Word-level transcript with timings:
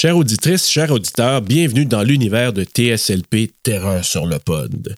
Chère 0.00 0.16
auditrice, 0.16 0.66
chers 0.66 0.90
auditeurs, 0.90 1.42
bienvenue 1.42 1.84
dans 1.84 2.02
l'univers 2.02 2.54
de 2.54 2.64
TSLP 2.64 3.52
Terreur 3.62 4.02
sur 4.02 4.24
le 4.24 4.38
pod. 4.38 4.96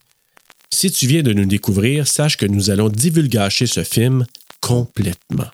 Si 0.73 0.93
tu 0.93 1.09
viens 1.09 1.25
de 1.25 1.33
nous 1.33 1.45
découvrir, 1.45 2.07
sache 2.07 2.37
que 2.37 2.47
nous 2.47 2.71
allons 2.71 2.89
divulgacher 2.89 3.67
ce 3.67 3.83
film 3.83 4.25
complètement. 4.61 5.49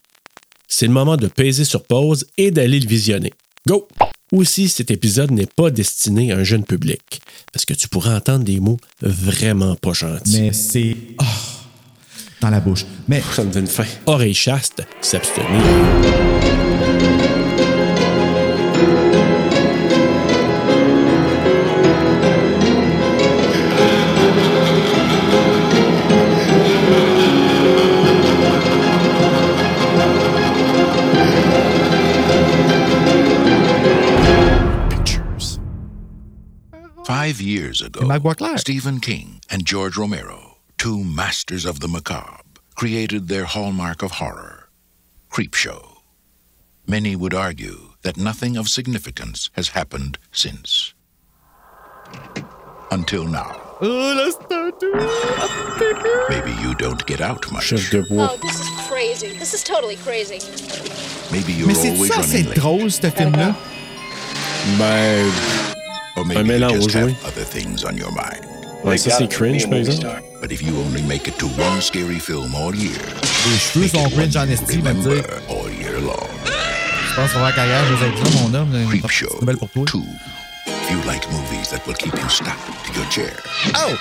C'est 0.68 0.86
le 0.86 0.92
moment 0.92 1.16
de 1.16 1.28
peser 1.28 1.64
sur 1.64 1.82
pause 1.84 2.26
et 2.36 2.50
d'aller 2.50 2.78
le 2.78 2.86
visionner. 2.86 3.32
Go! 3.66 3.88
Aussi, 4.32 4.68
cet 4.68 4.90
épisode 4.90 5.30
n'est 5.30 5.46
pas 5.46 5.70
destiné 5.70 6.30
à 6.30 6.36
un 6.36 6.44
jeune 6.44 6.64
public, 6.64 7.22
parce 7.50 7.64
que 7.64 7.72
tu 7.72 7.88
pourras 7.88 8.18
entendre 8.18 8.44
des 8.44 8.60
mots 8.60 8.76
vraiment 9.00 9.76
pas 9.76 9.94
gentils. 9.94 10.42
Mais 10.42 10.52
c'est. 10.52 10.94
oh, 11.22 11.24
dans 12.42 12.50
la 12.50 12.60
bouche. 12.60 12.84
Mais 13.08 13.22
Ça 13.32 13.44
me 13.44 13.50
donne 13.50 13.66
faim. 13.66 13.86
Oreille 14.04 14.34
chaste, 14.34 14.82
s'abstenir. 15.00 16.67
Five 37.28 37.42
years 37.42 37.82
ago, 37.82 38.56
Stephen 38.56 39.00
King 39.00 39.42
and 39.50 39.66
George 39.66 39.98
Romero, 39.98 40.56
two 40.78 41.04
masters 41.04 41.66
of 41.66 41.80
the 41.80 41.86
macabre, 41.86 42.40
created 42.74 43.28
their 43.28 43.44
hallmark 43.44 44.02
of 44.02 44.12
horror, 44.12 44.70
Creepshow. 45.30 45.98
Many 46.86 47.16
would 47.16 47.34
argue 47.34 47.92
that 48.00 48.16
nothing 48.16 48.56
of 48.56 48.66
significance 48.70 49.50
has 49.52 49.68
happened 49.76 50.16
since. 50.32 50.94
Until 52.90 53.24
now. 53.26 53.60
Oh, 53.82 54.14
là, 54.16 54.32
c'est 54.32 54.50
un. 54.50 54.72
Maybe 56.30 56.52
you 56.62 56.74
don't 56.76 57.04
get 57.06 57.20
out 57.20 57.52
much. 57.52 57.64
Chef. 57.64 57.92
Oh, 58.10 58.38
this 58.40 58.58
is 58.58 58.70
crazy. 58.88 59.36
This 59.38 59.52
is 59.52 59.62
totally 59.62 59.96
crazy. 59.96 60.40
Maybe 61.30 61.52
you're 61.52 61.66
Mais 61.66 61.74
c'est 61.74 61.90
always 61.90 62.10
ça, 62.10 62.22
c'est 62.22 62.38
running 62.38 62.48
late. 62.48 62.56
drôle, 62.56 62.90
ce 62.90 63.10
film-là. 63.10 63.54
Ben, 64.78 65.77
Or 66.18 66.24
maybe 66.24 66.40
you 66.40 66.44
mélange, 66.58 66.74
just 66.82 66.92
have 66.94 67.06
oui. 67.08 67.16
other 67.24 67.44
things 67.44 67.84
on 67.84 67.96
your 67.96 68.10
mind. 68.12 68.44
ouais, 68.84 68.98
ça 68.98 69.10
c'est 69.16 69.28
cringe, 69.28 69.68
par 69.68 69.78
exemple. 69.78 70.06
But 70.40 70.52
if 70.52 70.62
you 70.62 70.72
only 70.86 71.02
make 71.02 71.26
it 71.28 71.36
to 71.38 71.46
one 71.46 71.80
scary 71.80 72.18
film 72.20 72.54
all 72.54 72.74
year, 72.74 72.98
Les 73.46 73.58
cheveux 73.58 73.80
make 73.82 73.90
sont 73.90 74.10
cringe 74.10 74.36
one 74.36 74.42
en 74.42 74.46
you 74.46 74.52
esti, 74.54 74.76
va 74.80 74.94
me 74.94 75.00
remember 75.02 75.14
dire. 75.22 75.40
all 75.48 75.70
year 75.72 76.00
long. 76.00 76.28
Je 77.10 77.14
pense 77.16 77.32
qu'on 77.32 77.40
va 77.40 77.46
la 77.46 77.52
carrière, 77.52 77.84
je 77.86 77.94
vais 77.94 78.10
dire, 78.10 78.40
mon 78.42 78.54
homme. 78.54 78.74
une 78.74 78.88
Creep 78.88 79.02
petite 79.02 79.16
Show 79.16 79.38
nouvelle 79.40 79.56
pour 79.56 79.68
toi. 79.70 79.84
2. 79.92 79.98
If 80.66 80.90
you 80.90 80.98
like 81.10 81.22
movies 81.32 81.68
that 81.70 81.80
will 81.86 81.94
keep 81.96 82.14
you 82.14 82.28
stuck 82.28 82.56
to 82.84 82.92
your 82.94 83.08
chair, 83.10 83.32
Oh! 83.74 83.94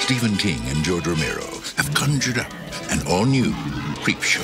Stephen 0.00 0.36
King 0.36 0.60
and 0.70 0.84
George 0.84 1.06
Romero 1.06 1.44
have 1.76 1.92
conjured 1.94 2.38
up 2.38 2.52
an 2.90 3.00
all-new 3.08 3.52
Creep 4.04 4.22
Show. 4.22 4.42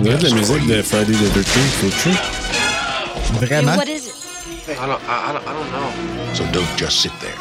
On 0.00 0.02
dirait 0.02 0.18
de 0.18 0.28
la 0.28 0.34
musique 0.34 0.66
de 0.66 0.82
Friday 0.82 1.12
the 1.12 1.38
13th, 1.38 1.72
c'est 1.80 1.90
true. 1.98 3.46
Vraiment? 3.46 3.76
What 3.76 3.88
is 3.88 4.06
it? 4.08 4.24
I 4.68 4.86
don't, 4.86 5.00
I, 5.08 5.30
I 5.30 5.32
don't, 5.32 5.46
I 5.46 5.52
don't 5.52 5.70
know. 5.72 6.34
So 6.34 6.44
don't 6.52 6.78
just 6.78 7.00
sit 7.00 7.12
there. 7.20 7.34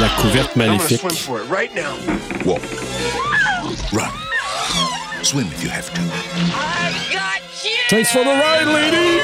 La 0.00 0.08
couverte 0.20 0.56
I'm 0.56 0.76
gonna 0.76 0.80
swim 0.80 1.14
for 1.14 1.40
it 1.40 1.48
right 1.50 1.74
now. 1.74 1.94
Walk. 2.44 2.62
Run. 3.92 4.10
Swim 5.22 5.46
if 5.46 5.62
you 5.62 5.70
have 5.70 5.92
to. 5.94 6.00
Thanks 7.88 8.10
for 8.12 8.24
the 8.24 8.30
ride, 8.30 8.66
lady! 8.66 9.20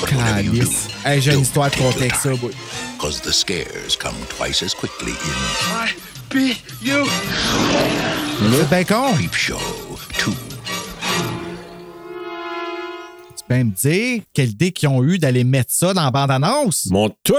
But 0.00 0.12
whatever 0.12 0.40
you 0.40 0.52
do, 0.52 0.58
Calice. 0.58 0.86
Hey, 1.04 1.20
j'ai 1.20 1.30
une 1.32 1.36
don't 1.36 1.42
histoire 1.42 1.70
de 1.70 1.74
take 1.76 1.92
the 1.92 1.96
avec 1.96 2.14
ça, 2.14 2.34
boy. 2.40 2.52
Cause 2.98 3.20
the 3.20 3.32
scares 3.32 3.96
come 3.96 4.16
twice 4.28 4.62
as 4.62 4.74
quickly 4.74 5.12
in 5.12 5.34
I 5.70 5.94
be 6.30 6.56
you. 6.80 7.06
C'est 8.40 8.68
bien 8.70 8.84
con. 8.84 9.14
Creep 9.14 9.34
Show 9.34 9.58
2. 10.24 10.47
Peux 13.48 13.64
me 13.64 13.70
dire 13.70 14.22
quelle 14.34 14.50
idée 14.50 14.72
qu'ils 14.72 14.90
ont 14.90 15.02
eu 15.02 15.18
d'aller 15.18 15.42
mettre 15.42 15.72
ça 15.72 15.94
dans 15.94 16.04
la 16.04 16.10
bande-annonce? 16.10 16.88
Mon 16.90 17.08
tout! 17.24 17.34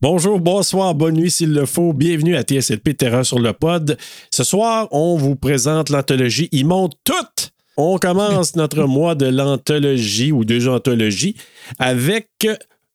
Bonjour, 0.00 0.38
bonsoir, 0.38 0.94
bonne 0.94 1.16
nuit 1.16 1.30
s'il 1.30 1.52
le 1.52 1.66
faut. 1.66 1.92
Bienvenue 1.92 2.36
à 2.36 2.42
TSLP 2.42 2.96
Terreur 2.96 3.26
sur 3.26 3.40
le 3.40 3.52
pod. 3.52 3.98
Ce 4.30 4.44
soir, 4.44 4.86
on 4.92 5.16
vous 5.16 5.34
présente 5.34 5.90
l'anthologie 5.90 6.48
Ils 6.52 6.64
montent 6.64 6.96
toutes! 7.02 7.50
On 7.76 7.98
commence 7.98 8.54
notre 8.56 8.84
mois 8.84 9.16
de 9.16 9.26
l'anthologie 9.26 10.30
ou 10.30 10.44
deux 10.44 10.68
anthologies 10.68 11.34
avec 11.80 12.28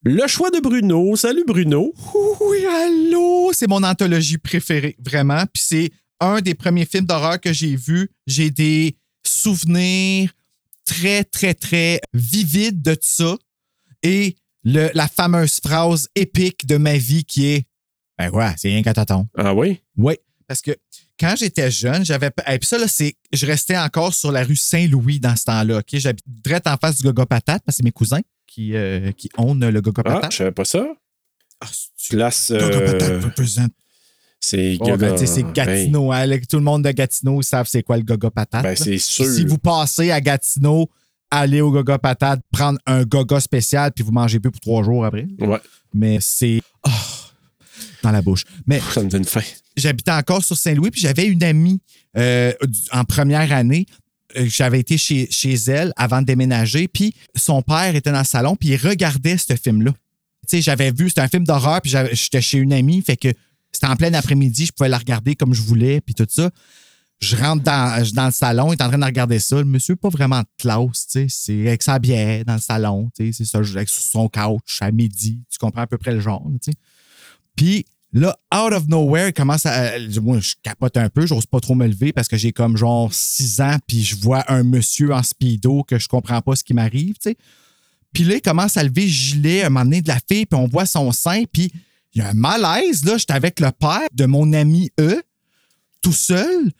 le 0.04 0.28
choix 0.28 0.50
de 0.50 0.62
Bruno. 0.62 1.18
Salut 1.18 1.44
Bruno! 1.46 1.94
Oui, 2.40 2.66
allô! 2.66 3.52
C'est 3.52 3.68
mon 3.68 3.84
anthologie 3.84 4.38
préférée, 4.38 4.96
vraiment. 5.06 5.44
Puis 5.54 5.64
c'est 5.66 5.92
un 6.22 6.40
des 6.40 6.54
premiers 6.54 6.86
films 6.86 7.06
d'horreur 7.06 7.42
que 7.42 7.52
j'ai 7.52 7.76
vu. 7.76 8.10
J'ai 8.28 8.50
des 8.50 8.96
souvenirs 9.26 10.30
très, 10.90 11.24
très, 11.24 11.54
très 11.54 12.02
vivides 12.14 12.82
de 12.82 12.98
ça. 13.00 13.38
Et 14.04 14.36
le- 14.64 14.90
la 14.94 15.08
fameuse 15.08 15.60
phrase 15.60 16.08
épique 16.16 16.66
de 16.66 16.78
ma 16.78 16.98
vie 16.98 17.24
qui 17.26 17.46
est 17.48 17.68
Ben 18.18 18.30
ouais, 18.32 18.52
c'est 18.58 18.70
rien 18.70 18.82
qu'à 18.82 18.94
tâton. 18.94 19.28
Ah 19.38 19.54
oui? 19.54 19.80
Oui, 19.98 20.16
parce 20.48 20.62
que 20.62 20.72
quand 21.20 21.36
j'étais 21.38 21.70
jeune, 21.72 22.04
j'avais. 22.04 22.32
Et 22.52 22.60
puis 22.60 22.68
ça, 22.68 22.78
là, 22.78 22.88
c'est. 22.88 23.16
Je 23.32 23.46
restais 23.46 23.78
encore 23.78 24.14
sur 24.14 24.32
la 24.32 24.44
rue 24.44 24.56
Saint-Louis 24.56 25.20
dans 25.20 25.36
ce 25.36 25.44
temps-là. 25.46 25.78
OK? 25.80 25.88
J'habite 25.94 26.26
direct 26.28 26.66
en 26.68 26.78
face 26.78 26.98
du 26.98 27.04
Gogo 27.04 27.26
Patate 27.26 27.62
parce 27.66 27.76
que 27.76 27.78
c'est 27.78 27.84
mes 27.84 27.92
cousins 27.92 28.22
qui, 28.48 28.74
euh, 28.76 29.12
qui 29.12 29.30
ownent 29.38 29.70
le 29.70 29.82
Gogo 29.82 30.02
Ah, 30.06 30.14
Patate. 30.16 30.32
je 30.32 30.38
savais 30.38 30.52
pas 30.52 30.66
ça. 30.66 30.86
Ah, 31.62 31.68
Place. 32.10 32.52
Gogo 32.52 32.64
euh, 32.64 32.92
Patate 32.92 33.24
represent. 33.24 33.68
C'est 34.40 34.78
Oh, 34.80 34.96
ben, 34.98 35.16
Gatineau. 35.54 36.12
hein, 36.12 36.40
tout 36.50 36.58
le 36.58 36.64
monde 36.64 36.84
de 36.84 36.92
Gatineau 36.92 37.42
savent 37.42 37.68
c'est 37.70 37.84
quoi 37.84 37.98
le 37.98 38.04
Gogo 38.04 38.30
Patate. 38.30 38.64
Ben, 38.64 38.76
c'est 38.76 38.98
sûr. 38.98 39.26
Si 39.26 39.46
vous 39.46 39.58
passez 39.58 40.12
à 40.12 40.22
Gatineau, 40.22 40.90
allez 41.30 41.62
au 41.62 41.72
Gogo 41.72 41.98
Patate, 41.98 42.42
prendre 42.52 42.80
un 42.86 43.04
Gogo 43.04 43.40
spécial, 43.40 43.92
puis 43.92 44.04
vous 44.04 44.12
mangez 44.12 44.40
plus 44.40 44.52
pour 44.52 44.62
trois 44.62 44.84
jours 44.84 45.06
après. 45.06 45.28
Ouais, 45.40 45.60
Mais 45.94 46.18
c'est. 46.22 46.62
oh, 46.88 46.90
dans 48.02 48.12
la 48.12 48.22
bouche. 48.22 48.46
Mais 48.66 48.80
ça 48.94 49.04
me 49.04 49.10
donne 49.10 49.26
faim. 49.26 49.42
j'habitais 49.76 50.12
encore 50.12 50.44
sur 50.44 50.56
Saint-Louis, 50.58 50.90
puis 50.92 51.02
j'avais 51.02 51.26
une 51.26 51.44
amie 51.44 51.82
euh, 52.18 52.54
en 52.94 53.04
première 53.04 53.52
année. 53.52 53.86
euh, 54.38 54.46
J'avais 54.48 54.80
été 54.80 54.98
chez, 54.98 55.28
chez 55.30 55.54
elle 55.68 55.92
avant 55.98 56.22
de 56.22 56.26
déménager, 56.28 56.88
puis 56.88 57.14
son 57.36 57.62
père 57.62 57.94
était 57.96 58.12
dans 58.12 58.20
le 58.20 58.26
salon, 58.26 58.56
puis 58.56 58.70
il 58.70 58.78
regardait 58.78 59.38
ce 59.38 59.54
film-là. 59.56 59.92
Tu 60.48 60.58
sais, 60.58 60.62
j'avais 60.62 60.92
vu, 60.92 61.10
c'était 61.10 61.22
un 61.22 61.28
film 61.28 61.44
d'horreur, 61.44 61.82
puis 61.82 61.92
j'étais 62.14 62.42
chez 62.42 62.58
une 62.60 62.72
amie, 62.74 63.02
fait 63.02 63.18
que 63.18 63.28
c'était 63.72 63.88
en 63.88 63.96
plein 63.96 64.13
après-midi, 64.13 64.66
je 64.66 64.72
pouvais 64.72 64.90
la 64.90 64.97
regarder 64.97 65.35
comme 65.35 65.53
je 65.53 65.62
voulais, 65.62 66.02
puis 66.02 66.13
tout 66.13 66.28
ça. 66.30 66.50
Je 67.22 67.35
rentre 67.35 67.63
dans, 67.63 68.25
le 68.25 68.31
salon, 68.31 68.72
il 68.72 68.78
est 68.78 68.81
en 68.81 68.88
train 68.88 68.97
de 68.97 69.06
regarder 69.06 69.40
ça. 69.40 69.57
Le 69.57 69.66
monsieur, 69.66 69.97
pas 69.97 70.07
vraiment 70.07 70.41
classe, 70.57 71.07
tu 71.07 71.19
sais, 71.19 71.28
c'est 71.30 71.68
avec 71.68 71.84
sa 71.84 72.00
bière 72.00 72.46
dans 72.46 72.53
le 72.53 72.62
salon, 72.62 73.09
tu 73.16 73.34
sais, 73.34 73.44
c'est 73.44 73.46
ça, 73.46 73.58
avec 73.58 73.90
son 73.90 74.29
couch 74.29 74.78
à 74.81 74.91
midi. 74.91 75.41
Tu 75.50 75.58
comprends 75.58 75.81
à 75.81 75.88
peu 75.88 75.97
près 75.97 76.13
le 76.13 76.22
genre, 76.22 76.46
tu 76.63 76.72
sais. 76.72 76.78
Puis 77.58 77.85
là, 78.13 78.38
out 78.56 78.72
of 78.72 78.88
nowhere, 78.88 79.28
il 79.28 79.34
commence 79.34 79.66
à. 79.66 79.96
euh, 79.96 80.22
Moi, 80.22 80.40
je 80.40 80.53
capote 80.63 80.96
un 80.96 81.09
peu, 81.09 81.28
j'ose 81.28 81.46
pas 81.46 81.59
trop 81.59 81.75
me 81.75 81.88
lever 81.88 82.13
parce 82.13 82.29
que 82.29 82.38
j'ai 82.38 82.53
comme 82.53 82.78
genre 82.78 83.13
6 83.13 83.59
ans, 83.62 83.78
puis 83.85 84.02
je 84.03 84.16
vois 84.16 84.50
un 84.50 84.63
monsieur 84.63 85.13
en 85.13 85.22
speedo 85.22 85.84
que 85.84 86.00
je 86.00 86.08
comprends 86.08 86.41
pas 86.41 86.56
ce 86.56 86.63
qui 86.63 86.74
m'arrive, 86.74 87.16
tu 87.16 87.31
sais. 87.31 87.38
Puis 88.13 88.24
là, 88.24 88.35
il 88.35 88.41
commence 88.41 88.78
à 88.78 88.84
lever 88.84 89.03
le 89.03 89.12
gilet, 89.12 89.63
à 89.63 89.69
donné 89.69 90.02
de 90.02 90.08
la 90.08 90.19
fille, 90.25 90.46
puis 90.46 90.59
on 90.59 90.68
voit 90.68 90.85
son 90.85 91.12
sein, 91.12 91.44
puis 91.52 91.72
il 92.14 92.22
y 92.22 92.25
a 92.25 92.30
un 92.30 92.34
malaise, 92.34 93.06
là. 93.06 93.18
J'étais 93.18 93.34
avec 93.34 93.59
le 93.59 93.72
père 93.72 94.08
de 94.14 94.25
mon 94.25 94.52
ami 94.53 94.92
E, 95.00 95.22
tout 96.02 96.14
seul. 96.14 96.72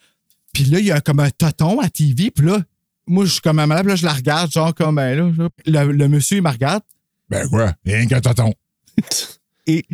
Puis 0.53 0.66
là, 0.66 0.79
il 0.79 0.85
y 0.85 0.91
a 0.91 1.01
comme 1.01 1.19
un 1.19 1.29
toton 1.29 1.79
à 1.79 1.90
TV, 1.90 2.31
puis 2.31 2.45
là, 2.45 2.59
moi, 3.07 3.25
je 3.25 3.31
suis 3.31 3.41
comme 3.41 3.59
un 3.59 3.67
malade, 3.67 3.85
puis 3.85 3.91
là, 3.91 3.95
je 3.95 4.06
la 4.06 4.13
regarde, 4.13 4.51
genre 4.51 4.73
comme, 4.73 4.96
ben 4.96 5.34
là, 5.35 5.49
le, 5.66 5.91
le 5.91 6.08
monsieur, 6.08 6.37
il 6.37 6.43
me 6.43 6.49
regarde. 6.49 6.84
Ben 7.29 7.47
quoi? 7.47 7.73
Rien 7.85 8.08
qu'un 8.08 8.22
toton. 8.22 8.53
Et 9.67 9.85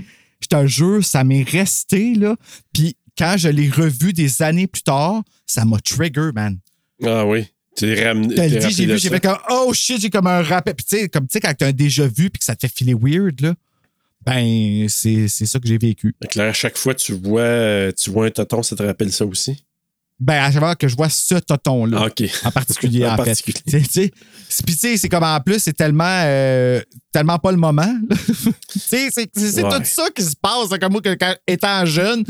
je 0.41 0.47
te 0.47 0.67
jure, 0.67 1.03
ça 1.03 1.23
m'est 1.23 1.43
resté, 1.43 2.15
là. 2.15 2.35
Puis 2.73 2.95
quand 3.17 3.35
je 3.37 3.49
l'ai 3.49 3.69
revu 3.69 4.13
des 4.13 4.41
années 4.41 4.67
plus 4.67 4.83
tard, 4.83 5.23
ça 5.45 5.65
m'a 5.65 5.79
trigger, 5.79 6.31
man. 6.33 6.57
Ah 7.03 7.25
oui. 7.25 7.47
Tu 7.75 7.85
es 7.85 8.07
ramené. 8.07 8.35
T'as 8.35 8.43
t'es 8.43 8.59
le 8.59 8.67
dit, 8.67 8.71
j'ai 8.71 8.85
vu, 8.85 8.97
j'ai 8.97 9.09
fait 9.09 9.19
comme, 9.19 9.37
oh 9.49 9.73
shit, 9.73 10.01
j'ai 10.01 10.09
comme 10.09 10.27
un 10.27 10.41
rappel. 10.41 10.75
Puis 10.75 10.85
tu 10.85 10.97
sais, 10.97 11.09
comme 11.09 11.27
tu 11.27 11.33
sais, 11.33 11.41
quand 11.41 11.53
t'as 11.57 11.67
un 11.67 11.71
déjà 11.73 12.07
vu 12.07 12.29
puis 12.29 12.39
que 12.39 12.45
ça 12.45 12.55
te 12.55 12.65
fait 12.65 12.73
filer 12.73 12.93
weird, 12.93 13.41
là, 13.41 13.53
ben, 14.25 14.87
c'est 14.89 15.27
ça 15.27 15.59
que 15.59 15.67
j'ai 15.67 15.77
vécu. 15.77 16.15
Là, 16.35 16.45
à 16.47 16.53
chaque 16.53 16.77
fois 16.77 16.93
que 16.93 16.99
tu 17.01 17.13
vois, 17.13 17.41
euh, 17.41 17.91
tu 17.91 18.09
vois 18.09 18.25
un 18.27 18.31
toton, 18.31 18.63
ça 18.63 18.75
te 18.75 18.83
rappelle 18.83 19.11
ça 19.11 19.25
aussi? 19.25 19.65
Ben, 20.19 20.35
à 20.43 20.49
chaque 20.51 20.61
fois 20.61 20.75
que 20.75 20.87
je 20.87 20.95
vois 20.95 21.09
ce 21.09 21.35
toton-là. 21.35 21.97
Ah, 22.03 22.05
OK. 22.07 22.23
En 22.45 22.51
particulier, 22.51 23.05
En 23.05 23.13
en, 23.13 23.17
particulier. 23.17 23.59
fait. 23.69 23.79
Tu 23.81 23.85
sais, 23.85 24.11
c'est- 24.47 24.63
Puis, 24.65 24.75
tu 24.75 24.79
sais, 24.79 24.97
c'est 24.97 25.09
comme 25.09 25.23
en 25.25 25.39
plus, 25.41 25.59
c'est 25.59 25.73
tellement, 25.73 26.21
euh, 26.23 26.81
tellement 27.11 27.37
pas 27.37 27.51
le 27.51 27.57
moment. 27.57 27.93
tu 28.71 28.79
sais, 28.79 29.09
c'est 29.11 29.29
Ouais. 29.63 29.77
tout 29.79 29.83
ça 29.83 30.07
qui 30.15 30.23
se 30.23 30.35
passe. 30.41 30.69
Comme 30.79 30.93
moi, 30.93 31.01
que, 31.01 31.15
quand, 31.15 31.35
étant 31.45 31.85
jeune, 31.85 32.23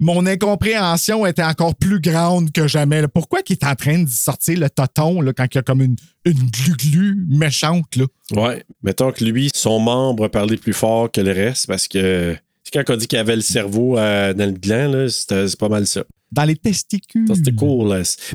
mon 0.00 0.26
incompréhension 0.26 1.24
était 1.26 1.42
encore 1.42 1.74
plus 1.74 2.00
grande 2.00 2.52
que 2.52 2.66
jamais. 2.68 3.00
là. 3.02 3.08
Pourquoi 3.08 3.42
qu'il 3.42 3.56
est 3.60 3.64
en 3.66 3.74
train 3.74 4.02
de 4.02 4.08
sortir 4.08 4.58
le 4.58 4.68
toton 4.70 5.20
là, 5.20 5.32
quand 5.32 5.46
il 5.50 5.54
y 5.56 5.58
a 5.58 5.62
comme 5.62 5.82
une, 5.82 5.96
une 6.24 6.50
glu-glu 6.50 7.26
méchante? 7.28 7.96
Là? 7.96 8.04
Ouais. 8.32 8.64
Mettons 8.82 9.12
que 9.12 9.24
lui, 9.24 9.50
son 9.54 9.78
membre 9.78 10.28
parlait 10.28 10.56
plus 10.56 10.72
fort 10.72 11.10
que 11.10 11.20
le 11.20 11.32
reste 11.32 11.66
parce 11.66 11.88
que 11.88 12.36
c'est 12.64 12.72
quand 12.84 12.92
on 12.94 12.96
dit 12.96 13.06
qu'il 13.06 13.18
avait 13.18 13.36
le 13.36 13.42
cerveau 13.42 13.96
euh, 13.98 14.32
dans 14.34 14.46
le 14.46 14.52
gland, 14.58 15.06
c'était- 15.08 15.48
c'est 15.48 15.58
pas 15.58 15.68
mal 15.68 15.86
ça. 15.86 16.04
Dans 16.32 16.44
les 16.44 16.56
testicules. 16.56 17.26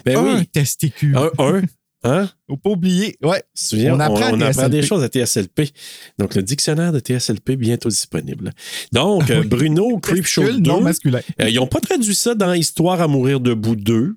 Ben 0.06 0.16
un 0.18 0.38
oui. 0.40 0.48
testicule. 0.48 1.16
Un, 1.18 1.30
un. 1.40 1.62
Hein? 2.04 2.30
Faut 2.50 2.58
pas 2.58 2.72
oublier. 2.72 3.16
Ouais. 3.24 3.44
Souviens, 3.54 3.96
On 3.96 4.00
apprend 4.00 4.32
on 4.34 4.42
apprend 4.42 4.70
des 4.70 4.82
choses 4.82 5.04
à 5.04 5.08
TSLP. 5.08 5.72
Donc, 6.18 6.36
le 6.36 6.42
dictionnaire 6.42 6.92
de 6.92 7.00
TSLP 7.00 7.56
bientôt 7.56 7.90
disponible. 7.90 8.52
Donc, 8.92 9.30
euh, 9.30 9.44
Bruno 9.44 10.00
Creepshow 10.00 10.42
2. 10.42 10.48
Testicule 10.48 10.68
non 10.68 10.82
masculin. 10.82 11.20
euh, 11.42 11.50
ils 11.50 11.56
n'ont 11.56 11.68
pas 11.68 11.80
traduit 11.80 12.16
ça 12.16 12.34
dans 12.34 12.54
Histoire 12.54 13.02
à 13.02 13.08
mourir 13.08 13.40
debout 13.40 13.76
2. 13.76 14.16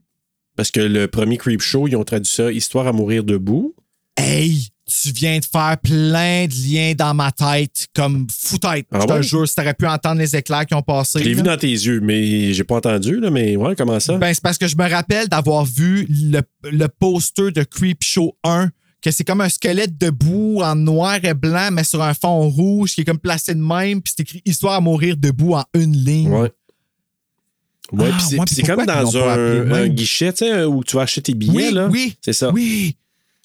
Parce 0.56 0.70
que 0.70 0.80
le 0.80 1.08
premier 1.08 1.36
Creepshow, 1.36 1.88
ils 1.88 1.96
ont 1.96 2.04
traduit 2.04 2.30
ça 2.30 2.50
Histoire 2.52 2.86
à 2.86 2.92
mourir 2.92 3.24
debout. 3.24 3.74
Hey, 4.16 4.68
tu 4.86 5.12
viens 5.12 5.38
de 5.38 5.44
faire 5.44 5.76
plein 5.82 6.46
de 6.46 6.52
liens 6.68 6.92
dans 6.94 7.14
ma 7.14 7.32
tête, 7.32 7.86
comme 7.94 8.26
fou-tête. 8.30 8.86
Ah 8.92 8.98
je 9.00 9.06
te 9.06 9.22
jure, 9.22 9.48
si 9.48 9.54
t'aurais 9.54 9.72
pu 9.74 9.86
entendre 9.86 10.20
les 10.20 10.36
éclairs 10.36 10.66
qui 10.66 10.74
ont 10.74 10.82
passé. 10.82 11.20
Je 11.20 11.24
l'ai 11.24 11.34
vu 11.34 11.42
dans 11.42 11.56
tes 11.56 11.68
yeux, 11.70 12.00
mais 12.00 12.52
j'ai 12.52 12.64
pas 12.64 12.76
entendu, 12.76 13.18
là, 13.18 13.30
mais 13.30 13.56
ouais, 13.56 13.74
comment 13.76 13.98
ça? 13.98 14.18
Ben, 14.18 14.32
c'est 14.34 14.42
parce 14.42 14.58
que 14.58 14.68
je 14.68 14.76
me 14.76 14.88
rappelle 14.88 15.28
d'avoir 15.28 15.64
vu 15.64 16.06
le, 16.10 16.40
le 16.64 16.86
poster 16.88 17.50
de 17.50 17.62
Creepshow 17.62 18.36
1, 18.44 18.70
que 19.00 19.10
c'est 19.10 19.24
comme 19.24 19.40
un 19.40 19.48
squelette 19.48 19.96
debout 19.98 20.60
en 20.62 20.74
noir 20.76 21.18
et 21.22 21.34
blanc, 21.34 21.70
mais 21.72 21.84
sur 21.84 22.02
un 22.02 22.14
fond 22.14 22.48
rouge, 22.48 22.92
qui 22.94 23.00
est 23.02 23.04
comme 23.04 23.18
placé 23.18 23.54
de 23.54 23.60
même, 23.60 24.02
puis 24.02 24.12
c'est 24.16 24.22
écrit 24.22 24.42
Histoire 24.44 24.74
à 24.74 24.80
mourir 24.80 25.16
debout 25.16 25.54
en 25.54 25.64
une 25.74 25.96
ligne. 25.96 26.28
ouais. 26.32 26.52
Ouais, 27.92 28.08
Ah, 28.10 28.16
puis 28.16 28.26
c'est 28.26 28.38
ouais, 28.38 28.44
puis 28.46 28.54
c'est 28.54 28.62
comme 28.62 28.86
dans 28.86 29.16
un, 29.18 29.88
guichet, 29.88 30.32
tu 30.32 30.46
sais, 30.46 30.64
où 30.64 30.82
tu 30.82 30.96
vas 30.96 31.02
acheter 31.02 31.20
tes 31.20 31.34
billets, 31.34 31.68
Oui, 31.68 31.70
là. 31.72 31.88
oui. 31.92 32.16
C'est 32.22 32.32
ça. 32.32 32.50
Oui. 32.50 32.96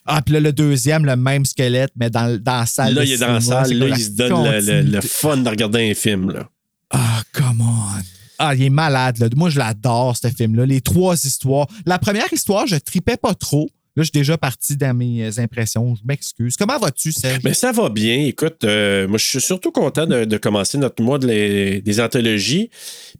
Ah, 0.06 0.22
puis 0.22 0.34
là, 0.34 0.40
le 0.40 0.52
deuxième, 0.52 1.04
le 1.04 1.14
même 1.16 1.44
squelette, 1.44 1.92
mais 1.96 2.10
dans, 2.10 2.36
dans 2.42 2.60
la 2.60 2.66
salle. 2.66 2.94
Là, 2.94 3.04
il 3.04 3.12
est 3.12 3.18
dans 3.18 3.32
la 3.32 3.40
salle, 3.40 3.72
là, 3.72 3.86
il 3.88 3.98
se 3.98 4.10
donne 4.10 4.44
le, 4.44 4.60
le- 4.82 4.90
le 4.92 5.00
fun 5.00 5.36
de 5.36 5.48
regarder 5.48 5.90
un 5.90 5.94
film, 5.94 6.30
là. 6.32 6.48
Ah, 6.90 7.22
come 7.32 7.60
on. 7.60 8.00
Ah, 8.38 8.54
il 8.54 8.62
est 8.62 8.70
malade. 8.70 9.18
Là. 9.18 9.28
Moi, 9.36 9.50
je 9.50 9.58
l'adore, 9.58 10.16
ce 10.16 10.28
film-là. 10.28 10.64
Les 10.66 10.80
trois 10.80 11.14
histoires. 11.24 11.66
La 11.86 11.98
première 11.98 12.32
histoire, 12.32 12.66
je 12.66 12.76
tripais 12.76 13.18
pas 13.18 13.34
trop. 13.34 13.68
Là, 13.96 14.02
je 14.02 14.04
suis 14.04 14.12
déjà 14.12 14.38
parti 14.38 14.76
dans 14.76 14.96
mes 14.96 15.24
euh, 15.24 15.30
impressions. 15.42 15.94
Je 15.94 16.00
m'excuse. 16.04 16.56
Comment 16.56 16.78
vas-tu, 16.78 17.12
Serge? 17.12 17.40
Mais 17.44 17.54
ça 17.54 17.70
va 17.72 17.88
bien. 17.90 18.20
Écoute, 18.24 18.64
euh, 18.64 19.06
moi, 19.08 19.18
je 19.18 19.26
suis 19.26 19.40
surtout 19.40 19.72
content 19.72 20.06
de, 20.06 20.24
de 20.24 20.36
commencer 20.38 20.78
notre 20.78 21.02
mois 21.02 21.18
de 21.18 21.26
les- 21.26 21.82
des 21.82 22.00
anthologies. 22.00 22.70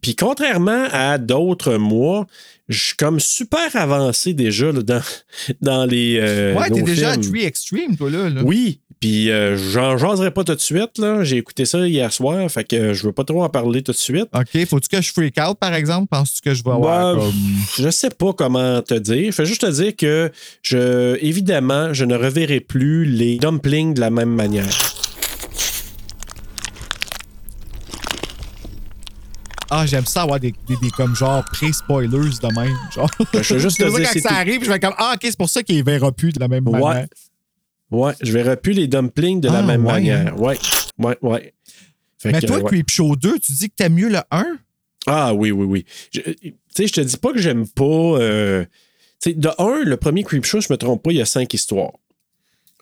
Puis, 0.01 0.15
contrairement 0.15 0.85
à 0.91 1.17
d'autres 1.19 1.75
mois, 1.75 2.25
je 2.71 2.79
suis 2.79 2.95
comme 2.95 3.19
super 3.19 3.75
avancé 3.75 4.33
déjà 4.33 4.71
là, 4.71 4.81
dans, 4.81 5.01
dans 5.61 5.85
les. 5.85 6.17
euh, 6.19 6.55
ouais, 6.55 6.69
t'es 6.69 6.81
déjà 6.81 7.11
à 7.11 7.17
Tree 7.17 7.43
Extreme, 7.45 7.95
toi, 7.97 8.09
là. 8.09 8.29
là. 8.29 8.41
Oui, 8.43 8.79
puis 8.99 9.29
euh, 9.31 9.57
j'en 9.57 9.97
jaserai 9.97 10.31
pas 10.31 10.43
tout 10.43 10.53
de 10.55 10.59
suite. 10.59 10.97
là. 10.97 11.23
J'ai 11.23 11.37
écouté 11.37 11.65
ça 11.65 11.87
hier 11.87 12.11
soir, 12.13 12.49
fait 12.51 12.63
que 12.63 12.75
euh, 12.75 12.93
je 12.93 13.03
veux 13.07 13.11
pas 13.13 13.23
trop 13.23 13.43
en 13.43 13.49
parler 13.49 13.81
tout 13.81 13.91
de 13.91 13.97
suite. 13.97 14.27
OK. 14.33 14.65
Faut-tu 14.67 14.89
que 14.89 15.01
je 15.01 15.11
freak 15.11 15.35
out, 15.39 15.57
par 15.59 15.73
exemple? 15.73 16.07
Penses-tu 16.09 16.41
que 16.41 16.53
je 16.53 16.63
vais 16.63 16.71
avoir 16.71 17.15
Bah, 17.15 17.21
comme... 17.21 17.33
Je 17.83 17.89
sais 17.89 18.09
pas 18.11 18.33
comment 18.33 18.81
te 18.81 18.93
dire. 18.93 19.31
Je 19.31 19.37
vais 19.37 19.45
juste 19.45 19.61
te 19.61 19.71
dire 19.71 19.95
que, 19.95 20.31
je, 20.61 21.17
évidemment, 21.21 21.93
je 21.93 22.05
ne 22.05 22.15
reverrai 22.15 22.59
plus 22.59 23.05
les 23.05 23.37
dumplings 23.37 23.93
de 23.95 23.99
la 24.01 24.09
même 24.11 24.29
manière. 24.33 24.67
Ah, 29.73 29.85
j'aime 29.85 30.05
ça 30.05 30.23
avoir 30.23 30.39
des, 30.39 30.53
des, 30.67 30.75
des 30.81 30.89
comme 30.91 31.15
genre 31.15 31.43
pré-spoilers 31.45 32.09
de 32.41 32.59
même. 32.59 32.77
Genre. 32.93 33.09
Je 33.33 33.53
veux 33.53 33.59
juste 33.59 33.77
te 33.79 33.83
dire, 33.97 34.09
quand 34.13 34.19
ça 34.19 34.29
tout. 34.29 34.35
arrive, 34.35 34.63
je 34.65 34.69
vais 34.69 34.79
comme 34.79 34.93
Ah, 34.97 35.13
OK, 35.15 35.19
c'est 35.23 35.37
pour 35.37 35.49
ça 35.49 35.63
qu'il 35.63 35.83
verra 35.83 36.11
plus 36.11 36.33
de 36.33 36.39
la 36.39 36.47
même 36.49 36.67
Ouais. 36.67 36.79
manière. 36.81 37.07
Ouais, 37.89 38.13
je 38.21 38.31
verrai 38.31 38.57
plus 38.57 38.73
les 38.73 38.87
dumplings 38.87 39.41
de 39.41 39.47
la 39.49 39.59
Ah, 39.59 39.61
même 39.63 39.85
ouais, 39.85 39.93
manière. 39.93 40.39
Ouais, 40.39 40.57
ouais, 40.97 41.17
ouais. 41.21 41.53
Fait 42.17 42.31
Mais 42.31 42.39
que, 42.41 42.45
toi, 42.47 42.57
ouais. 42.57 42.63
Creepshow 42.63 43.15
2, 43.15 43.39
tu 43.39 43.51
dis 43.53 43.69
que 43.69 43.75
t'aimes 43.75 43.95
mieux 43.95 44.09
le 44.09 44.19
1? 44.29 44.45
Ah 45.07 45.33
oui, 45.33 45.51
oui, 45.51 45.65
oui. 45.65 45.85
Tu 46.11 46.21
sais, 46.75 46.87
je 46.87 46.93
te 46.93 47.01
dis 47.01 47.17
pas 47.17 47.33
que 47.33 47.39
j'aime 47.39 47.67
pas. 47.67 47.83
euh, 47.85 48.63
tu 49.21 49.31
sais, 49.31 49.33
de 49.33 49.49
un, 49.57 49.83
le 49.83 49.97
premier 49.97 50.23
Creepshow, 50.23 50.61
je 50.61 50.67
me 50.71 50.77
trompe 50.77 51.01
pas, 51.03 51.11
il 51.11 51.17
y 51.17 51.21
a 51.21 51.25
cinq 51.25 51.53
histoires. 51.53 51.91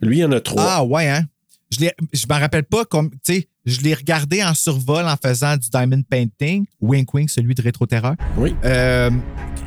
Lui, 0.01 0.17
il 0.17 0.19
y 0.21 0.25
en 0.25 0.31
a 0.31 0.41
trois. 0.41 0.63
Ah, 0.67 0.83
ouais, 0.83 1.07
hein? 1.07 1.23
Je 1.71 1.79
l'ai- 1.81 1.93
je 2.13 2.25
m'en 2.27 2.39
rappelle 2.39 2.63
pas 2.63 2.83
comme. 2.85 3.11
Tu 3.11 3.17
sais, 3.33 3.47
je 3.65 3.81
l'ai 3.81 3.93
regardé 3.93 4.43
en 4.43 4.53
survol 4.55 5.05
en 5.05 5.15
faisant 5.17 5.55
du 5.55 5.69
diamond 5.69 6.01
painting. 6.01 6.65
Wink 6.81 7.13
Wink, 7.13 7.29
celui 7.29 7.53
de 7.53 7.61
Rétro 7.61 7.85
Terreur. 7.85 8.15
Oui, 8.37 8.55
Euh, 8.65 9.11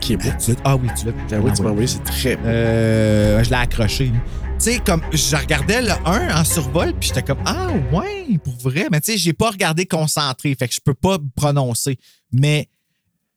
qui 0.01 0.15
est 0.15 0.17
beau. 0.17 0.29
tu- 0.45 0.57
ah 0.65 0.75
oui, 0.77 0.89
tu 0.99 1.07
l'as. 1.07 1.13
Ah 1.31 1.41
oui, 1.41 1.51
Ah, 1.53 1.57
tu 1.57 1.63
m'as 1.63 1.71
envoyé, 1.71 1.87
c'est 1.87 2.03
très 2.03 2.37
beau. 2.37 2.43
Euh, 2.47 3.45
je 3.45 3.51
l'ai 3.51 3.57
accroché. 3.57 4.11
Tu 4.11 4.71
sais, 4.73 4.79
comme 4.81 5.01
je 5.13 5.37
regardais 5.37 5.81
le 5.83 5.93
1 6.05 6.41
en 6.41 6.45
survol, 6.45 6.93
puis 6.99 7.09
j'étais 7.09 7.23
comme 7.23 7.39
Ah 7.45 7.69
ouais, 7.93 8.39
pour 8.43 8.57
vrai. 8.59 8.89
Mais 8.91 9.01
tu 9.01 9.13
sais, 9.13 9.19
j'ai 9.19 9.33
pas 9.33 9.51
regardé 9.51 9.87
concentré, 9.87 10.55
fait 10.57 10.67
que 10.69 10.75
je 10.75 10.81
peux 10.81 10.95
pas 10.95 11.19
prononcer. 11.37 11.99
Mais 12.33 12.69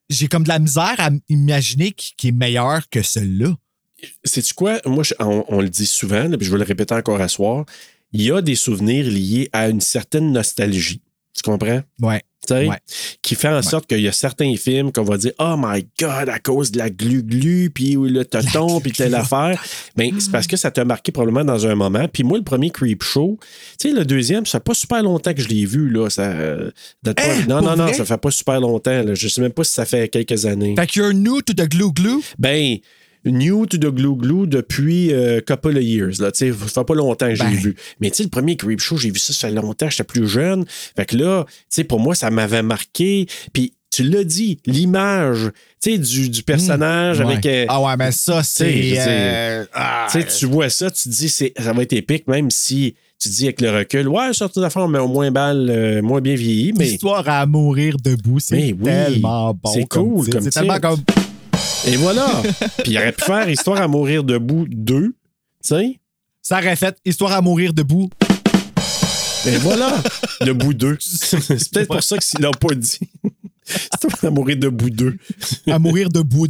j'ai 0.09 0.27
comme 0.27 0.43
de 0.43 0.49
la 0.49 0.59
misère 0.59 0.95
à 0.97 1.09
imaginer 1.29 1.91
qui, 1.91 2.27
est 2.29 2.31
meilleur 2.31 2.89
que 2.89 3.01
celui-là. 3.03 3.49
Sais-tu 4.23 4.53
quoi? 4.55 4.79
Moi, 4.85 5.03
je- 5.03 5.13
on, 5.19 5.45
on 5.47 5.61
le 5.61 5.69
dit 5.69 5.85
souvent, 5.87 6.27
puis 6.29 6.45
je 6.45 6.51
vais 6.51 6.57
le 6.59 6.63
répéter 6.63 6.93
encore 6.95 7.21
à 7.21 7.27
soir. 7.27 7.65
Il 8.17 8.21
y 8.21 8.31
a 8.31 8.41
des 8.41 8.55
souvenirs 8.55 9.05
liés 9.09 9.49
à 9.51 9.67
une 9.67 9.81
certaine 9.81 10.31
nostalgie. 10.31 11.01
Tu 11.33 11.41
comprends? 11.43 11.81
Ouais. 12.01 12.21
Tu 12.47 12.53
sais, 12.53 12.65
Ouais. 12.67 12.77
Qui 13.21 13.35
fait 13.35 13.49
en 13.49 13.61
sorte 13.61 13.87
qu'il 13.87 13.99
y 13.99 14.07
a 14.07 14.13
certains 14.13 14.55
films 14.55 14.93
qu'on 14.93 15.03
va 15.03 15.17
dire 15.17 15.33
Oh 15.37 15.55
my 15.57 15.85
God, 15.99 16.29
à 16.29 16.39
cause 16.39 16.71
de 16.71 16.77
la 16.77 16.89
glu-glu, 16.89 17.71
puis 17.71 17.95
le 17.95 18.23
toton, 18.23 18.79
puis 18.79 18.93
telle 18.93 19.15
affaire. 19.15 19.61
Mais 19.97 20.11
c'est 20.17 20.31
parce 20.31 20.47
que 20.47 20.55
ça 20.55 20.71
t'a 20.71 20.85
marqué 20.85 21.11
probablement 21.11 21.43
dans 21.43 21.67
un 21.67 21.75
moment. 21.75 22.07
Puis 22.07 22.23
moi, 22.23 22.37
le 22.37 22.45
premier 22.45 22.69
Creep 22.69 23.03
Show, 23.03 23.37
tu 23.77 23.89
sais, 23.89 23.93
le 23.93 24.05
deuxième, 24.05 24.45
ça 24.45 24.59
fait 24.59 24.63
pas 24.63 24.73
super 24.75 25.03
longtemps 25.03 25.33
que 25.33 25.41
je 25.41 25.49
l'ai 25.49 25.65
vu. 25.65 25.89
Là. 25.89 26.09
Ça, 26.09 26.23
euh, 26.23 26.71
non, 27.49 27.61
non, 27.61 27.75
non, 27.75 27.91
ça 27.91 28.05
fait 28.05 28.17
pas 28.17 28.31
super 28.31 28.61
longtemps. 28.61 29.03
Là. 29.03 29.13
Je 29.13 29.27
sais 29.27 29.41
même 29.41 29.51
pas 29.51 29.65
si 29.65 29.73
ça 29.73 29.83
fait 29.83 30.07
quelques 30.07 30.45
années. 30.45 30.75
Fait 30.77 30.87
que 30.87 30.99
you're 30.99 31.13
new 31.13 31.41
to 31.41 31.53
the 31.53 31.67
glue 31.67 31.91
glue. 31.91 32.21
Ben, 32.39 32.77
new 33.25 33.65
to 33.65 33.77
the 33.77 33.87
glue 33.93 34.15
glue 34.15 34.47
depuis 34.47 35.13
euh, 35.13 35.41
couple 35.45 35.77
of 35.77 35.83
years. 35.83 36.19
Là, 36.19 36.31
ça 36.33 36.45
fait 36.45 36.83
pas 36.85 36.95
longtemps 36.95 37.27
que 37.27 37.35
j'ai 37.35 37.43
Ben. 37.43 37.53
vu. 37.55 37.75
Mais 37.99 38.09
tu 38.09 38.17
sais, 38.17 38.23
le 38.23 38.29
premier 38.29 38.55
Creep 38.57 38.79
Show, 38.79 38.97
j'ai 38.97 39.11
vu 39.11 39.19
ça, 39.19 39.33
ça 39.33 39.47
fait 39.49 39.53
longtemps, 39.53 39.89
j'étais 39.89 40.03
plus 40.03 40.27
jeune. 40.27 40.65
Fait 40.95 41.05
que 41.05 41.17
là, 41.17 41.45
tu 41.47 41.53
sais, 41.69 41.83
pour 41.83 41.99
moi, 41.99 42.15
ça 42.15 42.29
m'avait 42.29 42.63
marqué. 42.63 43.27
Puis 43.53 43.73
tu 43.91 44.03
l'as 44.03 44.25
dit, 44.25 44.59
l'image, 44.65 45.51
tu 45.81 45.91
sais, 45.91 45.97
du, 45.97 46.29
du 46.29 46.43
personnage 46.43 47.21
avec. 47.21 47.45
Ouais. 47.45 47.61
euh, 47.61 47.65
ah 47.69 47.81
ouais, 47.81 47.95
mais 47.97 48.11
ça, 48.11 48.43
c'est. 48.43 48.95
euh, 48.97 49.65
ah, 49.73 50.07
tu 50.37 50.45
vois 50.47 50.69
ça, 50.69 50.91
tu 50.91 51.03
te 51.03 51.09
dis, 51.09 51.29
ça 51.29 51.73
va 51.73 51.81
être 51.81 51.93
épique, 51.93 52.27
même 52.27 52.51
si 52.51 52.95
tu 53.21 53.29
dis 53.29 53.45
avec 53.45 53.61
le 53.61 53.71
recul, 53.71 54.09
ouais, 54.09 54.33
certaines 54.33 54.65
affaires, 54.65 54.89
mais 54.89 54.99
au 54.99 55.07
moins 55.07 55.31
balle, 55.31 55.69
euh, 55.69 56.01
moins 56.01 56.19
bien 56.19 56.35
vieilli. 56.35 56.73
Mais, 56.73 56.83
L'histoire 56.85 57.27
à 57.29 57.45
mourir 57.45 57.95
debout, 58.03 58.41
c'est 58.41 58.73
oui, 58.73 58.75
tellement 58.83 59.53
bon. 59.53 59.71
c'est 59.73 59.85
cool 59.87 60.29
comme 60.29 60.41
C'est 60.41 60.49
tellement 60.49 60.79
comme. 60.79 60.99
Et 61.87 61.95
voilà. 61.97 62.41
Puis 62.83 62.91
il 62.93 62.97
aurait 62.97 63.11
pu 63.11 63.23
faire 63.25 63.49
Histoire 63.49 63.81
à 63.81 63.87
mourir 63.87 64.23
debout 64.23 64.65
2, 64.69 65.01
tu 65.03 65.13
sais. 65.61 65.99
Ça 66.41 66.59
aurait 66.59 66.75
fait 66.75 66.97
Histoire 67.05 67.31
à 67.33 67.41
mourir 67.41 67.73
debout. 67.73 68.09
Et 69.47 69.57
voilà, 69.57 70.01
debout 70.41 70.73
2. 70.73 70.97
C'est 70.99 71.71
peut-être 71.71 71.87
pour 71.87 72.01
ça 72.03 72.17
qu'il 72.17 72.39
l'a 72.41 72.51
pas 72.51 72.73
dit. 72.75 72.99
C'est 73.67 74.25
à 74.25 74.29
mourir 74.31 74.57
debout 74.57 74.89
2. 74.89 75.17
À 75.67 75.79
mourir 75.79 76.09
debout. 76.09 76.47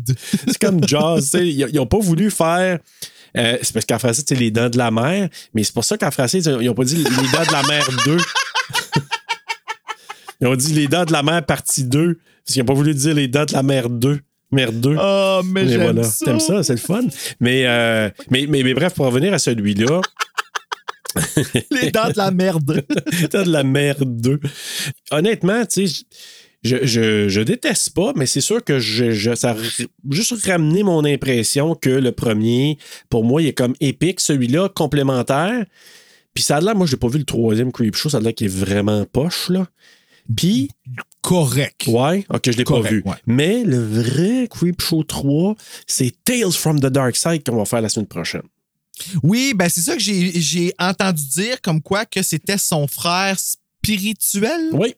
C'est 0.48 0.58
comme 0.60 0.86
Jazz. 0.88 1.24
tu 1.32 1.38
sais, 1.38 1.48
Ils 1.48 1.76
n'ont 1.76 1.86
pas 1.88 2.00
voulu 2.00 2.30
faire. 2.32 2.80
euh, 3.38 3.58
c'est 3.62 3.74
parce 3.74 3.86
qu'en 3.86 4.00
français, 4.00 4.24
c'est 4.28 4.36
les 4.36 4.52
dents 4.52 4.70
de 4.70 4.78
la 4.78 4.92
mer. 4.92 5.30
Mais 5.54 5.64
c'est 5.64 5.74
pour 5.74 5.84
ça 5.86 5.98
qu'en 5.98 6.12
français, 6.12 6.40
ils 6.40 6.52
n'ont 6.66 6.74
pas 6.74 6.84
dit 6.86 6.96
les 6.98 7.04
dents 7.04 7.46
de 7.48 7.52
la 7.52 7.64
mer 7.64 7.88
2. 8.06 8.18
Ils 10.42 10.48
ont 10.48 10.56
dit 10.56 10.74
les 10.74 10.88
dents 10.88 11.06
de 11.06 11.12
la 11.14 11.24
mer 11.24 11.46
partie 11.46 11.84
2. 11.86 12.16
Parce 12.46 12.54
qu'ils 12.54 12.62
n'ont 12.62 12.66
pas 12.68 12.74
voulu 12.74 12.94
dire 12.94 13.14
les 13.14 13.28
dents 13.28 13.46
de 13.46 13.54
la 13.54 13.64
mer 13.64 13.90
2. 13.90 14.20
Mer 14.52 14.72
2. 14.72 14.96
Oh, 15.00 15.42
mais 15.46 15.64
Mais 15.64 15.68
j'aime 15.70 15.82
voilà, 15.82 16.04
ça. 16.04 16.26
t'aimes 16.26 16.40
ça, 16.40 16.64
c'est 16.64 16.74
le 16.74 16.80
fun. 16.80 17.02
Mais, 17.40 17.66
euh, 17.66 18.10
mais, 18.30 18.46
mais, 18.48 18.64
mais 18.64 18.74
bref, 18.74 18.94
pour 18.94 19.06
revenir 19.08 19.34
à 19.34 19.40
celui-là, 19.40 20.02
Les 21.72 21.92
dents 21.92 22.10
de 22.10 22.18
la 22.18 22.32
merde. 22.32 22.84
T'as 23.30 23.44
de 23.44 23.52
la 23.52 23.64
merde. 23.64 24.40
Honnêtement, 25.12 25.66
tu 25.66 25.88
sais, 25.88 26.04
je, 26.64 26.78
je, 26.86 27.30
je 27.30 27.42
déteste 27.42 27.94
pas, 27.94 28.12
mais 28.16 28.26
c'est 28.26 28.42
sûr 28.42 28.64
que 28.64 28.80
je, 28.80 29.12
je- 29.12 29.36
ça 29.36 29.52
a 29.52 29.56
juste 30.10 30.34
ramené 30.46 30.84
mon 30.84 31.06
impression 31.06 31.74
que 31.76 31.90
le 31.90 32.12
premier, 32.12 32.78
pour 33.10 33.24
moi, 33.24 33.42
il 33.42 33.48
est 33.48 33.54
comme 33.54 33.76
épique, 33.80 34.20
celui-là, 34.20 34.70
complémentaire. 34.70 35.66
Puis 36.34 36.44
ça 36.44 36.58
a 36.58 36.62
l'air, 36.62 36.76
moi, 36.76 36.86
j'ai 36.86 36.98
pas 36.98 37.08
vu 37.08 37.20
le 37.20 37.24
troisième 37.24 37.72
Creep 37.72 37.96
Show, 37.96 38.10
ça 38.10 38.18
a 38.18 38.20
l'air 38.20 38.34
qu'il 38.34 38.48
est 38.48 38.50
vraiment 38.56 39.06
poche, 39.06 39.50
là. 39.50 39.68
Puis, 40.36 40.70
Correct. 41.26 41.88
ouais, 41.88 42.26
ok, 42.30 42.42
je 42.52 42.58
l'ai 42.58 42.64
pas 42.64 42.82
vu. 42.82 43.02
ouais. 43.06 43.16
Mais 43.26 43.64
le 43.64 43.80
vrai 43.84 44.48
Creep 44.50 44.80
Show 44.82 45.04
3, 45.04 45.56
c'est 45.88 46.14
Tales 46.24 46.52
from 46.52 46.80
the 46.80 46.86
Dark 46.86 47.16
Side 47.16 47.44
qu'on 47.44 47.58
va 47.58 47.66
faire 47.66 47.82
la 47.82 47.90
semaine 47.90 48.08
prochaine. 48.08 48.44
Oui, 49.24 49.54
ben 49.56 49.68
c'est 49.68 49.82
ça 49.82 49.96
que 49.96 50.02
j'ai 50.02 50.74
entendu 50.80 51.24
dire, 51.28 51.60
comme 51.62 51.82
quoi 51.82 52.06
que 52.06 52.22
c'était 52.22 52.58
son 52.58 52.88
frère 52.88 53.38
spirituel. 53.40 54.70
Oui. 54.74 54.94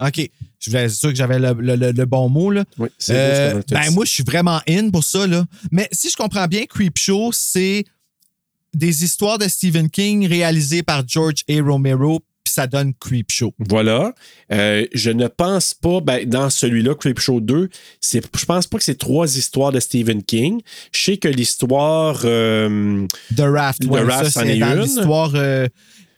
OK. 0.00 0.30
Je 0.60 0.70
voulais 0.70 0.84
être 0.84 0.92
sûr 0.92 1.08
que 1.10 1.14
j'avais 1.16 1.38
le, 1.38 1.52
le- 1.54 1.76
le- 1.76 1.92
le 1.92 2.04
bon 2.04 2.28
mot, 2.28 2.50
là. 2.50 2.64
Oui, 2.78 2.88
c'est 2.98 3.14
Euh, 3.16 3.62
ben, 3.70 3.90
moi, 3.92 4.04
je 4.04 4.10
suis 4.10 4.22
vraiment 4.24 4.60
in 4.68 4.90
pour 4.90 5.02
ça, 5.04 5.26
là. 5.26 5.44
Mais 5.72 5.88
si 5.92 6.10
je 6.10 6.16
comprends 6.16 6.46
bien, 6.46 6.66
Creepshow, 6.66 7.30
c'est 7.32 7.84
des 8.74 9.02
histoires 9.04 9.38
de 9.38 9.48
Stephen 9.48 9.88
King 9.88 10.26
réalisées 10.26 10.82
par 10.82 11.02
George 11.06 11.42
A. 11.48 11.60
Romero, 11.62 12.20
ça 12.58 12.66
donne 12.66 12.92
Creepshow. 12.98 13.52
Voilà. 13.58 14.12
Euh, 14.52 14.84
je 14.92 15.10
ne 15.10 15.28
pense 15.28 15.74
pas, 15.74 16.00
ben, 16.00 16.28
dans 16.28 16.50
celui-là, 16.50 16.94
Creepshow 16.96 17.40
2, 17.40 17.68
c'est, 18.00 18.20
je 18.36 18.44
pense 18.44 18.66
pas 18.66 18.78
que 18.78 18.84
c'est 18.84 18.98
trois 18.98 19.36
histoires 19.36 19.70
de 19.72 19.80
Stephen 19.80 20.22
King. 20.24 20.60
Je 20.92 21.00
sais 21.00 21.16
que 21.18 21.28
l'histoire. 21.28 22.20
euh, 22.24 23.06
The 23.36 23.40
Raft, 23.40 23.82
The 23.82 23.86
ouais, 23.90 24.02
Raft, 24.02 24.30
ça, 24.30 24.44
est 24.44 24.58
une. 24.58 24.80
l'histoire. 24.80 25.32
euh, 25.34 25.68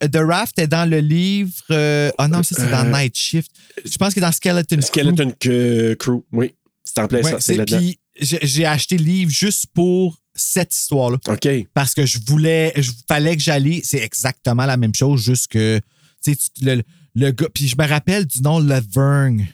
The 0.00 0.16
Raft 0.16 0.58
est 0.58 0.66
dans 0.66 0.88
le 0.88 1.00
livre. 1.00 1.52
euh, 1.70 2.10
Ah 2.16 2.26
non, 2.28 2.42
ça, 2.42 2.54
c'est 2.58 2.70
dans 2.70 2.84
Night 2.90 3.16
Shift. 3.16 3.50
Je 3.84 3.96
pense 3.98 4.16
est 4.16 4.20
dans 4.20 4.32
Skeleton 4.32 4.76
Crew. 4.78 4.86
Skeleton 4.86 5.32
Crew. 5.98 6.22
Oui, 6.32 6.54
c'est 6.84 6.98
en 7.00 7.06
plein 7.06 7.20
Ouais, 7.22 7.32
ça. 7.32 7.40
C'est 7.40 7.64
puis 7.66 7.98
j'ai 8.18 8.38
j'ai 8.42 8.64
acheté 8.66 8.96
le 8.96 9.04
livre 9.04 9.30
juste 9.30 9.66
pour 9.74 10.16
cette 10.34 10.74
histoire-là. 10.74 11.18
OK. 11.28 11.48
Parce 11.74 11.92
que 11.92 12.06
je 12.06 12.18
voulais, 12.26 12.72
je 12.76 12.92
fallait 13.06 13.36
que 13.36 13.42
j'allais. 13.42 13.82
C'est 13.84 13.98
exactement 14.02 14.64
la 14.64 14.76
même 14.78 14.94
chose, 14.94 15.22
juste 15.22 15.48
que, 15.48 15.80
tu 16.22 16.32
sais, 16.34 16.36
tu- 16.36 16.64
le, 16.64 16.82
le 17.14 17.30
gars. 17.32 17.48
Puis 17.54 17.68
je 17.68 17.76
me 17.76 17.86
rappelle 17.86 18.26
du 18.26 18.40
nom 18.42 18.58
Laverne. 18.58 19.46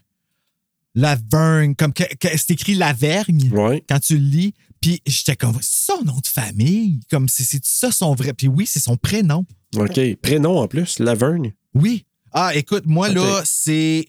Laverne, 0.94 1.75
comme 1.76 1.92
que, 1.92 2.04
que 2.18 2.28
c'est 2.37 2.52
écrit 2.52 2.75
Lavergne 2.75 3.50
Ouais. 3.52 3.85
quand 3.88 4.00
tu 4.00 4.14
le 4.18 4.25
lis. 4.25 4.54
Puis 4.80 5.02
j'étais 5.06 5.37
comme, 5.37 5.56
c'est 5.61 5.92
son 5.92 6.02
nom 6.04 6.18
de 6.20 6.26
famille. 6.26 7.00
Comme, 7.11 7.28
c'est 7.28 7.44
c'est 7.44 7.64
ça 7.64 7.90
son 7.90 8.14
vrai. 8.14 8.32
Puis 8.32 8.49
oui, 8.49 8.66
c'est 8.66 8.80
son 8.80 8.96
prénom. 8.96 9.44
OK. 9.76 10.00
Prénom 10.23 10.58
en 10.58 10.68
plus, 10.68 10.99
Laverne. 10.99 11.52
Oui. 11.75 12.04
Ah, 12.32 12.54
écoute, 12.54 12.85
moi, 12.87 13.08
là, 13.08 13.42
c'est. 13.44 14.06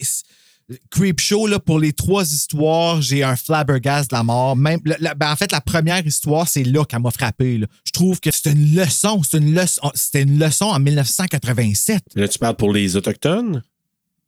Creepshow, 0.89 1.47
là, 1.47 1.59
pour 1.59 1.79
les 1.79 1.93
trois 1.93 2.23
histoires, 2.25 3.01
j'ai 3.01 3.23
un 3.23 3.35
flabbergast 3.37 4.11
de 4.11 4.15
la 4.17 4.23
mort. 4.23 4.55
Même, 4.57 4.81
la- 4.83 4.97
la- 4.99 5.13
ben, 5.15 5.31
en 5.31 5.35
fait, 5.37 5.51
la 5.51 5.61
première 5.61 6.05
histoire, 6.05 6.47
c'est 6.47 6.63
là 6.65 6.83
qu'elle 6.83 7.01
m'a 7.01 7.11
frappé. 7.11 7.57
là. 7.57 7.67
Je 7.85 7.91
trouve 7.91 8.19
que 8.19 8.29
c'est 8.31 8.51
une 8.51 8.75
leçon. 8.75 9.21
C'est 9.23 9.37
une 9.37 9.53
leçon. 9.53 9.89
C'était 9.95 10.23
une 10.23 10.37
leçon 10.39 10.65
en 10.65 10.79
1987. 10.79 12.03
Là, 12.15 12.27
tu 12.27 12.37
parles 12.37 12.55
pour 12.57 12.73
les 12.73 12.95
Autochtones? 12.97 13.63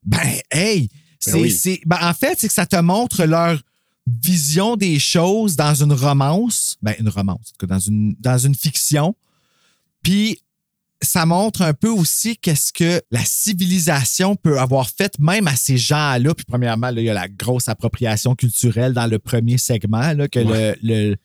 Ben, 0.06 0.40
hey! 0.52 0.88
Oui. 1.34 1.52
c'est- 1.52 1.82
ben, 1.86 1.98
en 2.02 2.14
fait, 2.14 2.38
c'est 2.40 2.48
que 2.48 2.54
ça 2.54 2.66
te 2.66 2.78
montre 2.78 3.26
leur 3.26 3.60
vision 4.08 4.78
des 4.78 4.98
choses 4.98 5.58
dans 5.58 5.76
une 5.76 5.92
romance. 5.94 6.78
Ben, 6.82 6.96
une 7.00 7.10
romance, 7.10 7.40
en 7.50 7.52
tout 7.60 7.68
cas, 7.68 7.74
dans 7.74 7.80
une, 7.80 8.16
dans 8.20 8.38
une 8.38 8.56
fiction. 8.56 9.14
Puis, 10.02 10.40
ça 11.02 11.26
montre 11.26 11.62
un 11.62 11.74
peu 11.74 11.90
aussi 11.90 12.38
qu'est-ce 12.38 12.74
que 12.74 13.02
la 13.12 13.24
civilisation 13.24 14.36
peut 14.36 14.60
avoir 14.60 14.90
fait 14.90 15.18
même 15.20 15.48
à 15.48 15.56
ces 15.56 15.78
gens-là. 15.78 16.34
Puis, 16.34 16.46
premièrement, 16.46 16.92
là, 16.92 17.00
il 17.00 17.06
y 17.06 17.10
a 17.10 17.14
la 17.14 17.28
grosse 17.28 17.70
appropriation 17.70 18.36
culturelle 18.36 18.94
dans 18.94 19.08
le 19.08 19.20
premier 19.20 19.58
segment, 19.58 20.14
là, 20.14 20.28
que 20.28 20.40
le, 20.40 20.76
le, 20.84 21.16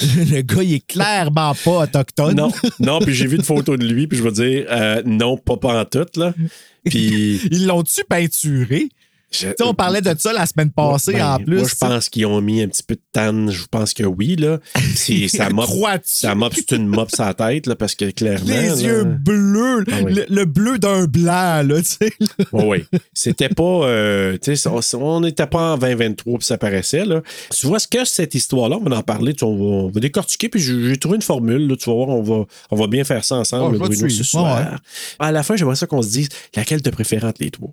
le 0.00 0.40
gars, 0.40 0.62
il 0.62 0.74
est 0.74 0.86
clairement 0.86 1.54
pas 1.54 1.84
autochtone. 1.84 2.36
Non, 2.36 2.52
non, 2.80 2.98
puis 3.00 3.14
j'ai 3.14 3.26
vu 3.26 3.36
une 3.36 3.44
photo 3.44 3.76
de 3.76 3.86
lui, 3.86 4.06
puis 4.06 4.18
je 4.18 4.22
veux 4.22 4.32
dire, 4.32 4.66
euh, 4.70 5.02
non, 5.04 5.36
pas, 5.36 5.56
pas 5.56 5.80
en 5.80 5.84
tout, 5.84 6.06
là. 6.16 6.32
Puis. 6.84 7.42
Ils 7.50 7.66
l'ont-tu 7.66 8.02
peinturé? 8.08 8.88
Je- 9.30 9.48
Tu 9.48 9.54
sais, 9.58 9.62
on 9.64 9.74
parlait 9.74 10.00
de 10.00 10.14
ça 10.18 10.32
la 10.32 10.44
semaine 10.46 10.70
passée 10.70 11.12
Ben, 11.14 11.34
en 11.34 11.38
plus. 11.38 11.58
Moi, 11.58 11.68
je 11.68 11.74
pense 11.76 12.08
qu'ils 12.08 12.26
ont 12.26 12.40
mis 12.40 12.62
un 12.62 12.68
petit 12.68 12.82
peu 12.82 12.94
de 12.94 13.00
tanne. 13.12 13.50
Je 13.50 13.64
pense 13.70 13.94
que 13.94 14.02
oui, 14.04 14.36
là. 14.36 14.58
C'est, 14.94 15.28
ça 15.28 15.50
mop, 15.50 15.66
Crois-tu? 15.66 16.04
ça 16.06 16.34
mop, 16.34 16.52
c'est 16.54 16.72
une 16.72 16.86
mop 16.86 17.08
la 17.18 17.34
tête, 17.34 17.66
là, 17.66 17.76
parce 17.76 17.94
que 17.94 18.10
clairement. 18.10 18.46
les 18.46 18.68
là, 18.68 18.74
yeux 18.76 19.04
bleus, 19.04 19.84
Ah 19.90 19.96
oui. 20.04 20.14
le, 20.14 20.26
le 20.28 20.44
bleu 20.44 20.78
d'un 20.78 21.04
blanc, 21.04 21.62
là, 21.66 21.80
tu 21.82 21.84
sais. 21.84 22.12
là. 22.20 22.44
Oui, 22.52 22.84
oui. 22.92 22.98
C'était 23.14 23.48
pas. 23.48 23.62
euh, 23.62 24.36
tu 24.40 24.56
sais, 24.56 24.68
on- 24.94 25.20
n'était 25.20 25.46
pas 25.46 25.74
en 25.74 25.78
2023 25.78 26.38
puis 26.38 26.46
ça 26.46 26.58
paraissait. 26.58 27.04
Là. 27.04 27.22
Tu 27.54 27.66
vois 27.66 27.78
ce 27.78 27.86
que 27.88 28.04
cette 28.04 28.34
histoire-là, 28.34 28.76
on 28.80 28.88
va 28.88 28.96
en 28.96 29.02
parler, 29.02 29.34
tu- 29.34 29.44
on 29.44 29.56
va, 29.56 29.64
on 29.86 29.88
va 29.90 30.00
décortiquer, 30.00 30.48
puis 30.48 30.60
j'ai 30.60 30.96
trouvé 30.96 31.16
une 31.16 31.22
formule. 31.22 31.68
là, 31.68 31.76
tu 31.76 31.88
vas 31.90 31.94
voir, 31.96 32.08
on 32.08 32.22
va, 32.22 32.44
on 32.70 32.76
va 32.76 32.86
bien 32.86 33.04
faire 33.04 33.24
ça 33.24 33.36
ensemble, 33.36 33.76
Oh, 33.76 33.78
Bruno, 33.78 34.08
ce 34.08 34.24
soir. 34.24 34.58
Ouais. 34.72 34.76
À 35.18 35.30
la 35.32 35.42
fin, 35.42 35.56
j'aimerais 35.56 35.76
ça 35.76 35.86
qu'on 35.86 36.02
se 36.02 36.08
dise 36.08 36.28
laquelle 36.56 36.82
te 36.82 36.90
préfère 36.90 37.24
entre 37.24 37.42
les 37.42 37.50
trois? 37.50 37.70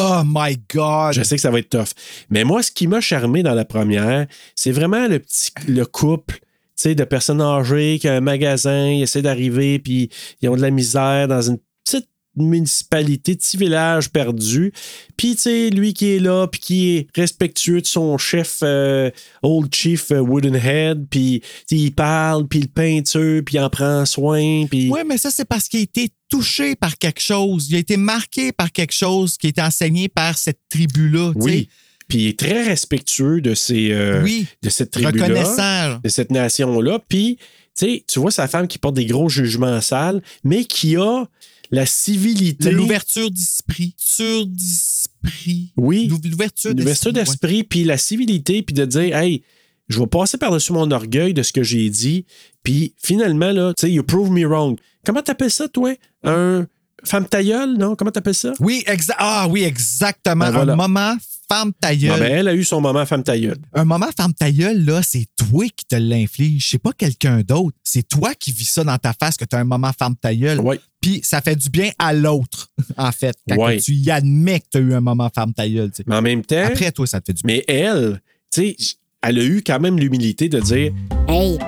Oh 0.00 0.22
my 0.24 0.56
God! 0.72 1.14
Je 1.14 1.24
sais 1.24 1.34
que 1.34 1.42
ça 1.42 1.50
va 1.50 1.58
être 1.58 1.70
tough. 1.70 1.92
Mais 2.30 2.44
moi, 2.44 2.62
ce 2.62 2.70
qui 2.70 2.86
m'a 2.86 3.00
charmé 3.00 3.42
dans 3.42 3.54
la 3.54 3.64
première, 3.64 4.28
c'est 4.54 4.70
vraiment 4.70 5.08
le 5.08 5.18
petit 5.18 5.50
le 5.66 5.84
couple. 5.84 6.38
de 6.84 7.04
personnes 7.04 7.40
âgées 7.40 7.98
qui 8.00 8.08
ont 8.08 8.12
un 8.12 8.20
magasin, 8.20 8.86
ils 8.86 9.02
essaient 9.02 9.22
d'arriver, 9.22 9.80
puis 9.80 10.10
ils 10.40 10.48
ont 10.48 10.54
de 10.54 10.62
la 10.62 10.70
misère 10.70 11.26
dans 11.26 11.42
une 11.42 11.58
petite 11.84 12.08
municipalité, 12.42 13.34
petit 13.34 13.56
village 13.56 14.10
perdu. 14.10 14.72
Puis, 15.16 15.34
tu 15.36 15.42
sais, 15.42 15.70
lui 15.70 15.94
qui 15.94 16.10
est 16.10 16.18
là, 16.18 16.46
puis 16.46 16.60
qui 16.60 16.90
est 16.96 17.08
respectueux 17.14 17.80
de 17.80 17.86
son 17.86 18.18
chef, 18.18 18.58
euh, 18.62 19.10
Old 19.42 19.74
Chief 19.74 20.10
euh, 20.10 20.20
Woodenhead, 20.20 21.06
puis 21.10 21.42
il 21.70 21.94
parle, 21.94 22.46
puis 22.46 22.60
il 22.60 22.68
peinture, 22.68 23.42
puis 23.44 23.56
il 23.56 23.60
en 23.60 23.70
prend 23.70 24.04
soin, 24.06 24.66
puis... 24.70 24.90
Oui, 24.90 25.00
mais 25.06 25.18
ça, 25.18 25.30
c'est 25.30 25.44
parce 25.44 25.68
qu'il 25.68 25.80
a 25.80 25.82
été 25.82 26.08
touché 26.28 26.76
par 26.76 26.98
quelque 26.98 27.20
chose. 27.20 27.68
Il 27.70 27.76
a 27.76 27.78
été 27.78 27.96
marqué 27.96 28.52
par 28.52 28.70
quelque 28.72 28.92
chose 28.92 29.36
qui 29.36 29.46
a 29.46 29.50
été 29.50 29.62
enseigné 29.62 30.08
par 30.08 30.36
cette 30.36 30.60
tribu-là. 30.68 31.32
Oui. 31.36 31.68
Puis 32.08 32.18
il 32.18 32.26
est 32.28 32.38
très 32.38 32.64
respectueux 32.64 33.40
de, 33.40 33.54
ces, 33.54 33.92
euh, 33.92 34.22
Oui. 34.22 34.46
de 34.62 34.70
cette 34.70 34.90
tribu-là. 34.90 35.26
Reconnaissant. 35.26 36.00
de 36.02 36.08
cette 36.08 36.30
nation-là. 36.30 37.00
Puis, 37.06 37.36
tu 37.36 37.86
sais, 37.86 38.04
tu 38.08 38.18
vois 38.18 38.30
sa 38.30 38.48
femme 38.48 38.66
qui 38.66 38.78
porte 38.78 38.94
des 38.94 39.06
gros 39.06 39.28
jugements 39.28 39.80
sales, 39.80 40.22
mais 40.42 40.64
qui 40.64 40.96
a 40.96 41.26
la 41.70 41.86
civilité. 41.86 42.70
L'ouverture 42.70 43.30
d'esprit. 43.30 43.94
L'ouverture 44.18 44.46
d'esprit. 44.46 45.72
Oui. 45.76 46.06
L'ouverture 46.08 46.74
L'ouverture 46.74 47.12
d'esprit. 47.12 47.12
d'esprit, 47.12 47.64
puis 47.64 47.84
la 47.84 47.98
civilité, 47.98 48.62
puis 48.62 48.74
de 48.74 48.84
dire, 48.84 49.16
hey, 49.16 49.42
je 49.88 49.98
vais 50.00 50.06
passer 50.06 50.38
par-dessus 50.38 50.72
mon 50.72 50.90
orgueil 50.90 51.34
de 51.34 51.42
ce 51.42 51.52
que 51.52 51.62
j'ai 51.62 51.88
dit, 51.90 52.24
puis 52.62 52.94
finalement, 53.02 53.52
là, 53.52 53.72
tu 53.76 53.86
sais, 53.86 53.92
you 53.92 54.02
prove 54.02 54.30
me 54.30 54.44
wrong. 54.46 54.78
Comment 55.04 55.22
t'appelles 55.22 55.50
ça, 55.50 55.68
toi? 55.68 55.94
Un 56.24 56.66
femme 57.04 57.26
tailleule, 57.26 57.76
non? 57.78 57.96
Comment 57.96 58.10
t'appelles 58.10 58.34
ça? 58.34 58.52
Oui, 58.60 58.82
exa- 58.86 59.14
ah, 59.18 59.46
oui, 59.50 59.62
exactement. 59.62 60.46
Ben 60.46 60.50
voilà. 60.50 60.72
Un 60.74 60.76
moment 60.76 61.16
femme 61.50 61.72
ta 61.80 61.88
Ah, 61.88 61.96
gueule. 61.96 62.20
ben, 62.20 62.32
elle 62.32 62.48
a 62.48 62.54
eu 62.54 62.64
son 62.64 62.80
moment 62.80 63.04
femme 63.06 63.22
tailleule. 63.22 63.56
Un 63.74 63.84
moment 63.84 64.08
femme 64.16 64.34
ta 64.34 64.50
gueule, 64.50 64.84
là, 64.84 65.02
c'est 65.02 65.26
toi 65.36 65.64
qui 65.74 65.84
te 65.86 65.96
l'inflige. 65.96 66.68
C'est 66.70 66.78
pas 66.82 66.92
quelqu'un 66.92 67.40
d'autre. 67.40 67.76
C'est 67.82 68.06
toi 68.06 68.34
qui 68.34 68.52
vis 68.52 68.66
ça 68.70 68.84
dans 68.84 68.98
ta 68.98 69.12
face 69.12 69.36
que 69.36 69.44
tu 69.44 69.56
as 69.56 69.60
un 69.60 69.64
moment 69.64 69.90
femme 69.98 70.14
ta 70.16 70.34
gueule. 70.34 70.60
Ouais. 70.60 70.78
Puis 71.00 71.20
ça 71.22 71.40
fait 71.40 71.56
du 71.56 71.70
bien 71.70 71.90
à 71.98 72.12
l'autre, 72.12 72.68
en 72.96 73.12
fait. 73.12 73.36
Quand 73.48 73.56
Ouais. 73.56 73.78
tu 73.80 73.92
y 73.92 74.10
admets 74.10 74.60
que 74.60 74.66
tu 74.72 74.78
as 74.78 74.80
eu 74.80 74.94
un 74.94 75.00
moment 75.00 75.30
femme 75.34 75.52
ta 75.54 75.68
gueule. 75.68 75.90
tu. 75.90 76.02
Mais 76.06 76.16
en 76.16 76.22
même 76.22 76.44
temps, 76.44 76.64
Après, 76.66 76.92
toi, 76.92 77.06
ça 77.06 77.20
te 77.20 77.26
fait 77.26 77.32
du 77.34 77.42
bien. 77.44 77.56
mais 77.56 77.64
elle, 77.74 78.20
tu 78.52 78.60
sais, 78.62 78.76
elle 79.22 79.38
a 79.38 79.44
eu 79.44 79.62
quand 79.66 79.80
même 79.80 79.98
l'humilité 79.98 80.48
de 80.48 80.60
dire, 80.60 80.92
Hey, 81.28 81.58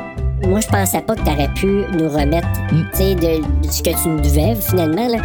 moi, 0.46 0.60
je 0.60 0.66
pensais 0.68 1.02
pas 1.02 1.14
que 1.16 1.24
t'aurais 1.24 1.52
pu 1.54 1.66
nous 1.66 2.08
remettre, 2.08 2.48
tu 2.70 2.96
sais, 2.96 3.14
de, 3.14 3.66
de 3.66 3.70
ce 3.72 3.82
que 3.82 4.02
tu 4.02 4.08
nous 4.08 4.20
devais, 4.20 4.54
finalement, 4.60 5.08
là. 5.08 5.22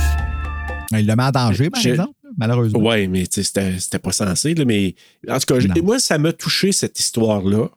Il 0.91 1.05
le 1.07 1.15
met 1.15 1.23
en 1.23 1.31
danger, 1.31 1.69
par 1.69 1.81
Je- 1.81 1.89
exemple, 1.89 2.13
malheureusement. 2.37 2.79
Ouais, 2.79 3.07
mais 3.07 3.25
c'était 3.29 3.79
c'était 3.79 3.99
pas 3.99 4.11
censé, 4.11 4.53
là, 4.55 4.65
mais 4.65 4.95
en 5.29 5.39
tout 5.39 5.45
cas, 5.53 5.59
je- 5.59 5.67
moi, 5.81 5.99
ça 5.99 6.17
m'a 6.17 6.33
touché 6.33 6.71
cette 6.71 6.99
histoire-là. 6.99 7.69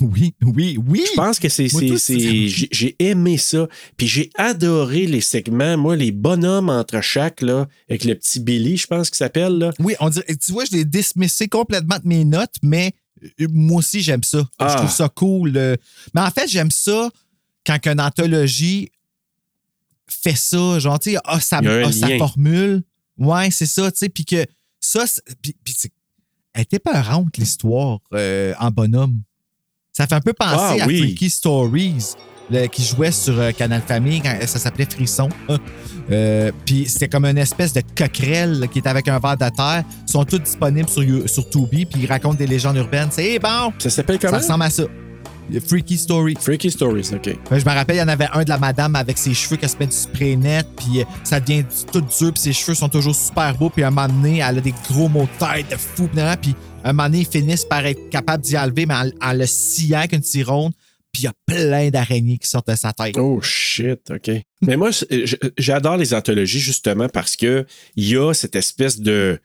Oui, 0.00 0.34
oui, 0.42 0.76
oui. 0.88 1.04
Je 1.06 1.12
pense 1.14 1.38
que 1.38 1.48
c'est. 1.48 1.70
Moi, 1.72 1.82
c'est- 1.82 1.88
tout, 1.88 1.98
c'est- 1.98 2.18
J'ai 2.48 2.68
j'ai 2.72 2.96
aimé 2.98 3.38
ça. 3.38 3.68
Puis 3.96 4.08
j'ai 4.08 4.30
adoré 4.34 5.06
les 5.06 5.20
segments. 5.20 5.76
Moi, 5.78 5.94
les 5.94 6.10
bonhommes 6.10 6.68
entre 6.68 7.00
chaque, 7.00 7.40
là, 7.42 7.68
avec 7.88 8.04
le 8.04 8.16
petit 8.16 8.40
Billy, 8.40 8.76
je 8.76 8.88
pense 8.88 9.08
qu'il 9.08 9.18
s'appelle, 9.18 9.52
là. 9.58 9.70
Oui, 9.78 9.94
on 10.00 10.08
dirait, 10.08 10.26
tu 10.34 10.50
vois, 10.50 10.64
je 10.64 10.72
l'ai 10.76 10.84
dismissé 10.84 11.46
complètement 11.46 11.96
de 12.02 12.08
mes 12.08 12.24
notes, 12.24 12.56
mais 12.62 12.92
euh, 13.40 13.46
moi 13.52 13.78
aussi, 13.78 14.00
j'aime 14.02 14.24
ça. 14.24 14.44
Ah. 14.58 14.68
Je 14.72 14.76
trouve 14.78 14.90
ça 14.90 15.08
cool. 15.08 15.52
euh. 15.56 15.76
Mais 16.12 16.22
en 16.22 16.30
fait, 16.32 16.48
j'aime 16.48 16.72
ça 16.72 17.08
quand 17.64 17.78
une 17.86 18.00
anthologie 18.00 18.90
fait 20.08 20.36
ça, 20.36 20.78
genre, 20.80 20.98
tu 20.98 21.12
sais, 21.12 21.18
a 21.24 21.40
sa, 21.40 21.58
Il 21.60 21.64
y 21.64 21.68
a 21.68 21.72
un 21.72 21.82
a 21.88 21.92
sa 21.92 22.08
lien. 22.08 22.18
formule. 22.18 22.82
Ouais, 23.18 23.50
c'est 23.50 23.66
ça, 23.66 23.90
tu 23.92 23.98
sais, 23.98 24.08
puis 24.08 24.24
que 24.24 24.44
ça, 24.80 25.04
puis, 25.42 25.54
c'est- 25.76 25.92
elle 26.52 26.62
était 26.62 26.78
peurante, 26.78 27.36
l'histoire 27.36 27.98
euh, 28.12 28.54
en 28.58 28.70
bonhomme. 28.70 29.20
Ça 29.92 30.06
fait 30.06 30.14
un 30.14 30.20
peu 30.20 30.32
penser 30.32 30.80
Ah, 30.80 30.84
à. 30.84 30.84
Freaky 30.84 31.30
Stories, 31.30 32.14
le- 32.50 32.66
qui 32.66 32.84
jouait 32.84 33.12
sur 33.12 33.38
euh, 33.38 33.52
Canal 33.52 33.82
Famille, 33.82 34.20
quand 34.20 34.36
ça 34.46 34.58
s'appelait 34.58 34.86
Frisson. 34.86 35.28
Euh, 36.10 36.52
puis 36.66 36.86
c'était 36.86 37.08
comme 37.08 37.24
une 37.24 37.38
espèce 37.38 37.72
de 37.72 37.80
coquerelle 37.96 38.58
là, 38.60 38.66
qui 38.66 38.80
était 38.80 38.90
avec 38.90 39.08
un 39.08 39.18
verre 39.18 39.38
de 39.38 39.48
terre. 39.48 39.84
Ils 40.06 40.12
sont 40.12 40.22
tous 40.26 40.38
disponibles 40.38 40.86
sur, 40.86 41.02
sur 41.30 41.48
Tubi, 41.48 41.86
puis 41.86 42.02
ils 42.02 42.06
racontent 42.06 42.34
des 42.34 42.46
légendes 42.46 42.76
urbaines. 42.76 43.08
C'est 43.10 43.38
bon! 43.38 43.72
Ça 43.78 43.88
s'appelle 43.88 44.18
Ça 44.20 44.28
comment? 44.28 44.38
ressemble 44.42 44.64
à 44.64 44.68
ça. 44.70 44.82
Freaky 45.66 45.98
Story. 45.98 46.34
Freaky 46.40 46.70
Stories, 46.70 47.10
OK. 47.14 47.26
Ouais, 47.26 47.60
je 47.60 47.64
me 47.64 47.70
rappelle, 47.70 47.96
il 47.96 48.00
y 48.00 48.02
en 48.02 48.08
avait 48.08 48.28
un 48.32 48.44
de 48.44 48.48
la 48.48 48.58
madame 48.58 48.96
avec 48.96 49.18
ses 49.18 49.34
cheveux 49.34 49.56
qui 49.56 49.68
se 49.68 49.76
met 49.78 49.86
du 49.86 49.96
spray 49.96 50.36
net, 50.36 50.66
puis 50.76 51.00
euh, 51.00 51.04
ça 51.22 51.40
devient 51.40 51.64
tout 51.92 52.00
dur, 52.00 52.32
puis 52.32 52.42
ses 52.42 52.52
cheveux 52.52 52.74
sont 52.74 52.88
toujours 52.88 53.14
super 53.14 53.56
beaux, 53.56 53.70
puis 53.70 53.84
un 53.84 53.90
moment 53.90 54.08
donné, 54.08 54.38
elle 54.38 54.58
a 54.58 54.60
des 54.60 54.74
gros 54.88 55.08
mots 55.08 55.28
de 55.40 55.46
tête 55.46 55.70
de 55.70 55.76
fou, 55.76 56.08
puis 56.08 56.54
un 56.84 56.92
moment 56.92 57.08
donné, 57.08 57.20
ils 57.20 57.26
finissent 57.26 57.64
par 57.64 57.84
être 57.86 58.08
capables 58.10 58.42
d'y 58.42 58.56
enlever, 58.58 58.86
mais 58.86 58.94
en, 58.94 59.10
en 59.20 59.32
le 59.32 59.46
sciant 59.46 59.98
avec 59.98 60.12
une 60.12 60.20
tironde, 60.20 60.72
puis 61.12 61.22
il 61.22 61.26
y 61.26 61.28
a 61.28 61.32
plein 61.46 61.90
d'araignées 61.90 62.38
qui 62.38 62.48
sortent 62.48 62.68
de 62.68 62.74
sa 62.74 62.92
tête. 62.92 63.16
Oh 63.16 63.40
shit, 63.40 64.10
OK. 64.10 64.30
Mais 64.62 64.76
moi, 64.76 64.90
j'adore 65.56 65.96
les 65.96 66.12
anthologies 66.12 66.58
justement 66.58 67.08
parce 67.08 67.36
que 67.36 67.64
il 67.94 68.08
y 68.08 68.16
a 68.16 68.34
cette 68.34 68.56
espèce 68.56 69.00
de 69.00 69.38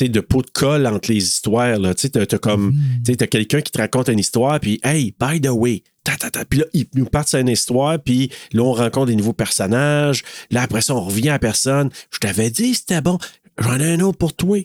de 0.00 0.20
pot 0.20 0.42
de 0.42 0.50
colle 0.50 0.86
entre 0.86 1.10
les 1.10 1.18
histoires. 1.22 1.78
Tu 1.96 2.10
t'as 2.10 2.26
comme, 2.38 2.74
t'as 3.04 3.26
quelqu'un 3.26 3.60
qui 3.60 3.70
te 3.72 3.78
raconte 3.78 4.08
une 4.08 4.18
histoire, 4.18 4.58
puis 4.60 4.80
hey, 4.82 5.14
by 5.20 5.40
the 5.40 5.48
way, 5.50 5.82
ta, 6.02 6.16
ta, 6.16 6.30
ta. 6.30 6.44
Puis 6.44 6.58
là, 6.60 6.64
ils 6.72 6.86
nous 6.94 7.06
partent 7.06 7.28
sur 7.28 7.38
une 7.38 7.48
histoire, 7.48 7.98
puis 8.00 8.30
là, 8.52 8.62
on 8.62 8.72
rencontre 8.72 9.06
des 9.06 9.16
nouveaux 9.16 9.32
personnages. 9.32 10.22
Là, 10.50 10.62
après 10.62 10.80
ça, 10.80 10.94
on 10.94 11.00
revient 11.02 11.30
à 11.30 11.38
personne. 11.38 11.90
Je 12.10 12.18
t'avais 12.18 12.50
dit, 12.50 12.74
c'était 12.74 13.00
bon. 13.00 13.18
J'en 13.58 13.78
ai 13.78 13.92
un 13.92 14.00
autre 14.00 14.18
pour 14.18 14.34
toi. 14.34 14.58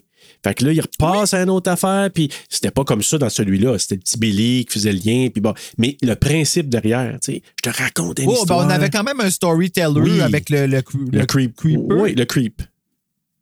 Fait 0.44 0.54
que 0.54 0.64
là, 0.64 0.72
il 0.72 0.80
repasse 0.80 1.32
à 1.32 1.42
une 1.42 1.50
autre 1.50 1.70
affaire, 1.70 2.10
puis 2.12 2.28
c'était 2.48 2.70
pas 2.72 2.82
comme 2.84 3.02
ça 3.02 3.16
dans 3.18 3.30
celui-là. 3.30 3.78
C'était 3.78 3.94
le 3.96 4.00
petit 4.00 4.18
Billy 4.18 4.64
qui 4.64 4.74
faisait 4.74 4.92
le 4.92 4.98
lien, 4.98 5.28
puis 5.32 5.40
bon. 5.40 5.54
Mais 5.78 5.96
le 6.02 6.14
principe 6.14 6.68
derrière, 6.68 7.16
tu 7.22 7.32
sais, 7.34 7.42
je 7.64 7.70
te 7.70 7.76
raconte 7.76 8.18
une 8.18 8.26
Oh, 8.28 8.32
ben, 8.32 8.38
histoire. 8.40 8.66
on 8.66 8.70
avait 8.70 8.90
quand 8.90 9.04
même 9.04 9.20
un 9.20 9.30
storyteller 9.30 10.00
Oui. 10.00 10.20
avec 10.20 10.50
le, 10.50 10.66
le, 10.66 10.82
le, 11.12 11.24
creep. 11.24 11.54
creeper. 11.56 11.96
Oui, 11.96 12.14
le 12.14 12.24
creep. 12.24 12.62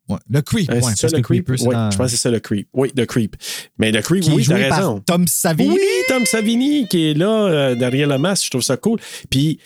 Ouais, 0.08 0.18
le 0.30 0.40
creep. 0.40 0.70
Euh, 0.70 0.80
ouais, 0.80 0.92
ça 0.96 1.08
le 1.08 1.20
creep? 1.20 1.48
Oui, 1.50 1.56
dans- 1.74 1.90
je 1.90 1.96
pense 1.98 2.06
que 2.06 2.10
c'est 2.12 2.16
ça 2.22 2.30
le 2.30 2.40
creep. 2.40 2.68
Oui, 2.72 2.90
le 2.96 3.04
creep. 3.04 3.36
Mais 3.78 3.92
le 3.92 4.00
creep, 4.00 4.22
qui 4.24 4.30
oui, 4.30 4.44
t'as 4.46 4.54
raison. 4.56 5.00
Tom 5.00 5.26
Savini. 5.26 5.70
Oui, 5.74 5.80
Tom 6.08 6.24
Savini 6.24 6.86
qui 6.88 7.10
est 7.10 7.14
là 7.14 7.28
euh, 7.46 7.74
derrière 7.74 8.08
le 8.08 8.18
masque, 8.18 8.46
je 8.46 8.50
trouve 8.50 8.62
ça 8.62 8.76
cool. 8.76 8.98
Puis 9.30 9.58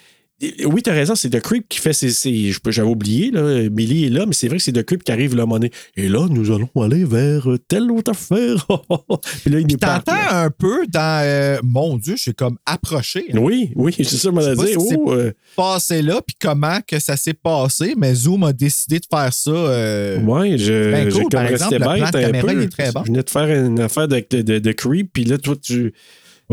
oui, 0.67 0.83
t'as 0.83 0.93
raison, 0.93 1.15
c'est 1.15 1.31
The 1.31 1.41
Creep 1.41 1.69
qui 1.69 1.79
fait 1.79 1.93
ses. 1.93 2.53
J'avais 2.69 2.89
oublié, 2.89 3.31
là, 3.31 3.69
Billy 3.69 4.07
est 4.07 4.11
là, 4.11 4.27
mais 4.27 4.33
c'est 4.33 4.49
vrai 4.49 4.57
que 4.59 4.63
c'est 4.63 4.73
The 4.73 4.83
Creep 4.83 5.05
qui 5.05 5.13
arrive 5.13 5.33
un 5.35 5.37
moment 5.37 5.55
donné. 5.59 5.71
Et 5.97 6.09
là, 6.09 6.27
nous 6.29 6.51
allons 6.51 6.69
aller 6.83 7.05
vers 7.05 7.47
telle 7.69 7.91
autre 7.91 8.11
affaire. 8.11 8.67
Puis 9.43 9.51
là, 9.53 9.61
il. 9.61 9.77
T'entends 9.77 10.13
un 10.31 10.51
peu 10.51 10.87
dans. 10.89 11.23
euh, 11.25 11.59
mon 11.63 11.97
Dieu, 11.97 12.15
je 12.17 12.23
suis 12.23 12.35
comme 12.35 12.57
approché. 12.67 13.25
là. 13.33 13.41
Oui, 13.41 13.73
oui, 13.77 13.93
c'est 13.97 14.05
ça, 14.05 14.17
si 14.31 14.73
c'est- 14.89 14.97
Oh, 14.99 15.13
euh, 15.13 15.33
Passé 15.57 16.03
là, 16.03 16.21
puis 16.27 16.35
comment 16.41 16.79
que 16.87 16.99
ça 16.99 17.17
s'est 17.17 17.35
passé, 17.35 17.95
mais 17.97 18.15
Zoom 18.15 18.43
a 18.45 18.53
décidé 18.53 18.99
de 18.99 19.07
faire 19.11 19.33
ça. 19.33 19.51
euh, 19.51 20.19
ouais, 20.21 20.57
je. 20.59 20.91
Ben 20.93 21.13
cool, 21.13 21.29
par 21.31 21.47
exemple, 21.47 21.75
le 21.75 21.81
plan 21.81 21.93
bête 21.93 22.01
de 22.13 22.19
un 22.19 22.23
caméra, 22.23 22.47
peu. 22.49 22.53
il 22.55 22.63
est 22.63 22.69
très 22.69 22.93
bon. 22.93 23.03
Je 23.05 23.11
venais 23.13 23.23
de 23.23 23.31
faire 23.31 23.65
une 23.67 23.81
affaire 23.81 24.09
de, 24.09 24.25
de, 24.31 24.43
de- 24.43 24.59
de 24.59 24.73
Creep, 24.73 25.11
puis 25.13 25.25
là, 25.25 25.39
toi, 25.39 25.55
tu. 25.61 25.93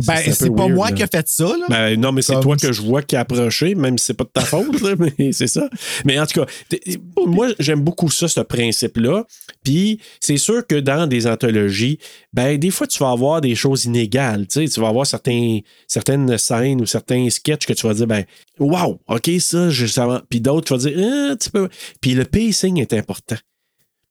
Ben, 0.05 0.33
c'est 0.33 0.49
pas 0.49 0.63
weird, 0.63 0.75
moi 0.75 0.89
là. 0.89 0.95
qui 0.95 1.03
ai 1.03 1.07
fait 1.07 1.27
ça. 1.27 1.45
Là. 1.45 1.65
Ben, 1.69 1.99
non, 1.99 2.11
mais 2.11 2.21
c'est 2.21 2.39
toi 2.39 2.55
que 2.55 2.71
je 2.71 2.81
vois 2.81 3.01
qui 3.01 3.15
a 3.15 3.21
approché, 3.21 3.75
même 3.75 3.97
si 3.97 4.05
c'est 4.05 4.13
pas 4.13 4.23
de 4.23 4.29
ta 4.29 4.41
faute, 4.41 4.81
là, 4.81 4.95
mais 5.17 5.31
c'est 5.31 5.47
ça. 5.47 5.69
Mais 6.05 6.19
en 6.19 6.25
tout 6.25 6.41
cas, 6.41 6.45
moi, 7.25 7.47
j'aime 7.59 7.81
beaucoup 7.81 8.09
ça, 8.09 8.27
ce 8.27 8.41
principe-là. 8.41 9.25
Puis, 9.63 9.99
c'est 10.19 10.37
sûr 10.37 10.65
que 10.65 10.75
dans 10.75 11.07
des 11.07 11.27
anthologies, 11.27 11.99
ben, 12.33 12.57
des 12.57 12.71
fois, 12.71 12.87
tu 12.87 12.99
vas 12.99 13.11
avoir 13.11 13.41
des 13.41 13.55
choses 13.55 13.85
inégales. 13.85 14.47
Tu 14.47 14.65
sais, 14.65 14.67
tu 14.67 14.79
vas 14.79 14.89
avoir 14.89 15.05
certains, 15.05 15.59
certaines 15.87 16.37
scènes 16.37 16.81
ou 16.81 16.85
certains 16.85 17.29
sketchs 17.29 17.65
que 17.65 17.73
tu 17.73 17.87
vas 17.87 17.93
dire, 17.93 18.07
ben, 18.07 18.23
wow, 18.59 18.99
OK, 19.07 19.29
ça, 19.39 19.69
je 19.69 19.85
ça 19.85 20.23
Puis 20.29 20.41
d'autres, 20.41 20.67
tu 20.67 20.73
vas 20.73 20.89
dire, 20.89 21.09
ah, 21.11 21.31
un 21.31 21.35
petit 21.35 21.49
peu. 21.49 21.69
Puis 22.01 22.13
le 22.13 22.25
pacing 22.25 22.79
est 22.79 22.93
important 22.93 23.37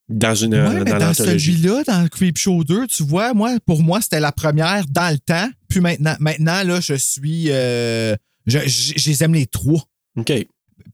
dans 0.09 0.35
une 0.35 0.55
Ouais, 0.55 0.85
dans 0.85 0.99
dans 0.99 1.15
celui-là, 1.15 1.83
dans 1.87 2.09
Creepshow 2.09 2.65
2, 2.65 2.87
tu 2.87 3.03
vois, 3.03 3.35
moi, 3.35 3.59
pour 3.67 3.83
moi, 3.83 4.00
c'était 4.00 4.21
la 4.21 4.33
première 4.33 4.87
dans 4.87 5.12
le 5.12 5.19
temps. 5.19 5.49
Puis 5.69 5.81
maintenant, 5.81 6.17
maintenant 6.21 6.62
là, 6.62 6.81
je 6.81 6.95
suis. 6.95 7.47
euh, 7.50 8.17
je, 8.47 8.59
je- 8.61 8.95
je 8.97 9.09
les 9.11 9.23
aime 9.23 9.35
les 9.35 9.47
trois. 9.47 9.85
OK. 10.17 10.33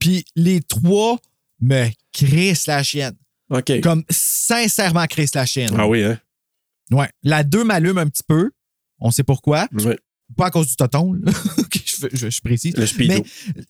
Puis 0.00 0.24
les 0.34 0.60
trois 0.60 1.18
me 1.60 1.86
crissent 2.12 2.66
la 2.66 2.82
chienne. 2.82 3.14
OK. 3.50 3.80
Comme 3.80 4.02
sincèrement 4.10 5.06
crissent 5.06 5.34
la 5.34 5.46
chienne. 5.46 5.70
Ah 5.78 5.86
oui, 5.86 6.02
hein? 6.02 6.18
Ouais. 6.90 7.08
La 7.22 7.44
2 7.44 7.62
m'allume 7.64 7.98
un 7.98 8.08
petit 8.08 8.22
peu. 8.26 8.50
On 8.98 9.10
sait 9.10 9.22
pourquoi. 9.22 9.68
Ouais. 9.72 9.98
Pas 10.36 10.46
à 10.46 10.50
cause 10.50 10.68
du 10.68 10.76
toton, 10.76 11.12
là. 11.12 11.30
Ok, 11.58 11.80
je, 11.84 12.06
je, 12.12 12.30
je 12.30 12.40
précise. 12.40 12.74
Le 12.76 12.86
speedo. 12.86 13.14
Mais 13.54 13.62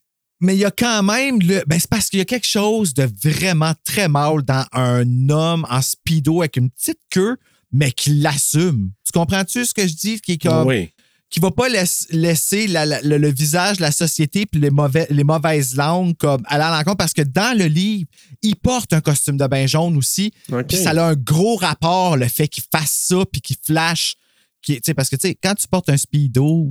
mais 0.45 0.55
il 0.55 0.61
y 0.61 0.65
a 0.65 0.71
quand 0.71 1.03
même 1.03 1.41
le. 1.41 1.63
Ben, 1.67 1.79
c'est 1.79 1.89
parce 1.91 2.09
qu'il 2.09 2.19
y 2.19 2.23
a 2.23 2.25
quelque 2.27 2.47
chose 2.47 2.95
de 2.95 3.09
vraiment 3.23 3.73
très 3.85 4.09
mal 4.09 4.43
dans 4.43 4.65
un 4.73 5.29
homme 5.29 5.67
en 5.69 5.83
speedo 5.83 6.41
avec 6.43 6.57
une 6.57 6.71
petite 6.71 7.01
queue, 7.11 7.37
mais 7.73 7.91
qui 7.91 8.11
l'assume. 8.11 8.93
Tu 9.05 9.13
comprends-tu 9.13 9.65
ce 9.65 9.75
que 9.75 9.87
je 9.87 9.95
dis? 9.95 10.21
Qui 10.21 10.33
est 10.33 10.39
comme. 10.43 10.67
oui. 10.67 10.91
Qui 11.31 11.41
va 11.41 11.51
pas 11.51 11.69
laiss- 11.69 12.07
laisser 12.11 12.69
la- 12.69 12.87
la- 12.87 13.01
le, 13.03 13.19
le 13.19 13.33
visage 13.33 13.79
de 13.79 13.83
la 13.83 13.91
société 13.91 14.47
puis 14.47 14.61
les, 14.61 14.71
mauvais, 14.71 15.09
les 15.11 15.25
mauvaises 15.25 15.75
langues 15.75 16.17
comme 16.17 16.43
aller 16.47 16.63
à 16.63 16.71
l'encontre 16.71 16.99
parce 16.99 17.13
que 17.13 17.23
dans 17.23 17.59
le 17.59 17.65
livre, 17.65 18.09
il 18.43 18.55
porte 18.55 18.93
un 18.93 19.01
costume 19.01 19.37
de 19.37 19.47
bain 19.49 19.67
jaune 19.67 19.97
aussi. 19.97 20.33
Puis 20.63 20.77
ça 20.85 20.91
a 20.91 21.09
un 21.09 21.15
gros 21.15 21.57
rapport, 21.57 22.17
le 22.17 22.29
fait 22.29 22.47
qu'il 22.47 22.63
fasse 22.71 23.07
ça 23.09 23.17
puis 23.33 23.41
qu'il 23.41 23.57
flash. 23.67 24.15
Qui, 24.63 24.77
tu 24.77 24.83
sais, 24.85 24.95
parce 24.95 25.09
que 25.09 25.17
tu 25.17 25.27
sais, 25.27 25.35
quand 25.43 25.55
tu 25.57 25.67
portes 25.67 25.89
un 25.89 25.97
speedo, 25.97 26.71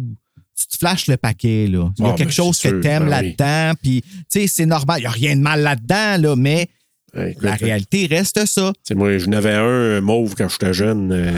tu 0.57 0.67
te 0.67 0.77
flashes 0.77 1.07
le 1.07 1.17
paquet. 1.17 1.67
Là. 1.67 1.89
Il 1.97 2.03
y 2.03 2.07
a 2.07 2.11
Ah, 2.11 2.15
quelque 2.15 2.27
ben, 2.29 2.33
chose 2.33 2.59
que 2.59 2.67
t'aimes 2.81 3.09
ben 3.09 3.19
oui. 3.21 3.35
là-dedans. 3.37 3.73
Puis, 3.81 4.01
tu 4.01 4.09
sais, 4.29 4.47
c'est 4.47 4.65
normal. 4.65 4.99
Il 4.99 5.03
n'y 5.03 5.07
a 5.07 5.11
rien 5.11 5.35
de 5.35 5.41
mal 5.41 5.61
là-dedans, 5.61 6.17
là, 6.21 6.35
mais 6.35 6.67
Ouais, 7.15 7.31
écoute, 7.31 7.43
la 7.43 7.53
réalité 7.53 8.07
reste 8.07 8.43
ça. 8.47 8.73
Moi, 8.95 9.19
je 9.19 9.27
n'avais 9.27 9.53
un 9.53 10.01
mauve 10.01 10.33
quand 10.35 10.49
j'étais 10.49 10.73
jeune. 10.73 11.11
euh, 11.11 11.31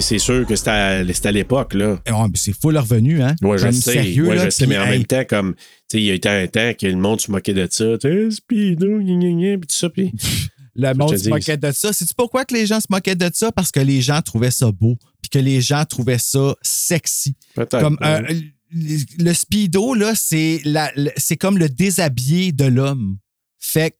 c'est 0.00 0.18
sûr 0.18 0.46
que 0.46 0.56
c'était 0.56 0.70
à, 0.70 0.88
à 1.24 1.32
l'époque, 1.32 1.74
là. 1.74 1.98
Mais 2.08 2.14
c'est 2.34 2.54
full 2.58 2.78
revenu, 2.78 3.22
hein? 3.22 3.34
Ouais, 3.42 3.58
je 3.58 3.70
sais. 3.70 3.92
Sérieux, 3.92 4.28
ouais, 4.28 4.36
là, 4.36 4.46
je 4.46 4.50
sais, 4.50 4.66
mais 4.66 4.78
en 4.78 4.84
hey, 4.84 4.90
même 4.92 5.04
temps, 5.04 5.24
comme, 5.28 5.54
tu 5.54 5.62
sais, 5.88 5.98
il 5.98 6.04
y 6.04 6.10
a 6.10 6.14
été 6.14 6.28
un 6.30 6.46
temps 6.46 6.72
que 6.78 6.86
le 6.86 6.96
monde 6.96 7.20
se 7.20 7.30
moquait 7.30 7.52
de 7.52 7.68
ça. 7.70 7.98
Tu 8.00 8.08
sais, 8.08 8.30
Speedo, 8.30 8.98
gna, 9.00 9.14
gna, 9.14 9.30
gna, 9.32 9.58
puis 9.58 9.66
tout 9.68 9.76
ça, 9.76 9.90
puis. 9.90 10.12
Le 10.78 10.92
monde 10.92 11.16
se 11.16 11.30
moquait 11.30 11.56
de 11.56 11.72
ça. 11.72 11.90
Sais-tu 11.90 12.12
pourquoi 12.14 12.44
que 12.44 12.52
les 12.52 12.66
gens 12.66 12.80
se 12.80 12.86
moquaient 12.90 13.14
de 13.14 13.30
ça? 13.32 13.50
Parce 13.50 13.70
que 13.70 13.80
les 13.80 14.02
gens 14.02 14.20
trouvaient 14.20 14.50
ça 14.50 14.70
beau, 14.70 14.98
puis 15.22 15.30
que 15.30 15.38
les 15.38 15.62
gens 15.62 15.82
trouvaient 15.86 16.18
ça 16.18 16.54
sexy. 16.60 17.34
Peut-être. 17.56 17.80
Comme 17.80 17.98
ouais. 18.00 18.32
euh, 18.32 18.40
le 19.18 19.32
speedo, 19.32 19.94
là, 19.94 20.14
c'est 20.14 20.60
la- 20.64 20.92
le- 20.96 21.10
c'est 21.16 21.36
comme 21.36 21.58
le 21.58 21.68
déshabillé 21.68 22.52
de 22.52 22.64
l'homme. 22.66 23.18
Fait 23.58 23.90
que, 23.92 23.96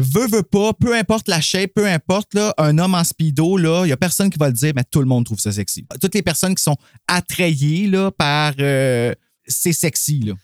veut, 0.00 0.26
veut 0.28 0.42
pas, 0.42 0.72
peu 0.74 0.94
importe 0.96 1.26
la 1.28 1.40
shape, 1.40 1.72
peu 1.74 1.86
importe, 1.86 2.34
là, 2.34 2.54
un 2.58 2.78
homme 2.78 2.94
en 2.94 3.02
speedo, 3.04 3.56
là, 3.56 3.84
il 3.84 3.88
y 3.88 3.92
a 3.92 3.96
personne 3.96 4.30
qui 4.30 4.38
va 4.38 4.48
le 4.48 4.52
dire, 4.54 4.72
mais 4.76 4.84
tout 4.88 5.00
le 5.00 5.06
monde 5.06 5.24
trouve 5.24 5.38
ça 5.40 5.50
sexy. 5.52 5.84
Toutes 6.00 6.14
les 6.14 6.22
personnes 6.22 6.54
qui 6.54 6.62
sont 6.62 6.76
attrayées, 7.08 7.86
là, 7.88 8.10
par, 8.10 8.54
euh, 8.60 9.12
c'est 9.46 9.72
sexy, 9.72 10.20
là. 10.20 10.34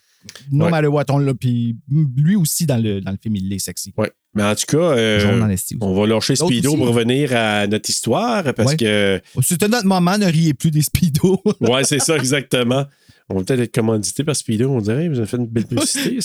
No 0.51 0.65
Ouais. 0.65 0.71
matter 0.73 0.89
what, 0.89 1.05
on 1.11 1.19
l'a, 1.19 1.35
puis 1.35 1.77
lui 2.17 2.35
aussi, 2.35 2.67
dans 2.67 2.83
le, 2.83 3.01
dans 3.01 3.13
le 3.13 3.19
film, 3.23 3.37
il 3.37 3.53
est 3.53 3.61
sexy. 3.61 3.93
Ouais. 3.97 4.11
Mais 4.37 4.43
en 4.45 4.55
tout 4.55 4.67
cas, 4.67 4.77
euh, 4.77 5.57
on 5.81 5.95
va 5.95 6.07
lâcher 6.07 6.37
Speedo 6.37 6.69
aussi. 6.71 6.77
pour 6.77 6.89
revenir 6.89 7.35
à 7.35 7.67
notre 7.67 7.89
histoire 7.89 8.45
parce 8.55 8.73
Ouais. 8.73 8.77
que. 8.77 9.21
C'était 9.43 9.69
notre 9.69 9.87
moment, 9.87 10.19
ne 10.19 10.27
riez 10.27 10.55
plus 10.55 10.71
des 10.71 10.83
speedos. 10.83 11.43
Ouais, 11.61 11.85
c'est 11.85 11.99
ça, 11.99 12.17
exactement. 12.17 12.85
On 13.29 13.39
va 13.39 13.43
peut-être 13.45 13.61
être 13.61 13.75
commandité 13.75 14.23
par 14.23 14.37
Speedo. 14.37 14.71
On 14.71 14.81
dirait, 14.81 15.09
vous 15.09 15.19
avez 15.19 15.27
fait 15.27 15.37
une 15.37 15.47
belle 15.47 15.67
publicité. 15.67 16.19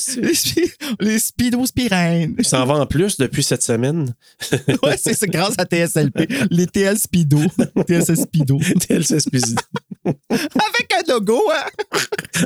les, 1.00 1.18
speedos 1.18 1.66
spirènes. 1.66 2.36
Va 2.52 2.74
en 2.76 2.86
plus 2.86 3.18
depuis 3.18 3.42
cette 3.44 3.64
semaine. 3.64 4.14
Ouais, 4.84 4.98
c'est 4.98 5.16
ça, 5.16 5.26
grâce 5.26 5.56
à 5.58 5.66
TSLP. 5.66 6.28
Les 6.52 6.68
TL 6.68 6.98
Speedo. 7.00 7.40
TSL 7.88 8.18
Speedo. 8.18 8.60
TLC 8.88 9.20
Speedo 9.20 9.56
Avec 10.30 10.94
un 10.98 11.14
logo, 11.14 11.42
hein? 11.54 11.66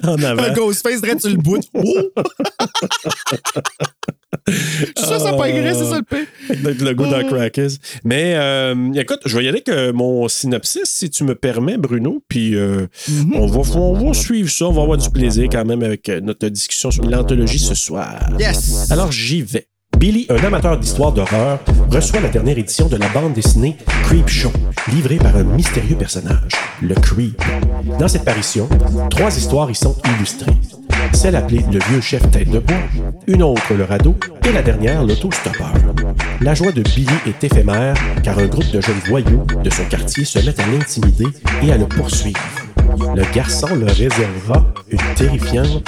en 0.03 0.13
Un 0.19 0.23
avant. 0.23 0.53
Ghostface 0.53 1.01
direct 1.01 1.21
sur 1.21 1.29
le 1.29 1.37
bout. 1.37 1.61
Oh! 1.73 2.11
Je 4.47 4.53
suis 4.53 5.07
sûr 5.07 5.17
que 5.17 5.23
ça 5.23 5.31
n'a 5.31 5.37
pas 5.37 5.49
aigri, 5.49 5.73
c'est 5.73 5.85
ça 5.85 5.97
le 5.97 6.03
pire. 6.03 6.27
Avec 6.49 6.61
notre 6.63 6.83
logo 6.83 7.07
dans 7.07 7.27
Crackers. 7.27 7.71
Mais 8.03 8.35
euh, 8.35 8.93
écoute, 8.93 9.21
je 9.25 9.37
vais 9.37 9.45
y 9.45 9.47
aller 9.47 9.63
avec 9.65 9.95
mon 9.95 10.27
synopsis, 10.27 10.83
si 10.85 11.09
tu 11.09 11.23
me 11.23 11.35
permets, 11.35 11.77
Bruno. 11.77 12.21
Puis 12.27 12.55
euh, 12.55 12.87
on, 13.33 13.47
va, 13.47 13.77
on 13.79 13.93
va 13.93 14.13
suivre 14.13 14.49
ça. 14.49 14.65
On 14.65 14.71
va 14.71 14.83
avoir 14.83 14.97
du 14.97 15.09
plaisir 15.09 15.47
quand 15.51 15.65
même 15.65 15.81
avec 15.81 16.09
euh, 16.09 16.21
notre 16.21 16.47
discussion 16.49 16.91
sur 16.91 17.05
l'anthologie 17.05 17.59
ce 17.59 17.73
soir. 17.75 18.29
Yes! 18.37 18.91
Alors 18.91 19.11
j'y 19.11 19.41
vais. 19.41 19.67
Billy, 19.97 20.25
un 20.29 20.43
amateur 20.43 20.77
d'histoire 20.77 21.11
d'horreur, 21.11 21.59
reçoit 21.89 22.19
la 22.19 22.29
dernière 22.29 22.57
édition 22.57 22.87
de 22.87 22.97
la 22.97 23.07
bande 23.09 23.33
dessinée 23.33 23.77
Creep 24.03 24.27
Show, 24.27 24.51
livrée 24.91 25.17
par 25.17 25.35
un 25.35 25.43
mystérieux 25.43 25.95
personnage, 25.95 26.51
le 26.81 26.95
Creep. 26.95 27.41
Dans 27.97 28.07
cette 28.07 28.25
parution, 28.25 28.67
trois 29.09 29.35
histoires 29.35 29.71
y 29.71 29.75
sont 29.75 29.95
illustrées. 30.17 30.53
Celle 31.13 31.35
appelée 31.35 31.63
Le 31.71 31.79
vieux 31.89 32.01
chef 32.01 32.29
tête 32.31 32.49
de 32.49 32.59
bois, 32.59 32.75
une 33.27 33.43
autre 33.43 33.73
le 33.73 33.83
radeau 33.83 34.15
et 34.47 34.51
la 34.51 34.61
dernière 34.61 35.03
l'autostoppeur. 35.03 35.73
La 36.41 36.53
joie 36.55 36.71
de 36.71 36.81
Billy 36.81 37.07
est 37.25 37.43
éphémère 37.43 37.95
car 38.23 38.37
un 38.37 38.47
groupe 38.47 38.69
de 38.71 38.81
jeunes 38.81 39.01
voyous 39.07 39.45
de 39.63 39.69
son 39.69 39.85
quartier 39.85 40.25
se 40.25 40.39
met 40.39 40.59
à 40.59 40.67
l'intimider 40.67 41.27
et 41.63 41.71
à 41.71 41.77
le 41.77 41.87
poursuivre. 41.87 42.39
Le 43.15 43.23
garçon 43.33 43.67
leur 43.75 43.95
réservera 43.95 44.65
une 44.89 44.99
terrifiante 45.15 45.83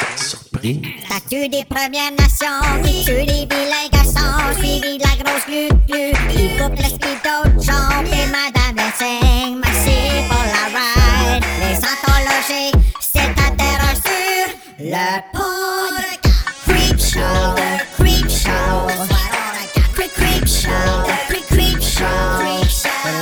surprise. 0.57 0.81
Statue 1.05 1.49
des 1.49 1.65
Premières 1.65 2.11
Nations 2.17 2.83
qui 2.83 3.05
tue 3.05 3.11
les 3.11 3.45
vilains 3.45 3.89
garçons, 3.91 4.59
suivi 4.59 4.97
de 4.97 5.03
la 5.03 5.23
grosse 5.23 5.45
glu-glu. 5.47 6.13
Il 6.33 6.61
coupe 6.61 6.77
le 6.77 6.85
speedo 6.85 7.35
de 7.45 7.63
jambe 7.63 8.07
et 8.07 8.27
Madame 8.27 8.77
enseigne. 8.87 9.61
Merci 9.63 9.97
pour 10.29 10.43
la 10.43 10.63
ride. 10.77 11.43
Les 11.61 11.77
anthologies, 11.77 12.71
c'est 12.99 13.19
un 13.19 13.51
terreur 13.55 13.95
sur 14.03 14.47
le 14.79 15.07
podcast. 15.33 16.17
Creep 16.67 16.99
Show, 16.99 17.55
Creep 17.97 18.29
Show. 18.29 18.87
Creep, 19.93 20.13
creep 20.13 20.47
Show, 20.47 20.69
Creep, 21.29 21.45
Creep 21.47 21.81
Show. 21.81 22.07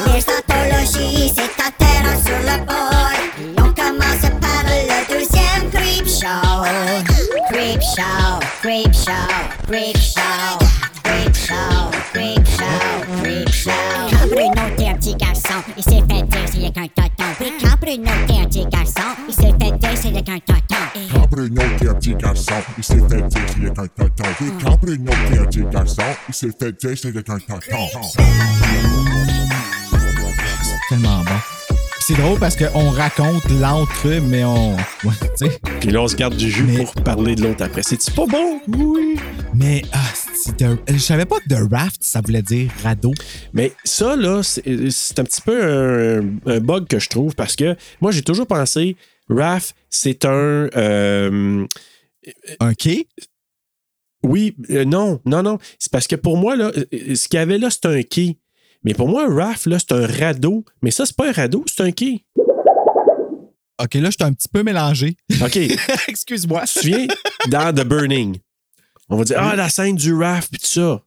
Les 0.07 0.23
anthologies, 0.23 1.33
c'est 1.35 1.55
un 1.61 1.71
terreur 1.77 2.17
sur 2.23 2.39
le 2.39 2.57
pod. 2.65 3.17
On 3.57 3.73
commence 3.73 4.29
par 4.41 4.63
le 4.65 5.13
deuxième 5.13 5.71
Creep 5.71 6.07
Show. 6.07 7.14
Creep 7.75 7.83
Show, 7.83 8.39
Creep 8.61 8.93
Show, 8.93 9.11
Creep 9.67 9.97
Show, 9.97 10.59
Creep 11.03 11.35
Show, 11.35 11.91
Creep 12.13 12.47
Show, 12.47 12.63
Creep 13.19 13.49
Show. 13.49 13.71
Quand 14.09 14.27
Bruno 14.29 14.63
tonton. 14.77 15.73
Il 15.75 15.83
s'est 15.83 16.01
fait 16.09 16.21
dire 16.23 16.45
c'est 16.45 16.71
qu'un 16.71 16.87
tonton. 16.87 17.25
Puis 17.37 17.51
quand 17.61 17.77
Bruno 17.81 18.11
était 18.23 18.39
un 18.39 18.45
petit 18.45 18.65
garçon, 18.65 19.01
il 19.27 19.33
s'est 19.33 19.51
fait 19.59 19.77
dire 19.77 19.89
c'est 19.93 20.23
qu'un 20.23 20.39
tonton. 20.39 20.83
Quand 21.11 21.27
Bruno 21.29 21.61
était 21.61 21.89
un 21.89 21.93
petit 21.95 22.15
garçon, 22.15 22.53
il 22.77 22.83
s'est 22.85 22.95
fait 22.95 23.21
dire 23.27 23.73
tonton. 23.73 24.05
Quand 24.63 24.77
Bruno 24.81 25.11
était 25.11 25.39
un 25.39 25.45
petit 25.45 25.63
garçon, 25.65 26.01
il 26.29 26.33
s'est 26.33 26.51
fait 26.57 26.71
dire 26.71 27.23
tonton. 27.25 27.59
Tellement 30.87 31.23
bon. 31.23 31.64
C'est 32.07 32.13
drôle 32.15 32.37
parce 32.39 32.55
qu'on 32.55 32.89
raconte 32.91 33.49
l'entre, 33.59 34.07
mais 34.29 34.43
on. 34.43 34.75
Puis 35.81 35.89
là, 35.89 36.01
on 36.03 36.07
se 36.07 36.15
garde 36.15 36.35
du 36.37 36.51
jus 36.51 36.63
Mais- 36.63 36.83
pour 36.83 36.93
parler 37.03 37.33
de 37.35 37.41
l'autre 37.43 37.63
après. 37.63 37.81
C'est-tu 37.81 38.11
pas 38.11 38.27
bon? 38.27 38.61
Oui. 38.67 39.15
Mais 39.55 39.81
ah, 39.91 40.03
de- 40.59 40.77
je 40.87 40.97
savais 40.99 41.25
pas 41.25 41.37
que 41.39 41.47
The 41.49 41.71
Raft, 41.71 41.97
ça 42.03 42.21
voulait 42.21 42.43
dire 42.43 42.69
radeau. 42.83 43.13
Mais 43.53 43.71
ça, 43.83 44.15
là, 44.15 44.43
c'est 44.43 45.19
un 45.19 45.23
petit 45.23 45.41
peu 45.41 45.63
un, 45.63 46.51
un 46.51 46.59
bug 46.59 46.87
que 46.87 46.99
je 46.99 47.09
trouve 47.09 47.33
parce 47.33 47.55
que 47.55 47.75
moi, 48.01 48.11
j'ai 48.11 48.21
toujours 48.21 48.45
pensé, 48.47 48.97
RAF, 49.29 49.73
c'est 49.89 50.25
un. 50.25 50.69
euh, 50.75 51.65
Un 52.59 52.73
quai? 52.75 53.07
oui, 54.23 54.55
euh, 54.71 54.85
non, 54.85 55.21
non, 55.25 55.41
non. 55.41 55.57
C'est 55.79 55.91
parce 55.91 56.07
que 56.07 56.15
pour 56.15 56.37
moi, 56.37 56.55
là, 56.55 56.71
euh, 56.75 57.15
ce 57.15 57.27
qu'il 57.27 57.37
y 57.39 57.41
avait 57.41 57.57
là, 57.57 57.69
c'est 57.71 57.85
un 57.87 58.01
quai. 58.03 58.37
Mais 58.85 58.93
pour 58.93 59.09
moi, 59.09 59.25
un 59.27 59.35
RAF, 59.35 59.65
là, 59.65 59.77
c'est 59.79 59.91
un 59.93 60.05
radeau. 60.07 60.63
Mais 60.81 60.91
ça, 60.91 61.05
c'est 61.05 61.15
pas 61.15 61.27
un 61.27 61.31
radeau, 61.33 61.65
c'est 61.67 61.83
un 61.83 61.91
quai. 61.91 62.23
OK, 63.81 63.93
là, 63.95 64.05
je 64.05 64.11
suis 64.11 64.23
un 64.23 64.31
petit 64.31 64.47
peu 64.47 64.63
mélangé. 64.63 65.17
OK. 65.43 65.57
Excuse-moi. 66.07 66.61
tu 66.65 66.73
te 66.75 66.79
souviens, 66.79 67.07
dans 67.49 67.73
The 67.75 67.83
Burning, 67.85 68.37
on 69.09 69.17
va 69.17 69.23
dire, 69.25 69.37
ah, 69.39 69.55
la 69.55 69.67
scène 69.69 69.95
du 69.95 70.13
RAF, 70.13 70.49
puis 70.49 70.59
tout 70.59 70.67
ça. 70.67 71.01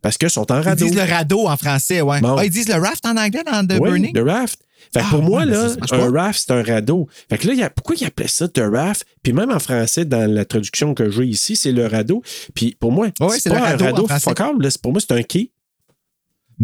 Parce 0.00 0.18
qu'ils 0.18 0.30
sont 0.30 0.50
en 0.52 0.60
Ils 0.60 0.64
radeau. 0.64 0.84
disent 0.84 0.94
le 0.96 1.02
radeau 1.10 1.48
en 1.48 1.56
français, 1.56 2.02
ouais. 2.02 2.20
Bon. 2.20 2.36
Ah, 2.36 2.44
ils 2.44 2.50
disent 2.50 2.68
le 2.68 2.74
raft 2.74 3.04
en 3.06 3.16
anglais 3.16 3.42
dans 3.44 3.66
The 3.66 3.78
Oui, 3.80 3.88
Burning? 3.90 4.12
The 4.12 4.18
Raft. 4.18 4.60
Fait 4.92 5.00
que 5.00 5.04
Ah, 5.06 5.10
pour 5.10 5.22
moi, 5.22 5.40
ouais, 5.40 5.46
là, 5.46 5.68
un 5.92 6.10
raft, 6.12 6.44
c'est 6.46 6.52
un 6.52 6.62
radeau. 6.62 7.08
Fait 7.30 7.38
que 7.38 7.46
là, 7.46 7.54
il 7.54 7.58
y 7.58 7.62
a- 7.62 7.70
pourquoi 7.70 7.96
il 7.98 8.04
appelait 8.04 8.28
ça 8.28 8.46
The 8.46 8.60
Raft? 8.70 9.06
Puis 9.22 9.32
même 9.32 9.50
en 9.50 9.58
français, 9.58 10.04
dans 10.04 10.30
la 10.30 10.44
traduction 10.44 10.92
que 10.92 11.08
j'ai 11.10 11.24
ici, 11.24 11.56
c'est 11.56 11.72
le 11.72 11.86
radeau. 11.86 12.22
Puis 12.54 12.76
pour 12.78 12.92
moi, 12.92 13.08
Ouais, 13.18 13.38
c'est 13.40 13.48
pas 13.48 13.56
le 13.60 13.82
un 13.82 13.86
radeau 13.90 14.06
fuck 14.06 14.40
all, 14.40 14.56
là. 14.60 14.68
Pour 14.82 14.92
moi, 14.92 15.00
c'est 15.00 15.12
un 15.14 15.22
quai. 15.22 15.50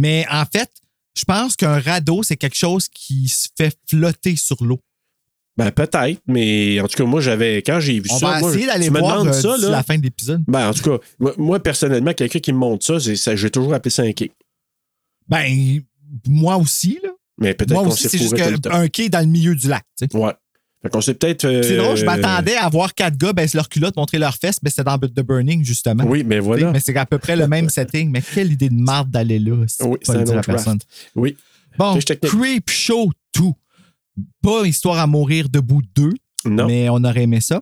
Mais 0.01 0.25
en 0.31 0.45
fait, 0.47 0.71
je 1.17 1.25
pense 1.25 1.57
qu'un 1.57 1.79
radeau, 1.79 2.23
c'est 2.23 2.37
quelque 2.37 2.57
chose 2.57 2.89
qui 2.89 3.29
se 3.29 3.49
fait 3.57 3.77
flotter 3.89 4.37
sur 4.37 4.63
l'eau. 4.65 4.81
Ben, 5.57 5.71
peut-être, 5.73 6.23
mais 6.27 6.81
en 6.81 6.89
tout 6.89 6.97
cas, 6.97 7.05
moi, 7.05 7.21
j'avais. 7.21 7.59
Quand 7.59 7.81
j'ai 7.81 8.01
vu 8.01 8.07
On 8.11 8.19
ça. 8.19 8.27
va 8.31 8.41
moi, 8.41 8.51
essayer 8.51 8.67
d'aller 8.67 8.89
voir 8.89 9.27
euh, 9.27 9.33
ça, 9.33 9.57
là. 9.59 9.69
la 9.69 9.83
fin 9.83 9.99
de 9.99 10.03
l'épisode. 10.05 10.43
Ben, 10.47 10.71
en 10.71 10.73
tout 10.73 10.83
cas, 10.83 11.05
moi, 11.19 11.35
moi, 11.37 11.61
personnellement, 11.61 12.15
quelqu'un 12.15 12.39
qui 12.39 12.53
me 12.53 12.59
montre 12.59 12.87
ça, 12.87 12.99
c'est- 12.99 13.17
ça 13.17 13.37
j'ai 13.37 13.51
toujours 13.51 13.75
appelé 13.75 13.91
ça 13.91 14.03
un 14.03 14.13
quai. 14.13 14.31
Ben, 15.29 15.83
moi 16.27 16.57
aussi, 16.57 16.99
là. 17.03 17.11
Mais 17.39 17.55
peut-être 17.55 17.73
Moi 17.73 17.83
qu'on 17.85 17.91
aussi, 17.91 18.05
s'est 18.05 18.09
c'est 18.11 18.19
juste 18.19 18.37
temps. 18.63 18.71
qu'un 18.71 18.89
quai 18.89 19.09
dans 19.09 19.21
le 19.21 19.27
milieu 19.27 19.55
du 19.55 19.69
lac, 19.69 19.85
tu 19.99 20.07
sais. 20.11 20.17
Ouais. 20.17 20.33
Fait 20.83 20.89
qu'on 20.89 21.01
s'est 21.03 21.15
peut-être. 21.15 21.45
euh, 21.45 21.63
C'est 21.63 21.77
drôle, 21.77 21.97
je 21.97 22.05
m'attendais 22.07 22.57
à 22.57 22.69
voir 22.71 22.95
quatre 22.95 23.17
gars 23.19 23.33
baisser 23.35 23.59
leur 23.59 23.69
culotte, 23.69 23.97
montrer 23.97 24.19
leurs 24.19 24.37
fesses, 24.37 24.61
mais 24.63 24.71
c'était 24.71 24.85
dans 24.85 24.97
The 24.99 25.21
Burning, 25.21 25.63
justement. 25.65 26.05
Oui, 26.05 26.25
mais 26.25 26.39
voilà. 26.39 26.73
Mais 26.73 26.81
c'est 26.81 26.97
à 26.97 27.05
peu 27.07 27.19
près 27.19 27.37
le 27.37 27.47
même 27.47 27.69
setting. 27.71 28.11
Mais 28.11 28.23
quelle 28.23 28.51
idée 28.53 28.71
de 28.71 28.75
marde 28.81 29.11
d'aller 29.11 29.39
là. 29.39 29.57
Oui, 29.81 29.99
c'est 30.03 30.13
raft. 30.31 30.47
personne. 30.47 30.79
Oui. 31.15 31.37
Bon. 31.79 31.99
Creep 32.23 32.71
Show 32.71 33.11
2. 33.37 33.43
Pas 34.43 34.67
Histoire 34.67 34.99
à 34.99 35.07
mourir 35.07 35.49
debout 35.49 35.83
2, 35.95 36.13
Non. 36.47 36.67
mais 36.67 36.89
on 36.89 37.05
aurait 37.05 37.23
aimé 37.23 37.41
ça. 37.41 37.61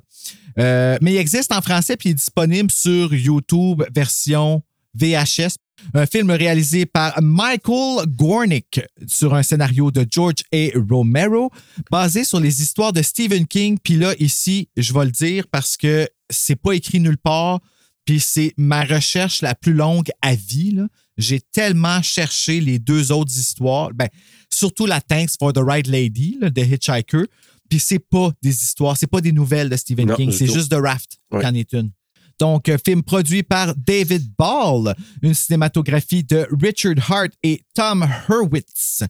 Euh, 0.59 0.97
mais 1.01 1.13
il 1.15 1.17
existe 1.19 1.53
en 1.53 1.61
français 1.61 1.97
puis 1.97 2.09
il 2.09 2.13
est 2.13 2.15
disponible 2.17 2.71
sur 2.71 3.15
YouTube 3.15 3.83
version 3.95 4.63
VHS. 4.95 5.57
Un 5.95 6.07
film 6.07 6.31
réalisé 6.31 6.87
par 6.87 7.21
Michael 7.23 8.07
Gornick 8.09 8.81
sur 9.07 9.35
un 9.35 9.43
scénario 9.43 9.91
de 9.91 10.07
George 10.11 10.43
A. 10.53 10.69
Romero, 10.89 11.51
basé 11.91 12.25
sur 12.25 12.41
les 12.41 12.63
histoires 12.63 12.93
de 12.93 13.03
Stephen 13.03 13.47
King. 13.47 13.79
Puis 13.83 13.95
là, 13.97 14.15
ici, 14.19 14.69
je 14.77 14.93
vais 14.93 15.05
le 15.05 15.11
dire 15.11 15.47
parce 15.51 15.77
que 15.77 16.09
c'est 16.31 16.57
pas 16.57 16.73
écrit 16.73 17.01
nulle 17.01 17.19
part. 17.19 17.61
Puis 18.05 18.21
c'est 18.21 18.55
ma 18.57 18.85
recherche 18.85 19.43
la 19.43 19.55
plus 19.55 19.75
longue 19.75 20.09
à 20.23 20.35
vie. 20.35 20.71
là. 20.73 20.89
J'ai 21.19 21.41
tellement 21.41 22.01
cherché 22.03 22.61
les 22.61 22.79
deux 22.79 23.13
autres 23.13 23.37
histoires. 23.37 23.91
Ben, 23.93 24.09
surtout 24.51 24.87
la 24.87 25.01
Thanks 25.01 25.33
for 25.39 25.53
the 25.53 25.59
Right 25.61 25.87
Lady 25.87 26.39
là, 26.41 26.49
de 26.51 26.61
Hitchhiker. 26.63 27.25
Puis 27.69 27.79
c'est 27.81 27.99
pas 27.99 28.31
des 28.43 28.63
histoires, 28.63 28.97
c'est 28.97 29.07
pas 29.11 29.21
des 29.21 29.33
nouvelles 29.33 29.69
de 29.69 29.77
Stephen 29.77 30.09
Non, 30.09 30.17
King, 30.17 30.33
c'est 30.33 30.47
tout. 30.47 30.55
juste 30.55 30.71
The 30.71 30.77
Raft 30.83 31.19
Ouais. 31.31 31.41
qui 31.41 31.47
en 31.47 31.55
est 31.55 31.73
une. 31.75 31.91
Donc, 32.39 32.69
euh, 32.69 32.79
film 32.83 33.03
produit 33.03 33.43
par 33.43 33.75
David 33.75 34.33
Ball, 34.39 34.95
une 35.23 35.35
cinématographie 35.35 36.25
de 36.25 36.47
Richard 36.63 36.95
Hart 37.11 37.33
et 37.43 37.63
Tom 37.75 38.07
Hurwitz. 38.29 39.03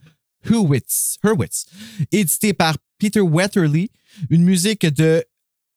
Hurwitz, 0.49 1.19
Hurwitz. 1.23 1.67
Édité 2.11 2.53
par 2.55 2.77
Peter 2.99 3.21
Wetherly, 3.21 3.91
une 4.31 4.45
musique 4.45 4.87
de 4.87 5.23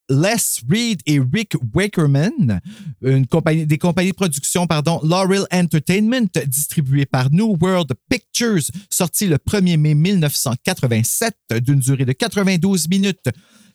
Les 0.09 0.61
Reed 0.69 1.01
et 1.05 1.19
Rick 1.19 1.55
Wakerman, 1.73 2.61
une 3.01 3.27
compagnie, 3.27 3.65
des 3.65 3.77
compagnies 3.77 4.11
de 4.11 4.15
production, 4.15 4.65
pardon, 4.67 4.99
Laurel 5.03 5.45
Entertainment, 5.51 6.27
distribuée 6.47 7.05
par 7.05 7.31
New 7.31 7.57
World 7.61 7.93
Pictures, 8.09 8.63
sorti 8.89 9.27
le 9.27 9.37
1er 9.37 9.77
mai 9.77 9.93
1987, 9.93 11.35
d'une 11.61 11.79
durée 11.79 12.05
de 12.05 12.13
92 12.13 12.87
minutes, 12.89 13.29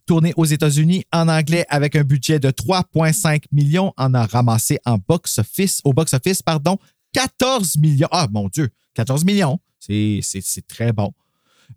tourné 0.06 0.32
aux 0.36 0.44
États-Unis 0.44 1.04
en 1.12 1.28
anglais 1.28 1.64
avec 1.68 1.96
un 1.96 2.04
budget 2.04 2.38
de 2.38 2.50
3,5 2.50 3.44
millions, 3.52 3.92
en 3.96 4.14
a 4.14 4.24
ramassé 4.24 4.78
en 4.84 4.98
box-office, 4.98 5.80
au 5.84 5.92
box-office, 5.92 6.42
pardon, 6.42 6.78
14 7.12 7.76
millions. 7.78 8.08
Ah, 8.10 8.28
mon 8.30 8.48
Dieu, 8.48 8.68
14 8.94 9.24
millions. 9.24 9.58
C'est, 9.78 10.20
très 10.66 10.92
bon. 10.92 11.12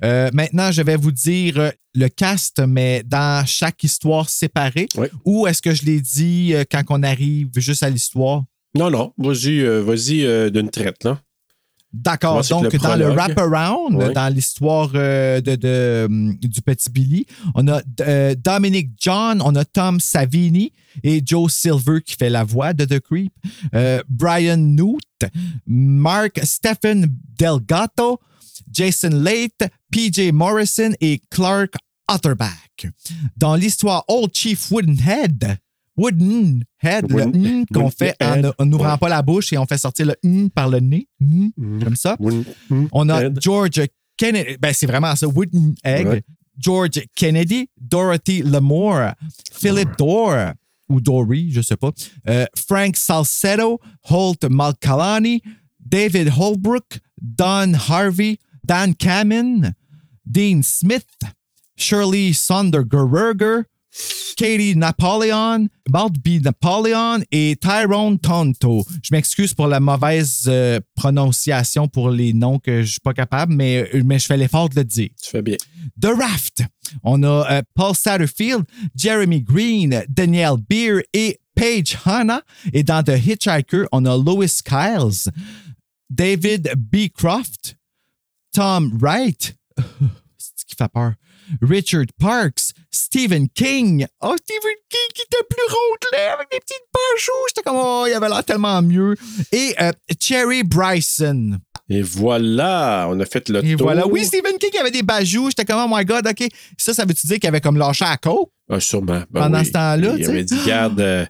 Euh, 0.03 0.29
maintenant, 0.33 0.71
je 0.71 0.81
vais 0.81 0.95
vous 0.95 1.11
dire 1.11 1.57
euh, 1.57 1.69
le 1.95 2.07
cast, 2.07 2.59
mais 2.59 3.03
dans 3.05 3.45
chaque 3.45 3.83
histoire 3.83 4.29
séparée. 4.29 4.87
Oui. 4.95 5.07
Ou 5.25 5.47
est-ce 5.47 5.61
que 5.61 5.73
je 5.73 5.83
l'ai 5.83 6.01
dit 6.01 6.53
euh, 6.53 6.63
quand 6.69 6.83
on 6.89 7.03
arrive 7.03 7.49
juste 7.55 7.83
à 7.83 7.89
l'histoire? 7.89 8.43
Non, 8.75 8.89
non. 8.89 9.13
Vas-y, 9.17 9.61
euh, 9.61 9.81
vas-y 9.81 10.25
euh, 10.25 10.49
d'une 10.49 10.69
traite, 10.69 11.03
là. 11.03 11.19
D'accord. 11.91 12.43
Donc, 12.49 12.71
le 12.71 12.79
dans 12.79 12.95
le 12.95 13.07
wraparound, 13.09 14.13
dans 14.13 14.33
l'histoire 14.33 14.91
euh, 14.93 15.41
de, 15.41 15.55
de, 15.55 16.05
hum, 16.05 16.35
du 16.35 16.61
petit 16.61 16.89
Billy, 16.89 17.25
on 17.55 17.67
a 17.67 17.81
euh, 18.01 18.35
Dominic 18.35 18.91
John, 18.99 19.41
on 19.43 19.55
a 19.55 19.65
Tom 19.65 19.99
Savini 19.99 20.71
et 21.03 21.21
Joe 21.25 21.51
Silver 21.51 22.01
qui 22.05 22.15
fait 22.15 22.29
la 22.29 22.43
voix 22.43 22.73
de 22.73 22.85
The 22.85 22.99
Creep, 22.99 23.33
euh, 23.73 24.03
Brian 24.07 24.57
Newt, 24.57 25.01
Mark 25.65 26.39
Stephen 26.43 27.11
Delgato, 27.37 28.19
Jason 28.71 29.09
Late, 29.09 29.71
PJ 29.91 30.31
Morrison 30.31 30.91
et 31.01 31.19
Clark 31.31 31.73
Otterback. 32.07 32.87
Dans 33.35 33.55
l'histoire 33.55 34.03
Old 34.07 34.29
Chief 34.33 34.71
Woodenhead, 34.71 35.57
Wooden 35.99 36.63
Head, 36.81 37.11
le 37.11 37.21
N 37.21 37.65
qu'on 37.73 37.89
fait 37.89 38.15
en 38.21 38.27
Woodenhead. 38.29 38.53
en 38.57 38.65
n'ouvrant 38.65 38.91
Ouais. 38.93 38.97
pas 38.97 39.09
la 39.09 39.21
bouche 39.21 39.51
et 39.53 39.57
on 39.57 39.65
fait 39.65 39.77
sortir 39.77 40.05
le 40.07 40.15
N 40.23 40.49
par 40.49 40.69
le 40.69 40.79
nez, 40.79 41.07
Mm, 41.19 41.83
comme 41.83 41.95
ça. 41.95 42.15
Wooden- 42.19 42.45
hmm, 42.69 42.85
On 42.91 43.09
a 43.09 43.23
head. 43.25 43.39
George 43.41 43.81
Kennedy, 44.17 44.57
ben 44.59 44.73
c'est 44.73 44.85
vraiment 44.87 45.15
ça, 45.15 45.27
Wooden 45.27 45.75
Egg. 45.83 46.07
Ouais. 46.07 46.23
George 46.57 47.01
Kennedy, 47.15 47.69
Dorothy 47.79 48.41
Lamour, 48.43 49.11
Philip 49.53 49.89
Dorr, 49.97 50.53
ou 50.89 50.99
Dory, 50.99 51.51
je 51.51 51.61
sais 51.61 51.77
pas, 51.77 51.91
euh, 52.27 52.45
Frank 52.67 52.95
Salcedo, 52.97 53.79
Holt 54.09 54.43
Malkalani, 54.49 55.41
David 55.79 56.29
Holbrook, 56.37 56.99
Don 57.21 57.73
Harvey, 57.87 58.37
Dan 58.65 58.93
Kamin, 58.95 59.71
Dean 60.25 60.61
Smith, 60.63 61.05
Shirley 61.77 62.33
Sondergerberger, 62.33 63.63
Katie 64.39 64.75
Napoleon, 64.75 65.67
B. 65.89 66.41
Napoleon 66.41 67.21
et 67.29 67.57
Tyrone 67.59 68.17
Tonto. 68.19 68.85
Je 69.03 69.09
m'excuse 69.11 69.53
pour 69.53 69.67
la 69.67 69.81
mauvaise 69.81 70.45
euh, 70.47 70.79
prononciation 70.95 71.89
pour 71.89 72.09
les 72.09 72.31
noms 72.31 72.57
que 72.57 72.83
je 72.83 72.91
suis 72.91 72.99
pas 73.01 73.13
capable, 73.13 73.53
mais, 73.53 73.89
euh, 73.93 74.01
mais 74.05 74.17
je 74.17 74.25
fais 74.25 74.37
l'effort 74.37 74.69
de 74.69 74.75
le 74.75 74.85
dire. 74.85 75.09
Tu 75.21 75.29
fais 75.29 75.41
bien. 75.41 75.57
The 76.01 76.07
Raft. 76.17 76.63
On 77.03 77.21
a 77.23 77.51
euh, 77.51 77.61
Paul 77.75 77.93
Satterfield, 77.93 78.63
Jeremy 78.95 79.41
Green, 79.41 80.03
Danielle 80.07 80.57
Beer 80.69 81.01
et 81.13 81.41
Paige 81.53 81.97
Hanna. 82.05 82.41
Et 82.71 82.83
dans 82.83 83.03
The 83.03 83.17
Hitchhiker, 83.17 83.87
on 83.91 84.05
a 84.05 84.15
Louis 84.15 84.61
Kyles, 84.63 85.31
David 86.09 86.71
B. 86.77 87.09
Croft, 87.13 87.75
Tom 88.53 88.97
Wright, 89.01 89.55
c'est 90.37 90.53
ce 90.55 90.65
qui 90.65 90.75
fait 90.77 90.91
peur, 90.91 91.13
Richard 91.61 92.05
Parks, 92.19 92.71
Stephen 92.91 93.47
King. 93.49 94.05
Oh, 94.21 94.35
Stephen 94.43 94.75
King 94.89 95.09
qui 95.15 95.21
était 95.23 95.45
plus 95.49 95.63
rondelet 95.67 96.27
avec 96.33 96.51
des 96.51 96.59
petites 96.59 96.83
bajoux. 96.93 97.31
J'étais 97.49 97.61
comme, 97.63 97.77
oh, 97.79 98.05
il 98.07 98.13
avait 98.13 98.29
l'air 98.29 98.43
tellement 98.43 98.81
mieux. 98.81 99.15
Et 99.51 99.73
euh, 99.81 99.91
Cherry 100.19 100.63
Bryson. 100.63 101.57
Et 101.91 102.03
voilà, 102.03 103.07
on 103.09 103.19
a 103.19 103.25
fait 103.25 103.49
le 103.49 103.65
Et 103.65 103.71
tour. 103.75 103.87
voilà. 103.87 104.07
Oui, 104.07 104.23
Stephen 104.23 104.57
King 104.59 104.69
avait 104.79 104.91
des 104.91 105.01
bajoux. 105.01 105.49
J'étais 105.49 105.65
comme, 105.65 105.81
oh 105.91 105.95
my 105.95 106.05
God, 106.05 106.27
OK. 106.27 106.47
Ça, 106.77 106.93
ça 106.93 107.03
veut-tu 107.05 107.25
dire 107.27 107.39
qu'il 107.39 107.47
avait 107.49 107.61
comme 107.61 107.77
lâché 107.77 108.05
à 108.05 108.15
coke? 108.17 108.49
Ah, 108.71 108.79
sûrement. 108.79 109.23
Ben 109.31 109.41
Pendant 109.41 109.59
oui. 109.59 109.65
ce 109.65 109.71
temps-là, 109.71 110.13
Il 110.19 110.25
avait 110.29 110.43
dit, 110.43 110.55
garde, 110.67 111.01
euh, 111.01 111.25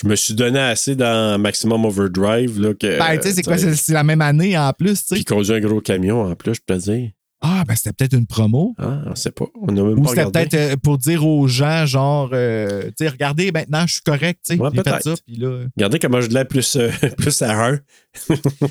je 0.00 0.06
me 0.06 0.14
suis 0.14 0.34
donné 0.34 0.60
assez 0.60 0.94
dans 0.94 1.36
Maximum 1.40 1.84
Overdrive. 1.84 2.60
Là, 2.60 2.74
que, 2.74 2.96
Ben, 2.98 3.16
tu 3.18 3.28
sais, 3.28 3.34
c'est 3.34 3.42
quoi? 3.42 3.54
euh, 3.54 3.58
C'est 3.58 3.74
c'est 3.74 3.92
la 3.92 4.04
même 4.04 4.20
année 4.20 4.56
en 4.56 4.72
plus, 4.72 5.00
tu 5.04 5.14
Puis 5.14 5.18
sais. 5.18 5.24
conduit 5.24 5.54
un 5.54 5.60
gros 5.60 5.80
camion 5.80 6.22
en 6.30 6.36
plus, 6.36 6.54
je 6.54 6.60
peux 6.64 6.76
te 6.78 6.82
dire. 6.82 7.10
Ah, 7.46 7.62
ben 7.68 7.74
c'était 7.76 7.92
peut-être 7.92 8.14
une 8.14 8.26
promo. 8.26 8.74
Ah, 8.78 9.02
on 9.04 9.14
sait 9.14 9.30
pas. 9.30 9.44
On 9.60 9.68
a 9.68 9.82
même 9.82 9.98
Ou 9.98 10.08
c'était 10.08 10.24
peut-être 10.24 10.54
euh, 10.54 10.76
pour 10.82 10.96
dire 10.96 11.26
aux 11.26 11.46
gens, 11.46 11.84
genre, 11.84 12.30
euh, 12.32 12.84
tu 12.84 13.04
sais, 13.04 13.08
regardez, 13.08 13.52
maintenant, 13.52 13.86
je 13.86 13.94
suis 13.94 14.02
correct, 14.02 14.40
tu 14.46 14.54
sais. 14.54 14.60
Ouais, 14.60 14.70
peut-être. 14.70 15.02
ça, 15.02 15.14
puis 15.26 15.36
là. 15.36 15.66
Regardez 15.76 15.98
comment 15.98 16.22
je 16.22 16.28
l'ai 16.30 16.46
plus, 16.46 16.76
euh, 16.76 16.90
plus 17.18 17.42
à 17.42 17.66
un. 17.66 17.78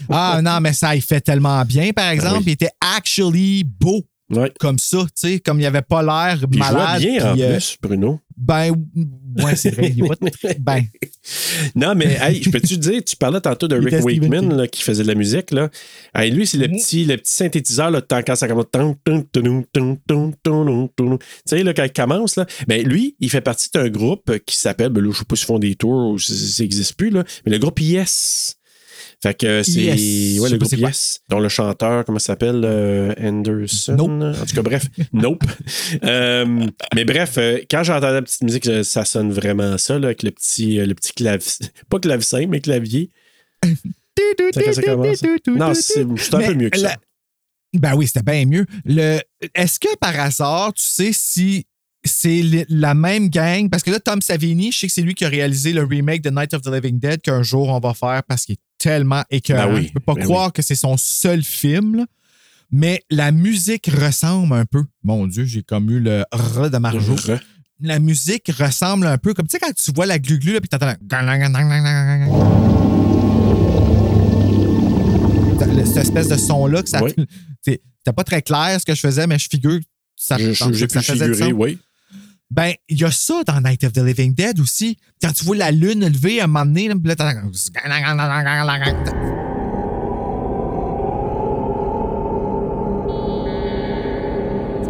Ah, 0.09 0.41
non, 0.43 0.59
mais 0.59 0.73
ça, 0.73 0.95
il 0.95 1.03
fait 1.03 1.21
tellement 1.21 1.63
bien, 1.65 1.91
par 1.91 2.09
exemple. 2.09 2.38
Ah 2.38 2.39
oui. 2.39 2.43
Il 2.47 2.51
était 2.53 2.71
actually 2.81 3.63
beau, 3.63 4.01
Ouais. 4.38 4.52
comme 4.60 4.80
ça, 4.80 5.00
tu 5.00 5.08
sais, 5.15 5.39
comme 5.39 5.60
il 5.60 5.65
avait 5.65 5.82
pas 5.82 6.02
l'air 6.04 6.38
Puis 6.39 6.48
il 6.54 6.60
malade. 6.60 7.02
bien 7.02 7.34
en 7.34 7.39
euh, 7.39 7.52
plus, 7.54 7.78
Bruno. 7.82 8.19
Ben, 8.36 8.72
ouais, 9.43 9.56
c'est 9.56 9.69
vrai. 9.69 9.93
Il 9.96 10.06
est 10.06 10.60
ben, 10.60 10.82
Non, 11.76 11.93
mais 11.96 12.17
hey, 12.19 12.41
je 12.41 12.50
peux-tu 12.50 12.78
dire, 12.78 13.04
tu 13.06 13.15
parlais 13.15 13.39
tantôt 13.39 13.67
de 13.67 13.76
Rick 13.76 14.04
Wakeman 14.04 14.58
là, 14.58 14.67
qui 14.67 14.82
faisait 14.82 15.04
de 15.04 15.08
la 15.08 15.13
musique. 15.15 15.52
Là. 15.52 15.69
Hey, 16.15 16.32
lui, 16.32 16.48
c'est 16.48 16.58
le 16.58 16.67
Mhm. 16.67 16.78
petit, 16.78 17.06
le 17.06 17.17
petit 17.17 17.32
synthétiseur 17.34 17.91
là, 17.91 18.02
tant- 18.02 18.24
quand 18.24 18.36
ça 18.36 18.48
commence. 18.48 18.65
Tu 19.06 19.12
sais, 21.46 21.63
là, 21.63 21.74
quand 21.74 21.84
il 21.84 21.93
commence, 21.93 22.36
là, 22.36 22.46
ben, 22.67 22.84
lui, 22.86 23.15
il 23.19 23.30
fait 23.30 23.41
partie 23.41 23.69
d'un 23.74 23.89
groupe 23.89 24.32
qui 24.46 24.56
s'appelle, 24.56 24.89
ben, 24.89 25.04
là, 25.04 25.12
je 25.13 25.19
sais 25.19 25.26
pas 25.26 25.36
s'ils 25.36 25.46
font 25.46 25.60
des 25.60 25.76
tours 25.76 26.12
ou 26.12 26.19
si 26.19 26.34
ça 26.36 26.63
n'existe 26.63 26.96
plus, 26.96 27.10
là, 27.10 27.24
mais 27.46 27.52
le 27.52 27.60
groupe 27.60 27.80
Yes. 27.80 28.56
Fait 29.23 29.33
que 29.33 29.63
c'est. 29.63 29.79
Yes. 29.79 30.39
Ouais, 30.41 30.49
le 30.49 30.57
groupe. 30.57 30.73
Yes, 30.73 31.21
dont 31.29 31.39
le 31.39 31.47
chanteur, 31.47 32.03
comment 32.03 32.19
ça 32.19 32.33
s'appelle 32.33 32.62
euh, 32.65 33.13
Anderson? 33.17 33.95
Nope. 33.95 34.38
En 34.38 34.45
tout 34.45 34.53
cas, 34.53 34.62
bref, 34.62 34.83
Nope. 35.13 35.45
Euh, 36.03 36.67
mais 36.93 37.05
bref, 37.05 37.36
euh, 37.38 37.59
quand 37.71 37.83
j'entends 37.83 38.12
la 38.12 38.21
petite 38.21 38.41
musique, 38.41 38.67
ça 38.83 39.05
sonne 39.05 39.31
vraiment 39.31 39.77
ça, 39.77 39.97
là, 39.97 40.07
avec 40.07 40.23
le 40.23 40.31
petit, 40.31 40.75
le 40.75 40.93
petit 40.93 41.13
clavier. 41.13 41.51
Pas 41.89 41.99
clavecin, 41.99 42.47
mais 42.47 42.59
clavier. 42.59 43.12
Ça 44.53 44.81
commence? 44.83 45.23
Non, 45.47 45.73
c'est 45.73 46.01
un 46.01 46.38
Mais 46.38 46.47
peu 46.47 46.53
mieux 46.53 46.69
que 46.69 46.77
ça. 46.77 46.95
Ben 47.73 47.95
oui, 47.95 48.05
c'était 48.05 48.21
bien 48.21 48.45
mieux. 48.45 48.65
Le... 48.86 49.19
Est-ce 49.55 49.79
que 49.79 49.95
par 49.97 50.19
hasard, 50.19 50.73
tu 50.73 50.83
sais 50.83 51.12
si 51.12 51.65
c'est 52.03 52.43
la 52.69 52.93
même 52.93 53.29
gang? 53.29 53.69
Parce 53.69 53.81
que 53.81 53.89
là, 53.89 53.99
Tom 53.99 54.21
Savini, 54.21 54.71
je 54.71 54.79
sais 54.79 54.88
que 54.88 54.93
c'est 54.93 55.01
lui 55.01 55.15
qui 55.15 55.25
a 55.25 55.29
réalisé 55.29 55.73
le 55.73 55.83
remake 55.83 56.21
de 56.21 56.29
Night 56.29 56.53
of 56.53 56.62
the 56.62 56.67
Living 56.67 56.99
Dead 56.99 57.21
qu'un 57.21 57.41
jour 57.41 57.69
on 57.69 57.79
va 57.79 57.95
faire 57.95 58.21
parce 58.27 58.45
qu'il 58.45 58.53
est 58.53 58.72
tellement 58.84 59.24
écœurant. 59.30 59.67
Ben 59.72 59.76
oui, 59.76 59.86
Je 59.88 59.93
peux 59.93 60.00
pas 60.02 60.13
ben 60.15 60.24
croire 60.24 60.52
que 60.52 60.62
c'est 60.62 60.76
son 60.76 60.98
seul 60.98 61.41
film. 61.43 61.96
là. 61.98 62.06
Mais 62.72 63.02
la 63.10 63.32
musique 63.32 63.88
ressemble 63.88 64.54
un 64.56 64.65
peu. 64.65 64.84
Mon 65.04 65.26
Dieu, 65.28 65.46
j'ai 65.46 65.63
comme 65.63 65.89
eu 65.89 66.00
le 66.00 66.24
R 66.34 66.69
de 66.69 66.78
Marjo. 66.78 67.15
Re- 67.15 67.39
La 67.82 68.00
musique 68.00 68.52
ressemble 68.58 69.06
un 69.08 69.17
peu 69.17 69.34
comme, 69.34 69.48
tu 69.48 69.52
sais, 69.52 69.60
quand 69.60 69.72
tu 69.74 69.91
vois 69.93 70.06
la 70.06 70.19
glu-glu, 70.19 70.60
puis 70.60 70.69
t'entends 70.69 70.88
la- 70.88 70.98
cette 75.86 75.98
espèce 75.98 76.28
de 76.28 76.38
son-là, 76.38 76.84
que 76.84 76.89
ça. 76.89 77.04
Oui. 77.04 77.13
C'était 77.62 77.82
pas 78.15 78.24
très 78.24 78.41
clair 78.41 78.80
ce 78.80 78.86
que 78.86 78.93
je 78.96 79.00
faisais, 79.00 79.28
mais 79.28 79.39
je 79.39 79.48
figure 79.50 79.80
que 79.80 79.86
ça, 80.15 80.38
Je- 80.38 80.52
je- 80.54 80.86
que 80.86 80.91
ça 80.91 81.02
faisait 81.02 81.52
oui. 81.54 81.78
Ben, 82.54 82.74
il 82.88 83.00
y 83.00 83.04
a 83.04 83.10
ça 83.10 83.44
dans 83.48 83.60
Night 83.62 83.84
of 83.84 83.94
the 83.94 83.98
Living 83.98 84.36
Dead 84.36 84.60
aussi. 84.60 84.96
Quand 85.20 85.32
tu 85.34 85.44
vois 85.44 85.56
la 85.56 85.72
lune 85.72 86.08
lever 86.08 86.39
à 86.39 86.44
un 86.44 86.48
moment 86.48 86.66
donné, 86.66 86.88
là, 86.88 86.94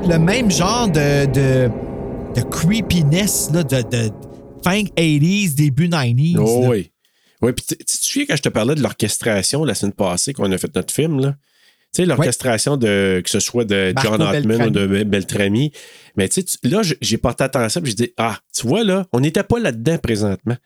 Le 0.05 0.17
même 0.19 0.51
genre 0.51 0.89
de, 0.89 1.25
de, 1.27 1.71
de 2.35 2.41
creepiness 2.41 3.49
là, 3.53 3.63
de, 3.63 3.81
de 3.81 4.11
fin 4.61 4.81
80s, 4.83 5.55
début 5.55 5.87
90s. 5.87 6.37
Oh, 6.39 6.65
oui. 6.67 6.91
Oui, 7.41 7.53
puis 7.53 7.63
tu 7.65 7.77
te 7.77 7.93
souviens 7.93 8.25
quand 8.27 8.35
je 8.35 8.41
te 8.41 8.49
parlais 8.49 8.75
de 8.75 8.81
l'orchestration 8.81 9.63
la 9.63 9.73
semaine 9.73 9.93
passée 9.93 10.33
qu'on 10.33 10.51
a 10.51 10.57
fait 10.57 10.75
notre 10.75 10.93
film, 10.93 11.21
là? 11.21 11.35
Tu 11.93 12.01
sais, 12.01 12.05
l'orchestration 12.07 12.75
de 12.77 13.21
que 13.23 13.29
ce 13.29 13.39
soit 13.39 13.65
de 13.65 13.93
Marco 13.93 14.09
John 14.11 14.21
Hartman 14.21 14.61
ou 14.67 14.69
de 14.71 14.87
Be- 14.87 15.03
Beltrami. 15.03 15.71
Mais 16.17 16.27
tu 16.27 16.41
sais, 16.41 16.57
là, 16.67 16.81
j'ai 17.01 17.17
porté 17.17 17.43
attention 17.43 17.81
et 17.81 17.85
j'ai 17.85 17.93
dit 17.93 18.13
Ah, 18.17 18.39
tu 18.55 18.67
vois, 18.67 18.83
là, 18.83 19.05
on 19.13 19.19
n'était 19.19 19.43
pas 19.43 19.59
là-dedans 19.59 19.97
présentement. 19.99 20.57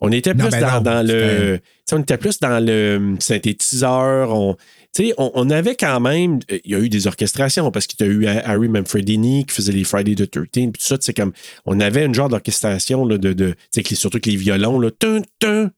On 0.00 0.10
était 0.10 0.34
Non, 0.34 0.44
plus 0.48 0.50
ben 0.50 0.60
dans, 0.60 0.72
non, 0.74 0.80
dans 0.80 1.06
le. 1.06 1.60
on 1.92 2.00
était 2.02 2.18
plus 2.18 2.38
dans 2.40 2.62
le 2.62 3.14
synthétiseur. 3.20 4.30
On, 4.32 4.54
tu 4.92 5.06
sais, 5.06 5.14
on, 5.18 5.30
on 5.34 5.48
avait 5.50 5.76
quand 5.76 6.00
même. 6.00 6.40
euh, 6.50 6.58
Il 6.64 6.72
y 6.72 6.74
a 6.74 6.78
eu 6.80 6.88
des 6.88 7.06
orchestrations 7.06 7.70
parce 7.70 7.86
qu'il 7.86 8.04
y 8.04 8.10
a 8.10 8.12
eu 8.12 8.26
Harry 8.26 8.68
Manfredini 8.68 9.46
qui 9.46 9.54
faisait 9.54 9.72
les 9.72 9.84
Friday 9.84 10.14
the 10.16 10.28
13 10.30 10.46
puis 10.52 10.66
tout 10.72 10.80
ça. 10.80 10.96
Comme. 11.16 11.32
On 11.64 11.78
avait 11.80 12.04
une 12.04 12.14
genre 12.14 12.28
d'orchestration 12.28 13.06
de. 13.06 13.54
surtout 13.94 14.18
que 14.18 14.28
les 14.30 14.36
violons, 14.36 14.80
là. 14.80 14.90
Tun, 14.98 15.22
tun. 15.38 15.70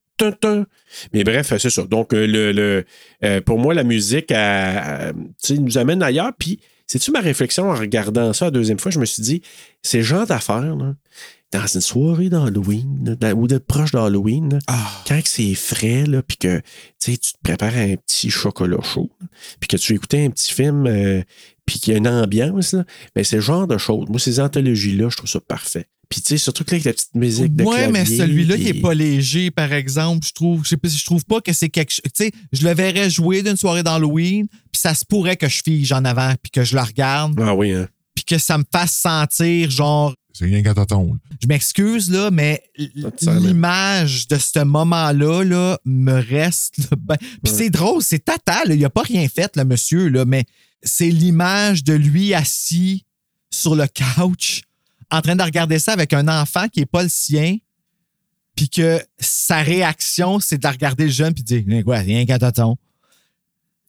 Mais 1.13 1.25
bref, 1.25 1.53
c'est 1.59 1.71
ça. 1.71 1.83
Donc, 1.85 2.13
euh, 2.13 2.27
le, 2.27 2.53
le, 2.53 2.85
euh, 3.25 3.41
pour 3.41 3.59
moi, 3.59 3.75
la 3.75 3.85
musique 3.85 4.31
elle, 4.31 4.83
elle, 5.09 5.13
tu 5.43 5.55
sais, 5.55 5.59
nous 5.59 5.79
amène 5.79 6.03
ailleurs. 6.03 6.33
Puis, 6.39 6.61
c'est-tu 6.87 7.11
ma 7.11 7.21
réflexion 7.21 7.71
en 7.71 7.75
regardant 7.75 8.33
ça 8.33 8.47
la 8.47 8.51
deuxième 8.51 8.79
fois? 8.79 8.91
Je 8.91 9.01
me 9.01 9.05
suis 9.07 9.23
dit, 9.23 9.43
ces 9.83 10.03
genres 10.03 10.27
d'affaires, 10.27 10.77
dans 11.53 11.67
une 11.67 11.81
soirée 11.81 12.29
d'Halloween, 12.29 13.17
ou 13.37 13.47
de 13.49 13.59
proche 13.59 13.93
d'Halloween, 13.93 14.59
Ah. 14.69 15.03
quand 15.07 15.21
c'est 15.25 15.55
frais, 15.55 16.05
là, 16.07 16.23
puis 16.23 16.37
que 16.37 16.61
tu 17.03 17.19
te 17.19 17.33
prépares 17.43 17.77
un 17.77 17.97
petit 17.97 18.31
chocolat 18.31 18.81
chaud, 18.83 19.11
puis 19.61 19.69
que 19.69 19.77
tu 19.77 19.95
écoutes 19.95 20.15
un 20.15 20.31
petit 20.31 20.53
film, 20.53 20.87
euh, 20.87 21.23
puis 21.65 21.81
qu'il 21.81 21.93
y 21.93 21.97
a 21.97 21.99
une 21.99 22.09
ambiance, 22.09 22.73
là, 22.73 22.85
ben, 23.15 23.25
c'est 23.25 23.37
le 23.37 23.43
genre 23.43 23.67
de 23.67 23.79
choses. 23.79 24.09
Moi, 24.09 24.21
ces 24.21 24.39
anthologies-là, 24.39 25.09
je 25.11 25.17
trouve 25.17 25.29
ça 25.31 25.41
parfait. 25.41 25.89
Puis, 26.09 26.21
tu 26.23 26.29
sais, 26.29 26.39
surtout 26.39 26.63
que 26.65 26.71
là, 26.71 26.75
avec 26.77 26.85
la 26.85 26.93
petite 26.93 27.15
musique 27.15 27.55
de 27.57 27.65
Ouais, 27.65 27.91
mais 27.91 28.05
celui-là, 28.05 28.57
il 28.57 28.69
est 28.69 28.81
pas 28.81 28.95
léger, 28.95 29.51
par 29.51 29.73
exemple. 29.73 30.25
Je 30.27 30.33
trouve, 30.33 30.63
je 30.65 30.69
sais 30.71 30.77
pas, 30.77 30.89
je 30.89 31.05
trouve 31.05 31.25
pas 31.25 31.41
que 31.41 31.53
c'est 31.53 31.69
quelque 31.69 31.91
chose. 31.91 32.01
Tu 32.05 32.11
sais, 32.25 32.31
je 32.53 32.67
le 32.67 32.75
verrais 32.75 33.11
jouer 33.11 33.43
d'une 33.43 33.57
soirée 33.57 33.83
d'Halloween, 33.83 34.47
puis 34.49 34.81
ça 34.81 34.95
se 34.95 35.05
pourrait 35.05 35.37
que 35.37 35.49
je 35.49 35.63
fige 35.65 35.91
en 35.93 36.05
avant, 36.05 36.33
puis 36.43 36.51
que 36.53 36.63
je 36.65 36.77
le 36.77 36.83
regarde, 36.83 37.39
Ah 37.43 37.55
oui, 37.57 37.73
hein. 37.73 37.89
puis 38.15 38.25
que 38.25 38.39
ça 38.39 38.57
me 38.57 38.65
fasse 38.73 38.93
sentir 38.93 39.69
genre. 39.71 40.15
C'est 40.33 40.45
rien 40.45 40.63
qu'à 40.63 40.75
t'attendre. 40.75 41.17
Je 41.43 41.49
m'excuse, 41.49 42.11
là, 42.11 42.31
mais 42.31 42.63
l'image 43.41 44.29
de 44.29 44.37
ce 44.39 44.63
moment-là, 44.65 45.43
là, 45.45 45.79
me 45.85 46.13
reste. 46.13 46.79
là, 46.79 46.97
ben- 46.99 47.17
Puis 47.43 47.53
c'est 47.53 47.71
drôle, 47.71 48.03
c'est 48.03 48.25
tata, 48.25 48.65
là, 48.65 48.75
il 48.75 48.85
a 48.85 48.91
pas 48.91 49.03
rien 49.03 49.27
fait, 49.29 49.57
le 49.57 49.65
monsieur, 49.65 50.09
là, 50.09 50.25
mais 50.25 50.45
c'est 50.83 51.11
l'image 51.11 51.85
de 51.85 51.95
lui 51.95 52.35
assis 52.35 53.05
sur 53.51 53.75
le 53.75 53.87
couch, 53.87 54.63
en 55.11 55.21
train 55.21 55.37
de 55.37 55.43
regarder 55.43 55.79
ça 55.79 55.93
avec 55.93 56.13
un 56.13 56.27
enfant 56.29 56.69
qui 56.69 56.81
est 56.81 56.87
pas 56.87 57.03
le 57.03 57.09
sien, 57.09 57.57
puis 58.55 58.69
que 58.69 59.01
sa 59.19 59.59
réaction, 59.63 60.41
c'est 60.41 60.59
de 60.59 60.63
la 60.65 60.71
regarder 60.73 61.05
le 61.05 61.11
jeune 61.11 61.35
puis 61.35 61.43
de 61.43 61.61
dire 61.61 61.85
quoi, 61.85 61.99
rien 61.99 62.25
qu'à 62.27 62.39
tonton. 62.39 62.77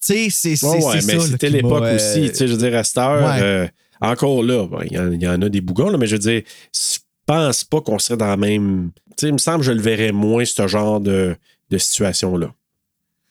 Tu 0.05 0.29
sais, 0.29 0.55
c'est 0.55 0.63
Ouais, 0.65 0.83
ouais, 0.85 1.01
ça. 1.01 1.19
c'était 1.21 1.49
l'époque 1.49 1.83
euh, 1.83 1.95
aussi. 1.95 2.29
Tu 2.29 2.35
sais, 2.35 2.47
je 2.47 2.53
veux 2.53 2.59
dire, 2.69 2.77
à 2.77 2.83
cette 2.83 2.97
heure, 2.97 3.23
Ouais. 3.35 3.41
euh, 3.41 3.67
encore 3.99 4.43
là, 4.43 4.67
il 4.85 4.93
y, 4.93 4.99
en- 4.99 5.11
il 5.11 5.21
y 5.21 5.27
en 5.27 5.41
a 5.41 5.49
des 5.49 5.61
bougons, 5.61 5.89
là, 5.89 5.97
mais 5.97 6.05
je 6.05 6.15
veux 6.15 6.19
dire, 6.19 6.43
je 6.73 6.99
pense 7.25 7.63
pas 7.63 7.81
qu'on 7.81 7.97
serait 7.97 8.17
dans 8.17 8.27
la 8.27 8.37
même. 8.37 8.91
Tu 9.09 9.13
sais, 9.21 9.27
il 9.29 9.33
me 9.33 9.37
semble 9.39 9.59
que 9.59 9.65
je 9.65 9.71
le 9.71 9.81
verrais 9.81 10.11
moins, 10.11 10.45
ce 10.45 10.67
genre 10.67 10.99
de, 11.01 11.35
de 11.71 11.77
situation-là. 11.77 12.53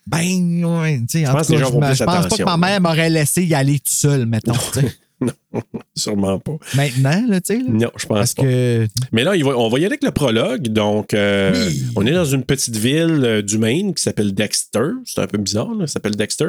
Ben, 0.08 0.64
ouais, 0.64 0.98
tu 1.08 1.18
sais, 1.20 1.26
en 1.28 1.32
pense 1.34 1.46
tout 1.46 1.52
que 1.52 1.58
les 1.58 1.62
cas, 1.64 1.68
gens 1.70 1.80
je 1.80 1.86
plus 1.86 1.94
je 1.96 2.04
pense 2.04 2.26
pas 2.28 2.36
que 2.36 2.42
ma 2.44 2.56
mère 2.56 2.80
m'aurait 2.80 3.10
laissé 3.10 3.44
y 3.44 3.54
aller 3.54 3.78
tout 3.78 3.92
seul, 3.92 4.26
mettons. 4.26 4.52
sais. 5.20 5.32
Sûrement 5.94 6.38
pas. 6.38 6.56
Maintenant, 6.74 7.24
là, 7.28 7.40
tu 7.40 7.56
sais. 7.56 7.62
Non, 7.66 7.90
je 7.96 8.06
pense 8.06 8.18
Parce 8.18 8.34
pas. 8.34 8.42
que. 8.42 8.86
Mais 9.12 9.24
là, 9.24 9.32
on 9.56 9.68
va 9.68 9.78
y 9.78 9.80
aller 9.80 9.86
avec 9.86 10.04
le 10.04 10.10
prologue. 10.10 10.68
Donc, 10.68 11.14
euh, 11.14 11.52
Oui. 11.68 11.82
on 11.96 12.06
est 12.06 12.12
dans 12.12 12.24
une 12.26 12.42
petite 12.44 12.76
ville 12.76 13.20
euh, 13.24 13.42
du 13.42 13.56
Maine 13.58 13.94
qui 13.94 14.02
s'appelle 14.02 14.34
Dexter. 14.34 14.90
C'est 15.06 15.20
un 15.20 15.26
peu 15.26 15.38
bizarre, 15.38 15.74
là. 15.74 15.86
Ça 15.86 15.94
s'appelle 15.94 16.16
Dexter. 16.16 16.48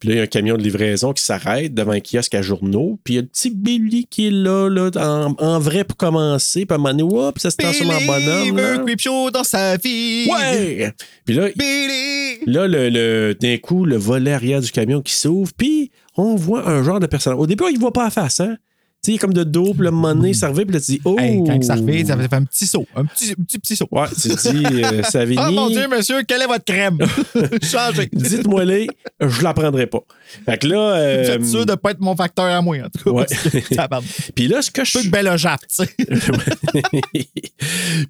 Puis 0.00 0.08
là, 0.08 0.14
il 0.14 0.18
y 0.18 0.20
a 0.20 0.24
un 0.24 0.26
camion 0.26 0.56
de 0.56 0.62
livraison 0.62 1.12
qui 1.12 1.22
s'arrête 1.22 1.74
devant 1.74 1.92
un 1.92 2.00
kiosque 2.00 2.34
à 2.34 2.42
journaux. 2.42 2.98
Puis 3.04 3.14
il 3.14 3.16
y 3.16 3.18
a 3.20 3.22
le 3.22 3.28
petit 3.28 3.50
Billy 3.50 4.06
qui 4.10 4.26
est 4.26 4.30
là, 4.32 4.68
là 4.68 4.90
en, 4.96 5.34
en 5.38 5.58
vrai 5.60 5.84
pour 5.84 5.96
commencer. 5.96 6.66
Puis 6.66 6.72
à 6.72 6.74
un 6.74 6.78
moment 6.78 6.94
donné, 6.94 7.02
hop, 7.26 7.38
ça 7.38 7.50
se 7.50 7.56
transforme 7.56 7.90
en 7.90 8.00
bonhomme. 8.06 8.56
là. 8.56 8.84
show 8.98 9.30
dans 9.30 9.44
sa 9.44 9.76
vie. 9.76 10.26
Ouais! 10.28 10.92
Puis 11.24 11.34
là, 11.36 11.48
Billy! 11.56 12.38
Là, 12.46 12.66
le, 12.66 12.88
le- 12.88 13.34
d'un 13.40 13.56
coup, 13.58 13.84
le 13.84 13.96
volet 13.96 14.32
arrière 14.32 14.60
du 14.60 14.70
camion 14.72 15.02
qui 15.02 15.12
s'ouvre, 15.12 15.52
puis 15.56 15.90
on 16.24 16.36
voit 16.36 16.68
un 16.68 16.82
genre 16.82 17.00
de 17.00 17.06
personnage. 17.06 17.38
Au 17.38 17.46
début, 17.46 17.64
il 17.70 17.74
ne 17.74 17.80
voit 17.80 17.92
pas 17.92 18.04
la 18.04 18.10
face, 18.10 18.40
hein? 18.40 18.56
Tu 19.00 19.06
sais, 19.06 19.12
il 19.12 19.14
est 19.14 19.18
comme 19.18 19.32
de 19.32 19.44
dos, 19.44 19.74
puis 19.74 19.84
le 19.84 19.92
moment 19.92 20.12
donné, 20.12 20.34
ça 20.34 20.48
revient, 20.48 20.64
puis 20.64 20.74
là, 20.74 20.80
tu 20.80 20.90
dis, 20.92 21.00
oh! 21.04 21.16
Hey, 21.20 21.44
quand 21.46 21.62
ça 21.62 21.76
revient, 21.76 22.04
ça 22.04 22.16
fait 22.16 22.34
un 22.34 22.42
petit 22.42 22.66
saut. 22.66 22.84
Un 22.96 23.04
petit, 23.04 23.36
petit, 23.36 23.58
petit 23.60 23.76
saut. 23.76 23.86
Ouais, 23.92 24.08
tu 24.08 24.28
te 24.28 24.50
dis, 24.50 24.84
euh, 24.84 25.02
Savigny, 25.08 25.40
Oh 25.46 25.52
mon 25.52 25.70
Dieu, 25.70 25.86
monsieur, 25.86 26.22
quelle 26.24 26.42
est 26.42 26.46
votre 26.48 26.64
crème? 26.64 26.98
Changez. 27.62 28.08
dites-moi 28.12 28.64
les, 28.64 28.88
je 29.20 29.42
la 29.44 29.54
prendrai 29.54 29.86
pas. 29.86 30.00
Fait 30.44 30.58
que 30.58 30.66
là, 30.66 30.96
euh, 30.96 31.44
sûr 31.44 31.64
de 31.64 31.70
ne 31.70 31.76
pas 31.76 31.92
être 31.92 32.00
mon 32.00 32.16
facteur 32.16 32.46
à 32.46 32.60
moi, 32.60 32.76
en 32.78 32.88
tout 32.88 33.04
cas. 33.04 33.10
Ouais. 33.12 33.26
puis 34.34 34.48
là, 34.48 34.62
ce 34.62 34.72
que 34.72 34.84
je 34.84 34.98
Peu 34.98 35.04
de 35.04 35.10
belle 35.10 35.32
tu 35.36 35.46
sais. 35.68 35.86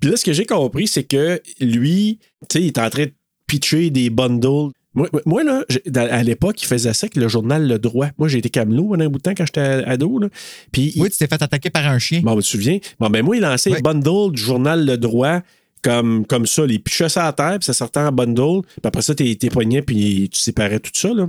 Puis 0.00 0.10
là, 0.10 0.16
ce 0.16 0.24
que 0.24 0.32
j'ai 0.32 0.46
compris, 0.46 0.88
c'est 0.88 1.04
que 1.04 1.42
lui, 1.60 2.18
tu 2.48 2.58
sais, 2.58 2.62
il 2.62 2.68
est 2.68 2.78
en 2.78 2.88
train 2.88 3.04
de 3.04 3.12
pitcher 3.46 3.90
des 3.90 4.08
bundles. 4.08 4.70
Moi, 4.98 5.08
moi, 5.24 5.44
là, 5.44 5.64
à 6.10 6.22
l'époque, 6.22 6.60
il 6.62 6.66
faisait 6.66 6.92
ça 6.92 7.06
avec 7.06 7.16
le 7.16 7.28
journal 7.28 7.66
Le 7.66 7.78
Droit. 7.78 8.08
Moi, 8.18 8.28
j'ai 8.28 8.38
été 8.38 8.50
camelot 8.50 8.88
pendant 8.90 9.04
un 9.04 9.08
bout 9.08 9.18
de 9.18 9.22
temps 9.22 9.34
quand 9.36 9.46
j'étais 9.46 9.60
ado. 9.60 10.18
Là. 10.18 10.28
Puis 10.72 10.92
il- 10.94 11.00
Oui, 11.02 11.10
tu 11.10 11.16
t'es 11.18 11.26
fait 11.26 11.40
attaquer 11.40 11.70
par 11.70 11.86
un 11.86 11.98
chien. 11.98 12.20
Bon, 12.20 12.32
je 12.32 12.36
me 12.36 12.40
souviens? 12.42 12.78
Bon, 12.98 13.08
ben 13.08 13.24
moi, 13.24 13.36
il 13.36 13.40
lançait 13.42 13.70
Ouais. 13.70 13.76
les 13.76 13.82
bundles 13.82 14.32
du 14.34 14.42
journal 14.42 14.84
Le 14.84 14.96
Droit 14.98 15.40
comme, 15.82 16.26
comme 16.26 16.46
ça. 16.46 16.64
Il 16.68 16.82
pichait 16.82 17.08
ça 17.08 17.26
à 17.26 17.32
terre, 17.32 17.58
puis 17.60 17.66
ça 17.66 17.72
sortait 17.72 18.00
en 18.00 18.10
bundle. 18.12 18.62
Puis 18.66 18.80
après 18.84 19.02
ça, 19.02 19.14
t'es 19.14 19.36
poigné, 19.50 19.82
puis 19.82 20.28
tu 20.32 20.38
séparais 20.40 20.80
tout 20.80 20.90
ça. 20.92 21.08
Là. 21.14 21.28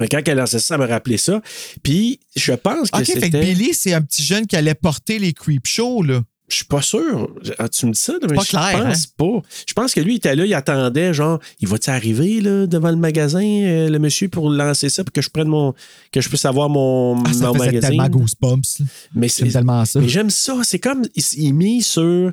Mais 0.00 0.08
quand 0.08 0.20
elle 0.26 0.38
lancé 0.38 0.58
ça, 0.58 0.66
ça 0.66 0.78
m'a 0.78 0.86
rappelé 0.86 1.16
ça. 1.18 1.42
Puis 1.82 2.18
je 2.34 2.52
pense 2.52 2.90
que 2.90 2.98
OK, 2.98 3.04
fait 3.06 3.14
que 3.14 3.20
c'était... 3.20 3.40
Billy, 3.40 3.74
c'est 3.74 3.92
un 3.92 4.00
petit 4.02 4.22
jeune 4.22 4.46
qui 4.46 4.56
allait 4.56 4.74
porter 4.74 5.18
les 5.18 5.32
creep 5.32 5.66
shows, 5.66 6.02
là. 6.02 6.22
Je 6.50 6.56
suis 6.56 6.64
pas 6.64 6.82
sûr. 6.82 7.30
Ah, 7.58 7.68
Tu 7.68 7.86
me 7.86 7.92
dis 7.92 7.98
ça, 8.00 8.14
mais 8.20 8.34
pas 8.34 8.42
je 8.42 8.48
clair, 8.50 8.82
pense 8.82 9.04
hein? 9.04 9.10
pas. 9.16 9.42
Je 9.66 9.72
pense 9.72 9.94
que 9.94 10.00
lui, 10.00 10.14
il 10.14 10.16
était 10.16 10.34
là, 10.34 10.44
il 10.44 10.52
attendait, 10.54 11.14
genre, 11.14 11.38
il 11.60 11.68
va-tu 11.68 11.88
arriver 11.90 12.40
là, 12.40 12.66
devant 12.66 12.90
le 12.90 12.96
magasin, 12.96 13.40
euh, 13.42 13.88
le 13.88 13.98
monsieur, 13.98 14.28
pour 14.28 14.50
lancer 14.50 14.88
ça, 14.88 15.04
pour 15.04 15.12
que 15.12 15.22
je 15.22 15.30
prenne 15.30 15.48
mon. 15.48 15.72
que 16.12 16.20
je 16.20 16.28
puisse 16.28 16.44
avoir 16.44 16.68
mon, 16.68 17.22
Ah, 17.24 17.32
ça 17.32 17.46
mon 17.46 17.54
magazine? 17.54 17.80
tellement 17.80 18.08
Goosebumps. 18.08 18.82
Mais 19.14 19.28
c'est 19.28 19.46
tellement 19.48 19.84
ça. 19.84 20.00
mais 20.00 20.08
j'aime 20.08 20.30
ça. 20.30 20.56
C'est 20.64 20.78
comme 20.80 21.02
il, 21.14 21.22
il 21.38 21.52
mis 21.54 21.82
sur 21.82 22.32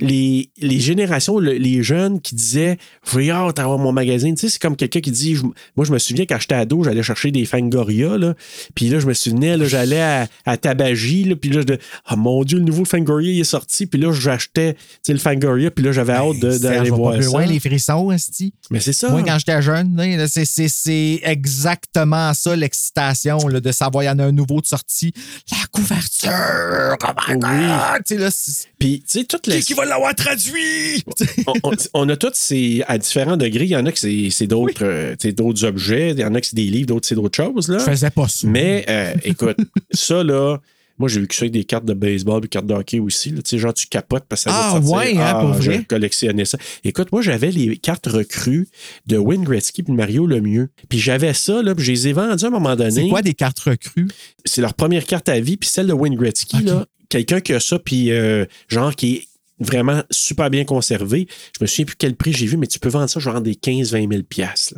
les, 0.00 0.50
les 0.58 0.80
générations, 0.80 1.38
le- 1.38 1.52
les 1.54 1.82
jeunes 1.82 2.20
qui 2.20 2.34
disaient 2.34 2.78
J'ai 3.12 3.30
hâte 3.30 3.56
d'avoir 3.56 3.78
mon 3.78 3.92
magazine. 3.92 4.34
Tu 4.34 4.42
sais, 4.42 4.48
c'est 4.48 4.60
comme 4.62 4.76
quelqu'un 4.76 5.00
qui 5.00 5.10
dit 5.10 5.34
je- 5.36 5.42
Moi, 5.76 5.84
je 5.86 5.92
me 5.92 5.98
souviens 5.98 6.24
quand 6.26 6.38
j'étais 6.40 6.54
ado, 6.54 6.84
j'allais 6.84 7.02
chercher 7.02 7.30
des 7.30 7.44
Fangoria. 7.44 8.16
Là, 8.18 8.34
puis 8.74 8.88
là, 8.88 9.00
je 9.00 9.06
me 9.06 9.14
souvenais, 9.14 9.56
là, 9.56 9.64
j'allais 9.66 10.00
à, 10.00 10.28
à 10.46 10.56
Tabagie. 10.56 11.24
Là, 11.24 11.36
puis 11.36 11.50
là, 11.50 11.62
je 11.66 11.74
Ah 12.06 12.16
mon 12.16 12.44
Dieu, 12.44 12.58
le 12.58 12.64
nouveau 12.64 12.84
Fangoria 12.84 13.32
il 13.32 13.40
est 13.40 13.44
sorti. 13.44 13.86
Puis 13.86 14.00
là, 14.00 14.12
j'achetais 14.12 14.76
le 15.08 15.16
Fangoria. 15.18 15.70
Puis 15.70 15.84
là, 15.84 15.92
j'avais 15.92 16.12
hâte 16.12 16.38
de- 16.40 16.50
Ça, 16.52 16.58
d'aller 16.58 16.90
vais 16.90 16.96
voir 16.96 17.12
pas 17.12 17.16
plus 17.18 17.26
ça. 17.26 17.30
loin, 17.32 17.46
les 17.46 17.60
frissons, 17.60 18.12
esti. 18.12 18.52
Mais 18.70 18.80
c'est 18.80 18.92
ça. 18.92 19.08
Moi, 19.10 19.22
quand 19.24 19.38
j'étais 19.38 19.62
jeune, 19.62 19.96
c'est- 20.28 20.44
c'est 20.44 20.68
c'est 20.68 21.20
exactement 21.24 22.32
ça, 22.34 22.54
l'excitation, 22.56 23.38
de 23.38 23.72
savoir 23.72 24.04
il 24.04 24.06
y 24.06 24.10
en 24.10 24.18
a 24.18 24.24
un 24.24 24.32
nouveau 24.32 24.60
de 24.60 24.66
sortie. 24.66 25.12
La 25.50 25.58
couverture! 25.72 26.96
Oh 27.02 27.06
my 27.28 27.34
Oui. 27.34 27.40
God! 27.40 28.02
Tu 28.06 28.14
sais, 28.14 28.18
là, 28.20 28.30
c'est- 28.30 28.68
Puis, 28.78 29.00
tu 29.00 29.18
sais, 29.20 29.24
toutes 29.24 29.46
les. 29.46 29.60
Qui 29.60 29.66
qui 29.68 29.74
va 29.74 29.84
l'avoir 29.88 30.14
traduit? 30.14 31.02
on, 31.46 31.52
on- 31.64 31.72
on 31.94 32.08
a 32.08 32.16
tous 32.16 32.30
ces, 32.34 32.82
à 32.86 32.98
différents 32.98 33.36
degrés. 33.36 33.64
Il 33.64 33.70
y 33.70 33.76
en 33.76 33.86
a 33.86 33.92
que 33.92 33.98
c'est 33.98 34.46
d'autres 34.46 34.84
euh, 34.84 35.14
d'autres 35.36 35.64
objets, 35.64 36.10
il 36.12 36.18
y 36.20 36.24
en 36.24 36.34
a 36.34 36.40
que 36.40 36.46
c'est 36.46 36.56
des 36.56 36.64
livres, 36.64 36.86
d'autres 36.86 37.06
c'est 37.08 37.14
d'autres 37.14 37.36
choses. 37.36 37.68
Là. 37.68 37.78
Je 37.78 37.84
faisais 37.84 38.10
pas 38.10 38.28
ça. 38.28 38.46
Mais 38.46 38.84
euh, 38.88 39.12
écoute, 39.24 39.56
ça 39.92 40.22
là, 40.22 40.58
moi 40.98 41.08
j'ai 41.08 41.20
vu 41.20 41.28
que 41.28 41.34
ça 41.34 41.42
avec 41.42 41.52
des 41.52 41.64
cartes 41.64 41.84
de 41.84 41.94
baseball, 41.94 42.40
des 42.40 42.48
cartes 42.48 42.66
de 42.66 42.74
hockey 42.74 42.98
aussi. 42.98 43.30
Là, 43.30 43.36
tu 43.42 43.50
sais, 43.50 43.58
genre 43.58 43.72
tu 43.74 43.86
capotes 43.86 44.24
parce 44.28 44.44
que 44.44 44.50
ça 44.50 44.56
Ah, 44.58 44.70
sortir. 44.72 44.90
ouais, 44.92 45.16
hein, 45.16 45.34
pour 45.40 45.60
je 45.62 45.70
vrai? 45.70 45.84
collectionnais 45.84 46.44
ça. 46.44 46.58
Écoute, 46.84 47.12
moi 47.12 47.22
j'avais 47.22 47.50
les 47.50 47.76
cartes 47.76 48.06
recrues 48.06 48.68
de 49.06 49.16
Wayne 49.16 49.44
Gretzky 49.44 49.82
puis 49.82 49.92
de 49.92 49.96
Mario 49.96 50.26
Lemieux. 50.26 50.68
Puis 50.88 50.98
j'avais 50.98 51.34
ça, 51.34 51.62
là, 51.62 51.74
puis 51.74 51.84
je 51.84 51.92
les 51.92 52.08
ai 52.08 52.12
vendues 52.12 52.44
à 52.44 52.48
un 52.48 52.50
moment 52.50 52.74
donné. 52.76 52.90
C'est 53.02 53.08
quoi 53.08 53.22
des 53.22 53.34
cartes 53.34 53.60
recrues? 53.60 54.08
C'est 54.44 54.60
leur 54.60 54.74
première 54.74 55.04
carte 55.06 55.28
à 55.28 55.38
vie, 55.40 55.56
puis 55.56 55.68
celle 55.68 55.86
de 55.86 55.92
Wayne 55.92 56.16
Gretzky, 56.16 56.62
là, 56.62 56.86
quelqu'un 57.08 57.40
qui 57.40 57.52
a 57.54 57.60
ça, 57.60 57.78
puis 57.78 58.10
euh, 58.10 58.44
genre 58.68 58.94
qui 58.94 59.14
est 59.14 59.27
vraiment 59.60 60.02
super 60.10 60.50
bien 60.50 60.64
conservé. 60.64 61.26
Je 61.58 61.64
me 61.64 61.66
souviens 61.66 61.84
plus 61.86 61.96
quel 61.96 62.14
prix 62.16 62.32
j'ai 62.32 62.46
vu, 62.46 62.56
mais 62.56 62.66
tu 62.66 62.78
peux 62.78 62.88
vendre 62.88 63.08
ça 63.08 63.20
genre 63.20 63.40
des 63.40 63.54
15-20 63.54 64.10
000 64.10 64.22
piastres. 64.28 64.74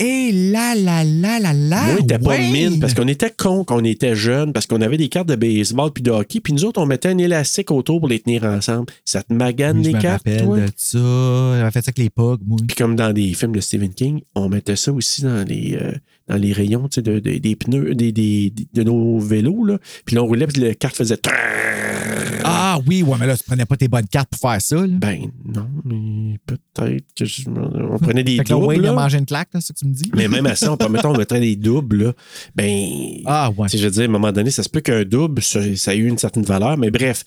Et 0.00 0.32
là, 0.32 0.74
là, 0.74 1.04
là, 1.04 1.38
là, 1.38 1.52
là. 1.52 1.84
Moi, 1.92 2.02
t'es 2.08 2.18
pas 2.18 2.30
ouais. 2.30 2.50
mine 2.50 2.80
parce 2.80 2.94
qu'on 2.94 3.06
était 3.06 3.30
cons 3.30 3.62
quand 3.62 3.80
on 3.80 3.84
était 3.84 4.16
jeunes, 4.16 4.52
parce 4.52 4.66
qu'on 4.66 4.80
avait 4.80 4.96
des 4.96 5.08
cartes 5.08 5.28
de 5.28 5.36
baseball 5.36 5.92
puis 5.92 6.02
de 6.02 6.10
hockey, 6.10 6.40
puis 6.40 6.52
nous 6.52 6.64
autres, 6.64 6.82
on 6.82 6.86
mettait 6.86 7.10
un 7.10 7.18
élastique 7.18 7.70
autour 7.70 8.00
pour 8.00 8.08
les 8.08 8.18
tenir 8.18 8.42
ensemble. 8.42 8.86
Ça 9.04 9.22
te 9.22 9.32
magane 9.32 9.78
Oui, 9.78 9.84
je 9.84 9.88
les 9.90 9.94
me 9.94 10.00
cartes, 10.00 10.24
rappelle 10.26 10.44
toi? 10.46 10.58
de 10.58 10.66
ça. 10.76 10.98
J'avais 11.58 11.70
fait 11.70 11.82
ça 11.82 11.90
avec 11.90 11.98
les 11.98 12.10
pugs, 12.10 12.38
moi. 12.44 12.58
Puis 12.66 12.76
comme 12.76 12.96
dans 12.96 13.12
des 13.12 13.32
films 13.34 13.52
de 13.52 13.60
Stephen 13.60 13.94
King, 13.94 14.22
on 14.34 14.48
mettait 14.48 14.74
ça 14.74 14.92
aussi 14.92 15.22
dans 15.22 15.46
les, 15.46 15.78
euh, 15.80 15.92
dans 16.28 16.36
les 16.36 16.52
rayons 16.52 16.88
tu 16.88 16.96
sais, 16.96 17.02
de, 17.02 17.18
de- 17.18 17.38
des 17.38 17.56
pneus, 17.56 17.94
des, 17.94 18.12
des- 18.12 18.52
de 18.72 18.82
nos 18.82 19.18
vélos. 19.18 19.64
Là. 19.64 19.78
Puis 20.04 20.16
là, 20.16 20.22
on 20.22 20.26
roulait, 20.26 20.46
puis 20.46 20.60
la 20.62 20.74
carte 20.74 20.96
faisait... 20.96 21.18
Ah 22.46 22.78
oui, 22.86 23.02
ouais, 23.02 23.16
mais 23.18 23.26
là, 23.26 23.36
tu 23.36 23.44
prenais 23.44 23.64
pas 23.64 23.76
tes 23.76 23.88
bonnes 23.88 24.06
cartes 24.06 24.28
pour 24.30 24.50
faire 24.50 24.60
ça. 24.60 24.76
Là. 24.76 24.86
Ben 24.88 25.30
non, 25.44 25.66
mais 25.84 26.38
peut-être 26.46 27.04
que 27.16 27.24
je- 27.24 27.48
on 27.48 27.98
prenait 27.98 28.22
des 28.24 28.36
fait 28.36 28.44
que 28.44 28.52
là, 28.52 28.58
doubles. 28.58 28.86
A 28.86 28.92
mangé 28.92 29.18
une 29.18 29.26
claque, 29.26 29.48
c'est 29.54 29.60
ça 29.62 29.72
que 29.74 29.78
tu 29.78 29.86
me 29.86 29.94
dis? 29.94 30.10
Mais 30.14 30.28
même 30.28 30.44
à 30.46 30.54
ça, 30.54 30.74
on, 30.78 30.88
mettons, 30.88 31.14
on 31.14 31.16
mettrait 31.18 31.40
des 31.40 31.56
doubles. 31.56 32.04
Là. 32.04 32.12
Ben, 32.54 32.86
Ah, 33.24 33.50
ouais. 33.56 33.68
Je 33.72 33.78
veux 33.78 33.90
dire, 33.90 34.02
à 34.02 34.04
un 34.04 34.08
moment 34.08 34.32
donné, 34.32 34.50
ça 34.50 34.62
se 34.62 34.68
peut 34.68 34.80
qu'un 34.80 35.04
double, 35.04 35.42
ça, 35.42 35.60
ça 35.76 35.92
a 35.92 35.94
eu 35.94 36.06
une 36.06 36.18
certaine 36.18 36.42
valeur, 36.42 36.76
mais 36.76 36.90
bref, 36.90 37.24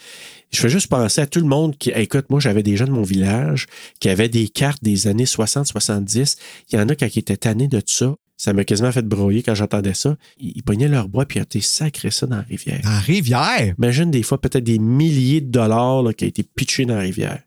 je 0.51 0.60
fais 0.60 0.69
juste 0.69 0.88
penser 0.88 1.21
à 1.21 1.25
tout 1.27 1.39
le 1.39 1.47
monde 1.47 1.75
qui. 1.77 1.89
Écoute, 1.91 2.25
moi, 2.29 2.39
j'avais 2.39 2.63
des 2.63 2.77
gens 2.77 2.86
de 2.86 2.91
mon 2.91 3.03
village 3.03 3.65
qui 3.99 4.10
avaient 4.10 4.29
des 4.29 4.47
cartes 4.49 4.83
des 4.83 5.07
années 5.07 5.25
60-70. 5.25 6.38
Il 6.71 6.77
y 6.77 6.81
en 6.81 6.88
a 6.89 6.93
ils 6.99 7.19
étaient 7.19 7.38
tannés 7.38 7.67
de 7.67 7.81
ça. 7.86 8.13
Ça 8.38 8.54
m'a 8.54 8.63
quasiment 8.63 8.91
fait 8.91 9.04
broyer 9.06 9.41
quand 9.43 9.56
j'entendais 9.56 9.95
ça. 9.95 10.15
Ils, 10.39 10.54
ils 10.58 10.63
pognaient 10.63 10.88
leur 10.88 11.10
bois 11.10 11.26
puis 11.26 11.39
ils 11.39 11.41
ont 11.41 11.45
été 11.45 11.60
sacrés 11.62 12.12
ça 12.12 12.28
dans 12.28 12.36
la 12.38 12.43
rivière. 12.43 12.80
En 12.86 13.00
rivière? 13.00 13.73
Imagine 13.80 14.12
des 14.12 14.21
fois 14.23 14.39
peut-être 14.39 14.63
des 14.63 14.78
milliers 14.80 15.41
de 15.41 15.50
dollars 15.50 16.04
là, 16.04 16.13
qui 16.13 16.26
ont 16.26 16.28
été 16.28 16.43
pitchés 16.43 16.86
dans 16.86 16.95
la 16.95 17.02
rivière. 17.02 17.39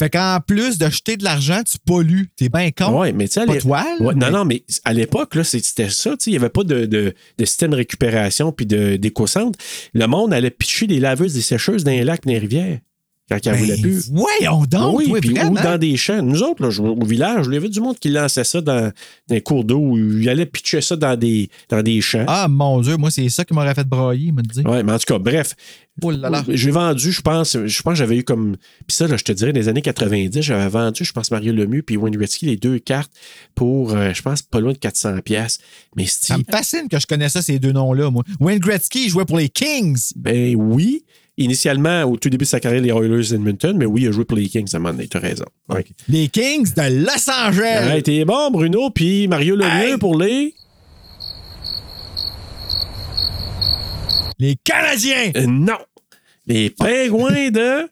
Fait 0.00 0.10
qu'en 0.10 0.38
plus 0.44 0.78
de 0.78 0.88
jeter 0.90 1.16
de 1.16 1.22
l'argent, 1.22 1.60
tu 1.64 1.78
pollues. 1.86 2.28
T'es 2.34 2.48
bien 2.48 2.70
con. 2.72 3.02
Oui, 3.02 3.12
mais 3.12 3.28
tu 3.28 3.34
sais, 3.34 3.42
à 3.42 3.46
Pas 3.46 3.54
l'é- 3.54 3.60
toi, 3.60 3.84
là, 3.84 4.04
Ouais, 4.04 4.14
mais- 4.16 4.30
Non, 4.30 4.38
non, 4.38 4.44
mais 4.44 4.64
à 4.84 4.92
l'époque, 4.92 5.36
c'était 5.44 5.90
ça. 5.90 6.16
Il 6.26 6.30
n'y 6.30 6.36
avait 6.36 6.48
pas 6.48 6.64
de, 6.64 6.86
de, 6.86 7.14
de 7.38 7.44
système 7.44 7.70
de 7.70 7.76
récupération 7.76 8.50
puis 8.50 8.66
de- 8.66 8.96
d'éco-centre. 8.96 9.56
Le 9.94 10.06
monde 10.06 10.32
allait 10.32 10.50
pitcher 10.50 10.88
des 10.88 10.98
laveuses, 10.98 11.34
des 11.34 11.40
sécheuses 11.42 11.84
dans 11.84 11.92
les 11.92 12.02
lacs, 12.02 12.24
dans 12.24 12.32
les 12.32 12.38
rivières. 12.40 12.80
Quand 13.32 13.46
il 13.46 13.48
en 13.48 13.52
Ben, 13.52 13.58
voulait 13.60 13.76
plus. 13.80 14.10
Voyons 14.10 14.64
donc, 14.64 14.98
oui, 14.98 15.06
oui, 15.10 15.20
puis 15.20 15.30
ou 15.42 15.54
dans 15.54 15.78
des 15.78 15.96
champs. 15.96 16.22
Nous 16.22 16.42
autres, 16.42 16.62
là, 16.66 16.80
au 16.80 17.04
village, 17.04 17.46
il 17.48 17.54
y 17.54 17.56
avait 17.56 17.68
du 17.68 17.80
monde 17.80 17.98
qui 17.98 18.08
lançait 18.08 18.44
ça 18.44 18.60
dans, 18.60 18.92
dans 19.28 19.34
les 19.34 19.40
cours 19.40 19.64
d'eau 19.64 19.96
il 19.96 20.28
allait 20.28 20.46
pitcher 20.46 20.80
ça 20.80 20.96
dans 20.96 21.16
des, 21.16 21.48
dans 21.68 21.82
des 21.82 22.00
champs. 22.00 22.24
Ah, 22.26 22.48
mon 22.48 22.80
Dieu, 22.80 22.96
moi, 22.96 23.10
c'est 23.10 23.28
ça 23.28 23.44
qui 23.44 23.54
m'aurait 23.54 23.74
fait 23.74 23.86
brailler, 23.86 24.32
me 24.32 24.42
dire. 24.42 24.64
Ouais, 24.66 24.82
mais 24.82 24.92
en 24.92 24.98
tout 24.98 25.06
cas, 25.06 25.18
bref. 25.18 25.54
Oh 26.00 26.10
là 26.10 26.30
là. 26.30 26.42
J'ai 26.48 26.70
vendu, 26.70 27.12
je 27.12 27.20
pense, 27.20 27.56
je 27.66 27.82
pense 27.82 27.92
que 27.92 27.98
j'avais 27.98 28.16
eu 28.16 28.24
comme. 28.24 28.56
Puis 28.86 28.96
ça, 28.96 29.06
là, 29.06 29.16
je 29.16 29.24
te 29.24 29.32
dirais, 29.32 29.52
des 29.52 29.68
années 29.68 29.82
90, 29.82 30.40
j'avais 30.40 30.68
vendu, 30.68 31.04
je 31.04 31.12
pense, 31.12 31.30
Mario 31.30 31.52
Lemieux 31.52 31.82
puis 31.82 31.96
Wayne 31.96 32.16
Gretzky, 32.16 32.46
les 32.46 32.56
deux 32.56 32.78
cartes 32.78 33.12
pour, 33.54 33.92
euh, 33.92 34.12
je 34.14 34.22
pense, 34.22 34.40
pas 34.42 34.60
loin 34.60 34.72
de 34.72 34.78
400 34.78 35.18
pièces. 35.22 35.58
Mais 35.96 36.06
Ça 36.06 36.38
me 36.38 36.44
fascine 36.50 36.88
que 36.88 36.98
je 36.98 37.06
connaisse 37.06 37.32
ça, 37.32 37.42
ces 37.42 37.58
deux 37.58 37.72
noms-là, 37.72 38.10
moi. 38.10 38.24
Wayne 38.40 38.58
Gretzky, 38.58 39.08
jouait 39.10 39.26
pour 39.26 39.36
les 39.36 39.50
Kings. 39.50 40.12
ben 40.16 40.56
oui. 40.56 41.04
Initialement, 41.38 42.02
au 42.04 42.16
tout 42.18 42.28
début 42.28 42.44
de 42.44 42.48
sa 42.48 42.60
carrière, 42.60 42.82
les 42.82 42.90
Oilers 42.90 43.28
d'Edmonton, 43.30 43.74
mais 43.76 43.86
oui, 43.86 44.02
il 44.02 44.08
a 44.08 44.12
joué 44.12 44.24
pour 44.26 44.36
les 44.36 44.48
Kings 44.48 44.68
à 44.72 44.76
un 44.76 44.80
moment 44.80 44.92
donné, 44.94 45.08
t'as 45.08 45.18
raison. 45.18 45.46
Ouais. 45.70 45.84
Les 46.08 46.28
Kings 46.28 46.74
de 46.74 47.04
Los 47.04 47.30
Angeles. 47.30 47.86
Ouais, 47.90 48.02
t'es 48.02 48.24
bon, 48.26 48.50
Bruno, 48.50 48.90
puis 48.90 49.28
Mario 49.28 49.56
Lemieux 49.56 49.92
Hey! 49.92 49.96
pour 49.98 50.18
les. 50.18 50.54
Les 54.38 54.56
Canadiens. 54.62 55.30
Euh, 55.36 55.46
non! 55.46 55.78
Les 56.46 56.70
Pingouins 56.70 57.50
de. 57.50 57.88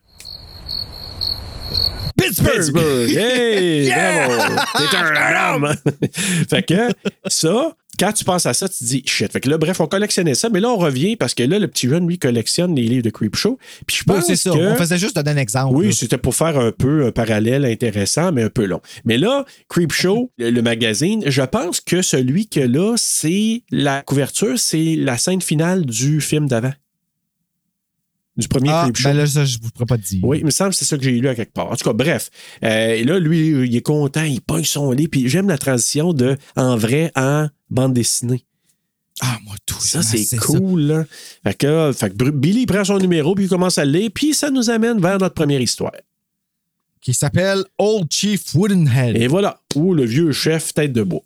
Pittsburgh. 2.17 2.55
Pittsburgh! 2.57 3.11
Hey! 3.17 3.87
Yeah! 3.87 4.29
Bravo! 4.29 4.55
T'es 4.91 4.97
un 4.97 5.55
homme! 5.55 5.75
fait 6.51 6.63
que 6.63 6.89
ça, 7.27 7.75
quand 7.99 8.13
tu 8.13 8.25
penses 8.25 8.47
à 8.47 8.55
ça, 8.55 8.69
tu 8.69 8.79
te 8.79 8.85
dis 8.85 9.03
shit. 9.07 9.33
Fait 9.33 9.41
que 9.41 9.49
là, 9.49 9.59
bref, 9.59 9.81
on 9.81 9.87
collectionnait 9.87 10.35
ça, 10.35 10.49
mais 10.49 10.61
là, 10.61 10.69
on 10.69 10.77
revient 10.77 11.17
parce 11.17 11.35
que 11.35 11.43
là, 11.43 11.59
le 11.59 11.67
petit 11.69 11.89
jeune, 11.89 12.07
lui, 12.07 12.19
collectionne 12.19 12.75
les 12.75 12.83
livres 12.83 13.03
de 13.03 13.11
Creepshow. 13.11 13.59
Puis 13.87 13.99
je 14.05 14.11
Ouais, 14.11 14.19
pense 14.19 14.27
c'est 14.27 14.37
ça. 14.37 14.51
que- 14.51 14.57
On 14.73 14.77
faisait 14.77 14.99
juste 14.99 15.17
donner 15.17 15.31
un 15.33 15.37
exemple. 15.37 15.75
Oui, 15.75 15.93
c'était 15.95 16.19
pour 16.19 16.35
faire 16.35 16.59
un 16.59 16.73
peu 16.73 17.07
un 17.07 17.11
parallèle 17.13 17.65
intéressant, 17.65 18.33
mais 18.33 18.43
un 18.45 18.51
peu 18.51 18.65
long. 18.67 18.81
Mais 19.05 19.17
là, 19.19 19.45
Creepshow, 19.69 20.31
le, 20.39 20.51
le 20.51 20.63
magazine, 20.63 21.23
je 21.27 21.43
pense 21.43 21.81
que 21.81 22.03
celui 22.03 22.49
que 22.49 22.61
là, 22.61 22.95
c'est 22.97 23.63
la 23.71 24.03
couverture, 24.03 24.59
c'est 24.59 24.97
la 24.97 25.17
scène 25.19 25.41
finale 25.43 25.85
du 25.87 26.21
film 26.21 26.49
d'avant. 26.49 26.73
Du 28.37 28.49
premier 28.49 28.71
Ah, 28.71 28.83
Creepshow. 28.85 29.09
ben 29.11 29.17
là, 29.17 29.27
ça, 29.27 29.45
je 29.45 29.59
ne 29.59 29.69
pourrais 29.71 29.87
pas 29.87 29.99
te 29.99 30.03
dire. 30.07 30.21
Oui, 30.25 30.39
il 30.39 30.45
me 30.47 30.51
semble 30.51 30.71
que 30.71 30.77
c'est 30.77 30.85
ça 30.85 30.97
que 30.97 31.03
j'ai 31.03 31.11
lu 31.13 31.29
à 31.29 31.35
quelque 31.35 31.53
part. 31.53 31.71
En 31.71 31.77
tout 31.77 31.85
cas, 31.85 31.93
bref. 31.93 32.31
Euh, 32.65 32.95
et 32.95 33.05
là, 33.05 33.19
lui, 33.19 33.49
il 33.67 33.77
est 33.77 33.83
content, 33.83 34.23
il 34.23 34.41
pogne 34.41 34.65
son 34.65 34.93
lit, 34.93 35.09
puis 35.09 35.29
j'aime 35.29 35.49
la 35.49 35.59
transition 35.59 36.13
de 36.13 36.37
en 36.57 36.77
vrai 36.77 37.11
en 37.17 37.49
bande 37.71 37.93
dessinée. 37.93 38.45
Ah, 39.21 39.37
moi, 39.45 39.57
tout. 39.67 39.79
Ça, 39.81 40.03
c'est 40.03 40.37
cool, 40.39 40.81
là. 40.83 41.05
Fait 41.45 41.55
que, 41.55 41.93
fait 41.93 42.09
que 42.11 42.15
Bru- 42.15 42.33
Billy 42.33 42.65
prend 42.67 42.85
son 42.85 42.99
numéro, 42.99 43.35
puis 43.35 43.45
il 43.45 43.49
commence 43.49 43.77
à 43.77 43.85
le 43.85 43.93
lire, 43.99 44.11
puis 44.15 44.33
ça 44.33 44.51
nous 44.51 44.71
amène 44.71 45.01
vers 45.01 45.19
notre 45.19 45.35
première 45.35 45.61
histoire. 45.61 45.93
Qui 47.03 47.13
s'appelle 47.13 47.65
Old 47.79 48.07
Chief 48.11 48.55
Woodenhead. 48.55 49.17
Et 49.17 49.27
voilà, 49.27 49.61
où 49.75 49.93
le 49.93 50.05
vieux 50.05 50.33
chef 50.33 50.73
tête 50.73 50.93
de 50.93 51.03
bois. 51.03 51.23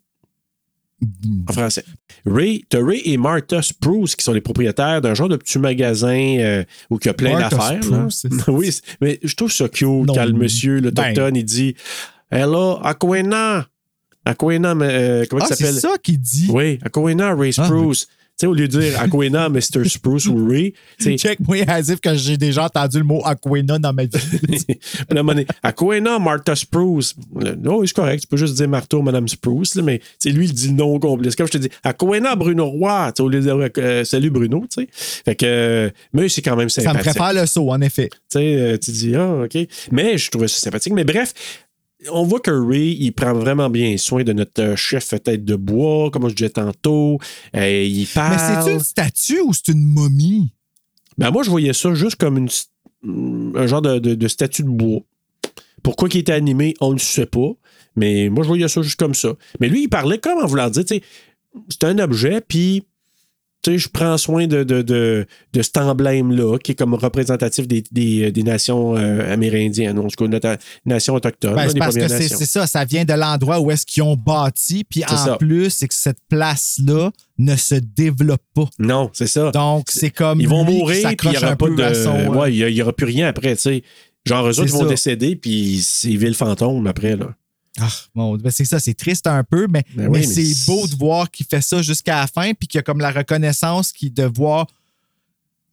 En 1.49 1.53
français. 1.53 1.85
Ray, 2.27 2.64
t'as 2.69 2.85
Ray 2.85 3.03
et 3.05 3.17
Martha 3.17 3.61
Spruce 3.62 4.17
qui 4.17 4.25
sont 4.25 4.33
les 4.33 4.40
propriétaires 4.40 5.01
d'un 5.01 5.14
genre 5.14 5.29
de 5.29 5.37
petit 5.37 5.59
magasin 5.59 6.37
euh, 6.39 6.64
où 6.91 6.99
il 7.03 7.07
y 7.07 7.09
a 7.09 7.14
plein 7.14 7.39
d'affaires. 7.39 7.81
c'est- 8.11 8.28
oui, 8.49 8.72
c'est- 8.72 8.83
mais 9.01 9.18
je 9.22 9.35
trouve 9.35 9.53
ça 9.53 9.68
cute 9.68 9.87
Non. 9.89 10.05
quand 10.14 10.24
le 10.24 10.33
monsieur, 10.33 10.81
le 10.81 10.91
Ben. 10.91 11.07
docteur, 11.07 11.31
il 11.35 11.45
dit 11.45 11.74
Hello, 12.31 12.78
Aquena. 12.83 13.66
Aquena, 14.24 14.74
mais, 14.74 14.89
euh, 14.91 15.24
comment 15.28 15.43
Ah, 15.45 15.49
il 15.51 15.55
c'est 15.57 15.64
s'appelle? 15.64 15.81
ça 15.81 15.99
qu'il 16.03 16.18
dit. 16.18 16.49
Oui, 16.51 16.78
Aquena 16.83 17.35
Ray 17.35 17.53
Ah, 17.59 17.64
Spruce. 17.66 18.09
Sais, 18.37 18.47
au 18.47 18.55
lieu 18.55 18.68
de 18.68 18.80
dire 18.80 19.01
Aquena, 19.01 19.49
Mr. 19.51 19.85
Spruce 19.85 20.26
ou 20.26 20.49
Ray, 20.49 20.74
Check, 21.01 21.41
moi, 21.41 21.59
as 21.68 21.89
if 21.89 22.01
que 22.01 22.14
j'ai 22.14 22.37
déjà 22.37 22.64
entendu 22.64 22.99
le 22.99 23.05
mot 23.05 23.22
Aquena 23.24 23.78
dans 23.78 23.93
ma 23.93 24.05
vie. 24.05 24.11
Aquena, 25.62 26.18
Martha 26.18 26.55
Spruce. 26.55 27.14
Non, 27.62 27.78
oui, 27.78 27.89
c'est 27.89 27.95
correct. 27.95 28.22
Tu 28.22 28.26
peux 28.26 28.37
juste 28.37 28.55
dire 28.55 28.68
Martha 28.68 28.97
ou 28.97 29.03
Madame 29.03 29.28
Spruce, 29.28 29.74
là, 29.76 29.82
mais 29.82 30.01
lui, 30.24 30.47
il 30.47 30.53
dit 30.53 30.68
le 30.68 30.74
nom 30.74 30.99
complet. 30.99 31.30
C'est 31.30 31.37
comme 31.37 31.47
je 31.47 31.53
te 31.53 31.59
dis, 31.59 31.70
Aquena 31.82 32.35
Bruno 32.37 32.66
Roy, 32.66 33.12
au 33.18 33.28
lieu 33.28 33.41
de 33.41 33.45
dire 33.45 33.70
euh, 33.78 34.05
Salut 34.05 34.30
Bruno, 34.30 34.64
tu 34.70 34.82
sais. 34.82 34.89
Fait 35.24 35.35
que, 35.35 35.47
euh, 35.47 35.91
mais 36.12 36.28
c'est 36.28 36.43
quand 36.43 36.57
même 36.57 36.68
ça 36.68 36.82
me 36.82 36.87
sympathique. 36.87 37.12
faire 37.12 37.32
le 37.32 37.47
saut, 37.47 37.70
en 37.70 37.80
effet. 37.80 38.11
Tu 38.30 38.39
euh, 38.39 38.76
tu 38.78 38.91
dis, 38.91 39.14
ah, 39.14 39.45
OK. 39.45 39.57
Mais 39.93 40.18
je 40.18 40.30
trouvais 40.30 40.49
ça 40.49 40.59
sympathique. 40.59 40.93
Mais 40.93 41.05
bref, 41.05 41.32
on 42.12 42.24
voit 42.24 42.40
que 42.40 42.50
Ray, 42.50 42.96
il 43.00 43.12
prend 43.12 43.32
vraiment 43.34 43.70
bien 43.70 43.96
soin 43.96 44.22
de 44.24 44.32
notre 44.32 44.62
euh, 44.62 44.76
chef 44.76 45.09
tête 45.22 45.44
de 45.44 45.57
bois, 45.57 46.11
comme 46.11 46.28
je 46.28 46.34
disais 46.34 46.50
tantôt. 46.50 47.18
Euh, 47.57 47.82
il 47.84 48.00
Mais 48.00 48.07
parle. 48.14 48.62
c'est 48.64 48.72
une 48.72 48.80
statue 48.80 49.40
ou 49.40 49.52
c'est 49.52 49.68
une 49.72 49.84
momie? 49.84 50.52
Ben, 51.18 51.30
moi, 51.30 51.42
je 51.42 51.50
voyais 51.50 51.72
ça 51.72 51.94
juste 51.94 52.16
comme 52.16 52.38
une, 52.38 52.48
un 53.57 53.66
genre 53.66 53.82
de, 53.82 53.98
de- 53.98 54.14
de 54.14 54.28
statue 54.28 54.62
de 54.64 54.68
bois. 54.68 55.00
Pourquoi 55.82 56.09
il 56.12 56.18
était 56.18 56.32
animé, 56.32 56.74
on 56.80 56.92
ne 56.94 56.98
sait 56.98 57.26
pas. 57.26 57.50
Mais 57.96 58.28
moi, 58.28 58.42
je 58.42 58.48
voyais 58.48 58.68
ça 58.68 58.82
juste 58.82 58.98
comme 58.98 59.14
ça. 59.14 59.34
Mais 59.61 59.68
lui, 59.68 59.82
il 59.84 59.88
parlait 59.88 60.18
comme 60.18 60.38
en 60.42 60.46
voulant 60.46 60.68
dire, 60.70 60.84
tu 60.84 60.96
sais, 60.96 61.02
c'est 61.68 61.84
un 61.84 61.98
objet, 61.98 62.40
puis 62.40 62.84
tu 63.65 63.73
sais, 63.73 63.79
je 63.79 63.89
prends 63.89 64.19
soin 64.19 64.47
de, 64.47 64.62
de, 64.62 64.83
de, 64.83 65.27
de 65.53 65.62
cet 65.62 65.79
emblème-là, 65.79 66.59
qui 66.59 66.73
est 66.73 66.75
comme 66.75 66.93
représentatif 66.95 67.67
des, 67.67 67.83
des, 67.91 68.31
des 68.31 68.43
nations 68.43 68.95
euh, 68.97 69.33
amérindiennes, 69.33 69.99
en 69.99 70.07
tout 70.09 70.25
cas, 70.25 70.29
notre- 70.29 70.59
nations 70.85 71.15
autochtones. 71.15 71.55
Ben, 71.55 71.67
là, 71.67 71.73
parce 71.79 71.97
que 71.97 72.07
c'est 72.09 72.29
ça, 72.29 72.67
ça 72.67 72.85
vient 72.85 73.05
de 73.05 73.15
l'endroit 73.15 73.61
où 73.61 73.71
est-ce 73.71 73.87
qu'ils 73.87 74.03
ont 74.03 74.17
bâti, 74.17 74.85
puis 74.89 75.03
en 75.05 75.17
ça. 75.17 75.37
plus, 75.37 75.71
c'est 75.71 75.89
que 75.89 75.95
cette 75.95 76.19
place-là 76.29 77.11
ne 77.39 77.57
se 77.57 77.77
développe 77.77 78.43
pas. 78.55 78.69
Non, 78.79 79.11
c'est 79.15 79.27
ça. 79.27 79.51
Donc, 79.51 79.87
c'est 79.89 80.11
comme 80.11 80.41
ils 80.41 80.49
vont 80.49 80.65
mourir, 80.65 81.09
puis 81.17 81.29
il 81.29 81.31
n'y 81.31 81.37
aura 81.39 81.57
pas 81.57 81.69
de. 81.71 81.95
son, 81.95 82.15
euh, 82.15 82.29
ouais, 82.29 82.55
il 82.55 82.75
n'y 82.75 82.83
aura 82.83 82.93
plus 82.93 83.07
rien 83.07 83.27
après, 83.29 83.57
tu 83.57 83.62
sais. 83.62 83.83
Genre, 84.27 84.47
eux 84.47 84.61
autres, 84.61 84.69
ils 84.69 84.73
vont 84.73 84.85
décéder, 84.87 85.37
puis 85.37 85.81
c'est 85.83 86.09
ville 86.17 86.35
fantôme 86.35 86.87
après, 86.87 87.17
là. 87.17 87.35
Ah, 87.81 87.89
mon 88.14 88.37
ben, 88.37 88.51
c'est 88.51 88.64
ça, 88.64 88.79
c'est 88.79 88.95
triste 88.95 89.27
un 89.27 89.43
peu, 89.43 89.66
mais, 89.68 89.83
Ben 89.95 90.05
mais 90.05 90.07
oui, 90.07 90.18
mais 90.20 90.27
c'est 90.45 90.66
beau 90.66 90.87
de 90.87 90.95
voir 90.97 91.31
qu'il 91.31 91.47
fait 91.47 91.61
ça 91.61 91.83
jusqu'à 91.83 92.20
la 92.20 92.27
fin, 92.27 92.53
puis 92.55 92.68
qu'il 92.68 92.79
y 92.79 92.81
a 92.81 92.83
comme 92.83 93.01
la 93.01 93.11
reconnaissance 93.11 93.93
qui 93.93 94.11
de 94.11 94.25
voir 94.25 94.66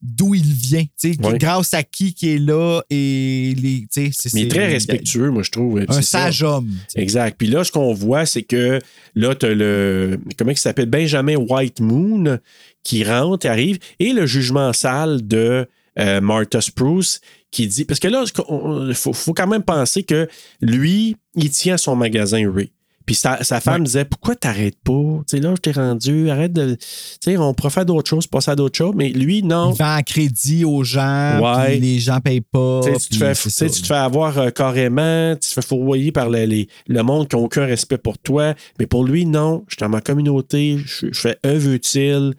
d'où 0.02 0.34
il 0.34 0.52
vient, 0.52 0.84
tu 1.00 1.14
sais, 1.14 1.26
Ouais. 1.26 1.38
grâce 1.38 1.74
à 1.74 1.84
qui 1.84 2.14
qui 2.14 2.30
est 2.30 2.40
là 2.40 2.82
et 2.90 3.54
les, 3.56 3.88
Mais 4.34 4.48
très 4.48 4.68
respectueux, 4.68 5.30
moi, 5.30 5.44
je 5.44 5.52
trouve. 5.52 5.80
Un 5.88 5.94
ça. 5.94 6.02
sage 6.02 6.42
homme. 6.42 6.72
Exact. 6.96 7.36
Puis 7.38 7.48
là, 7.48 7.64
ce 7.64 7.72
qu'on 7.72 7.94
voit, 7.94 8.26
c'est 8.26 8.42
que 8.42 8.80
là, 9.14 9.36
tu 9.36 9.46
as 9.46 9.54
le. 9.54 10.20
Comment 10.38 10.52
il 10.52 10.58
s'appelle? 10.58 10.88
Benjamin 10.88 11.36
White 11.36 11.82
Moon 11.82 12.40
qui 12.84 13.04
rentre, 13.04 13.46
arrive, 13.48 13.78
et 14.00 14.12
le 14.14 14.26
jugement 14.26 14.74
sale 14.74 15.28
de 15.28 15.68
euh, 16.00 16.20
Martha 16.22 16.62
Spruce 16.62 17.22
qui 17.52 17.68
dit. 17.68 17.86
Parce 17.86 18.00
que 18.00 18.08
là, 18.08 18.24
il 18.88 18.94
faut, 18.96 19.14
faut 19.14 19.34
quand 19.34 19.48
même 19.48 19.64
penser 19.64 20.04
que 20.04 20.28
lui, 20.62 21.16
il 21.36 21.50
tient 21.50 21.78
son 21.78 21.96
magasin 21.96 22.50
Ray. 22.52 22.72
Puis 23.04 23.16
sa, 23.16 23.44
sa 23.44 23.60
femme 23.60 23.84
disait 23.84 24.06
Pourquoi 24.06 24.36
t'arrêtes 24.36 24.78
pas? 24.84 24.94
Tu 25.28 25.36
sais, 25.36 25.40
là, 25.40 25.54
je 25.56 25.60
t'ai 25.60 25.72
rendu, 25.72 26.30
arrête 26.30 26.54
de. 26.54 26.76
Tu 26.76 26.80
sais, 27.24 27.36
on 27.38 27.54
pourrait 27.56 27.72
faire 27.72 27.86
d'autres 27.86 28.08
choses, 28.08 28.28
passer 28.28 28.52
à 28.52 28.56
d'autres 28.56 28.78
choses. 28.78 28.94
Mais 28.96 29.10
lui, 29.10 29.42
non. 29.42 29.74
Il 29.74 29.78
vend 29.80 29.98
en 29.98 30.02
crédit 30.04 30.64
aux 30.66 30.84
gens, 30.84 31.40
Ouais. 31.42 31.72
puis 31.72 31.80
les 31.80 32.00
gens 32.00 32.20
payent 32.20 32.42
pas. 32.42 32.82
Tu 32.84 33.10
te 33.10 33.16
fais, 33.18 33.34
c'est 33.34 33.50
tu 33.50 33.56
sais, 33.56 33.68
ça. 33.68 33.76
tu 33.76 33.82
te 33.82 33.88
fais 33.88 33.94
avoir 33.96 34.38
euh, 34.38 34.50
carrément, 34.52 35.34
tu 35.34 35.40
te 35.50 35.54
fais 35.56 35.62
fourvoyer 35.64 36.12
par 36.12 36.30
les- 36.30 36.68
le 36.88 37.02
monde 37.02 37.28
qui 37.28 37.36
n'a 37.36 37.42
aucun 37.42 37.66
respect 37.66 37.98
pour 37.98 38.20
toi. 38.20 38.54
Mais 38.80 38.86
pour 38.86 39.04
lui, 39.04 39.26
non. 39.26 39.64
Je 39.68 39.74
suis 39.74 39.80
dans 39.80 39.90
ma 39.90 40.02
communauté, 40.02 40.78
je, 40.86 41.08
je 41.12 41.20
fais 41.20 41.38
œuvre 41.46 41.72
utile, 41.72 42.36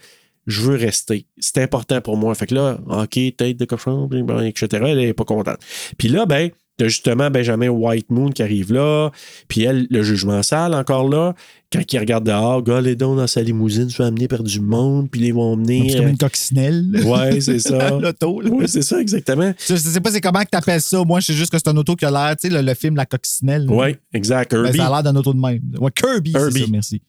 je 0.46 0.62
veux 0.62 0.76
rester. 0.76 1.26
C'est 1.38 1.58
important 1.58 2.00
pour 2.00 2.16
moi. 2.16 2.34
Fait 2.34 2.46
que 2.46 2.54
là, 2.54 2.78
OK, 2.86 3.18
tête 3.36 3.56
de 3.56 3.64
cochon, 3.64 4.08
etc. 4.44 4.68
Elle 4.88 4.98
n'est 4.98 5.14
pas 5.14 5.24
contente. 5.24 5.58
Puis 5.98 6.08
là, 6.08 6.26
ben, 6.26 6.50
t'as 6.76 6.88
justement 6.88 7.30
Benjamin 7.30 7.68
White 7.68 8.10
Moon 8.10 8.30
qui 8.30 8.42
arrive 8.42 8.72
là. 8.72 9.10
Puis 9.48 9.62
elle, 9.62 9.86
le 9.90 10.02
jugement 10.02 10.42
sale, 10.42 10.74
encore 10.74 11.08
là. 11.08 11.34
Quand 11.72 11.80
il 11.90 11.98
regarde 11.98 12.24
dehors, 12.24 12.62
gars, 12.62 12.80
les 12.80 12.96
dons 12.96 13.14
dans 13.14 13.26
sa 13.26 13.40
limousine, 13.40 13.88
je 13.88 13.96
vais 13.96 14.04
amener 14.04 14.28
par 14.28 14.42
du 14.42 14.60
monde, 14.60 15.10
puis 15.10 15.20
ils 15.22 15.32
vont 15.32 15.56
venir. 15.56 15.90
C'est 15.90 15.98
comme 15.98 16.08
une 16.08 16.18
coccinelle. 16.18 17.00
Ouais, 17.04 17.40
c'est 17.40 17.60
ça. 17.60 17.90
L'auto. 17.98 18.42
Oui, 18.44 18.64
c'est 18.68 18.82
ça, 18.82 19.00
exactement. 19.00 19.54
Je 19.68 19.76
sais 19.76 20.00
pas 20.00 20.10
c'est 20.10 20.20
comment 20.20 20.42
que 20.42 20.50
t'appelles 20.50 20.82
ça. 20.82 21.02
Moi, 21.04 21.20
je 21.20 21.26
sais 21.26 21.34
juste 21.34 21.50
que 21.50 21.58
c'est 21.58 21.68
un 21.68 21.76
auto 21.76 21.96
qui 21.96 22.04
a 22.04 22.10
l'air, 22.10 22.36
tu 22.36 22.48
sais, 22.48 22.54
le, 22.54 22.60
le 22.60 22.74
film 22.74 22.96
La 22.96 23.06
Coccinelle. 23.06 23.66
Oui, 23.70 23.96
exact. 24.12 24.52
Ben, 24.52 24.64
Herbie. 24.66 24.78
ça 24.78 24.86
a 24.86 24.90
l'air 24.90 25.02
d'un 25.02 25.16
auto 25.16 25.32
de 25.32 25.40
même. 25.40 25.60
Ouais, 25.78 25.90
Kirby, 25.94 26.32
ça, 26.32 26.48
merci. 26.70 27.00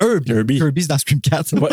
Herbie. 0.00 0.32
Herbie. 0.32 0.58
Kirby, 0.58 0.82
c'est 0.82 0.88
dans 0.88 0.98
Scream 0.98 1.20
4. 1.20 1.58
Ouais, 1.58 1.70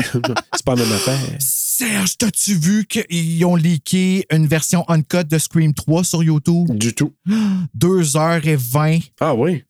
c'est 0.53 0.65
pas 0.65 0.75
la 0.75 0.83
même 0.83 0.91
affaire. 0.93 1.19
Serge, 1.39 2.17
t'as-tu 2.17 2.55
vu 2.55 2.85
qu'ils 2.85 3.45
ont 3.45 3.55
leaké 3.55 4.25
une 4.31 4.47
version 4.47 4.83
uncut 4.89 5.25
de 5.25 5.37
Scream 5.37 5.73
3 5.73 6.03
sur 6.03 6.23
YouTube? 6.23 6.75
Du 6.77 6.93
tout. 6.93 7.13
2h20. 7.77 9.03
Ah 9.19 9.35
oui? 9.35 9.63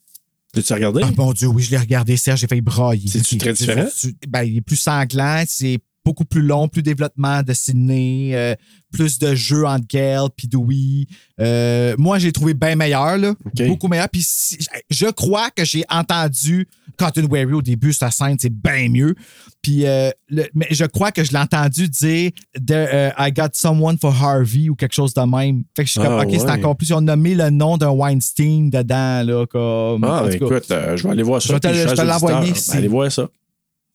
L'as-tu 0.53 0.73
regardé? 0.73 1.01
Ah 1.03 1.09
mon 1.17 1.33
Dieu, 1.33 1.47
oui, 1.47 1.63
je 1.63 1.71
l'ai 1.71 1.77
regardé, 1.77 2.15
Serge, 2.15 2.39
j'ai 2.39 2.47
failli 2.47 2.61
brailler. 2.61 3.09
C'est-tu 3.09 3.37
très 3.37 3.53
différent? 3.53 3.87
Ben, 4.29 4.43
il 4.43 4.57
est 4.57 4.61
plus 4.61 4.77
sanglant, 4.77 5.43
c'est 5.47 5.79
beaucoup 6.05 6.23
plus 6.25 6.41
long, 6.43 6.67
plus 6.67 6.83
développement 6.83 7.41
de 7.41 7.51
ciné, 7.53 8.31
euh, 8.35 8.53
plus 8.91 9.17
de 9.19 9.33
jeux 9.33 9.65
entre 9.65 9.85
Gale 9.87 10.27
puis 10.37 10.47
Dewey. 10.47 11.07
Euh, 11.41 11.95
moi, 11.97 12.19
j'ai 12.19 12.31
trouvé 12.31 12.53
bien 12.53 12.75
meilleur, 12.75 13.17
là. 13.17 13.33
Beaucoup 13.67 13.87
meilleur. 13.87 14.07
Puis 14.09 14.21
si- 14.23 14.57
je 14.89 15.07
crois 15.07 15.49
que 15.49 15.65
j'ai 15.65 15.83
entendu 15.89 16.67
Cotton 16.97 17.25
Wary 17.29 17.51
au 17.53 17.61
début, 17.61 17.91
sa 17.91 18.11
scène, 18.11 18.37
c'est 18.39 18.53
bien 18.53 18.87
mieux. 18.89 19.15
Puis, 19.61 19.85
euh, 19.87 20.11
le- 20.29 20.45
mais 20.53 20.67
je 20.69 20.85
crois 20.85 21.11
que 21.11 21.23
je 21.23 21.31
l'ai 21.31 21.39
entendu 21.39 21.89
dire 21.89 22.31
There, 22.65 22.87
euh, 22.93 23.09
I 23.17 23.31
got 23.33 23.49
someone 23.53 23.97
for 23.97 24.13
Harvey 24.15 24.69
ou 24.69 24.75
quelque 24.75 24.93
chose 24.93 25.13
de 25.13 25.21
même. 25.21 25.63
Fait 25.75 25.81
que 25.83 25.87
je 25.87 25.91
suis 25.93 25.99
comme, 26.01 26.13
Ah, 26.19 26.23
OK, 26.23 26.29
c'est 26.31 26.49
encore 26.51 26.77
plus. 26.77 26.89
Ils 26.89 26.93
ont 26.93 27.01
nommé 27.01 27.33
le 27.35 27.49
nom 27.49 27.75
d'un 27.77 27.89
Weinstein 27.89 28.69
dedans, 28.69 29.23
là. 29.25 29.45
Comme, 29.47 30.03
Ah, 30.03 30.21
en 30.21 30.25
ben 30.27 30.29
cas. 30.29 30.45
écoute, 30.45 30.65
je 30.69 31.03
vais 31.03 31.09
aller 31.09 31.23
voir 31.23 31.41
ça. 31.41 31.47
Je 31.47 31.53
vais 31.53 31.95
te- 31.95 32.01
l'envoyer, 32.03 32.51
Ben, 32.53 32.77
allez 32.77 32.87
voir 32.87 33.11
ça. 33.11 33.27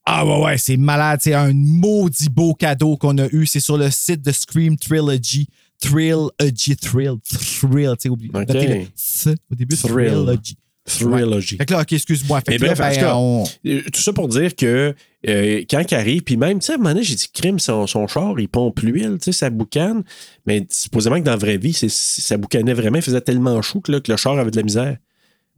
Ah 0.05 0.25
ouais, 0.25 0.43
ouais, 0.45 0.57
c'est 0.57 0.77
malade. 0.77 1.19
C'est 1.21 1.33
un 1.33 1.53
maudit 1.53 2.29
beau 2.29 2.53
cadeau 2.53 2.97
qu'on 2.97 3.17
a 3.17 3.27
eu. 3.31 3.45
C'est 3.45 3.59
sur 3.59 3.77
le 3.77 3.89
site 3.91 4.21
de 4.21 4.31
Scream 4.31 4.77
Trilogy. 4.77 5.47
Trilogy, 5.79 6.75
Thrill, 6.75 7.15
Thrill, 7.23 7.95
tu 7.99 8.09
sais, 8.09 8.09
le 8.09 8.15
th 8.45 9.39
au 9.51 9.55
début. 9.55 9.75
Trilogy. 9.75 10.57
Trilogy. 10.85 11.57
Fait 11.57 11.65
que 11.65 11.73
là, 11.73 11.81
OK, 11.81 11.93
excuse-moi. 11.93 12.41
Fait 12.41 12.51
Mais 12.51 12.57
que 12.57 12.65
là, 12.65 12.73
bref, 12.73 12.79
ben, 12.79 12.93
tout 12.93 12.99
cas, 12.99 13.15
on- 13.15 13.43
Euh, 13.67 13.81
Tout 13.93 14.01
ça 14.01 14.13
pour 14.13 14.27
dire 14.27 14.55
que 14.55 14.95
euh, 15.27 15.63
quand 15.69 15.83
il 15.89 15.95
arrive, 15.95 16.21
puis 16.23 16.37
même, 16.37 16.59
tu 16.59 16.65
sais, 16.67 16.73
à 16.73 16.75
un 16.75 16.77
moment 16.79 16.89
donné, 16.89 17.03
j'ai 17.03 17.15
dit, 17.15 17.27
crime, 17.33 17.59
son, 17.59 17.85
son 17.87 18.07
char, 18.07 18.39
il 18.39 18.47
pompe 18.49 18.79
l'huile, 18.81 19.17
tu 19.19 19.25
sais, 19.25 19.31
ça 19.31 19.49
boucane. 19.49 20.03
Mais 20.45 20.65
supposément 20.69 21.19
que 21.19 21.25
dans 21.25 21.31
la 21.31 21.37
vraie 21.37 21.57
vie, 21.57 21.73
ça 21.73 22.37
boucanait 22.37 22.73
vraiment, 22.73 22.97
il 22.97 23.03
faisait 23.03 23.21
tellement 23.21 23.61
chaud 23.61 23.79
que, 23.81 23.91
là, 23.91 23.99
que 24.01 24.11
le 24.11 24.17
char 24.17 24.37
avait 24.37 24.51
de 24.51 24.57
la 24.57 24.63
misère. 24.63 24.97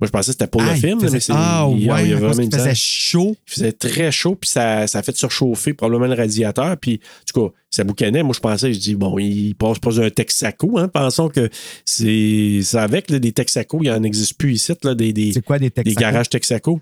Moi, 0.04 0.08
je 0.08 0.12
pensais 0.12 0.32
que 0.32 0.32
c'était 0.34 0.48
pour 0.48 0.62
le 0.62 0.72
il 0.72 0.82
film, 0.82 1.00
mais 1.02 1.18
c'est. 1.22 1.32
Ah, 1.34 1.66
il, 1.72 1.90
ouais, 1.90 2.04
il 2.04 2.10
y 2.10 2.14
a 2.14 2.18
à 2.18 2.20
cause 2.20 2.20
vraiment 2.20 2.34
qu'il 2.34 2.44
une 2.44 2.52
faisait 2.52 2.76
chaud. 2.76 3.38
Il 3.48 3.54
faisait 3.54 3.72
très 3.72 4.12
chaud, 4.12 4.36
puis 4.36 4.50
ça, 4.50 4.86
ça 4.86 5.00
a 5.00 5.02
fait 5.02 5.16
surchauffer 5.16 5.74
probablement 5.74 6.14
le 6.14 6.20
radiateur. 6.22 6.76
Puis, 6.76 7.00
en 7.00 7.34
tout 7.34 7.48
cas, 7.48 7.54
ça 7.70 7.86
boucanait. 7.86 8.22
Moi, 8.22 8.34
je 8.36 8.42
pensais, 8.42 8.74
je 8.74 8.80
dis, 8.80 8.96
bon, 8.96 9.18
il 9.18 9.54
passe 9.54 9.80
pas 9.80 9.98
un 10.02 10.10
Texaco. 10.10 10.78
Hein, 10.78 10.90
pensons 10.90 11.30
que 11.30 11.50
c'est, 11.86 12.60
c'est 12.64 12.78
avec 12.80 13.10
là, 13.10 13.18
des 13.20 13.32
Texaco, 13.32 13.80
il 13.82 13.88
n'en 13.92 14.04
existe 14.04 14.38
plus 14.38 14.56
ici, 14.56 14.74
là, 14.84 14.94
des, 14.94 15.14
des, 15.14 15.32
C'est 15.32 15.46
quoi 15.46 15.58
des 15.58 15.72
garages 15.96 16.28
Texaco. 16.28 16.82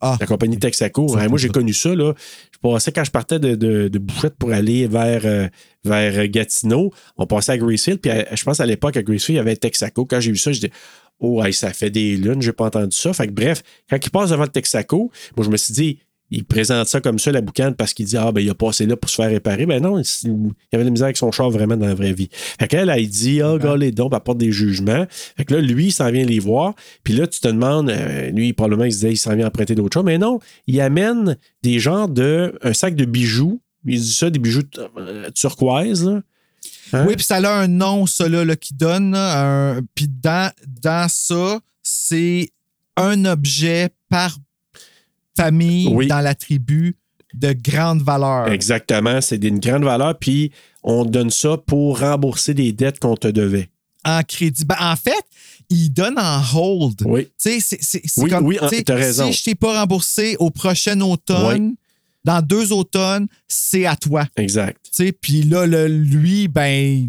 Ah. 0.00 0.16
La 0.20 0.26
compagnie 0.28 0.58
Texaco. 0.60 1.16
Ouais, 1.16 1.26
moi, 1.26 1.38
j'ai 1.38 1.48
connu 1.48 1.74
ça. 1.74 1.92
Là. 1.92 2.14
Je 2.52 2.58
passais 2.62 2.92
quand 2.92 3.02
je 3.02 3.10
partais 3.10 3.40
de, 3.40 3.56
de, 3.56 3.88
de 3.88 3.98
Bouchette 3.98 4.36
pour 4.38 4.52
aller 4.52 4.86
vers, 4.86 5.22
euh, 5.24 5.48
vers 5.84 6.28
Gatineau. 6.28 6.92
On 7.16 7.26
passait 7.26 7.50
à 7.50 7.58
Gracefield. 7.58 8.00
Puis 8.00 8.12
à- 8.12 8.32
je 8.32 8.44
pense 8.44 8.60
à 8.60 8.66
l'époque, 8.66 8.96
à 8.96 9.02
Gracefield, 9.02 9.34
il 9.34 9.38
y 9.38 9.40
avait 9.40 9.56
Texaco. 9.56 10.04
Quand 10.04 10.20
j'ai 10.20 10.30
vu 10.30 10.36
ça, 10.36 10.52
je 10.52 10.60
dis 10.60 10.70
Oh, 11.20 11.42
hey, 11.42 11.52
ça 11.52 11.72
fait 11.72 11.90
des 11.90 12.16
lunes, 12.16 12.42
j'ai 12.42 12.52
pas 12.52 12.66
entendu 12.66 12.96
ça. 12.96 13.12
Fait 13.12 13.26
que 13.26 13.32
bref, 13.32 13.62
quand 13.90 13.98
il 14.04 14.10
passe 14.10 14.30
devant 14.30 14.44
le 14.44 14.48
Texaco, 14.48 15.10
moi, 15.36 15.44
je 15.44 15.50
me 15.50 15.56
suis 15.56 15.74
dit 15.74 15.98
il 16.30 16.44
présente 16.44 16.86
ça 16.88 17.00
comme 17.00 17.18
ça, 17.18 17.32
la 17.32 17.40
boucane, 17.40 17.74
parce 17.74 17.94
qu'il 17.94 18.06
dit 18.06 18.16
Ah, 18.16 18.32
ben, 18.32 18.40
il 18.40 18.50
a 18.50 18.54
passé 18.54 18.86
là 18.86 18.96
pour 18.96 19.08
se 19.08 19.16
faire 19.16 19.30
réparer. 19.30 19.66
Ben 19.66 19.82
non, 19.82 19.98
il 19.98 20.30
avait 20.72 20.82
de 20.82 20.88
la 20.88 20.90
misère 20.90 21.06
avec 21.06 21.16
son 21.16 21.32
char 21.32 21.50
vraiment 21.50 21.76
dans 21.76 21.86
la 21.86 21.94
vraie 21.94 22.12
vie. 22.12 22.28
Fait 22.32 22.68
qu'elle, 22.68 22.90
elle 22.90 23.08
dit 23.08 23.40
Ah, 23.40 23.56
gars, 23.58 23.76
les 23.76 23.92
dons, 23.92 24.08
apporte 24.08 24.38
des 24.38 24.52
jugements. 24.52 25.06
Fait 25.08 25.44
que 25.44 25.54
là, 25.54 25.60
lui, 25.60 25.86
il 25.86 25.92
s'en 25.92 26.10
vient 26.10 26.24
les 26.24 26.38
voir. 26.38 26.74
Puis 27.02 27.14
là, 27.14 27.26
tu 27.26 27.40
te 27.40 27.48
demandes, 27.48 27.90
euh, 27.90 28.30
lui, 28.30 28.52
probablement, 28.52 28.84
il 28.84 28.92
se 28.92 28.98
disait, 28.98 29.12
il 29.12 29.16
s'en 29.16 29.34
vient 29.34 29.46
emprunter 29.46 29.74
d'autres 29.74 29.94
choses. 29.94 30.04
Mais 30.04 30.18
non, 30.18 30.38
il 30.66 30.80
amène 30.80 31.36
des 31.62 31.78
genres 31.78 32.08
de. 32.08 32.58
un 32.62 32.72
sac 32.74 32.94
de 32.94 33.04
bijoux. 33.04 33.60
Il 33.86 33.98
dit 33.98 34.12
ça, 34.12 34.28
des 34.28 34.38
bijoux 34.38 34.62
euh, 34.98 35.30
turquoises, 35.30 36.04
là. 36.04 36.20
Hein? 36.92 37.04
Oui, 37.06 37.16
puis 37.16 37.24
ça 37.24 37.36
a 37.36 37.48
un 37.50 37.68
nom, 37.68 38.06
ça, 38.06 38.28
là, 38.28 38.44
là, 38.44 38.56
qui 38.56 38.74
donne. 38.74 39.14
un- 39.14 39.80
Puis 39.94 40.08
dans, 40.08 40.50
dans 40.82 41.08
ça, 41.08 41.60
c'est 41.82 42.50
un 42.96 43.24
objet 43.24 43.90
par 44.08 44.36
famille 45.36 45.88
Oui. 45.92 46.06
dans 46.08 46.20
la 46.20 46.34
tribu 46.34 46.96
de 47.34 47.52
grande 47.52 48.02
valeur. 48.02 48.48
Exactement, 48.48 49.20
c'est 49.20 49.38
d'une 49.38 49.58
grande 49.60 49.84
valeur. 49.84 50.18
Puis 50.18 50.50
on 50.82 51.04
donne 51.04 51.30
ça 51.30 51.56
pour 51.58 52.00
rembourser 52.00 52.54
des 52.54 52.72
dettes 52.72 52.98
qu'on 52.98 53.16
te 53.16 53.28
devait. 53.28 53.68
En 54.04 54.22
crédit. 54.22 54.64
Ben, 54.64 54.76
en 54.80 54.96
fait, 54.96 55.22
il 55.68 55.90
donne 55.90 56.18
en 56.18 56.40
hold. 56.56 57.02
Oui. 57.04 57.28
Tu 57.40 57.60
sais, 57.60 57.78
c'est- 57.80 58.02
Oui, 58.16 58.30
comme. 58.30 58.46
oui, 58.46 58.58
raison. 58.88 59.26
Si 59.30 59.38
je 59.38 59.44
t'ai 59.44 59.54
pas 59.54 59.78
remboursé 59.80 60.36
au 60.38 60.50
prochain 60.50 60.98
automne, 61.00 61.74
dans 62.24 62.42
deux 62.42 62.72
automnes, 62.72 63.26
c'est 63.46 63.86
à 63.86 63.96
toi. 63.96 64.26
Exact. 64.36 64.78
Puis 65.20 65.42
là, 65.44 65.66
le- 65.66 65.86
lui, 65.86 66.48
ben, 66.48 67.08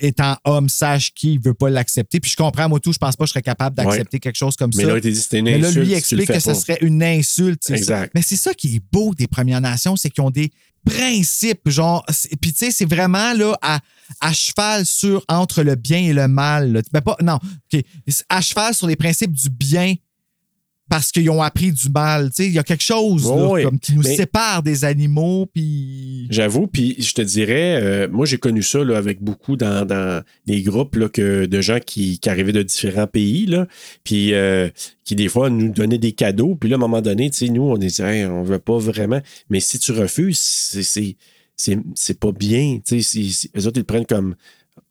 étant 0.00 0.36
homme, 0.44 0.68
sage 0.68 1.12
qui 1.12 1.38
veut 1.38 1.54
pas 1.54 1.68
l'accepter. 1.70 2.20
Puis 2.20 2.30
je 2.30 2.36
comprends, 2.36 2.68
moi 2.68 2.80
tout, 2.80 2.92
je 2.92 2.98
pense 2.98 3.16
pas 3.16 3.24
que 3.24 3.28
je 3.28 3.32
serais 3.32 3.42
capable 3.42 3.76
d'accepter 3.76 4.18
quelque 4.20 4.36
chose 4.36 4.56
comme 4.56 4.70
Mais 4.76 4.84
ça. 4.84 4.94
là, 4.94 5.00
dit 5.00 5.08
une 5.32 5.44
Mais 5.44 5.58
là, 5.58 5.68
insulte. 5.68 5.84
lui, 5.86 5.94
explique 5.94 6.28
que 6.28 6.38
ce 6.40 6.54
serait 6.54 6.78
une 6.80 7.02
insulte. 7.02 7.68
Exact. 7.70 8.12
Mais 8.14 8.22
c'est 8.22 8.36
ça 8.36 8.54
qui 8.54 8.76
est 8.76 8.82
beau 8.92 9.14
des 9.14 9.26
Premières 9.26 9.60
Nations, 9.60 9.96
c'est 9.96 10.10
qu'ils 10.10 10.22
ont 10.24 10.30
des 10.30 10.50
principes, 10.84 11.68
genre. 11.68 12.04
c'est- 12.10 12.36
Puis 12.40 12.52
tu 12.52 12.66
sais, 12.66 12.70
c'est 12.70 12.84
vraiment 12.88 13.32
là 13.34 13.56
à, 13.62 13.80
à 14.20 14.32
cheval 14.32 14.84
sur 14.86 15.24
entre 15.28 15.62
le 15.62 15.74
bien 15.74 15.98
et 15.98 16.12
le 16.12 16.28
mal. 16.28 16.72
là. 16.72 16.82
Ben 16.92 17.00
pas, 17.00 17.16
non, 17.22 17.38
OK. 17.72 17.82
À 18.28 18.40
cheval 18.40 18.74
sur 18.74 18.86
les 18.86 18.96
principes 18.96 19.32
du 19.32 19.48
bien 19.50 19.94
parce 20.88 21.10
qu'ils 21.12 21.30
ont 21.30 21.42
appris 21.42 21.72
du 21.72 21.88
mal. 21.88 22.30
Il 22.38 22.52
y 22.52 22.58
a 22.58 22.62
quelque 22.62 22.82
chose 22.82 23.24
là, 23.28 23.62
comme 23.64 23.78
qui 23.78 23.94
nous 23.94 24.02
mais- 24.02 24.16
sépare 24.16 24.62
des 24.62 24.84
animaux, 24.84 25.46
puis... 25.52 26.26
J'avoue, 26.30 26.66
puis 26.66 26.96
je 26.98 27.14
te 27.14 27.22
dirais, 27.22 27.80
euh, 27.82 28.08
moi 28.10 28.26
j'ai 28.26 28.38
connu 28.38 28.62
ça 28.62 28.84
là, 28.84 28.96
avec 28.98 29.22
beaucoup 29.22 29.56
dans, 29.56 29.86
dans 29.86 30.22
des 30.46 30.62
groupes 30.62 30.96
là, 30.96 31.08
que, 31.08 31.46
de 31.46 31.60
gens 31.60 31.78
qui, 31.84 32.18
qui 32.18 32.28
arrivaient 32.28 32.52
de 32.52 32.62
différents 32.62 33.06
pays, 33.06 33.46
là, 33.46 33.66
puis 34.04 34.34
euh, 34.34 34.68
qui 35.04 35.14
des 35.16 35.28
fois 35.28 35.50
nous 35.50 35.70
donnaient 35.70 35.98
des 35.98 36.12
cadeaux, 36.12 36.54
puis 36.54 36.68
là 36.68 36.74
à 36.74 36.78
un 36.78 36.80
moment 36.80 37.00
donné, 37.00 37.30
nous 37.50 37.62
on 37.62 37.76
disait, 37.78 38.18
Hey, 38.20 38.24
on 38.26 38.42
veut 38.42 38.58
pas 38.58 38.78
vraiment, 38.78 39.20
mais 39.50 39.60
si 39.60 39.78
tu 39.78 39.92
refuses, 39.92 40.38
c'est- 40.38 40.82
c'est 40.82 41.16
c'est 41.56 41.78
c'est 41.94 42.18
pas 42.18 42.32
bien, 42.32 42.80
eux 42.92 42.96
autres 42.96 43.72
ils 43.76 43.78
le 43.78 43.82
prennent 43.84 44.06
comme 44.06 44.34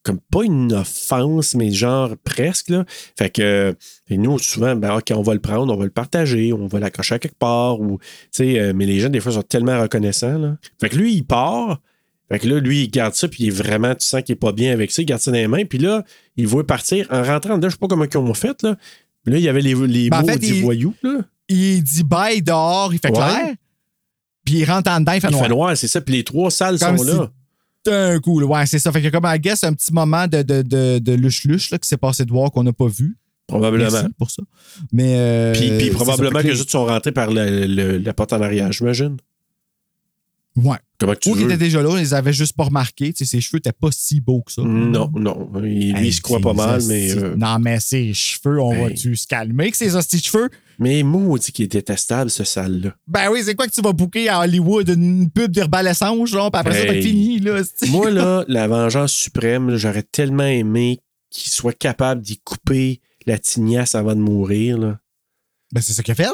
comme 0.04 0.20
pas 0.20 0.43
une 0.43 0.74
offense, 0.74 1.56
mais 1.56 1.72
genre 1.72 2.12
presque. 2.24 2.70
Là. 2.70 2.86
Fait 3.18 3.30
que 3.30 3.76
et 4.10 4.18
nous, 4.18 4.38
souvent, 4.39 4.76
ben, 4.76 4.97
OK, 4.97 5.12
on 5.16 5.22
va 5.22 5.34
le 5.34 5.39
prendre, 5.39 5.74
on 5.74 5.78
va 5.78 5.86
le 5.86 5.91
partager, 5.91 6.51
on 6.54 6.68
va 6.68 6.80
l'accrocher 6.80 7.16
à 7.16 7.20
quelque 7.20 7.38
part. 7.38 7.80
Ou, 7.80 7.99
euh, 8.41 8.74
mais 8.76 8.86
les 8.86 8.99
gens, 8.99 9.10
des 9.10 9.20
fois, 9.22 9.32
sont 9.32 9.41
tellement 9.41 9.80
reconnaissants. 9.82 10.38
Là. 10.38 10.58
Fait 10.80 10.89
que 10.89 10.97
lui, 10.97 11.14
il 11.16 11.24
part. 11.24 11.80
Fait 12.32 12.39
que 12.39 12.47
là, 12.47 12.60
lui, 12.60 12.84
il 12.84 12.89
garde 12.91 13.14
ça, 13.16 13.28
puis 13.28 13.43
il 13.43 13.47
est 13.47 13.51
vraiment, 13.51 13.93
tu 13.95 14.06
sens 14.06 14.22
qu'il 14.24 14.34
est 14.34 14.38
pas 14.38 14.51
bien 14.51 14.72
avec 14.74 14.91
ça, 14.91 15.01
il 15.01 15.06
garde 15.06 15.22
ça 15.22 15.32
dans 15.32 15.38
les 15.38 15.47
mains. 15.47 15.66
Puis 15.66 15.78
là, 15.78 16.04
il 16.36 16.47
veut 16.47 16.64
partir. 16.64 17.08
En 17.12 17.22
rentrant 17.24 17.56
dedans, 17.58 17.70
je 17.70 17.74
sais 17.74 17.80
pas 17.80 17.88
comment 17.88 18.06
ils 18.12 18.18
ont 18.18 18.34
fait. 18.34 18.62
Là, 18.64 18.76
là 19.26 19.38
il 19.38 19.43
y 19.43 19.49
avait 19.49 19.62
les, 19.62 19.74
les 19.76 20.10
Ben, 20.10 20.18
en 20.18 20.22
mots 20.22 20.28
fait, 20.30 20.39
du 20.39 20.47
il- 20.47 20.62
voyou. 20.64 20.93
Là. 21.04 21.20
Il 21.49 21.84
dit 21.84 22.04
bye 22.04 22.41
dehors, 22.41 22.93
il 22.93 22.99
fait 22.99 23.10
Ouais. 23.10 23.14
clair. 23.18 23.54
Puis 24.45 24.56
il 24.56 24.66
rentre 24.66 24.89
en 24.91 24.99
dedans, 24.99 25.12
il 25.14 25.22
fait 25.22 25.28
Il 25.28 25.32
noir. 25.32 25.43
fait 25.43 25.49
noir, 25.49 25.78
c'est 25.78 25.88
ça. 25.88 26.01
Puis 26.01 26.16
les 26.16 26.24
trois 26.24 26.49
salles 26.51 26.80
Comme 26.80 26.97
sont 26.97 27.04
si- 27.04 27.10
là. 27.18 27.32
D'un 27.86 28.19
coup, 28.19 28.39
là. 28.39 28.45
ouais, 28.45 28.65
c'est 28.65 28.79
ça. 28.79 28.91
Fait 28.91 29.01
que 29.01 29.09
comme, 29.09 29.25
I 29.27 29.39
guess, 29.39 29.63
un 29.63 29.73
petit 29.73 29.91
moment 29.93 30.27
de, 30.27 30.41
de, 30.41 30.61
de, 30.61 30.99
de 30.99 31.13
luche-luche 31.13 31.69
là, 31.71 31.77
qui 31.77 31.88
s'est 31.88 31.97
passé 31.97 32.23
de 32.25 32.31
voir 32.31 32.51
qu'on 32.51 32.63
n'a 32.63 32.73
pas 32.73 32.88
vu. 32.88 33.17
Probablement. 33.45 33.89
Merci 33.91 34.07
pour 34.17 34.31
ça. 34.31 34.41
Mais. 34.93 35.15
euh, 35.17 35.53
Puis, 35.53 35.67
puis 35.69 35.79
c'est 35.88 35.89
ça. 35.89 35.95
probablement 35.95 36.39
que 36.39 36.43
que 36.43 36.47
les 36.53 36.61
autres 36.61 36.71
sont 36.71 36.86
rentrés 36.86 37.11
par 37.11 37.29
le- 37.29 37.97
la 37.97 38.13
porte 38.13 38.31
en 38.34 38.41
arrière, 38.41 38.71
j'imagine. 38.71 39.17
Ouais. 40.55 40.77
Comment 40.99 41.13
que 41.13 41.19
tu 41.19 41.29
Ou 41.29 41.34
qui 41.34 41.39
veux? 41.39 41.45
était 41.45 41.57
déjà 41.57 41.81
là, 41.81 41.89
on 41.89 41.95
les 41.95 42.13
avait 42.13 42.31
juste 42.31 42.55
pas 42.55 42.65
remarqués. 42.65 43.11
Tu 43.11 43.25
sais, 43.25 43.31
ses 43.31 43.41
cheveux 43.41 43.57
n'étaient 43.57 43.71
pas 43.71 43.89
si 43.91 44.21
beaux 44.21 44.41
que 44.43 44.51
ça. 44.51 44.61
Non, 44.61 45.11
non. 45.15 45.49
Il, 45.57 45.61
lui, 45.61 45.89
Hey, 45.97 46.07
il 46.09 46.13
se 46.13 46.21
croit 46.21 46.39
pas 46.39 46.53
mal, 46.53 46.81
mais. 46.88 47.11
euh, 47.17 47.36
Non, 47.36 47.57
mais 47.59 47.79
ses 47.79 48.13
cheveux, 48.13 48.61
on 48.61 48.71
Hey. 48.71 48.84
va-tu 48.84 49.15
se 49.15 49.25
calmer 49.27 49.63
avec 49.63 49.75
ses 49.75 49.95
hosties 49.95 50.17
de 50.19 50.23
cheveux? 50.23 50.49
Mais 50.80 51.03
maudit 51.03 51.51
qui 51.51 51.63
est 51.63 51.67
détestable, 51.67 52.30
ce 52.30 52.43
salle-là. 52.43 52.95
Ben 53.07 53.30
oui, 53.32 53.41
c'est 53.43 53.55
quoi 53.55 53.67
que 53.67 53.71
tu 53.71 53.82
vas 53.82 53.93
booker 53.93 54.30
à 54.30 54.41
Hollywood? 54.41 54.89
Une 54.89 55.30
pub 55.30 55.51
d'Herbal 55.51 55.88
Essence, 55.88 56.30
genre, 56.30 56.51
puis 56.51 56.59
après 56.59 56.80
ça, 56.80 56.86
t'as 56.88 57.01
fini, 57.01 57.39
là. 57.39 57.61
Moi, 57.89 58.11
là, 58.11 58.45
la 58.47 58.67
vengeance 58.67 59.11
suprême, 59.11 59.76
j'aurais 59.76 60.03
tellement 60.03 60.43
aimé 60.43 60.99
qu'il 61.30 61.51
soit 61.51 61.78
capable 61.78 62.21
d'y 62.21 62.38
couper 62.39 63.01
la 63.26 63.39
tignasse 63.39 63.95
avant 63.95 64.15
de 64.15 64.21
mourir. 64.21 64.78
Là. 64.78 64.99
Ben 65.71 65.82
c'est 65.82 65.93
ça 65.93 66.03
qu'il 66.03 66.11
a 66.11 66.15
fait. 66.15 66.30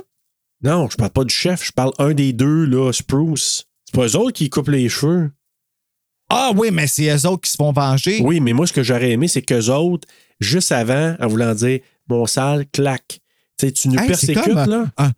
Non, 0.61 0.89
je 0.89 0.97
parle 0.97 1.11
pas 1.11 1.23
du 1.23 1.33
chef, 1.33 1.63
je 1.63 1.71
parle 1.71 1.93
un 1.99 2.13
des 2.13 2.33
deux, 2.33 2.65
là, 2.65 2.91
Spruce. 2.91 3.65
C'est 3.85 3.95
pas 3.95 4.07
eux 4.07 4.15
autres 4.17 4.33
qui 4.33 4.49
coupent 4.49 4.69
les 4.69 4.89
cheveux. 4.89 5.31
Ah 6.29 6.51
oui, 6.55 6.69
mais 6.71 6.85
c'est 6.85 7.09
eux 7.09 7.27
autres 7.27 7.41
qui 7.41 7.51
se 7.51 7.55
font 7.55 7.71
venger. 7.71 8.21
Oui, 8.21 8.39
mais 8.39 8.53
moi, 8.53 8.67
ce 8.67 8.73
que 8.73 8.83
j'aurais 8.83 9.11
aimé, 9.11 9.27
c'est 9.27 9.41
qu'eux 9.41 9.69
autres, 9.69 10.07
juste 10.39 10.71
avant, 10.71 11.15
en 11.19 11.27
voulant 11.27 11.55
dire 11.55 11.79
mon 12.07 12.25
sale, 12.25 12.65
claque. 12.71 13.19
Tu 13.59 13.65
sais, 13.67 13.71
tu 13.73 13.87
nous 13.89 13.99
Hey, 13.99 14.07
persécutes, 14.07 14.43
comme 14.43 14.55
là. 14.69 14.85
un- 14.97 15.11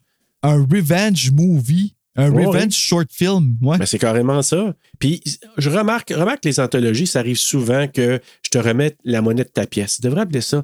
un 0.44 0.56
revenge 0.66 1.32
movie. 1.32 1.94
Un 2.16 2.30
Ouais, 2.30 2.46
revenge 2.46 2.64
ouais. 2.64 2.72
short 2.72 3.08
film. 3.12 3.58
Ouais. 3.62 3.78
Ben, 3.78 3.86
c'est 3.86 4.00
carrément 4.00 4.42
ça. 4.42 4.74
Puis, 5.00 5.22
je 5.58 5.70
remarque, 5.70 6.10
remarque 6.10 6.44
les 6.44 6.60
anthologies, 6.60 7.08
ça 7.08 7.20
arrive 7.20 7.38
souvent 7.38 7.88
que 7.88 8.20
je 8.44 8.50
te 8.50 8.58
remette 8.58 8.98
la 9.06 9.22
monnaie 9.22 9.44
de 9.46 9.50
ta 9.50 9.66
pièce. 9.66 9.96
Tu 9.98 10.02
devrais 10.02 10.22
appeler 10.22 10.42
ça. 10.42 10.64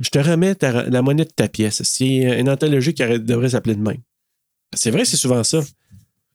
Je 0.00 0.08
te 0.08 0.18
remets 0.18 0.54
ta- 0.56 0.84
la 0.88 1.02
monnaie 1.02 1.24
de 1.26 1.30
ta 1.30 1.46
pièce. 1.48 1.82
C'est 1.84 2.06
une 2.40 2.48
anthologie 2.48 2.92
qui 2.94 3.02
devrait 3.20 3.50
s'appeler 3.50 3.76
de 3.76 3.82
même. 3.82 3.98
C'est 4.74 4.90
vrai, 4.90 5.04
c'est 5.04 5.16
souvent 5.16 5.44
ça. 5.44 5.58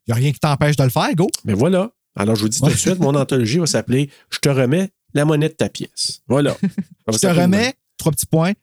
Il 0.08 0.10
n'y 0.10 0.14
a 0.14 0.16
rien 0.16 0.32
qui 0.32 0.40
t'empêche 0.40 0.76
de 0.78 0.84
le 0.84 0.90
faire, 0.90 1.14
go. 1.16 1.30
Mais 1.44 1.54
voilà. 1.54 1.92
Alors, 2.16 2.36
je 2.36 2.42
vous 2.44 2.50
dis 2.50 2.60
tout 2.62 2.68
de 2.68 2.72
suite, 2.76 3.00
mon 3.00 3.16
anthologie 3.16 3.58
va 3.58 3.66
s'appeler 3.66 4.10
Je 4.30 4.40
te 4.40 4.48
remets 4.50 4.90
la 5.14 5.26
monnaie 5.26 5.50
de 5.50 5.54
ta 5.56 5.68
pièce. 5.68 6.22
Voilà. 6.28 6.56
Je 7.12 7.18
te 7.18 7.28
remets, 7.28 7.74
trois 7.98 8.12
petits 8.14 8.26
points, 8.26 8.54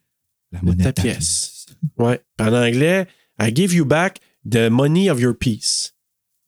la 0.52 0.60
monnaie 0.62 0.84
de 0.84 0.90
ta 0.90 0.92
pièce. 1.02 1.51
Ouais. 1.98 2.20
En 2.40 2.52
anglais, 2.52 3.06
I 3.40 3.52
give 3.54 3.74
you 3.74 3.84
back 3.84 4.18
the 4.48 4.68
money 4.70 5.10
of 5.10 5.20
your 5.20 5.36
piece. 5.36 5.94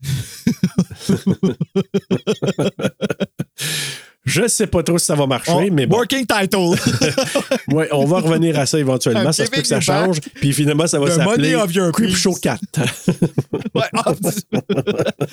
Je 4.24 4.48
sais 4.48 4.66
pas 4.66 4.82
trop 4.82 4.98
si 4.98 5.04
ça 5.04 5.14
va 5.14 5.26
marcher, 5.26 5.52
Oh, 5.54 5.62
mais 5.70 5.86
bon. 5.86 5.96
Working 5.96 6.24
title. 6.26 6.78
Ouais, 7.74 7.88
on 7.92 8.04
va 8.06 8.20
revenir 8.20 8.58
à 8.58 8.66
ça 8.66 8.78
éventuellement. 8.78 9.32
Ça 9.32 9.44
se 9.44 9.50
peut 9.50 9.60
que 9.60 9.66
ça 9.66 9.80
change. 9.80 10.20
Puis 10.20 10.52
finalement, 10.52 10.86
ça 10.86 10.98
va 10.98 11.10
s'appeler 11.10 11.54
of 11.54 11.74
your 11.74 11.92
Creep. 11.92 12.16
Show 12.16 12.34
4. 12.34 12.60
ouais, 13.74 13.82
ah, 13.92 14.14
ce 14.22 14.30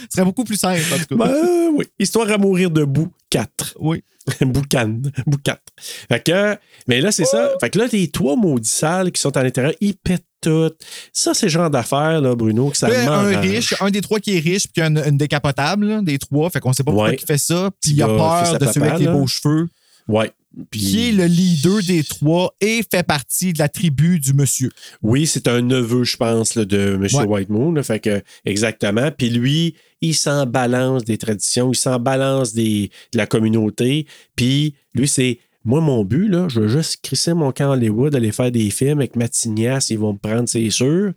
serait 0.10 0.26
beaucoup 0.26 0.44
plus 0.44 0.58
simple, 0.58 0.82
en 0.94 0.98
tout 0.98 1.18
cas. 1.18 1.26
ben 1.26 1.70
oui. 1.74 1.86
Histoire 2.00 2.30
à 2.32 2.38
mourir 2.38 2.70
debout 2.72 3.12
4. 3.30 3.78
oui. 3.80 4.04
Boucan. 4.42 5.02
Boucan. 5.26 5.56
Fait 5.78 6.24
que, 6.24 6.58
mais 6.88 7.02
là, 7.02 7.12
c'est 7.12 7.26
ça. 7.26 7.52
Fait 7.60 7.70
que 7.70 7.80
là, 7.80 7.86
les 7.92 8.10
trois 8.10 8.36
maudits 8.36 8.70
salles 8.70 9.12
qui 9.12 9.22
sont 9.22 9.36
à 9.38 9.44
l'intérieur, 9.44 9.74
ils 9.82 9.96
pètent 9.96 10.26
tout. 10.42 10.72
Ça, 11.14 11.34
c'est 11.36 11.46
le 11.48 11.52
genre 11.52 11.70
d'affaires, 11.70 12.20
là, 12.20 12.36
Bruno, 12.36 12.70
que 12.70 12.78
ça 12.78 12.90
Là, 12.90 13.12
un 13.14 13.40
riche, 13.40 13.76
un 13.80 13.92
des 13.92 14.02
trois 14.02 14.20
qui 14.20 14.38
est 14.38 14.40
riche, 14.40 14.68
puis 14.74 14.82
une, 14.84 14.98
une 15.06 15.18
décapotable, 15.18 15.86
là, 15.88 16.02
des 16.02 16.18
trois. 16.18 16.50
Fait 16.50 16.60
qu'on 16.60 16.74
sait 16.74 16.84
pas 16.84 16.92
pourquoi 16.92 17.10
Ouais. 17.10 17.18
il 17.20 17.26
fait 17.26 17.38
ça. 17.38 17.70
Puis 17.82 17.92
il 17.92 18.02
a 18.02 18.08
peur 18.08 18.58
de 18.58 18.66
celui 18.66 18.88
avec 18.88 19.00
les 19.00 19.08
beaux 19.08 19.28
cheveux, 19.28 19.68
Ouais. 20.08 20.32
Qui 20.72 21.08
est 21.08 21.12
le 21.12 21.26
leader 21.26 21.82
des 21.88 22.04
trois 22.04 22.56
et 22.60 22.82
fait 22.90 23.04
partie 23.04 23.54
de 23.54 23.60
la 23.60 23.70
tribu 23.70 24.20
du 24.20 24.34
monsieur. 24.34 24.70
Oui, 25.02 25.26
c'est 25.26 25.48
un 25.48 25.62
neveu, 25.62 26.04
je 26.04 26.18
pense, 26.18 26.56
là, 26.56 26.66
de 26.66 26.96
M. 26.96 27.08
Ouais. 27.14 27.24
White 27.26 27.50
Moon. 27.50 27.72
là. 27.72 27.84
fait 27.84 28.00
que, 28.00 28.22
exactement. 28.46 29.12
Puis 29.18 29.30
lui, 29.30 29.76
il 30.02 30.14
s'en 30.14 30.46
balance 30.46 31.06
des 31.06 31.18
traditions, 31.18 31.72
il 31.72 31.78
s'en 31.78 32.00
balance 32.00 32.54
des, 32.54 32.92
de 33.14 33.18
la 33.18 33.28
communauté. 33.28 34.06
Puis 34.36 34.76
lui, 34.94 35.08
c'est. 35.08 35.40
Moi, 35.64 35.80
mon 35.80 36.04
but, 36.04 36.28
là, 36.28 36.48
je 36.50 36.62
veux 36.62 36.68
juste 36.68 37.02
crisser 37.04 37.36
mon 37.36 37.52
camp 37.52 37.70
Hollywood, 37.70 38.16
aller 38.16 38.32
faire 38.32 38.52
des 38.52 38.72
films 38.72 38.98
avec 38.98 39.16
ma 39.16 39.28
tignasse, 39.28 39.92
ils 39.92 40.00
vont 40.00 40.14
me 40.14 40.18
prendre, 40.18 40.50
c'est 40.50 40.72
sûr. 40.72 41.12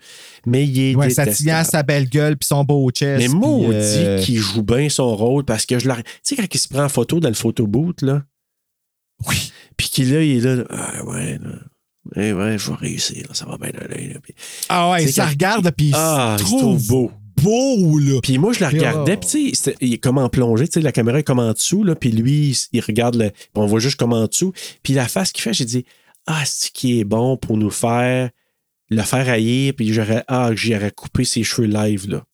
Mais 0.45 0.67
il 0.67 0.79
est 0.79 0.95
Ouais, 0.95 1.09
tignasse, 1.09 1.71
sa 1.71 1.83
belle 1.83 2.07
gueule, 2.11 2.37
puis 2.37 2.47
son 2.47 2.63
beau 2.63 2.91
chest. 2.91 3.23
Mais 3.23 3.29
maudit 3.29 3.73
euh, 3.73 4.21
qu'il 4.21 4.37
joue 4.37 4.63
bien 4.63 4.91
son 4.91 5.17
rôle 5.17 5.47
parce 5.47 5.65
que 5.65 5.79
je. 5.79 5.89
Tu 5.89 5.95
sais, 6.23 6.37
quand 6.37 6.45
il 6.55 6.59
se 6.59 6.69
prend 6.69 6.85
en 6.85 6.89
photo 6.91 7.21
dans 7.21 7.31
le 7.31 7.35
photo 7.35 7.67
booth, 7.67 8.03
là. 8.03 8.23
Oui. 9.29 9.53
Puis 9.77 9.89
qu'il 9.89 10.13
là, 10.13 10.23
il 10.23 10.37
est 10.47 10.55
là. 10.57 10.65
Ah 10.71 11.05
ouais, 11.05 11.39
là. 11.39 11.51
Ouais, 12.17 12.33
ouais, 12.33 12.59
je 12.59 12.71
vais 12.71 12.77
réussir, 12.77 13.27
là, 13.29 13.35
ça 13.35 13.47
va 13.47 13.57
bien 13.57 13.71
aller. 13.81 14.09
là. 14.13 14.21
Puis- 14.23 14.35
Ah 14.69 14.91
ouais, 14.91 15.11
quand- 15.13 15.27
regarde, 15.29 15.71
puis 15.77 15.87
il 15.87 15.95
Ah, 15.97 16.37
se 16.39 16.45
il 16.45 16.47
se 16.49 16.57
trouve 16.57 16.87
beau. 16.87 17.13
beau, 17.43 17.99
là. 17.99 18.21
Puis 18.23 18.37
moi, 18.39 18.53
je 18.53 18.61
la 18.61 18.69
regardais, 18.69 19.15
Oh. 19.17 19.21
puis 19.21 19.51
tu 19.53 19.55
sais, 19.55 19.75
il 19.81 19.95
est 19.95 19.99
comme 19.99 20.19
en 20.19 20.29
plongée, 20.29 20.69
tu 20.69 20.75
sais, 20.75 20.81
la 20.83 20.93
caméra 20.93 21.19
est 21.19 21.23
comme 21.25 21.39
en 21.39 21.53
dessous, 21.53 21.83
là, 21.83 21.95
puis 21.95 22.13
lui, 22.13 22.51
il, 22.51 22.57
il 22.73 22.81
regarde, 22.83 23.17
le, 23.17 23.31
on 23.55 23.67
voit 23.67 23.81
juste 23.81 23.97
comme 23.97 24.13
en 24.13 24.27
dessous. 24.27 24.53
Puis 24.83 24.93
la 24.93 25.09
face 25.09 25.33
qu'il 25.33 25.43
fait, 25.43 25.55
j'ai 25.55 25.65
dit, 25.65 25.87
ah, 26.27 26.43
c'est 26.45 26.71
qui 26.73 27.01
est 27.01 27.05
bon 27.05 27.39
pour 27.39 27.57
nous 27.57 27.71
faire, 27.71 28.31
le 28.91 29.03
faire 29.03 29.27
haïr, 29.29 29.73
puis 29.75 29.93
j'aurais, 29.95 30.25
ah, 30.29 30.51
j'aurais 30.55 30.91
coupé 30.91 31.25
ses 31.25 31.43
cheveux 31.43 31.67
live, 31.69 32.07
là. 32.11 32.25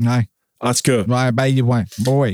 Ouais. 0.00 0.28
En 0.60 0.74
tout 0.74 0.80
cas, 0.82 1.02
Ouais, 1.04 1.30
ben, 1.32 1.60
ouais. 1.62 1.84
Bon, 1.98 2.24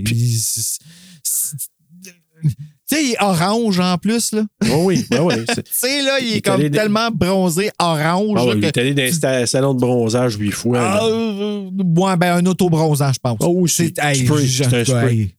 Tu 2.90 2.96
sais, 2.96 3.04
il 3.04 3.12
est 3.12 3.22
orange 3.22 3.78
en 3.78 3.96
plus, 3.98 4.32
là. 4.32 4.42
oh 4.72 4.82
oui, 4.86 5.04
ben 5.10 5.20
oui. 5.22 5.34
Tu 5.46 5.62
sais, 5.70 6.02
là, 6.02 6.18
il 6.18 6.26
est, 6.26 6.30
Il 6.30 6.36
est 6.38 6.40
comme 6.40 6.68
tellement 6.70 7.10
bronzé 7.12 7.70
orange. 7.78 8.36
Ah 8.36 8.40
là, 8.40 8.46
ouais, 8.46 8.54
il 8.58 8.64
est 8.64 8.76
allé 8.78 8.94
dans 8.94 9.26
un 9.28 9.46
salon 9.46 9.74
de 9.74 9.80
bronzage 9.80 10.34
huit 10.36 10.50
fois. 10.50 10.78
Ah, 10.80 11.04
euh, 11.04 11.70
ouais, 11.70 12.16
ben, 12.16 12.36
un 12.38 12.46
auto-bronzant, 12.46 13.12
je 13.12 13.18
pense. 13.22 13.38
Oui, 13.46 13.70
c'est- 13.70 13.96
hey, 13.98 14.28
un 14.28 14.84
spray. 14.84 15.36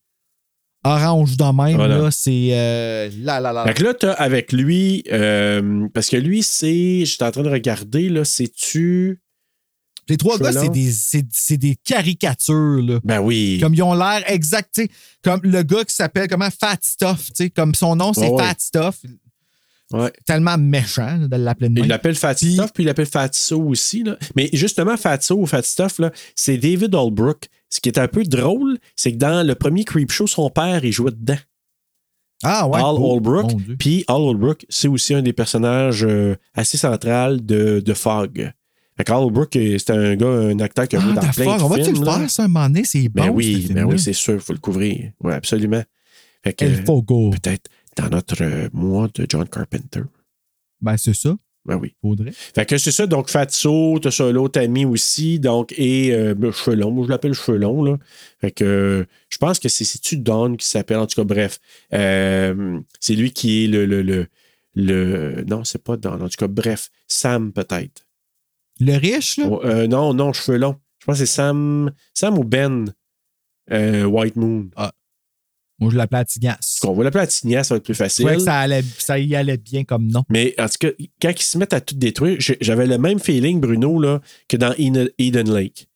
Orange 0.83 1.37
de 1.37 1.43
même, 1.43 1.75
Voilà. 1.75 1.97
là, 1.99 2.09
c'est. 2.11 2.49
euh, 2.53 3.09
là, 3.21 3.39
là, 3.39 3.53
là. 3.53 3.65
Fait 3.65 3.73
que 3.75 3.83
là, 3.83 3.93
t'as 3.93 4.13
avec 4.13 4.51
lui, 4.51 5.03
euh, 5.11 5.87
parce 5.93 6.09
que 6.09 6.17
lui, 6.17 6.41
c'est, 6.41 7.05
j'étais 7.05 7.23
en 7.23 7.29
train 7.31 7.43
de 7.43 7.49
regarder, 7.49 8.09
là, 8.09 8.25
c'est-tu. 8.25 9.21
Les 10.11 10.17
trois 10.17 10.37
gars, 10.37 10.51
c'est 10.51 10.69
des, 10.69 10.91
c'est, 10.91 11.25
c'est 11.31 11.57
des 11.57 11.75
caricatures, 11.75 12.81
là. 12.81 12.99
Ben 13.03 13.19
oui. 13.19 13.57
Comme 13.61 13.73
ils 13.73 13.81
ont 13.83 13.93
l'air 13.93 14.23
exact, 14.27 14.79
comme 15.23 15.39
le 15.43 15.63
gars 15.63 15.83
qui 15.83 15.95
s'appelle 15.95 16.27
comment 16.27 16.49
Fat 16.51 16.77
Stuff, 16.81 17.29
comme 17.55 17.73
son 17.75 17.95
nom 17.95 18.13
c'est 18.13 18.27
Ouais, 18.27 18.31
ouais. 18.31 18.43
Fat 18.43 18.55
Stuff, 18.59 19.01
Ouais. 19.93 20.11
tellement 20.25 20.57
méchant 20.57 21.17
là, 21.17 21.27
de 21.27 21.35
l'appeler 21.35 21.67
de 21.67 21.73
Il 21.75 21.81
même. 21.81 21.89
l'appelle 21.89 22.15
Fat 22.15 22.35
Puis- 22.35 22.53
Stuff, 22.53 22.71
puis 22.73 22.83
il 22.83 22.87
l'appelle 22.87 23.05
Fatso 23.07 23.61
aussi. 23.61 24.03
Là. 24.03 24.17
Mais 24.37 24.49
justement, 24.53 24.95
Fatso 24.95 25.35
ou 25.37 25.45
Fat 25.45 25.63
Stuff, 25.63 25.99
là, 25.99 26.11
c'est 26.33 26.57
David 26.57 26.95
Holbrook. 26.95 27.47
Ce 27.69 27.81
qui 27.81 27.89
est 27.89 27.97
un 27.99 28.07
peu 28.07 28.23
drôle, 28.23 28.77
c'est 28.95 29.11
que 29.11 29.17
dans 29.17 29.45
le 29.45 29.53
premier 29.55 29.83
Creepshow, 29.83 30.27
son 30.27 30.49
père, 30.49 30.85
il 30.85 30.91
jouait 30.93 31.11
dedans. 31.11 31.37
Ah 32.43 32.67
ouais. 32.67 32.77
Al 32.77 32.95
Oh, 32.97 33.13
Holbrook. 33.15 33.51
mon 33.51 33.57
Dieu. 33.57 33.75
Puis 33.77 34.03
Al 34.07 34.15
Holbrook, 34.15 34.65
c'est 34.69 34.87
aussi 34.87 35.13
un 35.13 35.21
des 35.21 35.33
personnages 35.33 36.03
euh, 36.05 36.35
assez 36.53 36.77
central 36.77 37.45
de, 37.45 37.81
de 37.85 37.93
Fog. 37.93 38.51
Fait 38.97 39.03
qu'Al 39.05 39.17
Holbrook, 39.17 39.55
euh, 39.55 39.77
c'était 39.77 39.93
un 39.93 40.15
gars, 40.15 40.27
un 40.27 40.59
acteur 40.59 40.87
qui 40.87 40.95
a 40.97 40.99
joué 40.99 41.13
Ah, 41.17 41.21
dans 41.21 41.27
the 41.31 41.33
plein 41.35 41.45
fuck, 41.45 41.57
de 41.59 41.63
on 41.63 41.67
va-tu 41.69 41.83
films. 41.85 41.99
le 41.99 42.05
là. 42.05 42.19
faire 42.19 42.29
ça 42.29 42.43
un 42.43 42.47
moment 42.47 42.67
donné? 42.67 42.83
C'est 42.83 43.09
bon. 43.09 43.23
Ben 43.23 43.29
oui, 43.29 43.45
ce 43.53 43.57
ben 43.59 43.67
film-là. 43.67 43.85
oui, 43.85 43.99
c'est 43.99 44.13
sûr, 44.13 44.33
il 44.35 44.39
faut 44.41 44.53
le 44.53 44.59
couvrir. 44.59 45.11
Oui, 45.23 45.33
absolument. 45.33 45.83
Fait 46.43 46.53
que, 46.53 46.65
El 46.65 46.85
Fogo. 46.85 47.29
peut-être 47.31 47.69
dans 47.97 48.09
notre 48.09 48.41
euh, 48.43 48.69
mois 48.73 49.07
de 49.15 49.25
John 49.29 49.47
Carpenter. 49.47 50.01
Ben, 50.81 50.97
c'est 50.97 51.13
ça. 51.13 51.35
Ben 51.63 51.75
oui. 51.75 51.93
Faudrait. 52.01 52.31
Fait 52.33 52.65
que 52.65 52.77
c'est 52.79 52.91
ça, 52.91 53.05
donc 53.05 53.29
Fatso, 53.29 53.99
t'as 54.01 54.09
ça, 54.09 54.31
l'autre 54.31 54.59
ami 54.59 54.83
aussi, 54.83 55.39
donc, 55.39 55.71
et 55.77 56.11
euh, 56.11 56.33
ben, 56.33 56.51
cheveux 56.51 56.75
longs, 56.75 56.89
moi 56.89 57.05
je 57.05 57.11
l'appelle 57.11 57.33
cheveux 57.35 57.59
longs, 57.59 57.83
là. 57.83 57.97
Fait 58.39 58.49
que 58.51 58.63
euh, 58.63 59.03
je 59.29 59.37
pense 59.37 59.59
que 59.59 59.69
c'est, 59.69 59.83
c'est-tu 59.85 60.17
Don 60.17 60.55
qui 60.55 60.65
s'appelle, 60.65 60.97
en 60.97 61.05
tout 61.05 61.15
cas, 61.21 61.23
bref. 61.23 61.59
Euh, 61.93 62.79
c'est 62.99 63.13
lui 63.13 63.31
qui 63.31 63.63
est 63.65 63.67
le, 63.67 63.85
le, 63.85 64.01
le, 64.01 64.27
le- 64.73 65.43
Non, 65.47 65.63
c'est 65.63 65.83
pas 65.83 65.97
Don, 65.97 66.13
en 66.19 66.29
tout 66.29 66.35
cas, 66.37 66.47
bref. 66.47 66.89
Sam, 67.07 67.51
peut-être. 67.53 68.07
Le 68.81 68.97
riche, 68.97 69.37
là? 69.37 69.45
Oh, 69.49 69.61
euh, 69.63 69.87
non, 69.87 70.13
non, 70.13 70.33
cheveux 70.33 70.57
longs. 70.57 70.75
Je 70.99 71.05
pense 71.05 71.19
que 71.19 71.25
c'est 71.25 71.31
Sam. 71.31 71.91
Sam 72.13 72.37
ou 72.37 72.43
Ben 72.43 72.93
euh, 73.71 74.03
White 74.05 74.35
Moon. 74.35 74.69
Moi, 75.79 75.89
je 75.91 75.97
l'appelais 75.97 76.25
Tignasse. 76.25 76.79
On 76.83 76.93
va 76.93 77.03
l'appeler 77.05 77.23
à 77.23 77.27
Tignasse, 77.27 77.69
ça 77.69 77.73
va 77.73 77.77
être 77.77 77.85
plus 77.85 77.93
Je 77.95 77.97
facile. 77.97 78.25
que 78.27 78.39
ça, 78.39 78.59
allait, 78.59 78.83
ça 78.99 79.17
y 79.17 79.35
allait 79.35 79.57
bien 79.57 79.83
comme 79.83 80.07
nom. 80.07 80.23
Mais 80.29 80.53
en 80.59 80.67
tout 80.67 80.77
cas, 80.79 80.89
quand 81.21 81.31
ils 81.31 81.41
se 81.43 81.57
mettent 81.57 81.73
à 81.73 81.81
tout 81.81 81.95
détruire, 81.95 82.37
j'avais 82.39 82.85
le 82.85 82.97
même 82.99 83.19
feeling, 83.19 83.59
Bruno, 83.59 83.99
là, 83.99 84.21
que 84.47 84.57
dans 84.57 84.73
Eden 84.77 85.51
Lake. 85.53 85.87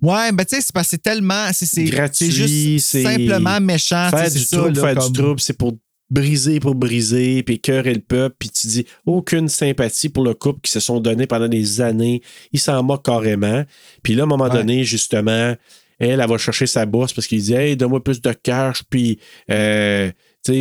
Ouais, 0.00 0.32
ben 0.32 0.44
tu 0.46 0.56
sais, 0.56 0.62
c'est 0.62 0.72
parce 0.72 0.86
que 0.86 0.90
c'est 0.92 1.02
tellement. 1.02 1.52
C'est, 1.52 1.66
c'est, 1.66 1.84
Gratuit, 1.84 2.26
c'est 2.26 2.30
juste 2.30 3.02
simplement 3.02 3.60
méchant. 3.60 4.08
faire 4.08 4.20
Ah, 4.24 4.30
c'est 4.30 4.38
du 4.38 4.46
trouble, 4.46 4.74
faire 4.74 4.94
comme- 4.94 5.12
du 5.12 5.20
trouble, 5.20 5.40
c'est 5.40 5.52
pour 5.58 5.74
briser 6.10 6.60
pour 6.60 6.74
briser, 6.74 7.42
puis 7.42 7.58
cœur 7.60 7.86
et 7.86 7.94
le 7.94 8.00
peuple, 8.00 8.36
puis 8.38 8.50
tu 8.50 8.66
dis 8.68 8.86
aucune 9.06 9.48
sympathie 9.48 10.08
pour 10.08 10.24
le 10.24 10.34
couple 10.34 10.60
qui 10.60 10.70
se 10.72 10.80
sont 10.80 11.00
donnés 11.00 11.26
pendant 11.26 11.48
des 11.48 11.80
années. 11.80 12.22
Ils 12.52 12.60
s'en 12.60 12.82
moquent 12.82 13.04
carrément. 13.06 13.64
Puis 14.02 14.14
là, 14.14 14.22
à 14.22 14.26
un 14.26 14.28
moment 14.28 14.44
Ouais. 14.44 14.50
donné, 14.50 14.84
justement, 14.84 15.54
elle, 15.98 16.20
elle 16.20 16.28
va 16.28 16.38
chercher 16.38 16.66
sa 16.66 16.86
bourse 16.86 17.12
parce 17.12 17.26
qu'il 17.26 17.42
dit 17.42 17.54
Hey, 17.54 17.76
donne-moi 17.76 18.04
plus 18.04 18.20
de 18.20 18.32
cash, 18.32 18.82
puis 18.88 19.18
euh, 19.50 20.10
tu 20.44 20.52
sais, 20.52 20.60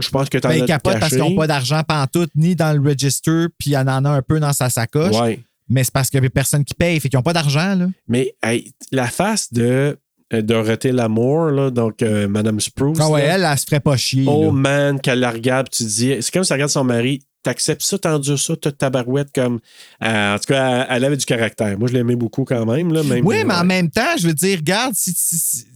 je 0.00 0.08
pense 0.10 0.28
que 0.28 0.38
t'en 0.38 0.48
Ben, 0.48 0.54
as 0.54 0.58
ils 0.58 0.66
capotent 0.66 0.98
parce 0.98 1.10
qu'ils 1.10 1.18
n'ont 1.18 1.36
pas 1.36 1.46
d'argent 1.46 1.82
pantoute, 1.86 2.30
ni 2.34 2.56
dans 2.56 2.72
le 2.72 2.80
register, 2.88 3.46
puis 3.58 3.70
il 3.70 3.72
y 3.74 3.76
en 3.76 3.86
a 3.86 4.10
un 4.10 4.22
peu 4.22 4.40
dans 4.40 4.52
sa 4.52 4.70
sacoche. 4.70 5.14
Ouais. 5.14 5.38
Mais 5.68 5.84
c'est 5.84 5.92
parce 5.92 6.10
qu'il 6.10 6.18
n'y 6.18 6.26
avait 6.26 6.30
personne 6.30 6.64
qui 6.64 6.74
paye, 6.74 6.98
fait 7.00 7.08
qu'ils 7.08 7.16
n'ont 7.16 7.22
pas 7.22 7.32
d'argent, 7.32 7.74
là. 7.74 7.86
Mais 8.08 8.34
hey, 8.42 8.72
la 8.92 9.06
face 9.06 9.52
de 9.52 9.96
Dorothée 10.32 10.92
Lamour, 10.92 11.46
là, 11.50 11.70
donc 11.70 12.02
euh, 12.02 12.26
Madame 12.28 12.60
Spruce. 12.60 12.98
Ah 13.00 13.08
ouais, 13.08 13.26
là, 13.26 13.34
elle, 13.34 13.48
elle 13.50 13.58
se 13.58 13.64
ferait 13.66 13.80
pas 13.80 13.96
chier. 13.96 14.24
Oh 14.26 14.46
là. 14.46 14.52
man, 14.52 15.00
qu'elle 15.00 15.20
la 15.20 15.30
regarde, 15.30 15.68
tu 15.70 15.84
te 15.84 15.88
dis, 15.88 16.16
c'est 16.20 16.32
comme 16.32 16.44
si 16.44 16.52
elle 16.52 16.56
regarde 16.56 16.70
son 16.70 16.82
mari, 16.84 17.20
t'acceptes 17.42 17.82
ça, 17.82 17.98
t'endures 17.98 18.40
ça, 18.40 18.54
t'as 18.56 18.72
ta 18.72 18.90
barouette 18.90 19.28
comme. 19.34 19.60
euh, 20.02 20.34
en 20.34 20.38
tout 20.38 20.46
cas, 20.48 20.86
elle, 20.88 20.96
elle 20.96 21.04
avait 21.04 21.16
du 21.18 21.26
caractère. 21.26 21.78
Moi, 21.78 21.88
je 21.88 21.92
l'aimais 21.94 22.16
beaucoup 22.16 22.44
quand 22.44 22.64
même. 22.66 22.92
Là, 22.92 23.02
même 23.02 23.24
Oui, 23.26 23.44
mais 23.46 23.54
en 23.54 23.64
même 23.64 23.90
temps, 23.90 24.16
je 24.18 24.26
veux 24.26 24.34
dire, 24.34 24.58
regarde, 24.58 24.94
si, 24.96 25.12
si- 25.14 25.38
si- 25.38 25.66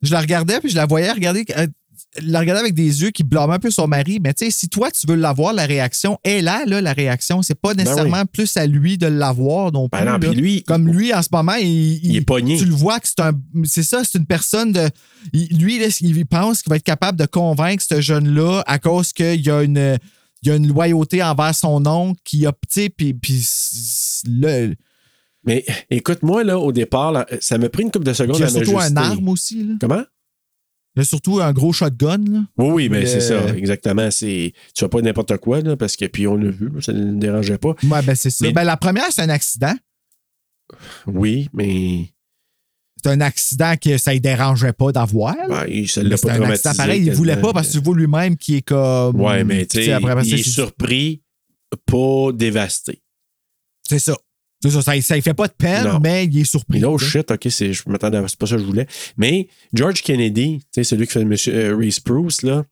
je 0.00 0.12
la 0.12 0.20
regardais, 0.20 0.58
puis 0.58 0.68
je 0.70 0.76
la 0.76 0.86
voyais 0.86 1.12
regarder, 1.12 1.44
euh, 1.56 1.66
la 2.20 2.40
regarder 2.40 2.60
avec 2.60 2.74
des 2.74 3.02
yeux 3.02 3.10
qui 3.10 3.24
blâmaient 3.24 3.54
un 3.54 3.58
peu 3.58 3.70
son 3.70 3.86
mari. 3.88 4.20
Mais 4.22 4.34
tu 4.34 4.44
sais, 4.44 4.50
si 4.50 4.68
toi, 4.68 4.90
tu 4.90 5.06
veux 5.06 5.14
l'avoir, 5.14 5.54
la 5.54 5.64
réaction 5.64 6.18
est 6.24 6.42
là, 6.42 6.64
là, 6.66 6.80
la 6.80 6.92
réaction. 6.92 7.42
C'est 7.42 7.54
pas 7.54 7.72
nécessairement 7.74 8.26
plus 8.26 8.54
à 8.56 8.66
lui 8.66 8.98
de 8.98 9.06
l'avoir 9.06 9.72
non 9.72 9.88
plus. 9.88 9.98
Ben 9.98 10.04
non, 10.04 10.12
là. 10.12 10.18
puis 10.18 10.34
lui, 10.34 10.62
Comme 10.64 10.88
lui, 10.88 11.14
en 11.14 11.22
ce 11.22 11.28
moment, 11.32 11.54
il, 11.54 12.04
il 12.04 12.16
est 12.16 12.20
pogné. 12.20 12.58
Tu 12.58 12.66
le 12.66 12.74
vois 12.74 13.00
que 13.00 13.08
c'est 13.08 13.20
un. 13.20 13.32
C'est 13.64 13.82
ça, 13.82 14.02
c'est 14.04 14.18
une 14.18 14.26
personne 14.26 14.72
de. 14.72 14.88
il- 15.32 15.58
lui, 15.58 15.78
là, 15.78 15.86
il 16.00 16.26
pense 16.26 16.62
qu'il 16.62 16.70
va 16.70 16.76
être 16.76 16.82
capable 16.82 17.18
de 17.18 17.26
convaincre 17.26 17.82
ce 17.88 18.00
jeune-là 18.00 18.62
à 18.66 18.78
cause 18.78 19.12
qu'il 19.12 19.40
y 19.40 19.50
a 19.50 19.62
une. 19.62 19.98
Il 20.42 20.48
y 20.48 20.50
a 20.50 20.56
une 20.56 20.66
loyauté 20.66 21.22
envers 21.22 21.54
son 21.54 21.86
oncle 21.86 22.20
qui 22.24 22.46
a. 22.46 22.52
Sais, 22.68 22.90
puis. 22.90 23.14
puis 23.14 23.46
là, 24.28 24.66
Mais 25.44 25.64
écoute, 25.90 26.22
moi, 26.22 26.44
là, 26.44 26.58
au 26.58 26.72
départ, 26.72 27.12
là, 27.12 27.26
ça 27.40 27.58
m'a 27.58 27.68
pris 27.68 27.84
une 27.84 27.90
couple 27.90 28.04
de 28.06 28.12
secondes 28.12 28.36
il 28.36 28.40
y 28.40 28.42
a 28.42 28.46
à 28.46 28.50
surtout 28.50 28.78
un 28.78 28.96
arme 28.96 29.28
aussi. 29.28 29.64
Là. 29.64 29.74
Comment? 29.80 30.02
A 30.96 31.04
surtout 31.04 31.40
un 31.40 31.52
gros 31.54 31.72
shotgun. 31.72 32.18
Là. 32.30 32.40
Oui, 32.58 32.68
oui, 32.72 32.88
mais 32.90 33.06
c'est 33.06 33.20
ça, 33.20 33.48
exactement. 33.56 34.10
C'est, 34.10 34.52
tu 34.74 34.84
fais 34.84 34.88
pas 34.88 35.00
n'importe 35.00 35.36
quoi, 35.38 35.60
là, 35.62 35.74
parce 35.76 35.96
que, 35.96 36.04
puis 36.04 36.26
on 36.26 36.36
l'a 36.36 36.50
vu, 36.50 36.68
là, 36.68 36.82
ça 36.82 36.92
ne 36.92 37.18
dérangeait 37.18 37.56
pas. 37.58 37.70
Ouais, 37.84 38.02
ben 38.02 38.14
c'est 38.14 38.28
ça. 38.30 38.44
Mais- 38.44 38.52
Ben, 38.52 38.64
la 38.64 38.76
première, 38.76 39.10
c'est 39.10 39.22
un 39.22 39.30
accident. 39.30 39.74
Oui, 41.06 41.48
mais 41.52 42.08
C'est 43.02 43.10
un 43.10 43.20
accident 43.20 43.74
que 43.80 43.98
ça 43.98 44.14
ne 44.14 44.18
dérangeait 44.18 44.72
pas 44.72 44.92
d'avoir. 44.92 45.34
là. 45.34 45.48
ben, 45.48 45.64
il 45.68 45.88
se 45.88 46.00
l'a 46.00 46.16
c'est 46.16 46.26
pas 46.28 46.34
un 46.34 46.42
accident 46.50 46.74
pareil. 46.74 47.02
Il 47.06 47.12
voulait 47.12 47.32
quasiment. 47.32 47.48
pas 47.48 47.54
parce 47.54 47.68
que 47.68 47.72
tu 47.78 47.82
vois 47.84 47.96
lui-même 47.96 48.36
qui 48.36 48.56
est 48.56 48.62
comme. 48.62 49.20
Ouais, 49.20 49.44
mais 49.44 49.66
tu 49.66 49.82
sais, 49.82 49.98
il 50.24 50.34
est 50.34 50.42
surpris, 50.42 51.22
pas 51.86 52.32
dévasté. 52.32 53.02
C'est 53.88 53.98
ça. 53.98 54.16
C'est 54.62 54.70
ça. 54.70 54.82
Ça, 54.82 55.20
fait 55.20 55.34
pas 55.34 55.48
de 55.48 55.52
peine, 55.52 55.84
Non. 55.84 55.98
mais 56.00 56.24
il 56.26 56.38
est 56.40 56.44
surpris. 56.44 56.78
Là, 56.80 56.88
oh 56.90 56.98
shit, 56.98 57.30
OK, 57.30 57.46
c'est, 57.50 57.72
je 57.72 57.82
m'attendais 57.88 58.18
à 58.18 58.28
c'est 58.28 58.38
pas 58.38 58.46
ça 58.46 58.56
que 58.56 58.60
je 58.62 58.66
voulais. 58.66 58.86
Mais 59.16 59.48
George 59.72 60.02
Kennedy, 60.02 60.60
sais, 60.72 60.84
celui 60.84 61.06
qui 61.06 61.12
fait 61.14 61.20
le 61.20 61.26
monsieur 61.26 61.54
euh, 61.54 61.76
Reese 61.76 62.00
Bruce, 62.04 62.42
là, 62.42 62.64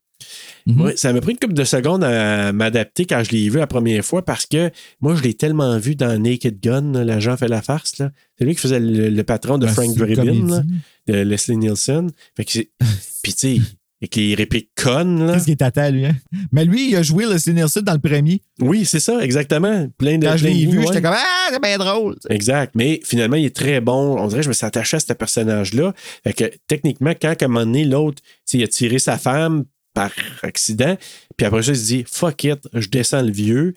Mhm. 0.67 0.81
ouais, 0.83 0.97
ça 0.97 1.15
m'a 1.15 1.23
pris 1.23 1.33
une 1.33 1.39
couple 1.39 1.55
de 1.55 1.65
secondes 1.65 2.05
à 2.05 2.53
m'adapter 2.53 3.07
quand 3.07 3.25
je 3.25 3.31
l'ai 3.31 3.49
vu 3.49 3.57
la 3.57 3.67
première 3.67 4.05
fois 4.05 4.23
parce 4.23 4.45
que 4.45 4.71
moi, 5.01 5.15
je 5.17 5.23
l'ai 5.23 5.33
tellement 5.33 5.79
vu 5.79 5.97
dans 5.97 6.23
Naked 6.23 6.61
Gun, 6.61 6.93
l'agent 7.05 7.39
fait 7.39 7.49
la 7.49 7.63
farce. 7.63 7.97
Là. 7.99 8.11
C'est 8.39 8.45
lui 8.45 8.55
qui 8.55 8.61
faisait 8.61 8.81
le, 8.81 9.09
le 9.09 9.25
patron 9.25 9.57
de 9.57 9.65
Ben, 9.65 9.73
Frank 9.73 9.91
c'est 9.97 10.15
comédie. 10.15 10.43
de 11.07 11.15
Leslie 11.15 11.57
Nielsen. 11.57 12.11
Fait 12.37 12.45
que 12.45 12.53
c'est- 12.53 12.71
Puis, 13.23 13.33
tu 13.33 13.57
sais, 13.57 13.61
avec 14.03 14.17
les 14.17 14.35
répliques 14.35 14.71
connes, 14.75 15.27
là. 15.27 15.35
Qu'est-ce 15.35 15.45
qui 15.45 15.51
est 15.51 15.79
à 15.79 15.91
lui, 15.91 16.07
hein? 16.07 16.17
Mais 16.53 16.65
lui, 16.65 16.91
il 16.91 16.97
a 16.97 17.03
joué 17.03 17.27
le 17.27 17.53
Nielsen 17.53 17.83
dans 17.83 17.93
le 17.93 17.99
premier. 17.99 18.41
Oui, 18.59 18.87
c'est 18.87 19.01
ça, 19.01 19.23
exactement. 19.23 19.89
Plein 19.99 20.17
de 20.17 20.27
Quand 20.27 20.39
je 20.39 20.47
l'ai 20.47 20.67
vu, 20.67 20.79
ouais. 20.79 20.87
j'étais 20.87 21.03
comme 21.03 21.15
Ah, 21.15 21.49
c'est 21.53 21.63
bien 21.63 21.77
drôle. 21.77 22.17
Exact. 22.31 22.75
Mais 22.75 23.01
finalement, 23.05 23.37
il 23.37 23.45
est 23.45 23.55
très 23.55 23.81
bon. 23.83 24.19
On 24.19 24.27
dirait 24.29 24.41
que 24.41 24.45
je 24.45 24.49
me 24.49 24.55
suis 24.55 24.65
attaché 24.65 24.97
à 24.97 25.01
ce 25.01 25.13
personnage-là. 25.13 25.93
Fait 26.25 26.33
que 26.33 26.45
techniquement, 26.67 27.13
quand 27.21 27.35
à 27.43 27.45
un 27.45 27.49
moment 27.49 27.67
donné, 27.67 27.85
l'autre, 27.85 28.23
il 28.55 28.63
a 28.63 28.69
tiré 28.69 28.99
sa 28.99 29.19
femme 29.19 29.65
par 29.93 30.13
accident, 30.43 30.97
puis 31.37 31.47
après 31.47 31.63
ça, 31.63 31.73
il 31.73 31.77
se 31.77 31.85
dit 31.85 32.05
Fuck 32.11 32.45
it, 32.45 32.69
je 32.73 32.89
descends 32.89 33.23
le 33.23 33.33
vieux. 33.33 33.75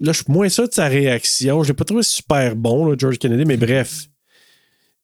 Là, 0.00 0.12
je 0.12 0.22
suis 0.22 0.32
moins 0.32 0.48
ça 0.48 0.66
de 0.66 0.72
sa 0.72 0.86
réaction. 0.86 1.62
Je 1.62 1.68
l'ai 1.68 1.74
pas 1.74 1.84
trouvé 1.84 2.02
super 2.02 2.56
bon, 2.56 2.86
là, 2.86 2.96
George 2.98 3.18
Kennedy, 3.18 3.44
mais 3.44 3.56
bref. 3.56 4.06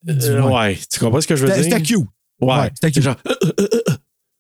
Euh, 0.08 0.42
ouais, 0.42 0.78
tu 0.90 1.00
comprends 1.00 1.20
ce 1.20 1.26
que 1.26 1.36
je 1.36 1.46
veux 1.46 1.52
dire? 1.52 1.62
c'était 1.64 1.82
cute. 1.82 2.06
Ouais, 2.40 2.54
Ouais, 2.54 2.70
c'était 2.80 3.00
genre, 3.00 3.16
euh, 3.28 3.34
euh, 3.60 3.66
euh, 3.72 3.80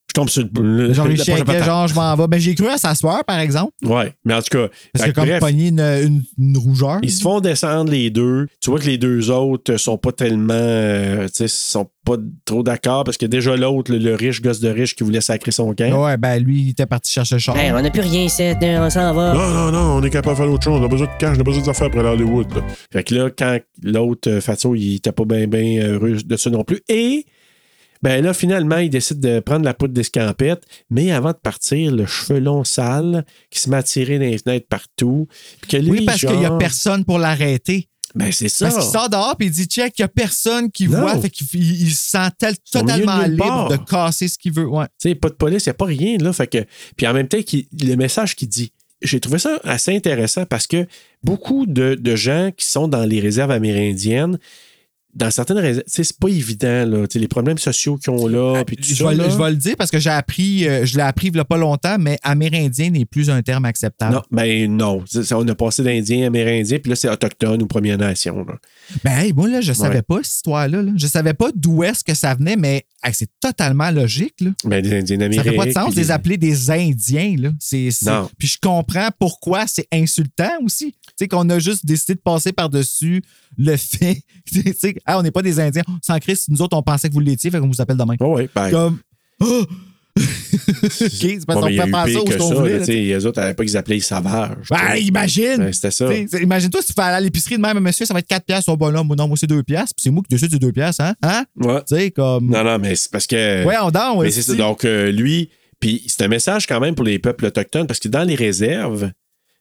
je 0.08 0.20
tombe 0.20 0.28
sur 0.28 0.44
le. 0.60 0.92
Genre, 0.92 1.08
la 1.08 1.14
il 1.14 1.44
patate. 1.44 1.64
genre, 1.64 1.88
je 1.88 1.94
m'en 1.94 2.14
vais. 2.14 2.28
Ben, 2.28 2.38
j'ai 2.38 2.54
cru 2.54 2.68
à 2.68 2.76
s'asseoir, 2.78 3.24
par 3.24 3.40
exemple. 3.40 3.72
Ouais, 3.84 4.12
mais 4.24 4.34
en 4.34 4.42
tout 4.42 4.56
cas, 4.58 4.68
Parce 4.92 5.06
que 5.06 5.10
comme 5.12 5.24
bref, 5.26 5.40
pogné 5.40 5.68
une, 5.68 5.80
une, 5.80 6.22
une 6.38 6.56
rougeur. 6.56 7.00
Ils 7.02 7.10
se 7.10 7.20
font 7.20 7.40
descendre 7.40 7.90
les 7.90 8.10
deux. 8.10 8.46
Tu 8.60 8.70
vois 8.70 8.78
que 8.78 8.84
les 8.86 8.96
deux 8.98 9.30
autres 9.32 9.76
sont 9.76 9.98
pas 9.98 10.12
tellement. 10.12 10.54
euh, 10.54 11.26
tu 11.26 11.32
sais, 11.34 11.48
sont 11.48 11.88
pas 12.04 12.14
trop 12.44 12.62
d'accord 12.62 13.02
parce 13.02 13.16
que 13.16 13.26
déjà 13.26 13.56
l'autre, 13.56 13.90
le, 13.90 13.98
le 13.98 14.14
riche 14.14 14.40
gosse 14.40 14.60
de 14.60 14.68
riche 14.68 14.94
qui 14.94 15.02
voulait 15.02 15.20
sacrer 15.22 15.50
son 15.50 15.74
camp. 15.74 16.04
Ouais, 16.04 16.16
ben 16.16 16.38
lui, 16.38 16.60
il 16.62 16.68
était 16.70 16.86
parti 16.86 17.10
chercher 17.12 17.34
le 17.36 17.40
char. 17.40 17.56
Hey, 17.56 17.72
on 17.72 17.80
n'a 17.82 17.90
plus 17.90 18.02
rien, 18.02 18.28
c'est, 18.28 18.56
on 18.78 18.90
s'en 18.90 19.12
va. 19.14 19.32
Non, 19.34 19.48
non, 19.48 19.72
non, 19.72 19.96
on 19.96 20.02
est 20.04 20.10
capable 20.10 20.36
de 20.36 20.42
faire 20.44 20.52
autre 20.52 20.62
chose. 20.64 20.80
On 20.80 20.84
a 20.84 20.88
besoin 20.88 21.06
de 21.08 21.18
cash, 21.18 21.36
on 21.36 21.40
a 21.40 21.44
besoin 21.44 21.62
d'affaires 21.64 21.90
pour 21.90 22.00
aller 22.00 22.10
à 22.10 22.12
Hollywood. 22.12 22.54
là. 22.54 22.62
Fait 22.92 23.02
que 23.02 23.14
là, 23.16 23.30
quand 23.36 23.58
l'autre, 23.82 24.38
Fatso, 24.40 24.74
il 24.76 24.96
était 24.96 25.10
pas 25.12 25.24
bien 25.24 25.48
ben 25.48 25.82
heureux 25.82 26.18
de 26.24 26.36
ça 26.36 26.50
non 26.50 26.62
plus. 26.62 26.80
Et. 26.88 27.26
Ben 28.04 28.22
là, 28.22 28.34
finalement, 28.34 28.76
il 28.76 28.90
décide 28.90 29.18
de 29.18 29.40
prendre 29.40 29.64
la 29.64 29.72
poudre 29.72 29.94
d'escampette, 29.94 30.62
mais 30.90 31.10
avant 31.10 31.30
de 31.32 31.38
partir, 31.42 31.90
le 31.90 32.04
cheveu 32.04 32.38
long 32.38 32.62
sale 32.62 33.24
qui 33.50 33.58
se 33.58 33.70
met 33.70 33.78
à 33.78 33.82
tirer 33.82 34.18
dans 34.18 34.26
les 34.26 34.36
fenêtres 34.36 34.66
partout. 34.68 35.26
Puis 35.62 35.70
que 35.70 35.76
lui, 35.78 35.90
oui, 35.90 36.04
parce 36.04 36.20
qu'il 36.20 36.36
n'y 36.38 36.44
a 36.44 36.50
personne 36.58 37.04
pour 37.06 37.18
l'arrêter. 37.18 37.88
Ben 38.14 38.30
c'est 38.30 38.50
ça. 38.50 38.66
Parce 38.68 38.84
qu'il 38.84 38.92
sort 38.92 39.08
dehors 39.08 39.34
et 39.40 39.44
il 39.46 39.50
dit 39.50 39.64
check, 39.64 39.94
il 39.98 40.02
n'y 40.02 40.04
a 40.04 40.08
personne 40.08 40.70
qui 40.70 40.86
Non. 40.86 41.00
voit. 41.00 41.18
Fait 41.18 41.30
qu'il 41.30 41.46
il, 41.54 41.82
il 41.88 41.90
se 41.94 42.10
sent 42.10 42.28
tel- 42.38 42.52
de 42.52 42.58
totalement 42.70 43.22
nulle 43.22 43.30
libre 43.32 43.68
de 43.70 43.76
casser 43.76 44.28
ce 44.28 44.36
qu'il 44.38 44.52
veut. 44.52 44.68
Ouais. 44.68 44.84
Tu 45.00 45.08
sais, 45.08 45.14
pas 45.16 45.30
de 45.30 45.34
police, 45.34 45.64
il 45.64 45.70
n'y 45.70 45.72
a 45.72 45.74
pas 45.74 45.86
rien, 45.86 46.18
là. 46.18 46.32
Fait 46.34 46.46
que, 46.46 46.58
puis 46.96 47.06
en 47.08 47.12
même 47.14 47.26
temps, 47.26 47.38
le 47.38 47.94
message 47.96 48.36
qu'il 48.36 48.48
dit, 48.48 48.70
j'ai 49.02 49.18
trouvé 49.18 49.38
ça 49.38 49.58
assez 49.64 49.96
intéressant 49.96 50.44
parce 50.46 50.66
que 50.68 50.86
beaucoup 51.24 51.66
de, 51.66 51.94
de 51.94 52.14
gens 52.16 52.50
qui 52.56 52.66
sont 52.66 52.86
dans 52.86 53.04
les 53.04 53.18
réserves 53.18 53.50
amérindiennes, 53.50 54.38
dans 55.14 55.30
certaines 55.30 55.82
sais, 55.86 56.04
c'est 56.04 56.18
pas 56.18 56.28
évident, 56.28 56.84
là. 56.86 57.06
Les 57.14 57.28
problèmes 57.28 57.58
sociaux 57.58 57.96
qu'ils 57.96 58.10
ont 58.12 58.26
là, 58.26 58.64
puis 58.66 58.76
tout 58.76 58.82
Je 58.88 58.94
ça. 58.94 59.08
vais, 59.08 59.14
le- 59.14 59.22
là. 59.24 59.28
je 59.30 59.36
vais 59.38 59.50
le 59.50 59.56
dire 59.56 59.76
parce 59.76 59.90
que 59.90 59.98
j'ai 59.98 60.10
appris, 60.10 60.66
euh, 60.68 60.84
je 60.84 60.96
l'ai 60.96 61.02
appris 61.02 61.28
il 61.28 61.36
y 61.36 61.38
a 61.38 61.44
pas 61.44 61.56
longtemps, 61.56 61.96
mais 61.98 62.18
amérindien 62.22 62.90
n'est 62.90 63.04
plus 63.04 63.30
un 63.30 63.40
terme 63.42 63.64
acceptable. 63.64 64.14
Non, 64.14 64.22
ben 64.30 64.70
non. 64.76 65.04
On 65.32 65.48
a 65.48 65.54
passé 65.54 65.82
d'Indien, 65.82 66.26
Amérindien, 66.26 66.78
puis 66.78 66.90
là, 66.90 66.96
c'est 66.96 67.08
Autochtone 67.08 67.62
ou 67.62 67.66
Première 67.66 67.98
Nation. 67.98 68.44
Là. 68.44 68.54
Ben, 69.04 69.18
hey, 69.18 69.32
moi, 69.32 69.48
là, 69.48 69.60
je 69.60 69.72
savais 69.72 69.96
Ouais. 69.96 70.02
pas 70.02 70.18
cette 70.22 70.34
histoire-là. 70.36 70.82
là. 70.82 70.92
Je 70.96 71.06
savais 71.06 71.34
pas 71.34 71.50
d'où 71.54 71.82
est-ce 71.84 72.02
que 72.02 72.14
ça 72.14 72.34
venait, 72.34 72.56
mais 72.56 72.84
hey, 73.02 73.12
c'est 73.14 73.30
totalement 73.40 73.90
logique. 73.90 74.34
Là. 74.40 74.50
Ben, 74.64 74.82
des 74.82 74.92
Indiens 74.94 75.16
Ça 75.16 75.20
d'Amérique. 75.28 75.50
fait 75.50 75.56
pas 75.56 75.66
de 75.66 75.72
sens 75.72 75.94
de 75.94 76.00
les 76.00 76.10
appeler 76.10 76.36
des 76.36 76.70
Indiens. 76.70 77.36
Là. 77.38 77.50
Non. 78.02 78.28
Puis 78.38 78.48
je 78.48 78.58
comprends 78.60 79.08
pourquoi 79.18 79.66
c'est 79.66 79.86
insultant 79.92 80.50
aussi. 80.64 80.92
Tu 80.92 81.12
sais, 81.20 81.28
qu'on 81.28 81.48
a 81.50 81.58
juste 81.58 81.86
décidé 81.86 82.14
de 82.14 82.20
passer 82.20 82.52
par-dessus 82.52 83.22
le 83.58 83.76
fait. 83.76 84.22
Tu 84.52 84.74
sais, 84.78 84.94
ah, 85.06 85.18
on 85.18 85.22
n'est 85.22 85.30
pas 85.30 85.40
des 85.40 85.58
Indiens. 85.58 85.82
Sans 86.02 86.18
Christ, 86.18 86.48
nous 86.48 86.60
autres, 86.60 86.76
on 86.76 86.82
pensait 86.82 87.08
que 87.08 87.14
vous 87.14 87.20
l'étiez, 87.20 87.50
fait 87.50 87.58
qu'on 87.60 87.68
vous 87.68 87.80
appelle 87.80 87.96
demain. 87.96 88.14
Oh, 88.20 88.36
ouais, 88.36 88.48
ben, 88.54 88.70
Comme. 88.70 88.98
OK, 89.40 90.20
c'est 91.00 91.46
parce 91.46 91.60
qu'on 91.60 91.66
peut 91.66 91.72
eu 91.72 91.90
penser 91.90 92.16
au 92.16 92.24
qu'on 92.24 92.54
voulait. 92.54 92.78
Les 92.84 93.26
autres, 93.26 93.40
à 93.40 93.48
l'époque, 93.48 93.66
ils 93.68 93.76
appelaient 93.76 93.96
les 93.96 94.00
sauvages. 94.00 94.68
Ben, 94.70 94.96
imagine! 94.96 95.56
Ben, 95.58 95.72
c'était 95.72 95.90
ça. 95.90 96.14
Imagine-toi 96.14 96.82
si 96.82 96.88
tu 96.88 96.92
fais 96.92 97.02
aller 97.02 97.16
à 97.16 97.20
l'épicerie 97.20 97.56
de 97.56 97.62
même, 97.62 97.80
monsieur, 97.80 98.06
ça 98.06 98.14
va 98.14 98.20
être 98.20 98.28
4 98.28 98.44
piastres. 98.44 98.70
Oh, 98.70 98.76
bon, 98.76 98.92
non, 98.92 99.02
moi, 99.02 99.16
non, 99.16 99.26
moi, 99.26 99.36
c'est 99.36 99.46
2 99.46 99.62
piastres. 99.62 99.94
Puis 99.96 100.04
c'est 100.04 100.10
moi 100.10 100.22
qui 100.22 100.34
décide 100.34 100.50
c'est 100.52 100.58
2 100.58 100.72
piastres, 100.72 101.02
hein? 101.02 101.14
Hein? 101.22 101.44
Ouais. 101.56 101.80
Tu 101.88 101.96
sais, 101.96 102.10
comme. 102.10 102.46
Non, 102.46 102.62
non, 102.62 102.78
mais 102.78 102.94
c'est 102.94 103.10
parce 103.10 103.26
que. 103.26 103.64
Ouais, 103.64 103.76
on 103.82 103.90
donne, 103.90 104.22
Mais 104.22 104.30
c'est 104.30 104.42
ça. 104.42 104.54
Donc, 104.54 104.84
euh, 104.84 105.10
lui, 105.10 105.50
puis 105.80 106.02
c'est 106.06 106.22
un 106.22 106.28
message 106.28 106.66
quand 106.66 106.80
même 106.80 106.94
pour 106.94 107.04
les 107.04 107.18
peuples 107.18 107.46
autochtones 107.46 107.86
parce 107.86 108.00
que 108.00 108.08
dans 108.08 108.24
les 108.24 108.36
réserves, 108.36 109.10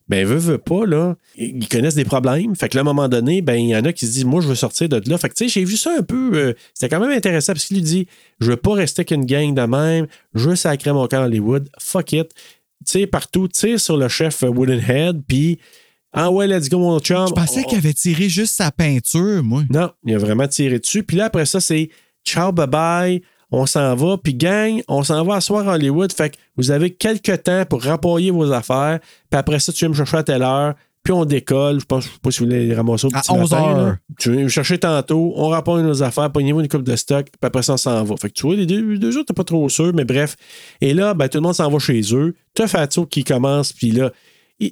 ben, 0.10 0.26
veut, 0.26 0.36
veut 0.38 0.58
pas, 0.58 0.86
là, 0.86 1.16
ils 1.38 1.68
connaissent 1.68 1.96
des 1.96 2.04
problèmes. 2.06 2.56
Fait 2.56 2.68
que 2.70 2.76
là, 2.76 2.82
à 2.82 2.84
un 2.84 2.86
moment 2.86 3.08
donné, 3.08 3.42
ben, 3.42 3.56
il 3.56 3.70
y 3.70 3.76
en 3.76 3.84
a 3.86 3.94
qui 3.94 4.06
se 4.06 4.12
disent, 4.12 4.26
moi, 4.26 4.42
je 4.42 4.48
veux 4.48 4.56
sortir 4.56 4.90
de 4.90 5.02
là. 5.10 5.18
Fait 5.18 5.30
que, 5.30 5.34
tu 5.34 5.46
sais, 5.46 5.50
j'ai 5.50 5.66
vu 5.66 5.78
ça 5.78 5.92
un 5.98 6.04
peu. 6.04 6.32
euh, 6.34 6.54
C'était 6.74 6.96
quand 6.96 7.00
même 7.02 7.16
intéressant 7.16 7.54
parce 7.54 7.66
qu'il 7.66 7.78
lui 7.78 7.84
dit, 7.84 8.08
je 8.40 8.52
veux 8.52 8.58
pas 8.58 8.74
rester 8.74 9.06
qu'une 9.06 9.26
gang 9.26 9.54
de 9.54 9.62
même. 9.62 10.08
Je 10.34 10.50
veux 10.50 10.56
sacrer 10.56 10.92
mon 10.92 11.08
camp 11.08 11.22
à 11.22 11.26
Hollywood. 11.26 11.70
Fuck 11.80 12.14
it. 12.14 12.28
Tu 12.86 13.00
sais, 13.00 13.08
partout, 13.08 13.48
tire 13.48 13.80
sur 13.80 13.96
le 13.98 14.08
chef 14.10 14.44
euh, 14.44 14.48
Woodenhead, 14.50 15.22
puis. 15.28 15.60
Ah 16.16 16.30
ouais, 16.30 16.46
let's 16.48 16.70
go, 16.70 16.78
mon 16.78 17.00
chum. 17.00 17.26
Je 17.28 17.34
pensais 17.34 17.64
qu'il 17.64 17.78
avait 17.80 17.94
tiré 17.94 18.30
juste 18.30 18.56
sa 18.56 18.72
peinture, 18.72 19.42
moi. 19.44 19.64
Non, 19.72 19.90
il 20.06 20.14
a 20.14 20.20
vraiment 20.20 20.48
tiré 20.48 20.78
dessus. 20.78 21.02
Puis 21.02 21.18
là, 21.18 21.26
après 21.26 21.48
ça, 21.48 21.60
c'est 21.60 21.90
ciao, 22.24 22.52
bye 22.52 22.68
bye, 22.68 23.22
on 23.54 23.66
s'en 23.66 23.96
va. 23.96 24.18
Puis 24.18 24.34
gang, 24.34 24.82
on 24.88 25.04
s'en 25.04 25.24
va 25.24 25.36
à 25.36 25.42
soir 25.42 25.68
à 25.70 25.76
Hollywood. 25.76 26.12
Fait 26.12 26.32
que 26.32 26.36
vous 26.58 26.72
avez 26.72 26.90
quelques 26.94 27.44
temps 27.44 27.64
pour 27.66 27.82
rapporter 27.84 28.32
vos 28.32 28.52
affaires. 28.52 29.00
Puis 29.30 29.40
après 29.40 29.60
ça, 29.60 29.72
tu 29.72 29.80
viens 29.80 29.90
me 29.90 29.94
chercher 29.94 30.18
à 30.18 30.24
telle 30.24 30.42
heure. 30.44 30.74
Puis 31.04 31.12
on 31.14 31.26
décolle. 31.26 31.80
Je 31.82 31.86
pense 31.86 32.06
je 32.06 32.10
sais 32.10 32.16
pas 32.22 32.32
si 32.32 32.40
vous 32.40 32.46
voulez 32.46 32.66
les 32.66 32.74
ramasser 32.74 33.06
au 33.08 33.10
À 33.14 33.20
petit 33.22 33.32
11 33.32 33.52
matin, 33.52 33.62
là. 33.74 33.80
heures. 33.80 33.96
Tu 34.18 34.32
viens 34.32 34.44
me 34.44 34.48
chercher 34.48 34.78
tantôt. 34.78 35.34
On 35.36 35.50
rapporte 35.50 35.82
nos 35.82 36.02
affaires. 36.02 36.32
Pognez-vous 36.32 36.62
une 36.62 36.68
coupe 36.70 36.84
de 36.84 36.96
stock. 36.96 37.26
Puis 37.26 37.38
après 37.42 37.62
ça, 37.62 37.74
on 37.74 37.78
s'en 37.78 38.04
va. 38.06 38.16
Fait 38.18 38.30
que 38.30 38.34
tu 38.34 38.48
vois, 38.48 38.56
les 38.56 38.66
deux, 38.66 38.82
les 38.94 39.00
deux 39.00 39.12
jours, 39.12 39.24
t'es 39.26 39.34
pas 39.34 39.44
trop 39.44 39.68
sûr. 39.70 39.92
Mais 39.94 40.06
bref. 40.06 40.36
Et 40.82 40.94
là, 40.94 41.14
ben, 41.14 41.28
tout 41.28 41.38
le 41.38 41.44
monde 41.44 41.56
s'en 41.56 41.70
va 41.70 41.78
chez 41.80 42.02
eux. 42.16 42.36
T'as 42.54 42.68
Fato 42.68 43.06
qui 43.06 43.24
commence. 43.24 43.74
Puis 43.74 43.92
là, 43.92 44.12
il- 44.60 44.72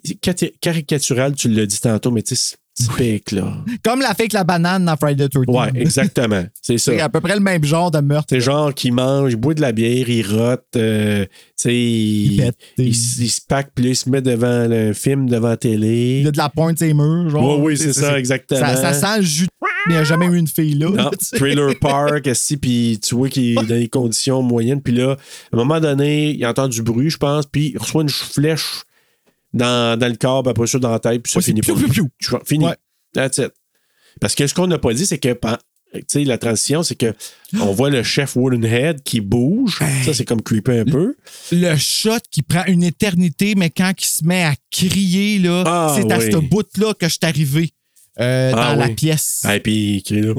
caricatural, 0.62 1.36
tu 1.36 1.50
l'as 1.50 1.66
dit 1.66 1.82
tantôt, 1.82 2.12
mais 2.12 2.22
tu 2.24 2.36
sais, 2.36 2.56
typique, 2.88 3.32
là. 3.32 3.54
Comme 3.84 4.02
la 4.02 4.14
fake 4.14 4.34
la 4.34 4.44
banane 4.44 4.86
dans 4.86 4.96
Friday 4.96 5.28
the 5.28 5.32
13 5.32 5.46
Ouais, 5.48 5.72
exactement. 5.76 6.44
C'est 6.62 6.78
ça. 6.80 6.92
C'est 6.92 7.02
à 7.02 7.10
peu 7.10 7.22
près 7.22 7.36
le 7.36 7.42
même 7.42 7.64
genre 7.64 7.92
de 7.92 8.00
meurtre. 8.00 8.28
C'est 8.30 8.42
genre 8.42 8.74
qui 8.74 8.92
mange, 8.92 9.32
il 9.32 9.36
boit 9.36 9.54
de 9.54 9.62
la 9.62 9.72
bière, 9.72 10.10
il 10.10 10.26
rote, 10.26 10.66
euh, 10.76 11.26
il, 11.66 12.54
se 12.94 13.42
pack, 13.48 13.72
puis 13.76 13.90
il 13.90 13.96
se 13.96 14.10
met 14.10 14.22
devant 14.22 14.48
un 14.48 14.94
film 14.94 15.30
devant 15.30 15.50
la 15.50 15.58
télé. 15.58 16.22
Il 16.22 16.28
a 16.28 16.32
de 16.32 16.38
la 16.38 16.50
pointe 16.50 16.80
ses 16.80 16.94
murs, 16.94 17.30
genre. 17.30 17.60
Oui, 17.60 17.72
oui, 17.72 17.78
c'est 17.78 17.94
ça, 17.94 18.18
exactement. 18.18 18.60
Ça, 18.60 18.76
ça 18.76 18.94
sent 18.94 19.20
le 19.20 19.26
jus 19.26 19.48
il 19.88 19.94
n'y 19.94 19.98
a 19.98 20.04
jamais 20.04 20.28
eu 20.28 20.38
une 20.38 20.48
fille 20.48 20.76
là. 20.76 20.90
Non. 20.90 21.12
Trailer 21.34 21.74
Park, 21.80 22.28
aussi, 22.28 22.58
puis 22.58 23.00
tu 23.02 23.16
vois 23.16 23.30
qu'il 23.30 23.52
est 23.52 23.56
dans 23.56 23.64
des 23.64 23.88
conditions 23.88 24.42
moyennes. 24.42 24.82
Puis 24.82 24.94
là, 24.94 25.14
à 25.14 25.56
un 25.56 25.58
moment 25.58 25.80
donné, 25.80 26.32
il 26.32 26.46
entend 26.46 26.68
du 26.68 26.82
bruit, 26.82 27.10
je 27.10 27.18
pense, 27.18 27.46
puis 27.46 27.72
il 27.74 27.78
reçoit 27.78 28.04
une 28.04 28.10
flèche 28.10 28.84
dans, 29.54 29.98
dans 30.00 30.08
le 30.08 30.16
corps, 30.16 30.44
puis 30.44 30.52
après 30.52 30.68
ça, 30.68 30.80
dans 30.80 30.92
la 30.92 31.00
tête, 31.00 31.22
puis 31.24 31.32
ça 31.32 31.40
Ouais, 31.40 31.44
finit 31.44 31.62
piou, 31.62 31.76
piou, 31.76 32.10
Tu 32.20 32.30
vois, 32.30 32.42
Fini. 32.46 32.66
Ouais. 32.66 32.76
That's 33.14 33.38
it. 33.40 33.52
Parce 34.20 34.36
que 34.36 34.46
ce 34.48 34.54
qu'on 34.54 34.68
n'a 34.68 34.78
pas 34.78 34.94
dit, 34.94 35.06
c'est 35.06 35.18
que 35.18 35.38
la 36.16 36.38
transition, 36.38 36.84
c'est 36.84 36.96
que 36.96 37.14
on 37.60 37.72
voit 37.74 37.90
le 37.90 38.02
chef 38.04 38.36
Woodenhead 38.38 39.04
qui 39.04 39.20
bouge. 39.20 39.80
Ça, 40.06 40.14
c'est 40.14 40.24
comme 40.26 40.42
creepy 40.42 40.72
un 40.72 40.86
peu. 40.86 41.16
Le 41.52 41.76
shot 41.76 42.20
qui 42.30 42.42
prend 42.44 42.64
une 42.68 42.84
éternité, 42.84 43.56
mais 43.56 43.70
quand 43.70 43.92
il 44.00 44.06
se 44.06 44.24
met 44.26 44.44
à 44.44 44.54
crier, 44.72 45.40
là, 45.40 45.64
Ah, 45.66 45.96
c'est 45.98 46.10
à 46.12 46.18
oui. 46.20 46.32
ce 46.32 46.38
bout-là 46.38 46.94
que 46.94 47.08
je 47.08 47.12
suis 47.12 47.20
arrivé 47.24 47.72
euh, 48.20 48.52
Ah, 48.56 48.74
dans 48.76 48.80
la 48.82 48.90
pièce. 48.90 49.44
Et 49.54 49.60
puis 49.60 49.96
il 49.98 50.04
crie 50.04 50.22
là. 50.22 50.34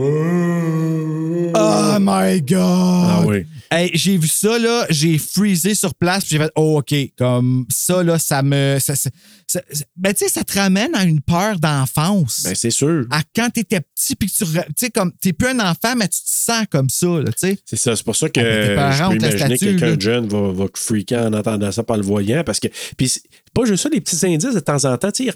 Oh 1.54 1.96
my 2.00 2.40
God! 2.42 2.58
Ah 2.60 3.22
oui. 3.26 3.44
Hey, 3.70 3.90
j'ai 3.94 4.16
vu 4.18 4.28
ça, 4.28 4.58
là, 4.58 4.86
j'ai 4.90 5.16
freezé 5.18 5.74
sur 5.74 5.94
place, 5.94 6.24
puis 6.24 6.36
j'ai 6.36 6.44
fait, 6.44 6.50
oh, 6.56 6.78
OK, 6.78 6.94
comme 7.16 7.64
ça, 7.70 8.02
là, 8.02 8.18
ça 8.18 8.42
me. 8.42 8.78
Ça, 8.78 8.94
ça- 8.96 9.10
ça- 9.46 9.62
ça- 9.70 9.84
ben, 9.96 10.12
tu 10.12 10.24
sais, 10.24 10.30
ça 10.30 10.44
te 10.44 10.58
ramène 10.58 10.94
à 10.94 11.04
une 11.04 11.20
peur 11.22 11.58
d'enfance. 11.58 12.42
Ben, 12.44 12.54
c'est 12.54 12.70
sûr. 12.70 13.06
à 13.10 13.22
quand 13.34 13.48
t'étais 13.50 13.80
petit, 13.80 14.14
puis 14.16 14.30
que 14.30 14.44
tu. 14.44 14.44
Tu 14.44 14.60
sais, 14.76 14.90
comme, 14.90 15.12
t'es 15.20 15.32
plus 15.32 15.48
un 15.48 15.60
enfant, 15.60 15.94
mais 15.96 16.08
tu 16.08 16.20
te 16.20 16.28
sens 16.28 16.64
comme 16.70 16.90
ça, 16.90 17.06
là, 17.06 17.24
tu 17.32 17.32
sais. 17.38 17.58
C'est 17.64 17.76
ça. 17.76 17.96
C'est 17.96 18.04
pour 18.04 18.16
ça 18.16 18.28
que 18.28 18.74
parents, 18.74 19.12
je 19.12 19.18
peux 19.18 19.26
imaginer 19.26 19.58
que 19.58 19.64
quelqu'un 19.64 19.96
de 19.96 20.00
jeune 20.00 20.28
va, 20.28 20.52
va 20.52 20.66
freaker 20.74 21.26
en 21.26 21.32
entendant 21.32 21.72
ça 21.72 21.82
par 21.82 21.96
le 21.96 22.02
voyant. 22.02 22.42
Parce 22.44 22.60
que. 22.60 22.68
Puis 22.96 23.10
pas 23.54 23.64
juste 23.64 23.82
ça, 23.82 23.88
les 23.88 24.00
petits 24.00 24.26
indices 24.26 24.54
de 24.54 24.60
temps 24.60 24.84
en 24.84 24.96
temps. 24.96 25.10
Il, 25.18 25.32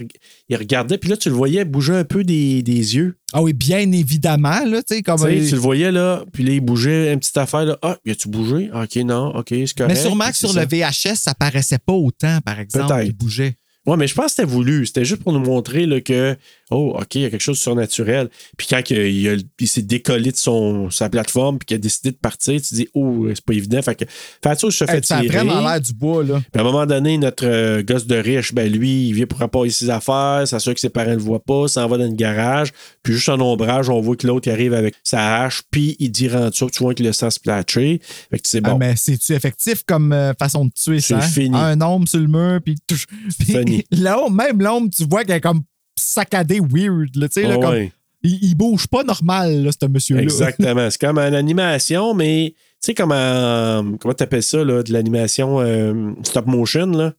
il 0.49 0.57
regardait, 0.57 0.99
puis 0.99 1.11
là, 1.11 1.17
tu 1.17 1.29
le 1.29 1.35
voyais 1.35 1.65
bouger 1.65 1.95
un 1.95 2.05
peu 2.05 2.25
des, 2.25 2.63
des 2.63 2.97
yeux. 2.97 3.17
Ah 3.33 3.43
oui, 3.43 3.53
bien 3.53 3.91
évidemment, 3.93 4.65
là, 4.65 4.83
tu 4.83 4.97
sais, 4.97 5.03
comme. 5.03 5.19
Tu 5.19 5.53
le 5.53 5.57
voyais 5.57 5.93
là, 5.93 6.25
puis 6.33 6.45
là, 6.45 6.53
il 6.53 6.61
bougeait 6.61 7.13
une 7.13 7.19
petite 7.19 7.37
affaire. 7.37 7.65
Là. 7.65 7.79
Ah, 7.83 7.99
as-tu 8.09 8.29
bougé? 8.29 8.71
Ah, 8.73 8.85
OK, 8.85 8.97
non, 9.05 9.37
OK, 9.37 9.49
c'est 9.51 9.75
correct. 9.77 9.95
mais 9.95 10.01
sûrement 10.01 10.31
que 10.31 10.37
sur 10.37 10.51
ça. 10.51 10.61
le 10.61 10.67
VHS, 10.67 11.17
ça 11.17 11.35
paraissait 11.35 11.79
pas 11.79 11.93
autant, 11.93 12.39
par 12.45 12.59
exemple, 12.61 13.03
qu'il 13.03 13.13
bougeait. 13.13 13.57
Ouais, 13.87 13.97
mais 13.97 14.09
je 14.09 14.15
pense 14.15 14.27
que 14.27 14.31
c'était 14.33 14.49
voulu. 14.49 14.85
C'était 14.85 15.05
juste 15.05 15.23
pour 15.23 15.33
nous 15.33 15.39
montrer 15.39 15.87
là, 15.87 16.01
que, 16.01 16.37
oh, 16.71 16.97
OK, 17.01 17.15
il 17.17 17.21
y 17.23 17.25
a 17.25 17.31
quelque 17.31 17.41
chose 17.41 17.57
de 17.59 17.63
surnaturel. 17.63 18.29
Puis 18.57 18.67
quand 18.69 18.81
il, 18.91 18.97
il 18.99 19.29
a- 19.29 19.37
il 19.61 19.69
s'est 19.69 19.83
décollé 19.83 20.33
de 20.33 20.37
son, 20.37 20.91
sa 20.91 21.09
plateforme, 21.09 21.59
puis 21.59 21.67
qu'il 21.67 21.75
a 21.77 21.79
décidé 21.79 22.11
de 22.11 22.17
partir, 22.17 22.61
tu 22.61 22.75
dis, 22.75 22.89
oh, 22.95 23.27
c'est 23.35 23.45
pas 23.45 23.53
évident. 23.55 23.81
Fait 23.83 23.95
que, 23.95 24.05
fait 24.07 24.59
ça, 24.61 24.69
je 24.69 24.79
te 24.79 24.85
fais 24.87 24.97
Hey, 24.97 25.05
ça 25.05 25.19
a 25.19 25.21
tirer. 25.23 25.37
vraiment 25.39 25.61
l'air 25.61 25.81
du 25.81 25.93
bois, 25.93 26.25
là. 26.25 26.41
Puis 26.53 26.59
à 26.59 26.61
un 26.61 26.65
moment 26.65 26.87
donné, 26.87 27.19
notre 27.19 27.47
euh, 27.47 27.83
gosse 27.83 28.07
de 28.07 28.17
riche, 28.17 28.53
ben 28.55 28.71
lui, 28.73 29.09
il 29.09 29.13
vient 29.15 29.27
pour 29.27 29.39
rapporter 29.39 29.71
ses 29.71 29.91
affaires, 29.91 30.43
s'assure 30.47 30.75
que 30.75 30.81
ses 30.81 30.91
parents 30.91 31.11
ne 31.11 31.17
le 31.17 31.23
voient 31.23 31.43
pas, 31.43 31.69
s'en 31.69 31.87
va 31.89 31.99
dans 31.99 32.05
le 32.05 32.11
garage. 32.15 32.73
Puis 33.03 33.15
juste 33.15 33.29
en 33.29 33.41
ombrage, 33.41 33.89
on 33.89 34.01
voit 34.01 34.17
que 34.17 34.27
l'autre 34.27 34.51
arrive 34.51 34.75
avec 34.75 34.95
sa 35.03 35.43
hache, 35.45 35.63
puis 35.71 35.97
il 35.99 36.11
dit 36.11 36.29
rentre 36.29 36.57
ça, 36.57 36.67
tu 36.73 36.83
vois 36.83 36.95
que 36.95 37.03
le 37.03 37.13
sang 37.13 37.31
se 37.31 37.41
platché. 37.41 38.01
Fait 38.31 38.39
que 38.39 38.49
c'est 38.49 38.61
Ah, 38.65 38.71
bon. 38.71 38.79
mais 38.79 38.95
c'est-tu 38.97 39.33
effectif 39.33 39.83
comme 39.87 40.13
euh, 40.13 40.33
façon 40.39 40.65
de 40.65 40.71
tuer 40.73 41.01
C'est 41.01 41.15
ça? 41.15 41.19
hein? 41.19 41.21
fini. 41.23 41.57
Un 41.57 41.81
homme 41.81 42.07
sur 42.07 42.19
le 42.21 42.27
mur, 42.29 42.61
puis 42.65 42.75
il 42.75 42.81
touche. 42.87 43.07
Puis 43.39 43.47
Fini. 43.53 43.85
Là, 43.93 44.19
même 44.31 44.61
l'homme, 44.61 44.91
tu 44.91 45.05
vois 45.05 45.25
qu'elle 45.25 45.37
est 45.37 45.41
comme 45.41 45.63
saccadée 45.97 46.61
weird, 46.61 47.17
là, 47.17 47.27
sais, 47.31 47.43
là, 47.43 47.55
comme- 47.57 47.71
ouais. 47.71 47.93
il, 48.23 48.39
il 48.43 48.55
bouge 48.55 48.87
pas 48.87 49.03
normal, 49.03 49.63
là, 49.65 49.71
ce 49.73 49.87
monsieur-là. 49.87 50.23
Exactement. 50.23 50.91
C'est 50.91 51.01
comme 51.01 51.19
en 51.19 51.33
animation, 51.33 52.15
mais 52.15 52.55
tu 52.57 52.65
sais, 52.81 52.95
comme 52.95 53.13
en. 53.13 53.97
Comment 54.01 54.15
t'appelles 54.15 54.43
ça, 54.43 54.63
là, 54.65 54.83
de 54.83 54.93
l'animation 54.93 55.61
euh, 55.61 56.13
stop 56.23 56.47
motion, 56.47 56.87
là? 56.87 57.13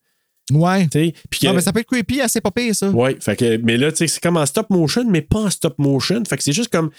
Ouais. 0.52 0.88
Puis 0.88 1.12
Non, 1.44 1.52
que- 1.52 1.56
mais 1.58 1.62
ça 1.62 1.74
peut 1.74 1.82
être 1.82 1.88
creepy, 1.88 2.22
assez 2.22 2.40
pas 2.40 2.52
pire, 2.52 2.74
ça. 2.74 2.90
Ouais, 2.90 3.18
fait 3.20 3.36
que, 3.36 3.58
mais 3.58 3.76
là, 3.78 3.92
tu 3.92 3.98
sais, 3.98 4.08
c'est 4.08 4.22
comme 4.22 4.38
en 4.38 4.46
stop 4.46 4.70
motion, 4.70 5.04
mais 5.10 5.22
pas 5.22 5.40
en 5.42 5.50
stop 5.50 5.78
motion. 5.78 6.24
Fait 6.26 6.38
que 6.38 6.44
c'est 6.44 6.54
juste 6.54 6.72
comme. 6.72 6.90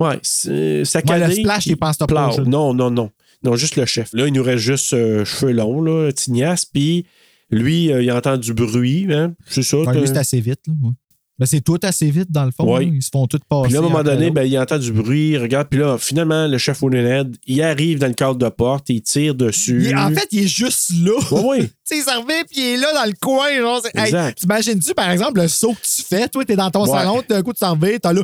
Ouais, 0.00 0.18
c'est- 0.22 0.84
saccadé. 0.86 1.20
Ouais, 1.22 1.28
le 1.28 1.34
splash, 1.34 1.66
il 1.66 1.72
est 1.72 1.76
pas 1.76 1.90
en 1.90 1.92
stop 1.92 2.10
motion. 2.10 2.44
Non, 2.44 2.72
non, 2.74 2.90
non. 2.90 3.10
Non, 3.44 3.54
juste 3.56 3.76
le 3.76 3.84
chef. 3.86 4.10
Là, 4.12 4.26
il 4.26 4.32
nous 4.32 4.42
reste 4.42 4.58
juste 4.62 4.92
euh, 4.92 5.24
cheveux 5.24 5.52
longs, 5.52 5.80
là, 5.82 6.10
tignasse, 6.12 6.64
puis 6.64 7.06
lui, 7.50 7.92
euh, 7.92 8.02
il 8.02 8.10
entend 8.12 8.36
du 8.36 8.52
bruit, 8.54 9.06
hein. 9.12 9.34
C'est 9.46 9.62
ça. 9.62 9.78
Ouais, 9.78 9.98
lui, 10.00 10.06
c'est 10.08 10.16
assez 10.18 10.40
vite, 10.40 10.60
là. 10.66 10.74
ouais. 10.82 10.92
Ben, 11.40 11.46
c'est 11.46 11.62
tout 11.62 11.78
assez 11.82 12.10
vite, 12.10 12.30
dans 12.30 12.44
le 12.44 12.50
fond. 12.50 12.76
Là. 12.76 12.82
Ils 12.82 13.02
se 13.02 13.08
font 13.10 13.26
tous 13.26 13.38
passer. 13.48 13.64
Puis 13.68 13.72
là, 13.72 13.78
à 13.78 13.82
un 13.82 13.84
moment 13.88 14.02
donné, 14.02 14.30
ben, 14.30 14.42
il 14.42 14.58
entend 14.58 14.76
du 14.78 14.92
bruit, 14.92 15.30
il 15.30 15.38
regarde, 15.38 15.68
puis 15.70 15.80
là, 15.80 15.96
finalement, 15.96 16.46
le 16.46 16.58
chef 16.58 16.82
Woodenhead, 16.82 17.34
il 17.46 17.62
arrive 17.62 17.98
dans 17.98 18.08
le 18.08 18.12
cadre 18.12 18.34
de 18.36 18.48
porte, 18.50 18.90
il 18.90 19.00
tire 19.00 19.34
dessus. 19.34 19.86
Il- 19.88 19.96
en 19.96 20.10
fait, 20.10 20.28
il 20.32 20.40
est 20.44 20.46
juste 20.46 20.90
là. 21.02 21.12
Ouais. 21.30 21.60
tu 21.66 21.70
sais, 21.84 21.96
il 21.96 22.02
s'en 22.02 22.22
puis 22.26 22.44
il 22.56 22.62
est 22.62 22.76
là 22.76 22.92
dans 22.92 23.06
le 23.06 23.14
coin. 23.18 23.50
Genre, 23.58 23.80
c'est- 23.82 23.98
hey. 24.14 24.34
T'imagines-tu, 24.34 24.92
par 24.92 25.10
exemple, 25.10 25.40
le 25.40 25.48
saut 25.48 25.72
que 25.72 25.80
tu 25.80 26.02
fais? 26.02 26.28
Toi, 26.28 26.44
t'es 26.44 26.56
dans 26.56 26.70
ton 26.70 26.82
Ouais. 26.84 26.90
salon, 26.98 27.22
d'un 27.26 27.42
coup, 27.42 27.54
tu 27.54 27.60
s'en 27.60 27.72
reviens, 27.72 27.96
t'as 27.98 28.12
là. 28.12 28.20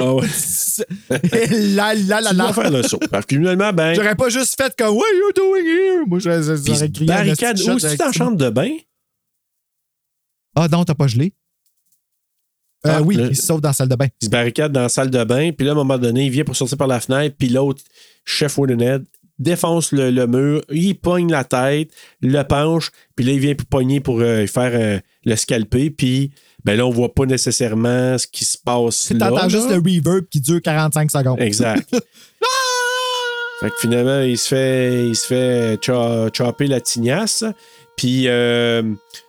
Ah 0.00 0.14
ouais. 0.14 0.26
Et 1.34 1.46
là, 1.74 1.92
là, 1.94 2.20
là, 2.22 2.30
Tu 2.30 2.36
là. 2.36 2.52
faire 2.54 2.70
le 2.70 2.82
saut. 2.82 2.98
Parce 3.10 3.26
que 3.26 3.36
finalement, 3.36 3.74
ben. 3.74 3.92
J'aurais 3.94 4.14
pas 4.16 4.30
juste 4.30 4.56
fait 4.58 4.74
comme 4.78 4.96
What 4.96 5.02
are 5.04 5.18
you 5.18 5.32
doing 5.36 5.66
here? 5.66 6.06
Moi, 6.06 6.18
j'aurais 6.18 6.40
crié. 6.40 6.82
un 6.82 7.04
barricade. 7.04 7.60
Où 7.60 7.68
la 7.68 7.74
directement. 7.76 8.12
chambre 8.12 8.36
de 8.38 8.48
bain? 8.48 8.70
Ah 10.54 10.66
non, 10.72 10.82
t'as 10.84 10.94
pas 10.94 11.08
gelé. 11.08 11.34
Euh, 12.86 12.92
Ah, 12.98 13.02
oui, 13.02 13.16
il 13.30 13.36
se 13.36 13.42
sauve 13.46 13.60
dans 13.60 13.68
la 13.70 13.72
salle 13.74 13.88
de 13.88 13.96
bain. 13.96 14.06
Il 14.20 14.26
se 14.26 14.30
barricade 14.30 14.72
dans 14.72 14.82
la 14.82 14.88
salle 14.88 15.10
de 15.10 15.24
bain, 15.24 15.50
puis 15.52 15.66
là, 15.66 15.72
à 15.72 15.74
un 15.74 15.78
moment 15.78 15.98
donné, 15.98 16.26
il 16.26 16.30
vient 16.30 16.44
pour 16.44 16.56
sortir 16.56 16.78
par 16.78 16.86
la 16.88 17.00
fenêtre, 17.00 17.36
puis 17.38 17.48
l'autre, 17.48 17.82
chef 18.24 18.56
Woodenhead, 18.58 19.04
défonce 19.38 19.92
le, 19.92 20.10
le 20.10 20.26
mur, 20.26 20.62
il 20.70 20.94
pogne 20.94 21.30
la 21.30 21.44
tête, 21.44 21.90
le 22.22 22.42
penche, 22.42 22.90
puis 23.14 23.24
là, 23.26 23.32
il 23.32 23.38
vient 23.40 23.54
pour 23.54 23.66
pogner 23.66 24.00
pour 24.00 24.20
euh, 24.20 24.46
faire 24.46 24.70
euh, 24.74 24.98
le 25.24 25.36
scalper, 25.36 25.90
puis 25.90 26.30
ben 26.64 26.76
là, 26.76 26.86
on 26.86 26.90
voit 26.90 27.12
pas 27.14 27.26
nécessairement 27.26 28.16
ce 28.18 28.26
qui 28.26 28.44
se 28.44 28.56
passe 28.58 29.10
là. 29.12 29.28
T'entends 29.30 29.48
juste 29.48 29.68
le 29.70 29.76
reverb 29.76 30.24
qui 30.30 30.40
dure 30.40 30.60
45 30.62 31.10
secondes. 31.10 31.40
Exact. 31.40 31.88
fait 33.60 33.70
que 33.70 33.76
finalement, 33.80 34.20
il 34.22 34.36
se 34.36 34.48
fait, 34.48 35.08
il 35.08 35.14
se 35.16 35.26
fait 35.26 35.78
cho- 35.80 36.28
chopper 36.32 36.66
la 36.66 36.80
tignasse. 36.80 37.44
Puis, 37.96 38.24
euh, 38.28 38.82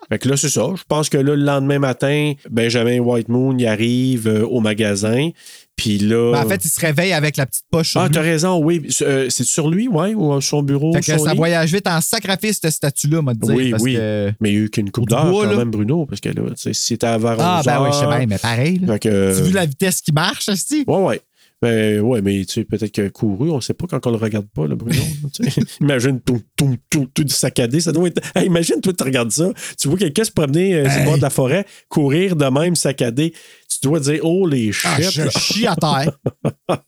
fait 0.09 0.19
que 0.19 0.29
là, 0.29 0.37
c'est 0.37 0.49
ça. 0.49 0.67
Je 0.75 0.83
pense 0.87 1.09
que 1.09 1.17
là, 1.17 1.35
le 1.35 1.43
lendemain 1.43 1.79
matin, 1.79 2.33
Benjamin 2.49 2.99
White 2.99 3.29
Moon, 3.29 3.55
il 3.57 3.67
arrive 3.67 4.27
euh, 4.27 4.45
au 4.45 4.59
magasin. 4.61 5.29
Puis 5.75 5.99
là. 5.99 6.31
Ben, 6.33 6.43
en 6.45 6.49
fait, 6.49 6.65
il 6.65 6.69
se 6.69 6.79
réveille 6.79 7.13
avec 7.13 7.37
la 7.37 7.45
petite 7.45 7.65
poche 7.69 7.91
sur 7.91 8.01
ah, 8.01 8.09
t'as 8.11 8.21
raison, 8.21 8.57
oui. 8.63 8.87
Euh, 9.03 9.27
c'est 9.29 9.43
sur 9.43 9.69
lui, 9.69 9.87
ouais, 9.87 10.15
ou 10.15 10.31
sur 10.41 10.49
son 10.57 10.63
bureau. 10.63 10.91
Fait 10.93 11.01
que 11.01 11.17
son 11.17 11.23
ça 11.25 11.31
lit? 11.33 11.37
voyage 11.37 11.71
vite 11.71 11.85
en 11.87 12.01
sacrifice, 12.01 12.57
cette 12.61 12.71
statue-là, 12.71 13.21
m'a 13.21 13.33
dit. 13.35 13.51
Oui, 13.51 13.69
parce 13.71 13.83
oui. 13.83 13.93
que- 13.93 14.31
Mais 14.41 14.49
il 14.51 14.55
y 14.55 14.57
a 14.57 14.61
eu 14.61 14.69
qu'une 14.71 14.89
coupe 14.89 15.07
d'heure 15.07 15.29
quand 15.31 15.43
là. 15.43 15.55
même, 15.55 15.69
Bruno, 15.69 16.05
parce 16.07 16.19
que 16.19 16.29
là, 16.29 16.41
tu 16.49 16.55
sais, 16.55 16.73
si 16.73 16.83
c'était 16.83 17.05
avant 17.07 17.35
Ah, 17.39 17.57
11 17.59 17.65
ben 17.65 17.81
oui, 17.83 17.89
je 17.93 17.97
sais 17.99 18.07
bien, 18.07 18.25
mais 18.27 18.37
pareil. 18.39 18.79
là. 18.79 18.93
fait 18.93 18.99
que, 18.99 19.33
Tu 19.35 19.39
as 19.39 19.43
vu 19.43 19.51
la 19.51 19.65
vitesse 19.67 20.01
qui 20.01 20.11
marche, 20.13 20.49
Asti? 20.49 20.83
Ouais, 20.87 20.97
ouais. 20.97 21.21
Ben 21.61 22.01
ouais, 22.01 22.21
mais 22.21 22.45
tu 22.45 22.53
sais, 22.53 22.63
peut-être 22.65 22.91
qu'il 22.91 23.05
a 23.05 23.09
couru, 23.09 23.49
on 23.49 23.59
sait 23.61 23.73
pas 23.73 23.87
quand 23.87 24.05
on 24.05 24.11
le 24.11 24.17
regarde 24.17 24.47
pas, 24.53 24.67
le 24.67 24.75
Bruno. 24.75 25.01
imagine 25.81 26.21
tout, 26.21 26.39
tout, 26.55 26.77
tout, 26.89 27.07
tout 27.13 27.27
saccadé. 27.27 27.79
Ça 27.79 27.91
doit 27.91 28.07
être. 28.09 28.21
Hey, 28.35 28.45
imagine, 28.45 28.79
toi, 28.79 28.93
tu 28.93 29.03
regardes 29.03 29.31
ça. 29.31 29.49
Tu 29.79 29.87
vois 29.87 29.97
quelqu'un 29.97 30.23
se 30.23 30.31
promener 30.31 30.75
euh, 30.75 30.83
sur 30.87 30.93
le 30.93 30.99
Hey. 30.99 31.05
bord 31.05 31.17
de 31.17 31.21
la 31.23 31.29
forêt, 31.31 31.65
courir 31.89 32.35
de 32.35 32.45
même, 32.45 32.75
saccadé. 32.75 33.33
Tu 33.69 33.79
dois 33.81 33.99
dire, 33.99 34.19
oh 34.23 34.47
les 34.47 34.71
shit. 34.71 34.89
Ah, 34.93 35.01
je 35.01 35.29
chie 35.29 35.65
à 35.65 35.75
terre. 35.75 36.11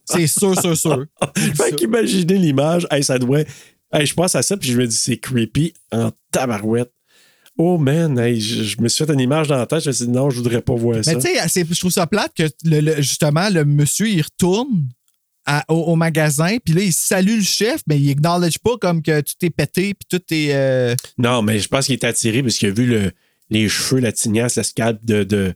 C'est 0.04 0.26
sûr, 0.28 0.58
sûr, 0.60 0.76
sûr. 0.76 1.04
fait 1.56 1.74
qu'imaginer 1.74 2.34
l'image, 2.38 2.86
hey, 2.92 3.02
ça 3.02 3.18
doit. 3.18 3.40
Hey, 3.92 4.06
je 4.06 4.14
pense 4.14 4.36
à 4.36 4.42
ça, 4.42 4.56
puis 4.56 4.70
je 4.70 4.78
me 4.78 4.86
dis, 4.86 4.96
c'est 4.96 5.16
creepy 5.16 5.74
en 5.90 6.10
tabarouette. 6.30 6.92
Oh 7.62 7.76
man, 7.76 8.18
hey, 8.18 8.40
je, 8.40 8.62
je 8.62 8.80
me 8.80 8.88
suis 8.88 9.04
fait 9.04 9.12
une 9.12 9.20
image 9.20 9.48
dans 9.48 9.56
la 9.58 9.66
tête, 9.66 9.80
je 9.82 9.88
me 9.90 9.92
suis 9.92 10.06
dit, 10.06 10.10
non, 10.10 10.30
je 10.30 10.36
voudrais 10.36 10.62
pas 10.62 10.74
voir 10.74 11.04
ça. 11.04 11.12
Mais 11.14 11.20
tu 11.20 11.28
sais, 11.48 11.66
je 11.70 11.78
trouve 11.78 11.90
ça 11.90 12.06
plate 12.06 12.32
que 12.34 12.44
le- 12.64 12.80
le- 12.80 12.96
justement, 13.02 13.50
le 13.50 13.66
monsieur, 13.66 14.08
il 14.08 14.22
retourne 14.22 14.88
à- 15.44 15.62
au, 15.68 15.74
au 15.74 15.94
magasin, 15.96 16.56
puis 16.64 16.72
là, 16.72 16.80
il 16.82 16.92
salue 16.92 17.36
le 17.36 17.42
chef, 17.42 17.82
mais 17.86 17.98
il 18.00 18.10
acknowledge 18.12 18.58
pas 18.58 18.78
comme 18.78 19.02
que 19.02 19.20
tout 19.20 19.34
est 19.42 19.50
pété, 19.50 19.92
puis 19.92 20.06
tout 20.08 20.22
est. 20.32 20.54
euh, 20.54 20.94
Non, 21.18 21.42
mais 21.42 21.58
je 21.58 21.68
pense 21.68 21.84
qu'il 21.86 21.94
est 21.94 22.04
attiré 22.04 22.42
parce 22.42 22.56
qu'il 22.56 22.68
a 22.68 22.72
vu 22.72 22.86
le, 22.86 23.12
les 23.50 23.68
cheveux, 23.68 24.00
la 24.00 24.12
tignasse, 24.12 24.56
la 24.56 24.62
scalpe 24.62 25.04
de, 25.04 25.22
de, 25.24 25.52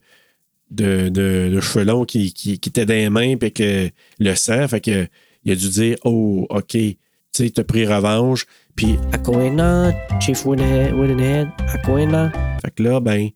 de, 0.71 1.09
de, 1.09 1.51
de 1.55 1.61
cheveux 1.63 1.85
longs 1.87 2.05
qui, 2.05 2.35
qui, 2.35 2.59
qui 2.59 2.69
était 2.69 2.85
dans 2.85 2.93
les 2.95 3.09
mains, 3.09 3.37
puis 3.39 3.51
que 3.53 3.89
le 4.19 4.35
sang, 4.35 4.69
fait 4.69 4.81
que 4.83 5.07
il 5.47 5.53
a 5.53 5.55
dû 5.55 5.69
dire 5.71 5.97
Oh, 6.05 6.47
OK, 6.51 6.77
tu 7.35 7.45
sais, 7.45 7.51
t'as 7.51 7.64
pris 7.64 7.85
revanche. 7.85 8.47
Puis, 8.76 8.97
Aquina, 9.12 9.93
Chief 10.20 10.45
Woodenhead, 10.47 11.49
Aquina. 11.72 12.30
fait 12.62 12.70
que 12.76 12.82
là, 12.82 13.01
ben, 13.01 13.30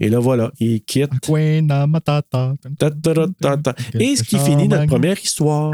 et 0.00 0.08
là, 0.08 0.18
voilà, 0.18 0.50
il 0.58 0.82
quitte. 0.82 1.10
Et 3.94 4.16
ce 4.16 4.22
qui 4.22 4.38
finit 4.38 4.66
notre 4.66 4.86
première 4.86 5.20
histoire. 5.20 5.72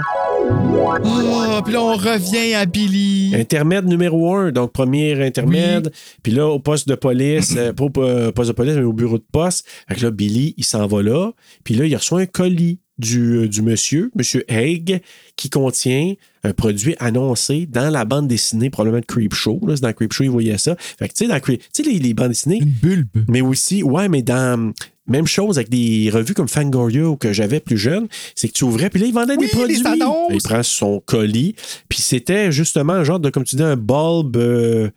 Ah, 0.53 1.63
puis 1.65 1.73
là, 1.73 1.83
on 1.83 1.95
revient 1.95 2.55
à 2.55 2.67
Billy. 2.67 3.35
Intermède 3.35 3.87
numéro 3.87 4.35
un, 4.35 4.51
donc 4.51 4.73
premier 4.73 5.25
intermède. 5.25 5.93
Puis 6.23 6.33
là, 6.33 6.49
au 6.49 6.59
poste 6.59 6.89
de 6.89 6.97
police, 6.97 7.55
euh, 7.57 7.73
pas 7.73 7.85
au 7.85 7.93
euh, 7.99 8.33
poste 8.33 8.49
de 8.49 8.55
police, 8.55 8.75
mais 8.75 8.83
au 8.83 8.93
bureau 8.93 9.19
de 9.19 9.25
poste. 9.33 9.67
Fait 9.89 9.95
que 9.95 10.03
là, 10.03 10.11
Billy, 10.11 10.55
il 10.57 10.65
s'en 10.65 10.87
va 10.87 11.03
là. 11.03 11.31
Puis 11.65 11.75
là, 11.75 11.87
il 11.87 11.95
reçoit 11.95 12.21
un 12.21 12.27
colis 12.27 12.81
du, 13.01 13.39
euh, 13.39 13.49
du 13.49 13.63
monsieur, 13.63 14.11
monsieur 14.15 14.45
Haig, 14.49 15.01
qui 15.37 15.51
contient 15.51 16.15
un 16.45 16.53
produit 16.53 16.95
annoncé 17.01 17.67
dans 17.67 17.91
la 17.91 18.05
bande 18.05 18.29
dessinée, 18.29 18.71
probablement 18.71 19.01
de 19.01 19.07
Creepshow. 19.07 19.59
Là, 19.67 19.75
c'est 19.77 19.83
dans 19.83 19.93
Creepshow, 19.93 20.23
il 20.25 20.31
voyait 20.31 20.59
ça. 20.59 20.77
Fait 20.79 21.09
que 21.09 21.15
tu 21.15 21.25
sais, 21.25 21.29
dans 21.29 21.37
Creep- 21.39 21.59
tu 21.59 21.65
sais, 21.73 21.83
les, 21.83 21.99
les 21.99 22.15
bandes 22.15 22.29
dessinées. 22.29 22.61
Une 22.63 22.69
bulbe. 22.71 23.09
Mais 23.29 23.41
aussi, 23.41 23.83
ouais, 23.83 24.09
mais 24.09 24.23
dans. 24.23 24.73
Même 25.07 25.27
chose 25.27 25.57
avec 25.59 25.71
des 25.71 26.09
revues 26.13 26.35
comme 26.35 26.47
Fangoria 26.47 27.17
que 27.19 27.33
j'avais 27.33 27.59
plus 27.59 27.79
jeune, 27.79 28.07
c'est 28.37 28.47
que 28.47 28.53
tu 28.53 28.63
ouvrais, 28.63 28.91
puis 28.91 29.01
là, 29.01 29.07
il 29.09 29.13
vendait 29.13 29.35
Oui, 29.37 29.47
des 29.47 29.51
produits. 29.51 29.75
Il 30.31 30.41
prend 30.41 30.63
son 30.63 31.01
colis, 31.05 31.57
puis 31.89 32.01
c'était 32.01 32.53
justement 32.53 32.93
un 32.93 33.03
genre 33.03 33.19
de, 33.19 33.29
comme 33.29 33.43
tu 33.43 33.57
dis, 33.57 33.63
un 33.65 33.75
bulbe, 33.75 34.37
euh, 34.37 34.89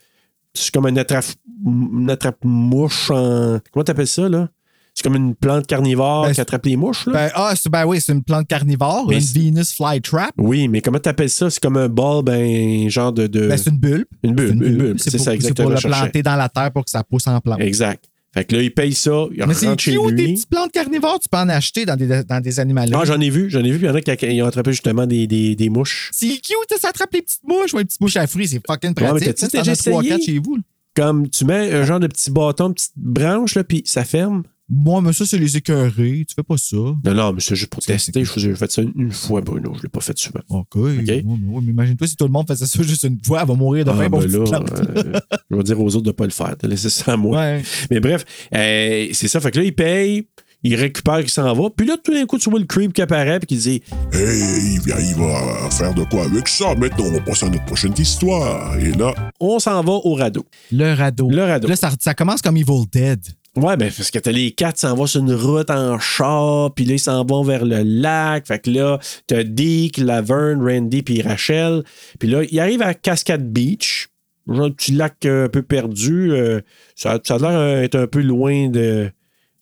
c'est 0.53 0.71
comme 0.71 0.85
un 0.85 0.95
attrape-mouche 0.97 3.11
en. 3.11 3.59
Comment 3.71 3.83
t'appelles 3.83 4.07
ça, 4.07 4.29
là? 4.29 4.49
C'est 4.95 5.03
comme 5.03 5.15
une 5.15 5.33
plante 5.33 5.65
carnivore 5.65 6.27
Ben, 6.27 6.33
qui 6.33 6.41
attrape 6.41 6.65
les 6.67 6.75
mouches, 6.75 7.07
là? 7.07 7.13
Ben, 7.13 7.31
ah, 7.33 7.53
c'est- 7.55 7.69
ben 7.69 7.83
oui, 7.85 7.99
c'est 7.99 8.11
une 8.13 8.23
plante 8.23 8.47
carnivore, 8.47 9.07
Mais 9.09 9.15
une 9.15 9.21
c'est- 9.21 9.39
Venus 9.39 9.73
flytrap. 9.73 10.31
oui, 10.37 10.67
mais 10.67 10.81
comment 10.81 10.99
t'appelles 10.99 11.31
ça? 11.31 11.49
C'est 11.49 11.59
comme 11.61 11.77
un 11.77 11.89
bulbe, 11.89 12.29
un 12.29 12.87
genre 12.89 13.11
de. 13.11 13.25
de- 13.27 13.47
Ben, 13.47 13.57
c'est 13.57 13.71
une 13.71 13.77
bulbe. 13.79 14.05
une 14.23 14.35
bulbe, 14.35 14.47
C'est 14.47 14.53
une 14.53 14.59
bulbe. 14.77 14.97
C'est 14.99 15.09
C'est 15.09 15.17
pour, 15.17 15.25
ça, 15.25 15.31
c'est 15.31 15.35
exactement. 15.35 15.69
pour 15.69 15.75
le 15.75 15.89
planter 15.89 16.21
dans 16.23 16.35
la 16.35 16.47
terre 16.49 16.71
pour 16.71 16.85
que 16.85 16.91
ça 16.91 17.03
pousse 17.03 17.25
en 17.27 17.39
plante. 17.41 17.59
Exact. 17.61 18.03
Fait 18.35 18.45
que 18.45 18.55
là, 18.55 18.61
il 18.63 18.73
paye 18.73 18.93
ça, 18.93 19.25
il 19.31 19.45
Mais 19.47 19.53
c'est 19.53 19.79
chez 19.79 19.91
cute, 19.95 20.15
des 20.15 20.23
lui. 20.25 20.33
petites 20.33 20.49
plantes 20.49 20.71
carnivores, 20.71 21.19
tu 21.19 21.29
peux 21.29 21.37
en 21.37 21.49
acheter 21.49 21.85
dans 21.85 21.95
des, 21.95 22.23
dans 22.23 22.39
des 22.41 22.59
animaleries. 22.59 22.93
Ah, 22.99 23.05
j'en 23.05 23.19
ai 23.19 23.29
vu, 23.29 23.47
j'en 23.49 23.59
ai 23.63 23.69
vu. 23.71 23.77
Puis 23.77 23.85
il 23.85 23.89
y 23.89 23.91
en 23.91 23.95
a 23.95 24.01
qui 24.01 24.41
ont 24.41 24.47
attrapé 24.47 24.71
justement 24.71 25.05
des, 25.05 25.27
des, 25.27 25.55
des 25.55 25.69
mouches. 25.69 26.09
c'est 26.13 26.27
cute, 26.29 26.79
ça 26.81 26.89
attrape 26.89 27.13
les 27.13 27.21
petites 27.21 27.43
mouches. 27.47 27.73
Ouais, 27.73 27.81
les 27.81 27.85
petites 27.85 28.01
mouches 28.01 28.15
à 28.17 28.25
fruits, 28.25 28.47
c'est 28.47 28.61
fucking 28.65 28.93
mais 28.99 29.05
pratique. 29.07 29.27
t'as-tu 29.27 29.39
ça, 29.41 29.49
T'en 29.49 29.57
déjà 29.59 29.71
as 29.71 29.75
trois, 29.75 30.01
essayé? 30.03 30.09
quatre 30.17 30.25
chez 30.25 30.39
vous. 30.39 30.55
là. 30.55 30.61
Comme 30.95 31.27
tu 31.29 31.45
mets 31.45 31.71
un 31.73 31.83
genre 31.85 31.99
de 31.99 32.05
petit 32.07 32.29
bâton, 32.31 32.71
petite 32.73 32.91
branche, 32.95 33.53
là, 33.55 33.63
puis 33.63 33.81
ça 33.85 34.03
ferme. 34.03 34.43
Moi, 34.69 35.01
mais 35.01 35.11
ça, 35.11 35.25
c'est 35.25 35.37
les 35.37 35.57
écœurés. 35.57 36.25
Tu 36.27 36.33
fais 36.35 36.43
pas 36.43 36.57
ça. 36.57 36.77
Non, 36.77 37.13
non, 37.13 37.33
mais 37.33 37.41
c'est 37.41 37.55
juste 37.55 37.69
pour 37.69 37.83
tester. 37.83 38.23
J'ai 38.37 38.55
fait 38.55 38.71
ça 38.71 38.81
une 38.81 39.11
fois, 39.11 39.41
Bruno. 39.41 39.73
Je 39.75 39.83
l'ai 39.83 39.89
pas 39.89 39.99
fait 39.99 40.17
souvent. 40.17 40.39
OK. 40.49 40.75
Ouais, 40.75 41.03
mais, 41.05 41.23
imagine-toi, 41.69 42.07
si 42.07 42.15
tout 42.15 42.25
le 42.25 42.31
monde 42.31 42.47
faisait 42.47 42.65
ça 42.65 42.81
juste 42.81 43.03
une 43.03 43.19
fois, 43.23 43.41
elle 43.41 43.47
va 43.47 43.55
mourir 43.55 43.83
de 43.83 43.91
faim. 43.91 44.03
Ah, 44.05 44.09
pour 44.09 44.19
ben 44.19 44.35
euh, 44.35 45.19
je 45.51 45.55
vais 45.55 45.63
dire 45.63 45.79
aux 45.79 45.95
autres 45.95 46.05
de 46.05 46.11
pas 46.11 46.25
le 46.25 46.31
faire, 46.31 46.55
de 46.57 46.67
laisser 46.67 46.89
ça 46.89 47.13
à 47.13 47.17
moi. 47.17 47.37
Ouais. 47.39 47.61
Mais 47.91 47.99
bref, 47.99 48.23
euh, 48.55 49.07
c'est 49.11 49.27
ça. 49.27 49.41
Fait 49.41 49.51
que 49.51 49.59
là, 49.59 49.65
il 49.65 49.75
paye, 49.75 50.27
il 50.63 50.75
récupère, 50.75 51.19
il 51.19 51.29
s'en 51.29 51.53
va. 51.53 51.69
Puis 51.69 51.85
là, 51.85 51.97
tout 52.01 52.13
d'un 52.13 52.25
coup, 52.25 52.37
tu 52.37 52.49
vois 52.49 52.59
le 52.59 52.65
creep 52.65 52.93
qui 52.93 53.01
apparaît 53.01 53.39
puis 53.39 53.47
qui 53.47 53.57
dit 53.57 53.83
Hey, 54.13 54.75
il 54.75 54.81
va, 54.81 55.01
il 55.01 55.15
va 55.15 55.69
faire 55.69 55.93
de 55.93 56.03
quoi 56.05 56.23
avec 56.23 56.47
ça? 56.47 56.73
Maintenant, 56.75 57.05
on 57.07 57.11
va 57.11 57.19
passer 57.19 57.45
à 57.45 57.49
notre 57.49 57.65
prochaine 57.65 57.93
histoire. 57.97 58.77
Et 58.77 58.91
là, 58.93 59.13
On 59.41 59.59
s'en 59.59 59.83
va 59.83 59.91
au 59.91 60.13
radeau. 60.13 60.45
Le 60.71 60.93
radeau. 60.93 61.29
Le 61.29 61.43
radeau. 61.43 61.67
Là, 61.67 61.75
ça, 61.75 61.91
ça 61.99 62.13
commence 62.13 62.41
comme 62.41 62.55
Evil 62.55 62.85
Dead. 62.91 63.19
Ouais, 63.55 63.77
ben, 63.77 63.91
parce 63.95 64.09
que 64.09 64.17
t'as 64.17 64.31
les 64.31 64.51
quatre 64.51 64.79
s'en 64.79 64.95
vont 64.95 65.05
sur 65.05 65.21
une 65.21 65.33
route 65.33 65.69
en 65.69 65.99
char, 65.99 66.73
puis 66.73 66.85
là, 66.85 66.93
ils 66.95 66.99
s'en 66.99 67.23
vont 67.23 67.43
vers 67.43 67.65
le 67.65 67.83
lac. 67.83 68.47
Fait 68.47 68.57
que 68.59 68.71
là, 68.71 68.99
t'as 69.27 69.43
Dick, 69.43 69.97
Laverne, 69.97 70.67
Randy, 70.67 71.03
puis 71.03 71.21
Rachel. 71.21 71.83
Puis 72.19 72.29
là, 72.29 72.41
ils 72.49 72.59
arrivent 72.59 72.81
à 72.81 72.95
Cascade 72.95 73.47
Beach, 73.47 74.09
genre 74.47 74.65
un 74.65 74.71
petit 74.71 74.93
lac 74.93 75.23
un 75.25 75.49
peu 75.49 75.61
perdu. 75.61 76.31
euh, 76.31 76.61
ça, 76.95 77.19
ça 77.23 77.35
a 77.35 77.37
l'air 77.37 77.81
d'être 77.81 77.95
un 77.95 78.07
peu 78.07 78.21
loin 78.21 78.69
de. 78.69 79.11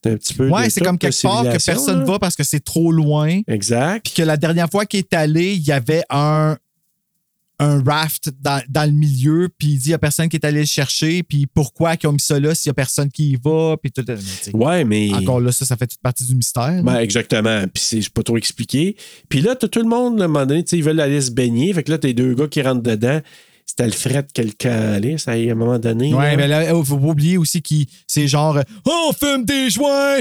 d'un 0.03 0.15
petit 0.15 0.35
peu 0.35 0.47
Ouais, 0.47 0.69
c'est 0.69 0.81
comme 0.81 0.97
quelque 0.97 1.21
part 1.21 1.43
que 1.43 1.63
personne 1.63 1.99
là. 1.99 2.05
va 2.05 2.17
parce 2.17 2.37
que 2.37 2.43
c'est 2.43 2.63
trop 2.63 2.93
loin. 2.93 3.41
Exact. 3.49 4.05
Puis 4.05 4.13
que 4.13 4.23
la 4.23 4.37
dernière 4.37 4.69
fois 4.69 4.85
qu'il 4.85 4.99
est 4.99 5.13
allé, 5.13 5.51
il 5.55 5.67
y 5.67 5.73
avait 5.73 6.03
un, 6.09 6.55
un 7.61 7.83
raft 7.83 8.31
dans, 8.41 8.61
dans 8.67 8.85
le 8.85 8.91
milieu, 8.91 9.49
puis 9.55 9.69
il 9.69 9.77
dit 9.77 9.85
il 9.85 9.89
n'y 9.89 9.93
a 9.93 9.99
personne 9.99 10.27
qui 10.29 10.35
est 10.35 10.45
allé 10.45 10.61
le 10.61 10.65
chercher, 10.65 11.21
puis 11.21 11.45
pourquoi 11.45 11.93
ils 12.01 12.07
ont 12.07 12.11
mis 12.11 12.19
ça 12.19 12.39
là 12.39 12.55
s'il 12.55 12.69
n'y 12.69 12.71
a 12.71 12.73
personne 12.73 13.09
qui 13.09 13.31
y 13.31 13.35
va, 13.35 13.75
puis 13.81 13.91
tout. 13.91 14.03
Ouais, 14.53 14.83
mais. 14.83 15.13
Encore 15.13 15.39
là, 15.39 15.51
ça, 15.51 15.65
ça 15.65 15.77
fait 15.77 15.87
toute 15.87 16.01
partie 16.01 16.25
du 16.25 16.35
mystère. 16.35 16.81
Ben, 16.83 16.97
exactement. 16.97 17.65
Puis 17.73 17.83
c'est 17.83 18.09
pas 18.09 18.23
trop 18.23 18.37
expliqué. 18.37 18.95
Puis 19.29 19.41
là, 19.41 19.55
t'as 19.55 19.67
tout 19.67 19.81
le 19.81 19.87
monde, 19.87 20.21
à 20.21 20.25
un 20.25 20.27
moment 20.27 20.45
donné, 20.45 20.63
tu 20.63 20.71
sais, 20.71 20.77
ils 20.77 20.83
veulent 20.83 20.99
aller 20.99 21.21
se 21.21 21.31
baigner. 21.31 21.71
Fait 21.73 21.83
que 21.83 21.91
là, 21.91 21.97
t'as 21.97 22.07
les 22.07 22.13
deux 22.13 22.33
gars 22.33 22.47
qui 22.47 22.61
rentrent 22.61 22.81
dedans. 22.81 23.21
C'est 23.65 23.81
Alfred 23.81 24.25
quelqu'un 24.33 24.93
allait, 24.93 25.17
ça, 25.17 25.31
à 25.31 25.35
un 25.35 25.55
moment 25.55 25.79
donné. 25.79 26.13
Ouais, 26.13 26.31
là. 26.31 26.37
mais 26.37 26.47
là, 26.47 26.63
il 26.63 26.85
faut 26.85 26.97
pas 26.97 27.07
oublier 27.07 27.37
aussi 27.37 27.61
que 27.61 27.75
c'est 28.07 28.27
genre 28.27 28.59
Oh, 28.85 29.09
on 29.09 29.13
fume 29.13 29.45
des 29.45 29.69
joints! 29.69 30.19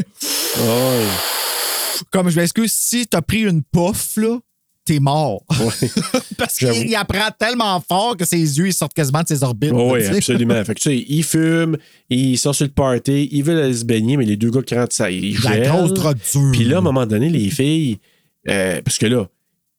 Comme 2.13 2.31
je 2.31 2.37
m'excuse, 2.39 2.73
si 2.73 3.07
t'as 3.07 3.23
pris 3.23 3.41
une 3.41 3.63
puff, 3.63 4.17
là, 4.17 4.39
t'es 4.95 5.01
mort. 5.01 5.43
Parce 6.39 6.57
qu'il 6.59 6.95
apprend 6.97 7.29
tellement 7.39 7.81
fort 7.81 8.17
que 8.17 8.25
ses 8.25 8.39
yeux 8.59 8.67
ils 8.69 8.73
sortent 8.75 8.95
quasiment 8.95 9.23
de 9.23 9.29
ses 9.29 9.43
orbites. 9.43 9.73
oui, 9.73 10.01
tu 10.01 10.07
sais. 10.07 10.17
absolument. 10.17 10.65
Fait 10.65 10.75
que, 10.75 10.81
tu 10.81 10.91
sais, 10.91 11.05
ils 11.09 11.23
fument, 11.25 11.77
ils 12.09 12.39
sont 12.39 12.53
sur 12.53 12.67
le 12.67 12.73
party, 12.73 13.29
ils 13.31 13.43
veulent 13.45 13.63
aller 13.63 13.75
se 13.75 13.85
baigner, 13.85 14.17
mais 14.17 14.25
les 14.25 14.37
deux 14.37 14.51
gars 14.51 14.63
qui 14.63 14.75
rentrent, 14.75 14.95
ça, 14.95 15.11
ils 15.11 15.35
La 15.43 15.53
gèlent. 15.55 15.69
grosse 15.69 15.93
drogue 15.95 16.19
dure. 16.33 16.51
Puis 16.53 16.65
là, 16.65 16.77
à 16.77 16.79
un 16.79 16.83
moment 16.83 17.07
donné, 17.07 17.29
les 17.31 17.51
filles, 17.51 17.99
euh, 18.49 18.81
parce 18.83 18.99
que 18.99 19.07
là, 19.07 19.29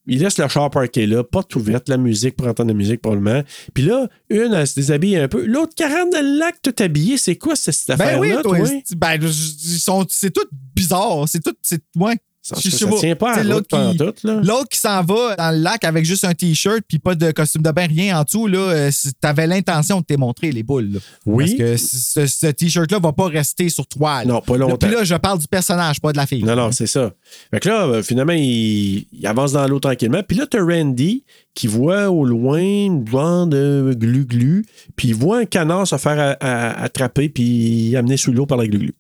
ils 0.08 0.20
laissent 0.20 0.40
le 0.40 0.48
char 0.48 0.70
parké 0.72 1.06
là, 1.06 1.24
porte 1.24 1.56
ouverte, 1.56 1.88
la 1.90 1.98
musique 1.98 2.36
pour 2.36 2.48
entendre 2.48 2.70
la 2.70 2.74
musique 2.76 3.02
probablement. 3.02 3.44
Puis 3.74 3.84
là, 3.84 4.08
une, 4.30 4.54
elle 4.54 4.66
se 4.68 4.76
déshabille 4.76 5.16
un 5.18 5.28
peu. 5.28 5.46
L'autre, 5.46 5.74
qui 5.76 5.84
rentre 5.84 6.12
dans 6.12 6.24
le 6.26 6.40
lac, 6.40 6.56
tout 6.64 6.74
habillé. 6.80 7.18
C'est 7.18 7.36
quoi 7.36 7.56
cette, 7.56 7.76
cette 7.76 7.98
Ben 7.98 8.20
oui, 8.20 8.32
affaire-là, 8.32 8.42
toi, 8.44 8.58
toi? 8.58 8.68
c'est- 8.68 8.96
ben, 8.96 9.20
c'est 10.10 10.32
tout 10.34 10.48
bizarre. 10.76 11.26
C'est 11.28 11.44
tout. 11.44 11.54
C'est, 11.62 11.82
ouais. 11.98 12.16
Ça, 12.44 12.56
Je 12.60 12.72
ça, 12.72 12.78
sais 12.78 12.86
ça 12.92 12.98
tient 12.98 13.16
pas 13.16 13.34
à 13.36 13.44
l'autre 13.44 13.68
qui- 13.68 13.98
là. 14.28 14.40
L'autre 14.44 14.68
qui 14.70 14.80
s'en 14.80 15.04
va 15.04 15.36
dans 15.36 15.52
le 15.56 15.62
lac 15.62 15.84
avec 15.84 16.06
juste 16.06 16.26
un 16.26 16.34
t-shirt 16.34 16.82
puis 16.88 16.98
pas 16.98 17.14
de 17.14 17.30
costume 17.32 17.62
de 17.62 17.70
bain, 17.70 17.86
rien 17.86 18.20
en 18.20 18.24
dessous, 18.24 18.48
là, 18.48 18.58
euh, 18.58 18.92
t'avais 19.20 19.46
l'intention 19.46 20.00
de 20.00 20.06
te 20.06 20.16
montrer 20.16 20.52
les 20.52 20.64
boules. 20.64 20.94
là. 20.94 21.00
Oui. 21.28 21.56
Parce 21.56 21.58
que 21.60 21.78
ce, 21.78 22.26
ce 22.26 22.48
t-shirt-là 22.48 22.98
va 22.98 23.14
pas 23.14 23.28
rester 23.28 23.70
sur 23.70 23.86
toi. 23.86 24.24
là. 24.24 24.26
Non, 24.26 24.42
pas 24.42 24.58
longtemps. 24.58 24.78
Puis 24.78 24.90
là, 24.90 25.04
je 25.04 25.14
parle 25.16 25.38
du 25.38 25.48
personnage, 25.48 26.02
pas 26.02 26.12
de 26.14 26.18
la 26.18 26.26
fille. 26.26 26.44
Non, 26.44 26.56
non, 26.56 26.72
c'est 26.72 26.88
ça. 26.88 27.12
Fait 27.54 27.60
que 27.60 27.70
là, 27.70 27.86
euh, 27.86 28.02
finalement, 28.04 28.34
il, 28.34 29.06
il 29.12 29.28
avance 29.28 29.52
dans 29.52 29.68
l'eau 29.68 29.80
tranquillement. 29.80 30.24
Puis 30.28 30.38
là, 30.38 30.48
t'as 30.50 30.64
Randy 30.64 31.24
qui 31.54 31.68
voit 31.68 32.10
au 32.10 32.26
loin 32.26 32.60
une 32.60 33.08
genre 33.08 33.46
de 33.46 33.94
glu-glu. 33.96 34.66
Puis 34.96 35.10
il 35.10 35.16
voit 35.16 35.40
un 35.40 35.46
canard 35.46 35.86
se 35.86 35.98
faire 35.98 36.38
attraper 36.42 37.30
puis 37.30 37.96
amener 37.96 38.18
sous 38.18 38.32
l'eau 38.32 38.46
par 38.46 38.58
la 38.58 38.66
glu-glu. 38.68 38.94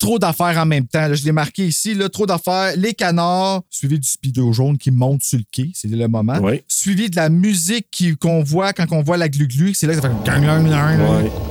Trop 0.00 0.18
d'affaires 0.18 0.56
en 0.58 0.66
même 0.66 0.86
temps. 0.86 1.06
là. 1.06 1.14
je 1.14 1.24
l'ai 1.24 1.30
marqué 1.32 1.66
ici. 1.66 1.94
Là, 1.94 2.08
trop 2.08 2.24
d'affaires. 2.26 2.72
Les 2.76 2.94
canards, 2.94 3.62
suivi 3.70 3.98
du 3.98 4.08
speedo 4.08 4.50
jaune 4.52 4.78
qui 4.78 4.90
monte 4.90 5.22
sur 5.22 5.38
le 5.38 5.44
quai. 5.52 5.70
C'est 5.74 5.88
le 5.88 6.08
moment. 6.08 6.40
Suivi 6.66 7.08
de 7.10 7.16
la 7.16 7.28
musique 7.28 7.86
qui- 7.90 8.16
qu'on 8.16 8.42
voit 8.42 8.72
quand 8.72 8.86
on 8.92 9.02
voit 9.02 9.18
la 9.18 9.28
glu-glu. 9.28 9.74
C'est 9.74 9.86
là 9.86 9.94
que 9.94 10.00
ça 10.00 10.08
fait. 10.08 10.14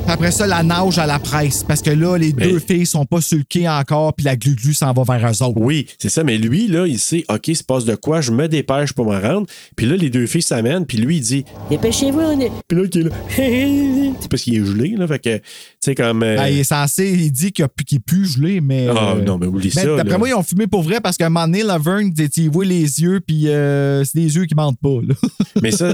Puis 0.03 0.11
après 0.11 0.31
ça, 0.31 0.47
la 0.47 0.63
nage 0.63 0.97
à 0.97 1.05
la 1.05 1.19
presse. 1.19 1.63
Parce 1.63 1.81
que 1.83 1.91
là, 1.91 2.17
les 2.17 2.33
Mais- 2.33 2.47
deux 2.49 2.57
filles 2.59 2.85
sont 2.87 3.05
pas 3.05 3.21
sur 3.21 3.37
le 3.37 3.43
quai 3.47 3.69
encore, 3.69 4.13
puis 4.15 4.25
la 4.25 4.35
glu-glu 4.35 4.73
s'en 4.73 4.91
va 4.93 5.03
vers 5.03 5.31
eux 5.31 5.43
autres. 5.43 5.59
Oui, 5.61 5.85
c'est 5.99 6.09
ça. 6.09 6.23
Mais 6.23 6.37
lui, 6.39 6.67
là, 6.67 6.87
il 6.87 6.97
sait, 6.97 7.23
OK, 7.29 7.49
il 7.49 7.55
se 7.55 7.63
passe 7.63 7.85
de 7.85 7.93
quoi, 7.95 8.21
je 8.21 8.31
me 8.31 8.47
dépêche 8.47 8.93
pour 8.93 9.05
me 9.05 9.17
rendre. 9.19 9.45
Puis 9.75 9.85
là, 9.85 9.95
les 9.95 10.09
deux 10.09 10.25
filles 10.25 10.41
s'amènent, 10.41 10.87
puis 10.87 10.97
lui, 10.97 11.17
il 11.17 11.21
dit, 11.21 11.45
Dépêchez-vous, 11.69 12.19
on 12.19 12.39
est. 12.39 12.51
puis 12.67 12.77
là, 12.81 12.87
qui 12.87 12.99
est 12.99 13.03
là, 13.03 13.09
c'est 14.19 14.27
parce 14.29 14.41
qu'il 14.41 14.55
est 14.55 14.65
gelé, 14.65 14.95
là. 14.97 15.07
Fait 15.07 15.19
que, 15.19 15.37
tu 15.37 15.43
sais, 15.81 15.95
comme. 15.95 16.23
euh, 16.23 16.35
Ben, 16.37 16.47
il 16.47 16.59
est 16.59 16.63
censé, 16.63 17.11
il 17.11 17.31
dit 17.31 17.51
qu'il 17.51 17.65
a 17.65 17.67
pu- 17.67 17.83
qu'il 17.83 17.97
est 17.97 18.01
plus 18.01 18.38
gelé, 18.39 18.61
mais. 18.61 18.87
Ah, 18.89 19.13
euh, 19.17 19.23
non, 19.23 19.37
mais 19.37 19.47
oublie 19.47 19.71
mais 19.75 19.81
ça. 19.83 19.95
D'après 19.95 20.17
moi, 20.17 20.29
ils 20.29 20.33
ont 20.33 20.43
fumé 20.43 20.67
pour 20.67 20.81
vrai 20.83 20.99
parce 21.01 21.17
qu'à 21.17 21.27
un 21.27 21.29
moment 21.29 21.45
donné, 21.45 21.63
Laverne, 21.63 22.13
tu 22.13 22.29
tu 22.29 22.47
vois 22.49 22.65
les 22.65 23.01
yeux, 23.01 23.19
puis 23.25 23.47
euh, 23.47 24.03
c'est 24.03 24.17
des 24.19 24.35
yeux 24.35 24.45
qui 24.45 24.55
mentent 24.55 24.79
pas. 24.79 24.99
Là. 25.07 25.13
Mais 25.61 25.71
ça, 25.71 25.93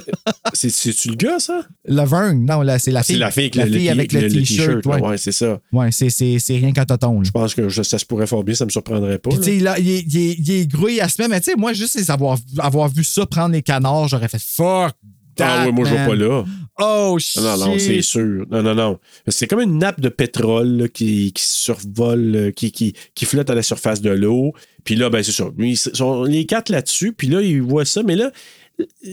c'est- 0.53 0.69
c'est-tu 0.69 1.09
le 1.09 1.15
gars, 1.15 1.39
ça? 1.39 1.61
Laverne, 1.85 2.45
non, 2.45 2.61
là, 2.61 2.77
c'est 2.79 2.91
la 2.91 3.03
fille. 3.03 3.15
C'est 3.15 3.19
la 3.19 3.31
fille 3.31 3.43
avec 3.45 3.55
la 3.55 3.65
le, 3.65 3.71
fille 3.71 3.85
le- 3.85 3.91
avec 3.91 4.13
le- 4.13 4.27
t-shirt. 4.31 4.85
ouais. 4.85 5.01
Ouais, 5.01 5.17
c'est 5.17 5.31
ça. 5.31 5.59
Ouais, 5.71 5.91
c'est, 5.91 6.09
c'est, 6.09 6.37
c'est 6.39 6.57
rien 6.57 6.71
qu'un 6.71 6.85
toton. 6.85 7.23
Je 7.23 7.31
pense 7.31 7.53
que 7.55 7.69
je- 7.69 7.81
ça 7.83 7.97
se 7.97 8.05
pourrait 8.05 8.27
fort 8.27 8.43
bien, 8.43 8.55
ça 8.55 8.65
me 8.65 8.69
surprendrait 8.69 9.17
pas. 9.19 9.29
Puis, 9.31 9.39
là. 9.39 9.43
tu 9.45 9.51
sais, 9.57 9.63
là, 9.63 9.79
il 9.79 9.89
est, 9.89 10.03
il 10.07 10.51
est, 10.51 10.63
il 10.63 11.01
à 11.01 11.09
se 11.09 11.21
mettre, 11.21 11.31
mais 11.31 11.39
tu 11.41 11.51
sais, 11.51 11.57
moi, 11.57 11.73
juste 11.73 12.09
avoir, 12.09 12.37
avoir 12.59 12.89
vu 12.89 13.03
ça 13.03 13.25
prendre 13.25 13.53
les 13.53 13.61
canards, 13.63 14.07
j'aurais 14.07 14.27
fait 14.27 14.41
fuck. 14.41 14.93
Ah 15.39 15.65
ouais, 15.65 15.71
moi, 15.71 15.85
je 15.85 15.93
vais 15.93 16.05
pas 16.05 16.15
là. 16.15 16.45
Oh, 16.77 17.17
shit. 17.19 17.41
Non, 17.41 17.57
non, 17.57 17.67
non, 17.67 17.79
c'est 17.79 18.01
sûr. 18.01 18.45
Non, 18.51 18.61
non, 18.61 18.75
non. 18.75 18.99
C'est 19.29 19.47
comme 19.47 19.61
une 19.61 19.77
nappe 19.77 20.01
de 20.01 20.09
pétrole 20.09 20.67
là, 20.77 20.87
qui, 20.89 21.31
qui 21.31 21.43
survole, 21.43 22.35
euh, 22.35 22.51
qui, 22.51 22.71
qui, 22.71 22.93
qui 23.13 23.25
flotte 23.25 23.49
à 23.49 23.55
la 23.55 23.63
surface 23.63 24.01
de 24.01 24.09
l'eau. 24.09 24.53
Puis 24.83 24.95
là, 24.95 25.09
ben, 25.09 25.23
c'est 25.23 25.31
ça. 25.31 25.45
Ils 25.57 25.77
sont 25.77 26.23
les 26.25 26.45
quatre 26.45 26.69
là-dessus. 26.69 27.13
Puis 27.13 27.27
là, 27.27 27.41
ils 27.41 27.61
voient 27.61 27.85
ça. 27.85 28.03
Mais 28.03 28.15
là, 28.17 28.29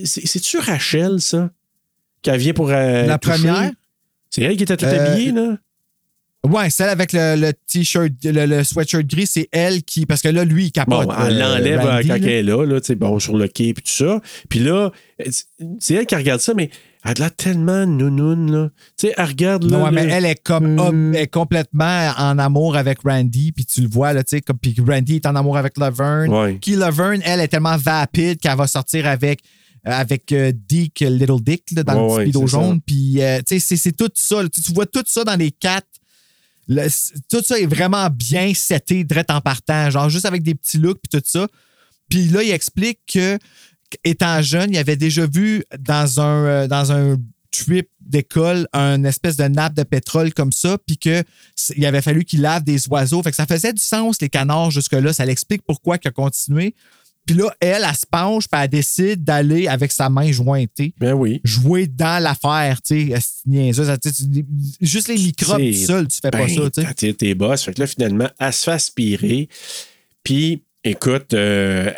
c'est- 0.05 0.27
c'est-tu 0.27 0.59
Rachel, 0.59 1.21
ça? 1.21 1.51
Qui 2.23 2.37
vient 2.37 2.53
pour. 2.53 2.71
euh, 2.71 3.07
La 3.07 3.19
toucher? 3.19 3.35
première? 3.39 3.71
C'est 4.31 4.43
elle 4.43 4.57
qui 4.57 4.63
était 4.65 4.77
toute 4.77 4.89
Euh, 4.89 5.13
habillée, 5.13 5.31
là? 5.33 5.57
Ouais, 6.49 6.71
celle 6.71 6.89
avec 6.89 7.13
le, 7.13 7.37
le 7.37 7.53
t-shirt, 7.53 8.11
le, 8.25 8.47
le 8.47 8.65
sweatshirt 8.65 9.07
gris, 9.07 9.29
c'est 9.29 9.49
elle 9.53 9.85
qui. 9.85 10.07
Parce 10.07 10.21
que 10.23 10.29
là, 10.29 10.45
lui, 10.45 10.65
il 10.67 10.73
capote. 10.73 11.07
Bon, 11.07 11.15
elle 11.25 11.39
l'enlève 11.39 11.79
quand 11.81 11.85
là. 12.09 12.17
elle 12.17 12.27
est 12.29 12.43
là, 12.43 12.65
là 12.67 12.81
tu 12.81 12.89
sais, 12.89 12.95
bon, 12.97 13.21
sur 13.21 13.37
le 13.37 13.47
quai 13.47 13.69
et 13.69 13.75
tout 13.75 13.83
ça. 13.85 14.21
Puis 14.49 14.59
là, 14.59 14.91
c'est 15.79 15.95
elle 15.95 16.07
qui 16.07 16.17
regarde 16.17 16.41
ça, 16.41 16.55
mais 16.55 16.69
elle 17.05 17.11
a 17.11 17.15
l'air 17.15 17.35
tellement 17.37 17.85
nounoune, 17.87 18.51
là. 18.53 18.71
Tu 18.97 19.09
sais, 19.09 19.15
elle 19.17 19.25
regarde, 19.27 19.65
là. 19.65 19.79
Non, 19.79 19.85
ouais, 19.85 19.91
mais 19.91 20.03
elle 20.05 20.25
est 20.25 20.43
comme 20.43 20.77
Hmm. 20.77 21.15
elle 21.15 21.23
est 21.23 21.27
complètement 21.27 22.13
en 22.17 22.39
amour 22.39 22.77
avec 22.77 22.99
Randy, 23.05 23.53
puis 23.53 23.65
tu 23.67 23.81
le 23.83 23.89
vois, 23.89 24.13
là, 24.13 24.23
tu 24.23 24.37
sais, 24.37 24.41
comme, 24.41 24.59
puis 24.59 24.75
Randy 24.87 25.17
est 25.17 25.27
en 25.27 25.35
amour 25.37 25.57
avec 25.57 25.77
Laverne. 25.79 26.33
Ouais. 26.33 26.59
Qui 26.61 26.77
Laverne, 26.77 27.21
elle, 27.25 27.41
est 27.41 27.49
tellement 27.49 27.77
vapide 27.77 28.39
qu'elle 28.39 28.57
va 28.57 28.67
sortir 28.67 29.07
avec, 29.07 29.41
avec 29.85 30.31
euh, 30.31 30.53
Dick, 30.55 31.01
Little 31.01 31.41
Dick, 31.43 31.65
là, 31.73 31.83
dans 31.83 32.07
Ouais, 32.15 32.25
le 32.25 32.31
speedo 32.31 32.41
c'est 32.47 32.53
jaune. 32.53 32.81
Puis, 32.87 33.21
euh, 33.21 33.39
tu 33.39 33.55
sais, 33.55 33.59
c'est- 33.59 33.77
c'est 33.77 33.93
tout 33.97 34.11
ça. 34.15 34.43
là. 34.43 34.49
Tu, 34.49 34.63
tu 34.63 34.73
vois 34.73 34.87
tout 34.87 35.03
ça 35.07 35.25
dans 35.25 35.35
les 35.37 35.51
quatre. 35.51 35.87
Le- 36.69 36.87
tout 37.29 37.43
ça 37.45 37.59
est 37.59 37.67
vraiment 37.67 38.09
bien 38.09 38.53
seté, 38.55 39.03
direct 39.03 39.31
en 39.33 39.41
partant, 39.41 39.91
genre 39.91 40.09
juste 40.09 40.25
avec 40.27 40.45
des 40.45 40.55
petits 40.55 40.79
looks, 40.79 41.01
puis 41.03 41.19
tout 41.21 41.27
ça. 41.27 41.49
Puis 42.09 42.27
là, 42.29 42.43
il 42.45 42.51
explique 42.53 43.01
que, 43.13 43.39
étant 44.05 44.41
jeune, 44.43 44.73
il 44.73 44.79
avait 44.79 44.97
déjà 44.97 45.27
vu 45.27 45.65
dans 45.79 46.21
un, 46.21 46.45
euh, 46.47 46.67
dans 46.69 46.93
un 46.93 47.17
trip 47.51 47.89
d'école 48.01 48.67
un 48.73 49.05
espèce 49.05 49.37
de 49.37 49.45
nappe 49.45 49.75
de 49.75 49.83
pétrole 49.83 50.33
comme 50.33 50.53
ça, 50.53 50.79
puis 50.87 50.97
que 50.97 51.23
il 51.77 51.85
avait 51.85 52.01
fallu 52.03 52.25
qu'il 52.25 52.41
lave 52.41 52.65
des 52.65 52.89
oiseaux. 52.89 53.23
Fait 53.23 53.31
que 53.31 53.37
ça 53.37 53.47
faisait 53.47 53.73
du 53.75 53.83
sens, 53.83 54.17
les 54.21 54.29
canards, 54.31 54.71
jusque-là. 54.71 55.13
Ça 55.13 55.25
l'explique 55.27 55.63
pourquoi 55.67 55.99
il 56.03 56.09
a 56.09 56.11
continué. 56.11 56.75
Puis 57.27 57.37
là, 57.37 57.55
elle, 57.61 57.85
elle 57.89 57.95
se 57.95 58.05
penche, 58.11 58.49
puis 58.49 58.61
elle 58.61 58.69
décide 58.69 59.23
d'aller 59.23 59.69
avec 59.69 59.93
sa 59.93 60.09
main 60.09 60.33
jointée 60.33 60.93
Ben 60.99 61.13
oui. 61.13 61.41
jouer 61.45 61.87
dans 61.87 62.21
l'affaire, 62.21 62.83
tu 62.83 63.13
sais, 63.13 64.45
juste 64.81 65.07
les 65.07 65.15
microbes 65.15 65.61
C'est- 65.61 65.71
tout 65.81 65.87
seul, 65.87 66.09
tu 66.09 66.19
fais 66.21 66.31
pas 66.33 66.39
ben, 66.39 66.49
ça, 66.49 66.71
tu 66.71 66.83
sais. 66.99 67.13
tes 67.15 67.35
bosses. 67.37 67.63
Fait 67.63 67.75
que 67.75 67.81
là, 67.81 67.87
finalement, 67.87 68.29
elle 68.41 68.53
se 68.53 68.65
fait 68.65 68.73
aspirer. 68.73 69.49
Puis, 70.25 70.65
écoute, 70.85 71.35
euh, 71.35 71.93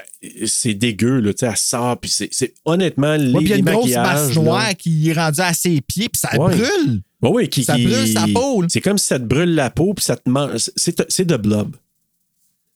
c'est 0.46 0.74
dégueu, 0.74 1.20
là, 1.20 1.32
tu 1.32 1.40
sais, 1.40 1.46
elle 1.46 1.56
sort. 1.56 1.98
Puis, 2.00 2.10
c'est, 2.10 2.28
c'est- 2.32 2.54
honnêtement, 2.64 3.14
les, 3.16 3.32
Ouais, 3.32 3.38
puis 3.38 3.44
il 3.44 3.48
y 3.50 3.52
a 3.52 3.56
les 3.56 3.60
une 3.62 3.66
grosse 3.70 3.94
masse 3.94 4.34
là- 4.34 4.42
noire 4.42 4.76
qui 4.78 5.10
est 5.10 5.12
rendue 5.12 5.40
à 5.40 5.52
ses 5.52 5.80
pieds, 5.80 6.08
puis 6.08 6.20
ça 6.20 6.30
Ouais. 6.40 6.54
brûle. 6.56 7.02
Ouais, 7.22 7.30
ouais, 7.30 7.48
qui, 7.48 7.64
Ça 7.64 7.74
qui- 7.76 7.86
brûle 7.86 8.06
sa 8.12 8.26
peau. 8.34 8.64
C'est 8.68 8.80
comme 8.80 8.98
si 8.98 9.06
ça 9.06 9.18
te 9.18 9.24
brûle 9.24 9.54
la 9.54 9.70
peau, 9.70 9.94
puis 9.94 10.04
ça 10.04 10.16
te 10.16 10.28
mange. 10.28 10.52
C'est, 10.76 11.04
c'est 11.10 11.24
de 11.24 11.36
blob. 11.36 11.76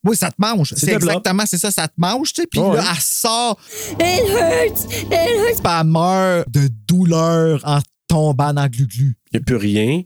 Oui, 0.05 0.17
ça 0.17 0.31
te 0.31 0.37
mange. 0.39 0.75
C'est 0.77 0.93
exactement, 0.93 1.45
c'est 1.45 1.59
ça, 1.59 1.71
ça 1.71 1.89
te 1.89 1.95
mange, 1.99 2.33
tu 2.33 2.41
sais. 2.43 2.47
Puis 2.51 2.61
Ouais. 2.61 2.77
là, 2.77 2.85
elle 2.95 3.01
sort, 3.03 3.59
It 3.93 3.99
hurts! 4.01 4.85
It 4.85 5.13
hurts! 5.13 5.63
puis 5.63 5.73
elle 5.81 5.87
meurt 5.87 6.51
de 6.51 6.69
douleur 6.87 7.61
en 7.65 7.81
tombant 8.07 8.55
dans 8.55 8.63
le 8.63 8.69
glu-glu. 8.69 9.17
Il 9.33 9.37
n'y 9.39 9.43
a 9.43 9.45
plus 9.45 9.57
rien. 9.57 10.03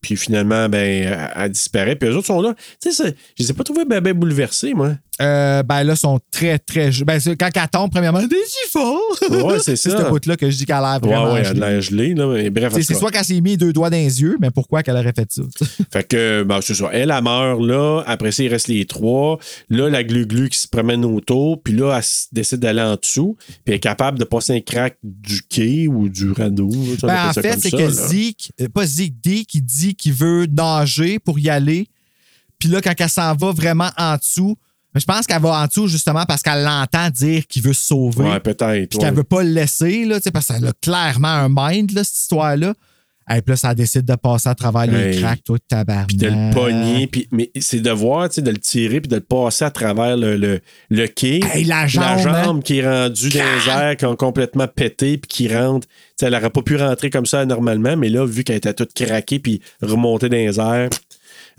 Puis 0.00 0.16
finalement, 0.16 0.68
ben, 0.68 1.30
elle, 1.36 1.50
disparaît. 1.50 1.94
Puis 1.96 2.08
eux 2.08 2.16
autres 2.16 2.26
sont 2.26 2.40
là. 2.42 2.54
Tu 2.82 2.90
sais, 2.90 3.04
ça- 3.04 3.08
je 3.38 3.42
les 3.42 3.50
ai 3.50 3.54
pas 3.54 3.64
trouvés 3.64 3.84
ben, 3.84 4.00
ben 4.00 4.12
bouleversés, 4.12 4.74
moi. 4.74 4.94
Euh, 5.22 5.62
ben 5.62 5.84
là, 5.84 5.94
sont 5.94 6.18
très, 6.32 6.58
très. 6.58 6.90
Ben, 7.06 7.20
c'est- 7.20 7.36
quand 7.36 7.48
elle 7.54 7.68
tombe, 7.68 7.90
premièrement, 7.92 8.20
des 8.26 8.34
chiffons. 8.64 8.98
Ouais, 9.46 9.58
c'est 9.62 9.76
ça. 9.76 9.90
ce 10.04 10.08
bout-là 10.08 10.36
que 10.36 10.50
je 10.50 10.56
dis 10.56 10.66
qu'elle 10.66 10.74
a 10.74 10.98
l'air 10.98 11.02
Ouais, 11.02 11.08
vraiment. 11.16 11.32
ouais, 11.34 11.42
elle 11.44 11.62
a 11.62 11.70
l'air 11.70 11.80
gelée, 11.80 12.14
là. 12.14 12.26
Mais 12.26 12.50
bref, 12.50 12.72
C'est 12.74 12.82
c'est 12.82 12.94
soit 12.94 13.12
qu'elle 13.12 13.24
s'est 13.24 13.40
mis 13.40 13.56
deux 13.56 13.72
doigts 13.72 13.90
dans 13.90 13.96
les 13.96 14.20
yeux, 14.20 14.36
mais 14.40 14.50
pourquoi 14.50 14.82
qu'elle 14.82 14.96
aurait 14.96 15.12
fait 15.12 15.30
ça? 15.30 15.42
Fait 15.92 16.02
que, 16.08 16.42
ben, 16.42 16.58
c'est 16.60 16.74
ça. 16.74 16.90
Elle, 16.92 17.12
elle 17.12 17.22
meurt 17.22 17.60
là. 17.60 18.02
Après 18.08 18.32
ça, 18.32 18.42
il 18.42 18.48
reste 18.48 18.66
les 18.66 18.84
trois. 18.86 19.38
Là, 19.70 19.88
la 19.88 20.02
glu-glu 20.02 20.48
qui 20.48 20.58
se 20.58 20.66
promène 20.66 21.04
autour. 21.04 21.62
Puis 21.62 21.74
là, 21.74 21.96
elle 21.96 22.04
décide 22.32 22.58
d'aller 22.58 22.82
en 22.82 22.96
dessous. 22.96 23.36
Puis 23.38 23.56
elle 23.68 23.74
est 23.74 23.78
capable 23.80 24.18
de 24.18 24.24
passer 24.24 24.54
un 24.56 24.60
crack 24.60 24.96
du 25.04 25.42
quai 25.42 25.86
ou 25.86 26.08
du 26.08 26.32
radeau. 26.32 26.70
Ben, 27.02 27.28
en 27.28 27.32
fait, 27.32 27.56
c'est 27.60 27.70
que. 27.70 27.88
Zeke, 27.88 28.50
euh, 28.60 28.68
pas 28.68 28.84
Zeke, 28.84 29.14
D, 29.22 29.44
qui 29.44 29.62
dit 29.62 29.94
qu'il 29.94 30.12
veut 30.12 30.46
nager 30.46 31.20
pour 31.20 31.38
y 31.38 31.48
aller. 31.50 31.86
Puis 32.58 32.68
là, 32.68 32.80
quand 32.80 32.94
elle 32.98 33.08
s'en 33.08 33.34
va 33.36 33.52
vraiment 33.52 33.90
en 33.96 34.16
dessous, 34.16 34.56
mais 34.94 35.00
je 35.00 35.06
pense 35.06 35.26
qu'elle 35.26 35.42
va 35.42 35.62
en 35.62 35.66
dessous 35.66 35.88
justement 35.88 36.24
parce 36.26 36.42
qu'elle 36.42 36.62
l'entend 36.62 37.10
dire 37.10 37.46
qu'il 37.46 37.62
veut 37.62 37.72
se 37.72 37.86
sauver. 37.86 38.24
Ouais, 38.24 38.40
peut-être. 38.40 38.88
puis 38.90 38.98
ouais. 38.98 39.04
qu'elle 39.04 39.14
veut 39.14 39.24
pas 39.24 39.42
le 39.42 39.50
laisser, 39.50 40.04
là, 40.04 40.18
parce 40.32 40.46
qu'elle 40.46 40.66
a 40.66 40.72
clairement 40.80 41.28
un 41.28 41.48
mind, 41.50 41.92
là, 41.92 42.04
cette 42.04 42.16
histoire-là. 42.16 42.74
Et 43.30 43.40
puis 43.40 43.52
là, 43.52 43.56
ça 43.56 43.74
décide 43.74 44.04
de 44.04 44.16
passer 44.16 44.50
à 44.50 44.54
travers 44.54 44.86
les 44.86 44.98
Hey. 45.16 45.18
cracks, 45.22 45.42
toi, 45.44 45.56
tabarnak. 45.66 46.08
Puis 46.08 46.18
de 46.18 46.26
le 46.26 46.52
pogner. 46.52 47.06
Puis, 47.06 47.26
mais 47.32 47.50
c'est 47.58 47.80
de 47.80 47.90
voir, 47.90 48.28
tu 48.28 48.34
sais, 48.34 48.42
de 48.42 48.50
le 48.50 48.58
tirer 48.58 49.00
puis 49.00 49.08
de 49.08 49.14
le 49.14 49.22
passer 49.22 49.64
à 49.64 49.70
travers 49.70 50.18
le, 50.18 50.36
le, 50.36 50.60
le 50.90 51.06
quai. 51.06 51.40
Hey, 51.54 51.64
la 51.64 51.86
jambe, 51.86 52.04
La 52.04 52.18
jambe 52.18 52.58
hein? 52.58 52.60
qui 52.62 52.80
est 52.80 52.86
rendue 52.86 53.30
dans 53.30 53.38
les 53.40 53.70
airs, 53.72 53.96
qui 53.96 54.04
ont 54.04 54.14
complètement 54.14 54.68
pété 54.68 55.16
puis 55.16 55.26
qui 55.26 55.56
rentre. 55.56 55.86
Tu 55.88 55.94
sais, 56.20 56.26
elle 56.26 56.34
n'aurait 56.34 56.50
pas 56.50 56.60
pu 56.60 56.76
rentrer 56.76 57.08
comme 57.08 57.24
ça 57.24 57.46
normalement, 57.46 57.96
mais 57.96 58.10
là, 58.10 58.26
vu 58.26 58.44
qu'elle 58.44 58.56
était 58.56 58.74
toute 58.74 58.92
craquée 58.92 59.38
puis 59.38 59.62
remontée 59.80 60.28
dans 60.28 60.36
les 60.36 60.60
airs, 60.60 60.90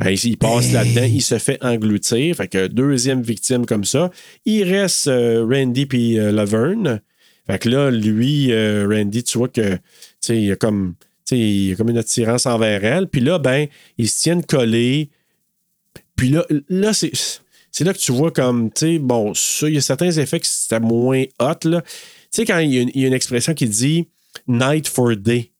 il 0.03 0.37
passe 0.37 0.71
là-dedans, 0.71 1.03
il 1.03 1.21
se 1.21 1.37
fait 1.37 1.63
engloutir. 1.63 2.35
Fait 2.35 2.47
que 2.47 2.67
deuxième 2.67 3.21
victime 3.21 3.65
comme 3.65 3.85
ça. 3.85 4.11
Il 4.45 4.63
reste 4.63 5.07
euh, 5.07 5.45
Randy 5.49 5.85
puis 5.85 6.19
euh, 6.19 6.31
Laverne. 6.31 7.01
Fait 7.47 7.59
que 7.59 7.69
là, 7.69 7.91
lui, 7.91 8.51
euh, 8.51 8.87
Randy, 8.89 9.23
tu 9.23 9.37
vois 9.37 9.47
que, 9.47 9.77
il 10.29 10.45
y 10.45 10.51
a 10.51 10.55
comme, 10.55 10.95
il 11.31 11.67
y 11.67 11.71
a 11.71 11.75
comme 11.75 11.89
une 11.89 11.97
attirance 11.97 12.45
envers 12.45 12.83
elle. 12.83 13.07
Puis 13.07 13.21
là, 13.21 13.39
ben, 13.39 13.67
ils 13.97 14.09
se 14.09 14.21
tiennent 14.21 14.43
collés. 14.43 15.09
Puis 16.15 16.29
là, 16.29 16.45
là 16.69 16.93
c'est, 16.93 17.11
c'est 17.71 17.83
là 17.83 17.93
que 17.93 17.99
tu 17.99 18.11
vois 18.11 18.31
comme, 18.31 18.71
tu 18.71 18.85
sais, 18.85 18.99
bon, 18.99 19.33
ça, 19.33 19.67
il 19.69 19.75
y 19.75 19.77
a 19.77 19.81
certains 19.81 20.11
effets 20.11 20.39
que 20.39 20.47
c'était 20.47 20.79
moins 20.79 21.23
hot, 21.39 21.67
là. 21.67 21.81
Tu 21.81 22.41
sais, 22.41 22.45
quand 22.45 22.59
il 22.59 22.73
y, 22.73 22.79
a 22.79 22.81
une, 22.81 22.91
il 22.95 23.01
y 23.01 23.05
a 23.05 23.07
une 23.07 23.13
expression 23.13 23.53
qui 23.53 23.67
dit 23.67 24.07
night 24.47 24.87
for 24.87 25.15
day. 25.15 25.51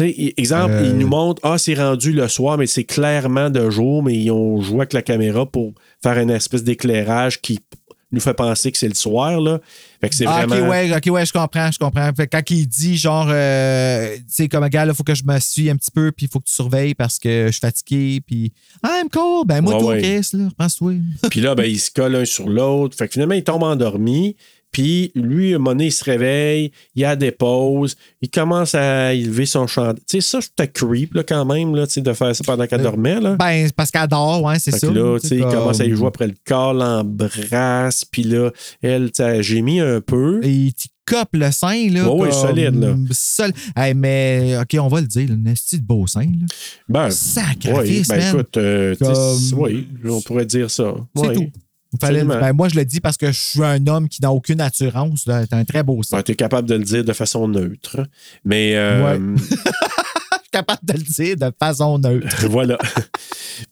Sais, 0.00 0.32
exemple, 0.38 0.72
Euh. 0.72 0.86
ils 0.86 0.96
nous 0.96 1.08
montrent, 1.08 1.40
ah, 1.44 1.58
c'est 1.58 1.74
rendu 1.74 2.12
le 2.12 2.26
soir, 2.28 2.56
mais 2.56 2.66
c'est 2.66 2.84
clairement 2.84 3.50
de 3.50 3.68
jour, 3.70 4.02
mais 4.02 4.14
ils 4.16 4.30
ont 4.30 4.60
joué 4.62 4.78
avec 4.78 4.92
la 4.94 5.02
caméra 5.02 5.44
pour 5.46 5.72
faire 6.02 6.18
une 6.18 6.30
espèce 6.30 6.64
d'éclairage 6.64 7.40
qui 7.40 7.58
nous 8.12 8.20
fait 8.20 8.34
penser 8.34 8.72
que 8.72 8.78
c'est 8.78 8.88
le 8.88 8.94
soir, 8.94 9.40
là. 9.40 9.60
Fait 10.00 10.08
que 10.08 10.14
c'est 10.16 10.26
Ah, 10.26 10.44
vraiment. 10.46 10.64
ok, 10.66 10.70
ouais, 10.72 10.96
ok, 10.96 11.12
ouais, 11.14 11.26
je 11.26 11.32
comprends, 11.32 11.70
je 11.70 11.78
comprends. 11.78 12.10
Fait 12.16 12.26
que 12.26 12.36
quand 12.36 12.50
il 12.50 12.66
dit, 12.66 12.96
genre, 12.96 13.28
euh, 13.30 14.16
tu 14.16 14.22
sais, 14.26 14.48
comme 14.48 14.64
un 14.64 14.68
gars, 14.68 14.84
il 14.86 14.94
faut 14.94 15.04
que 15.04 15.14
je 15.14 15.22
me 15.24 15.38
suis 15.38 15.70
un 15.70 15.76
petit 15.76 15.90
peu, 15.92 16.10
puis 16.10 16.26
il 16.26 16.28
faut 16.28 16.40
que 16.40 16.46
tu 16.48 16.54
surveilles 16.54 16.94
parce 16.94 17.18
que 17.20 17.46
je 17.46 17.52
suis 17.52 17.60
fatigué, 17.60 18.20
puis 18.26 18.52
I'm 18.84 19.08
cold. 19.10 19.46
Ben, 19.46 19.60
moi, 19.60 19.74
Ouais, 19.74 19.80
tout, 19.80 19.86
ouais. 19.86 20.02
Chris, 20.02 20.28
là, 20.38 20.48
pense-toi. 20.58 20.94
Puis 21.30 21.40
là, 21.40 21.54
ben, 21.54 21.64
ils 21.64 21.78
se 21.78 21.90
collent 21.92 22.12
l'un 22.12 22.24
sur 22.24 22.48
l'autre. 22.48 22.96
Fait 22.96 23.06
que 23.06 23.12
finalement, 23.12 23.34
il 23.34 23.44
tombe 23.44 23.62
endormi. 23.62 24.34
Puis 24.72 25.10
lui, 25.14 25.52
à 25.52 25.56
un 25.56 25.58
moment 25.58 25.70
donné, 25.72 25.86
il 25.86 25.92
se 25.92 26.04
réveille, 26.04 26.70
il 26.94 27.04
a 27.04 27.16
des 27.16 27.32
pauses, 27.32 27.96
il 28.22 28.30
commence 28.30 28.74
à 28.74 29.12
élever 29.14 29.46
son 29.46 29.66
chant. 29.66 29.92
Tu 29.94 30.00
sais, 30.06 30.20
ça, 30.20 30.40
c'était 30.40 30.68
creep 30.68 31.14
là, 31.14 31.22
quand 31.24 31.44
même, 31.44 31.74
là, 31.74 31.86
tu 31.86 31.94
sais, 31.94 32.00
de 32.02 32.12
faire 32.12 32.34
ça 32.36 32.44
pendant 32.44 32.66
qu'elle 32.66 32.82
dormait. 32.82 33.20
Là. 33.20 33.34
Ben, 33.36 33.66
c'est 33.66 33.74
parce 33.74 33.90
qu'elle 33.90 34.06
dort, 34.06 34.42
ouais, 34.44 34.58
c'est 34.58 34.70
ça. 34.70 34.90
là, 34.90 35.18
tu 35.20 35.28
sais, 35.28 35.36
il 35.36 35.42
comme- 35.42 35.52
commence 35.54 35.80
à 35.80 35.84
y 35.86 35.90
jouer 35.90 36.06
après 36.06 36.28
le 36.28 36.34
corps, 36.46 36.72
l'embrasse, 36.74 38.04
puis 38.04 38.22
là, 38.22 38.50
elle, 38.82 39.10
j'ai 39.40 39.62
mis 39.62 39.80
un 39.80 40.00
peu. 40.00 40.40
Et 40.44 40.50
il 40.50 40.72
cope 41.04 41.30
le 41.32 41.50
sein, 41.50 41.88
là. 41.90 42.08
Ouais, 42.08 42.28
comme 42.30 42.38
solide, 42.48 42.74
là. 42.80 42.94
sol- 43.10 43.52
Hey, 43.76 43.94
mais, 43.94 44.56
OK, 44.60 44.76
on 44.80 44.86
va 44.88 45.00
le 45.00 45.06
dire, 45.08 45.28
un 45.30 45.36
de 45.36 45.82
beau 45.82 46.06
sein, 46.06 46.20
là. 46.26 46.46
Ben, 46.88 47.10
Sacrifice, 47.10 48.06
oui, 48.08 48.16
ben 48.16 48.28
écoute, 48.34 48.56
euh, 48.56 48.94
Comme- 49.00 49.58
oui, 49.60 49.88
on 50.08 50.20
pourrait 50.20 50.46
dire 50.46 50.70
ça. 50.70 50.94
C'est 51.16 51.26
Ouais. 51.26 51.34
tout. 51.34 51.50
Fallait- 52.00 52.24
ben, 52.24 52.52
moi, 52.52 52.68
je 52.68 52.76
le 52.76 52.84
dis 52.84 53.00
parce 53.00 53.16
que 53.16 53.26
je 53.28 53.38
suis 53.38 53.62
un 53.64 53.84
homme 53.86 54.08
qui 54.08 54.20
n'a 54.22 54.30
aucune 54.32 54.60
assurance. 54.60 55.22
C'est 55.26 55.52
un 55.52 55.64
très 55.64 55.82
beau 55.82 56.02
sein. 56.02 56.22
tu 56.22 56.32
es 56.32 56.34
capable 56.36 56.68
de 56.68 56.74
le 56.74 56.84
dire 56.84 57.04
de 57.04 57.12
façon 57.12 57.48
neutre. 57.48 57.98
Mais, 58.44 58.76
euh, 58.76 59.18
Ouais. 59.18 59.20
Je 60.52 60.58
suis 60.58 60.64
capable 60.64 60.84
de 60.84 60.92
le 60.94 61.04
dire 61.04 61.36
de 61.36 61.52
façon 61.60 61.98
neutre. 62.00 62.46
voilà. 62.50 62.76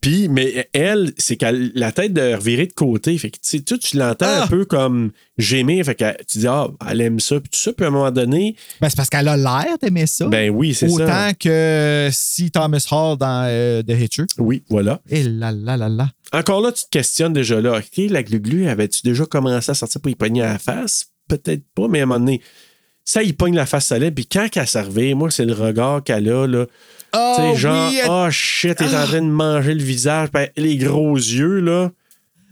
Puis, 0.00 0.28
mais 0.28 0.68
elle, 0.72 1.12
c'est 1.16 1.36
qu'elle 1.36 1.72
la 1.74 1.90
tête 1.90 2.12
de 2.12 2.34
revirer 2.34 2.66
de 2.66 2.72
côté. 2.72 3.18
Fait 3.18 3.30
que, 3.30 3.36
tu 3.38 3.58
sais, 3.66 3.78
tu, 3.78 3.96
l'entends 3.96 4.26
Ah! 4.28 4.44
un 4.44 4.46
peu 4.46 4.64
comme 4.64 5.10
gémir. 5.38 5.84
Fait 5.84 5.96
que 5.96 6.04
tu 6.24 6.38
dis, 6.38 6.46
ah, 6.46 6.68
elle 6.88 7.00
aime 7.00 7.18
ça. 7.18 7.40
Puis 7.40 7.48
tout 7.50 7.58
ça. 7.58 7.72
Puis 7.72 7.84
à 7.84 7.88
un 7.88 7.90
moment 7.90 8.10
donné, 8.12 8.54
Ben, 8.80 8.88
c'est 8.88 8.96
parce 8.96 9.08
qu'elle 9.10 9.26
a 9.26 9.36
l'air 9.36 9.76
d'aimer 9.82 10.06
ça. 10.06 10.26
ben 10.26 10.50
oui, 10.50 10.72
c'est 10.72 10.88
Autant 10.88 11.06
ça. 11.06 11.34
que 11.34 12.10
si 12.12 12.50
Thomas 12.52 12.86
Hall 12.92 13.16
dans 13.18 13.44
euh, 13.48 13.82
The 13.82 13.90
Hitcher. 14.00 14.24
Oui, 14.38 14.62
voilà. 14.68 15.00
Et 15.08 15.24
là 15.24 15.50
là 15.50 15.76
là 15.76 15.88
là. 15.88 16.08
Encore 16.32 16.60
là, 16.60 16.72
tu 16.72 16.84
te 16.84 16.90
questionnes 16.90 17.32
déjà 17.32 17.60
là. 17.60 17.78
OK, 17.78 17.96
la 18.10 18.22
glu-glu, 18.22 18.68
avais-tu 18.68 19.00
déjà 19.02 19.24
commencé 19.26 19.70
à 19.70 19.74
sortir 19.74 20.00
pour 20.00 20.10
y 20.10 20.14
pogner 20.14 20.42
à 20.42 20.52
la 20.54 20.58
face? 20.58 21.06
Peut-être 21.28 21.62
pas, 21.74 21.88
mais 21.88 22.00
à 22.00 22.02
un 22.02 22.06
moment 22.06 22.20
donné, 22.20 22.42
ça, 23.04 23.22
il 23.22 23.34
pogne 23.36 23.54
la 23.54 23.64
face 23.66 23.86
solide. 23.86 24.14
Puis 24.14 24.26
quand 24.26 24.46
elle 24.54 24.66
servait, 24.66 25.14
moi, 25.14 25.30
c'est 25.30 25.44
le 25.46 25.54
regard 25.54 26.02
qu'elle 26.04 26.28
a, 26.30 26.46
là. 26.46 26.66
tu 26.66 26.72
Oh, 27.14 27.34
sais, 27.36 27.56
genre, 27.56 27.90
oui, 27.90 27.98
elle- 28.02 28.10
oh 28.10 28.30
shit, 28.30 28.76
elle 28.80 28.88
est 28.92 28.96
en 28.96 29.04
train 29.06 29.22
de 29.22 29.30
manger 29.30 29.72
le 29.72 29.82
visage, 29.82 30.28
puis 30.30 30.44
les 30.58 30.76
gros 30.76 31.16
yeux, 31.16 31.60
là. 31.60 31.90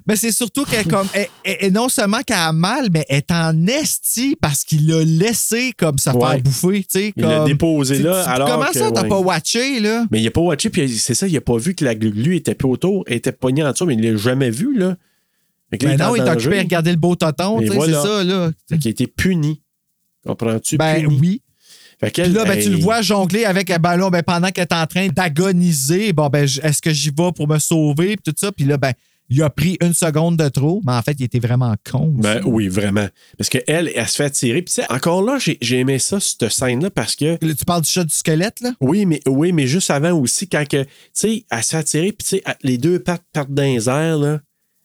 Ben, 0.06 0.14
c'est 0.16 0.30
surtout 0.32 0.64
qu'elle 0.64 0.86
comme. 0.86 1.08
elle- 1.44 1.72
non 1.72 1.88
seulement 1.88 2.22
qu'elle 2.22 2.36
a 2.36 2.52
mal, 2.52 2.88
mais 2.92 3.04
elle 3.08 3.18
est 3.18 3.30
en 3.32 3.66
esti 3.66 4.36
parce 4.40 4.62
qu'il 4.64 4.86
l'a 4.86 5.02
laissé 5.02 5.72
comme 5.76 5.96
Ouais. 6.06 6.12
faire 6.20 6.40
bouffer. 6.42 6.80
tu 6.84 6.86
sais, 7.00 7.12
Il 7.16 7.24
l'a 7.24 7.44
déposé 7.44 7.98
là, 7.98 8.22
tu- 8.24 8.30
alors 8.30 8.48
Comment 8.48 8.66
que, 8.70 8.78
ça, 8.78 8.90
t'as 8.92 9.02
ouais. 9.02 9.08
pas 9.08 9.18
watché, 9.18 9.80
là? 9.80 10.06
Mais 10.10 10.20
il 10.22 10.26
a 10.26 10.30
pas 10.30 10.40
watché, 10.40 10.70
puis 10.70 10.88
c'est 10.98 11.14
ça, 11.14 11.26
il 11.26 11.36
a 11.36 11.40
pas 11.40 11.56
vu 11.58 11.74
que 11.74 11.84
la 11.84 11.94
glu-glu 11.96 12.36
était 12.36 12.54
plus 12.54 12.68
autour, 12.68 13.02
elle 13.08 13.16
était 13.16 13.32
pognée 13.32 13.64
en 13.64 13.72
dessous, 13.72 13.84
mais 13.86 13.94
il 13.94 14.02
l'a 14.12 14.16
jamais 14.16 14.50
vu, 14.50 14.76
là. 14.78 14.96
Ben 15.72 15.98
non, 15.98 16.06
en 16.10 16.14
il 16.14 16.22
est 16.22 16.30
occupé 16.30 16.58
à 16.58 16.62
regarder 16.62 16.90
le 16.92 16.96
beau 16.96 17.16
tonton, 17.16 17.60
Et 17.60 17.64
tu 17.64 17.70
sais, 17.72 17.76
voilà. 17.76 18.00
c'est 18.00 18.08
ça, 18.08 18.24
là. 18.24 18.50
Fait 18.68 18.78
qu'il 18.78 18.88
a 18.88 18.90
été 18.92 19.06
puni. 19.08 19.60
Comprends-tu? 20.24 20.76
Ben 20.76 21.02
Puni. 21.02 21.18
oui. 21.20 21.42
Fait 21.98 22.10
Puis 22.10 22.30
là, 22.32 22.44
ben, 22.44 22.62
tu 22.62 22.68
le 22.70 22.76
vois 22.78 23.00
jongler 23.02 23.44
avec 23.44 23.70
un 23.70 23.78
ballon 23.78 24.10
ben, 24.10 24.22
pendant 24.22 24.50
qu'elle 24.50 24.66
est 24.70 24.74
en 24.74 24.86
train 24.86 25.08
d'agoniser. 25.08 26.12
Bon, 26.12 26.28
ben, 26.28 26.44
est-ce 26.44 26.82
que 26.82 26.92
j'y 26.92 27.08
vais 27.10 27.32
pour 27.34 27.48
me 27.48 27.58
sauver? 27.58 28.16
Puis 28.16 28.32
tout 28.32 28.34
ça. 28.38 28.52
Puis 28.52 28.64
là, 28.66 28.76
ben, 28.76 28.92
il 29.28 29.42
a 29.42 29.50
pris 29.50 29.76
une 29.82 29.94
seconde 29.94 30.36
de 30.36 30.48
trop, 30.48 30.80
mais 30.86 30.92
en 30.92 31.02
fait, 31.02 31.16
il 31.18 31.24
était 31.24 31.38
vraiment 31.40 31.74
con. 31.90 32.12
Ben 32.16 32.40
oui, 32.44 32.68
vraiment. 32.68 33.08
Parce 33.36 33.48
qu'elle, 33.48 33.64
elle, 33.66 33.92
elle 33.94 34.08
se 34.08 34.16
fait 34.16 34.24
attirer. 34.24 34.62
Puis 34.62 34.74
encore 34.88 35.22
là, 35.22 35.38
j'ai 35.38 35.78
aimé 35.78 35.98
ça, 35.98 36.20
cette 36.20 36.48
scène-là, 36.48 36.90
parce 36.90 37.16
que. 37.16 37.36
Là, 37.44 37.54
Tu 37.54 37.64
parles 37.64 37.82
du 37.82 37.90
chat 37.90 38.04
du 38.04 38.14
squelette, 38.14 38.60
là? 38.60 38.72
Oui, 38.80 39.04
mais, 39.06 39.20
oui, 39.26 39.52
mais 39.52 39.66
juste 39.66 39.90
avant 39.90 40.12
aussi, 40.12 40.48
quand 40.48 40.66
que, 40.68 40.82
tu 40.84 40.90
sais, 41.12 41.44
elle 41.50 41.62
se 41.62 41.70
fait 41.70 41.76
attirer, 41.76 42.12
puis 42.12 42.24
tu 42.24 42.36
sais, 42.36 42.42
elle- 42.46 42.54
les 42.62 42.78
deux 42.78 42.98
pattes 43.00 43.22
partent 43.32 43.52
dans 43.52 43.62
les 43.62 43.88
airs, 43.88 44.18
là. 44.18 44.40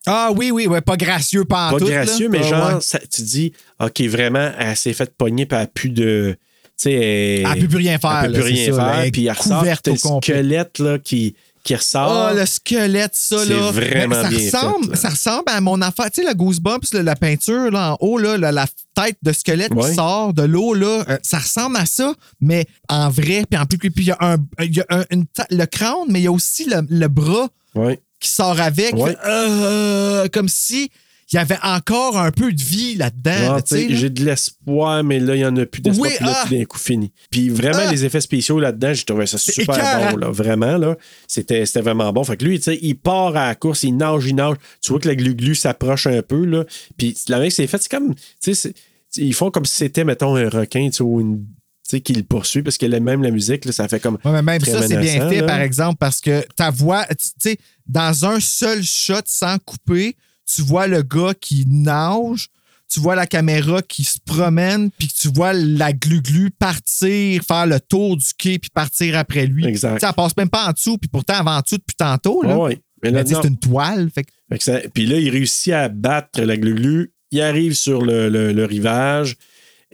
Ah 0.07 0.31
oui, 0.35 0.49
oui, 0.49 0.65
ouais, 0.65 0.81
pas 0.81 0.97
gracieux, 0.97 1.45
pas 1.45 1.69
Pas 1.69 1.77
gracieux, 1.77 2.27
mais 2.27 2.39
Ah, 2.45 2.47
genre, 2.71 2.81
ça- 2.81 2.97
tu 2.99 3.21
dis, 3.21 3.53
OK, 3.79 4.01
vraiment, 4.01 4.51
elle 4.57 4.75
s'est 4.75 4.93
faite 4.93 5.13
pogner, 5.15 5.45
puis 5.45 5.55
elle 5.55 5.63
a 5.65 5.67
plus 5.67 5.89
de. 5.89 6.35
Tu 6.35 6.89
sais, 6.89 6.93
elle. 6.93 7.45
Elle 7.53 7.59
peut 7.61 7.67
plus 7.67 7.77
rien 7.77 7.99
faire, 7.99 8.21
Elle 8.23 8.31
peut 8.31 8.37
là, 8.39 8.43
plus 8.43 8.53
rien 8.53 8.71
ça, 8.71 8.77
là. 8.77 8.93
faire, 9.03 9.11
puis 9.11 9.25
elle 9.27 9.31
ressort, 9.33 9.59
couverte 9.59 9.83
t'as 9.85 9.91
au 9.91 10.21
squelette, 10.21 10.79
là, 10.79 10.97
qui, 10.97 11.35
qui 11.63 11.75
ressort. 11.75 12.29
Oh, 12.31 12.35
le 12.35 12.45
squelette, 12.45 13.11
ça, 13.15 13.37
C'est 13.45 13.53
là. 13.53 13.71
vraiment 13.71 14.15
ça 14.15 14.29
bien 14.29 14.39
ressemble, 14.39 14.85
fait, 14.85 14.91
là. 14.91 14.95
Ça 14.97 15.09
ressemble 15.09 15.43
à 15.47 15.61
mon 15.61 15.81
affaire. 15.81 16.09
Tu 16.11 16.21
sais, 16.21 16.27
le 16.27 16.33
Goosebumps, 16.33 16.93
la 16.93 17.15
peinture, 17.15 17.69
là, 17.71 17.93
en 17.93 17.97
haut, 18.05 18.17
là, 18.17 18.37
la, 18.37 18.51
la 18.51 18.65
tête 18.95 19.17
de 19.21 19.31
squelette 19.31 19.71
Ouais. 19.73 19.89
qui 19.89 19.95
sort 19.95 20.33
de 20.33 20.43
l'eau, 20.43 20.73
là, 20.73 21.03
euh, 21.09 21.17
ça 21.23 21.39
ressemble 21.39 21.77
à 21.77 21.85
ça, 21.85 22.13
mais 22.39 22.65
en 22.89 23.09
vrai, 23.09 23.43
puis 23.49 23.59
en 23.59 23.65
plus, 23.65 23.77
puis 23.77 23.91
il 23.97 24.03
y 24.05 24.11
a, 24.11 24.17
un, 24.21 24.37
il 24.63 24.75
y 24.75 24.81
a 24.81 24.85
un- 24.89 25.05
une 25.11 25.25
le 25.49 25.65
crâne, 25.65 26.07
mais 26.09 26.19
il 26.19 26.23
y 26.23 26.27
a 26.27 26.31
aussi 26.31 26.65
le, 26.65 26.81
le 26.89 27.07
bras 27.07 27.47
Ouais. 27.75 27.99
qui 28.19 28.29
sort 28.29 28.59
avec, 28.59 28.93
Ouais. 28.95 29.15
euh, 29.27 30.27
comme 30.33 30.49
si 30.49 30.91
il 31.31 31.37
y 31.37 31.39
avait 31.39 31.57
encore 31.63 32.17
un 32.17 32.31
peu 32.31 32.51
de 32.51 32.61
vie 32.61 32.95
là-dedans. 32.95 33.31
Ah, 33.55 33.57
là, 33.59 33.61
j'ai 33.69 34.09
de 34.09 34.25
l'espoir, 34.25 35.03
mais 35.03 35.19
là, 35.19 35.35
il 35.35 35.39
n'y 35.39 35.45
en 35.45 35.55
a 35.55 35.65
plus 35.65 35.81
d'espoir. 35.81 36.09
Oui, 36.09 36.15
puis 36.17 36.25
là, 36.25 36.33
ah! 36.35 36.47
tout 36.47 36.53
d'un 36.55 36.65
coup, 36.65 36.77
fini. 36.77 37.11
Puis 37.29 37.49
vraiment, 37.49 37.83
Ah! 37.87 37.91
les 37.91 38.03
effets 38.03 38.19
spéciaux 38.19 38.59
là-dedans, 38.59 38.93
j'ai 38.93 39.03
trouvé 39.03 39.25
ça 39.25 39.37
super 39.37 40.11
bon. 40.11 40.17
Là, 40.17 40.29
vraiment, 40.29 40.77
là. 40.77 40.97
C'était, 41.27 41.63
vraiment 41.81 42.11
bon. 42.11 42.23
Fait 42.25 42.35
que 42.35 42.43
lui, 42.43 42.57
il 42.57 42.95
part 42.95 43.35
à 43.37 43.47
la 43.47 43.55
course, 43.55 43.83
il 43.83 43.95
nage, 43.95 44.25
il 44.25 44.35
nage. 44.35 44.57
Tu 44.81 44.91
vois 44.91 44.99
que 44.99 45.07
la 45.07 45.15
glu-glu 45.15 45.55
s'approche 45.55 46.07
un 46.07 46.21
peu, 46.21 46.43
là. 46.43 46.65
Puis 46.97 47.15
la 47.29 47.39
même, 47.39 47.49
c'est 47.49 47.67
fait, 47.67 47.81
c'est 47.81 47.91
comme, 47.91 48.13
tu 48.13 48.21
sais, 48.41 48.53
c'est- 48.53 48.75
ils 49.21 49.33
font 49.33 49.51
comme 49.51 49.65
si 49.65 49.75
c'était, 49.75 50.03
mettons, 50.03 50.35
un 50.35 50.49
requin, 50.49 50.89
ou 51.01 51.21
une. 51.21 51.45
Tu 51.87 51.97
sais, 51.97 52.01
qui 52.01 52.13
le 52.13 52.23
poursuit 52.23 52.61
parce 52.61 52.77
que 52.77 52.85
même 52.85 53.23
la 53.23 53.31
musique, 53.31 53.65
là, 53.65 53.71
ça 53.71 53.87
fait 53.87 53.99
comme. 53.99 54.17
Ouais, 54.23 54.31
mais 54.31 54.41
même 54.41 54.61
très 54.61 54.71
ça, 54.71 54.81
c'est 54.87 54.97
bien 54.97 55.29
fait, 55.29 55.41
là. 55.41 55.47
par 55.47 55.59
exemple, 55.59 55.97
parce 55.99 56.21
que 56.21 56.45
ta 56.55 56.69
voix, 56.69 57.05
tu 57.05 57.15
sais, 57.39 57.57
dans 57.87 58.25
un 58.25 58.39
seul 58.39 58.83
shot 58.83 59.21
sans 59.25 59.57
couper, 59.59 60.15
tu 60.53 60.61
vois 60.61 60.87
le 60.87 61.01
gars 61.03 61.33
qui 61.39 61.65
nage, 61.67 62.47
tu 62.91 62.99
vois 62.99 63.15
la 63.15 63.25
caméra 63.27 63.81
qui 63.81 64.03
se 64.03 64.17
promène, 64.25 64.89
puis 64.91 65.07
tu 65.07 65.29
vois 65.29 65.53
la 65.53 65.93
glu-glu 65.93 66.51
partir, 66.51 67.41
faire 67.43 67.65
le 67.65 67.79
tour 67.79 68.17
du 68.17 68.25
quai, 68.37 68.59
puis 68.59 68.69
partir 68.73 69.17
après 69.17 69.45
lui. 69.45 69.65
Exact. 69.65 70.03
Elle 70.03 70.13
passe 70.13 70.35
même 70.35 70.49
pas 70.49 70.67
en 70.67 70.71
dessous, 70.71 70.97
puis 70.97 71.07
pourtant, 71.09 71.39
en 71.45 71.61
dessous 71.61 71.77
depuis 71.77 71.95
tantôt. 71.97 72.41
Là. 72.43 72.57
Ouais. 72.57 72.79
Mais 73.03 73.11
là, 73.11 73.23
c'est 73.25 73.47
une 73.47 73.57
toile. 73.57 74.09
Fait 74.13 74.23
que- 74.23 74.31
Fait 74.49 74.57
que 74.57 74.63
ça- 74.63 74.79
puis 74.93 75.05
là, 75.05 75.17
il 75.17 75.29
réussit 75.29 75.71
à 75.73 75.87
battre 75.89 76.41
la 76.41 76.57
glu-glu. 76.57 77.13
Il 77.31 77.41
arrive 77.41 77.73
sur 77.73 78.01
le, 78.03 78.27
le- 78.29 78.51
le 78.51 78.65
rivage. 78.65 79.37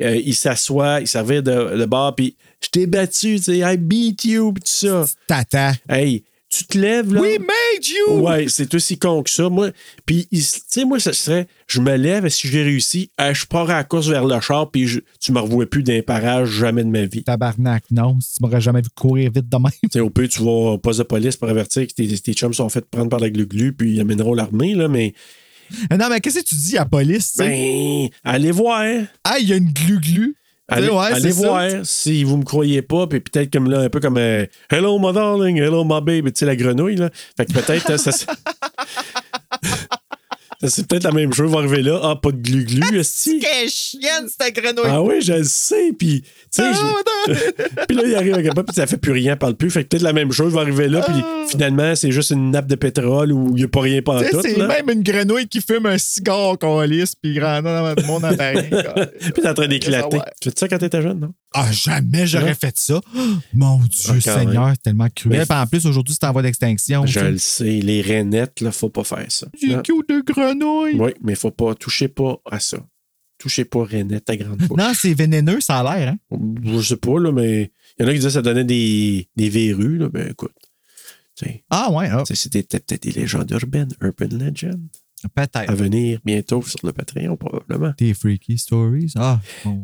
Euh, 0.02 0.16
il 0.16 0.36
s'assoit, 0.36 1.02
il 1.02 1.08
servait 1.08 1.42
de, 1.42 1.76
de 1.78 1.86
bord, 1.86 2.16
puis 2.16 2.36
je 2.62 2.70
t'ai 2.70 2.86
battu, 2.86 3.38
tu 3.38 3.44
sais, 3.44 3.58
I 3.60 3.78
beat 3.78 4.26
you, 4.26 4.54
puis 4.54 4.64
tout 4.64 4.88
ça. 4.88 5.06
Tata. 5.28 5.74
Hey, 5.90 6.24
tu 6.58 6.66
te 6.66 6.78
lèves, 6.78 7.14
là. 7.14 7.22
We 7.22 7.38
made 7.40 7.88
you! 7.88 8.20
Ouais, 8.22 8.46
c'est 8.50 8.74
aussi 8.76 8.98
con 8.98 9.24
que 9.24 9.30
ça. 9.30 9.50
Moi, 9.50 9.72
puis, 10.06 10.28
tu 10.32 10.38
sais, 10.42 10.86
moi, 10.86 11.00
ce 11.00 11.12
serait, 11.12 11.48
je 11.68 11.82
me 11.82 11.96
lève 11.96 12.26
et 12.26 12.30
si 12.30 12.48
j'ai 12.48 12.64
réussi, 12.64 13.10
je 13.20 13.46
pars 13.46 13.70
à 13.70 13.76
la 13.76 13.84
course 13.84 14.08
vers 14.08 14.26
le 14.26 14.40
char, 14.40 14.70
puis 14.72 14.88
je- 14.88 15.00
tu 15.20 15.32
me 15.32 15.40
revois 15.40 15.66
plus 15.66 15.84
d'un 15.84 16.02
parage 16.02 16.50
jamais 16.50 16.84
de 16.84 16.90
ma 16.90 17.06
vie. 17.06 17.24
Tabarnak, 17.24 17.84
non. 17.92 18.18
Tu 18.20 18.42
m'aurais 18.42 18.62
jamais 18.62 18.82
vu 18.82 18.90
courir 18.96 19.32
vite 19.32 19.50
de 19.50 19.58
même. 19.58 19.72
Tu 19.84 19.90
sais, 19.94 20.00
au 20.00 20.10
peu, 20.10 20.28
tu 20.28 20.42
vas 20.42 20.52
au 20.74 20.78
poste 20.78 21.00
de 21.00 21.04
police 21.04 21.36
pour 21.38 21.50
avertir 21.50 21.86
que 21.88 21.94
tes, 21.94 22.08
tes 22.20 22.34
chums 22.34 22.54
sont 22.54 22.70
faits 22.70 22.86
prendre 22.90 23.10
par 23.10 23.20
la 23.20 23.30
glu-glu, 23.30 23.74
puis 23.74 23.94
ils 23.96 24.02
amèneront 24.02 24.34
l'armée, 24.34 24.74
là, 24.76 24.88
mais. 24.88 25.14
Non, 25.92 26.08
mais 26.10 26.22
qu'est-ce 26.22 26.40
que 26.40 26.46
tu 26.46 26.56
dis 26.56 26.78
à 26.78 26.82
la 26.82 26.86
police? 26.86 27.36
Ben, 27.38 28.08
allez 28.24 28.52
voir. 28.52 28.84
Ah, 29.24 29.36
il 29.40 29.50
y 29.50 29.54
a 29.54 29.58
une 29.58 29.72
glu-glu. 29.72 30.36
Allez, 30.70 30.90
ouais, 30.90 31.32
ça. 31.32 31.48
voir 31.48 31.70
si 31.84 32.26
vous 32.26 32.38
me 32.38 32.44
croyez 32.44 32.82
pas, 32.82 33.08
puis 33.08 33.22
peut-être 33.22 33.52
comme 33.54 33.70
là, 33.70 33.80
un 33.80 33.90
peu 33.90 34.02
comme 34.02 34.18
euh, 34.18 34.46
Hello 34.70 35.00
my 35.00 35.14
darling, 35.14 35.58
hello 35.58 35.86
my 35.86 36.02
baby, 36.02 36.34
tu 36.34 36.40
sais, 36.40 36.46
la 36.46 36.58
grenouille, 36.58 36.98
là. 36.98 37.10
Fait 37.38 37.46
que 37.46 37.54
peut-être 37.54 37.90
euh, 37.92 37.98
ça. 37.98 38.12
c'est- 40.64 40.88
peut-être 40.88 41.04
la 41.04 41.12
même 41.12 41.34
chose, 41.34 41.52
va 41.52 41.60
arriver 41.60 41.82
là. 41.84 42.00
Ah, 42.04 42.16
pas 42.16 42.32
de 42.32 42.38
glu-glu, 42.38 43.00
esti. 43.00 43.40
Quelle 43.40 43.70
chienne, 43.70 44.28
cette 44.28 44.56
grenouille! 44.56 44.90
Ah 44.90 45.02
oui, 45.02 45.22
je 45.22 45.34
le 45.34 45.44
sais, 45.44 45.92
puis 45.98 46.22
tu 46.22 46.28
sais, 46.52 46.64
Ah, 46.66 46.74
je- 47.28 47.34
puis 47.88 47.96
là, 47.98 48.04
il 48.06 48.16
arrive 48.16 48.34
avec 48.34 48.48
un 48.48 48.54
peu, 48.54 48.64
puis 48.64 48.76
ça 48.76 48.88
fait 48.88 48.98
plus 48.98 49.12
rien, 49.12 49.36
parle 49.36 49.56
plus. 49.56 49.70
Fait 49.70 49.84
que 49.84 49.90
peut-être 49.90 50.04
la 50.04 50.14
même 50.14 50.32
chose 50.32 50.54
va 50.54 50.62
arriver 50.62 50.88
là, 50.88 51.02
puis 51.02 51.22
finalement, 51.50 51.96
c'est 51.96 52.12
juste 52.12 52.32
une 52.32 52.52
nappe 52.52 52.68
de 52.68 52.76
pétrole 52.76 53.32
où 53.32 53.50
il 53.50 53.56
n'y 53.56 53.64
a 53.64 53.68
pas 53.68 53.82
rien 53.82 54.02
pas 54.02 54.24
tout. 54.24 54.40
c'est 54.42 54.58
même 54.58 54.90
une 54.90 55.04
grenouille 55.04 55.48
qui 55.48 55.62
fume 55.62 55.86
un 55.86 55.98
cigare 55.98 56.58
qu'on 56.58 56.82
lisse 56.82 57.16
puis 57.16 57.40
rentre 57.40 57.64
dans 57.64 57.96
mon 58.08 58.24
appareil. 58.24 58.70
Puis 59.20 59.32
t'es 59.34 59.48
en 59.48 59.54
train 59.54 59.68
d'éclater. 59.68 60.18
Tu 60.42 60.50
fais 60.50 60.56
ça 60.58 60.68
quand 60.68 60.78
t'étais 60.78 61.02
jeune, 61.02 61.20
non? 61.20 61.34
ah, 61.54 61.72
jamais 61.72 62.28
j'aurais 62.28 62.54
fait 62.56 62.76
ça. 62.78 63.00
Mon 63.54 63.78
Dieu, 63.80 64.14
Ah, 64.16 64.22
Seigneur, 64.22 64.74
tellement 64.84 65.08
cruel. 65.16 65.46
En 65.50 65.66
plus, 65.68 65.86
aujourd'hui, 65.86 66.16
c'est 66.20 66.28
en 66.28 66.32
voie 66.32 66.42
d'extinction. 66.42 67.06
Je 67.06 67.20
le 67.20 67.38
sais, 67.38 67.64
les 67.82 68.02
rainettes, 68.02 68.62
là, 68.62 68.72
faut 68.72 68.90
pas 68.90 69.04
faire 69.04 69.26
ça. 69.30 69.48
J'ai 69.60 69.76
de 69.76 70.22
grenouille. 70.32 70.47
Oui, 70.98 71.12
mais 71.22 71.36
faut 71.36 71.52
pas, 71.52 71.76
touchez 71.76 72.08
pas 72.08 72.38
à 72.50 72.60
ça. 72.60 72.78
Touchez 73.38 73.66
pas 73.66 73.84
rainette 73.84 74.30
à 74.30 74.36
grande 74.36 74.58
bouche. 74.68 74.78
Non, 74.78 74.92
c'est 74.96 75.14
vénéneux, 75.14 75.60
ça 75.62 75.80
a 75.80 75.98
l'air. 75.98 76.14
Hein? 76.14 76.38
Je 76.64 76.82
sais 76.82 76.96
pas, 76.98 77.20
là, 77.20 77.32
mais 77.32 77.72
il 78.00 78.04
y 78.04 78.06
en 78.06 78.10
a 78.10 78.12
qui 78.14 78.18
disaient 78.20 78.30
que 78.30 78.34
ça 78.34 78.42
donnait 78.42 78.64
des, 78.64 79.28
des 79.36 79.50
verrues, 79.50 79.98
là. 79.98 80.10
Ben 80.10 80.30
écoute, 80.32 80.54
Ah, 81.70 81.92
ouais, 81.92 82.10
ah, 82.12 82.24
c'était 82.26 82.64
peut-être 82.64 83.04
des 83.04 83.12
légendes 83.12 83.50
urbaines, 83.52 83.90
urban 84.02 84.26
legend, 84.36 84.80
peut-être. 85.36 85.70
à 85.70 85.76
venir 85.76 86.20
bientôt 86.26 86.64
sur 86.64 86.80
le 86.84 86.92
Patreon, 86.94 87.38
probablement. 87.38 87.94
Des 88.00 88.16
freaky 88.16 88.58
stories. 88.58 89.14
Ah, 89.16 89.40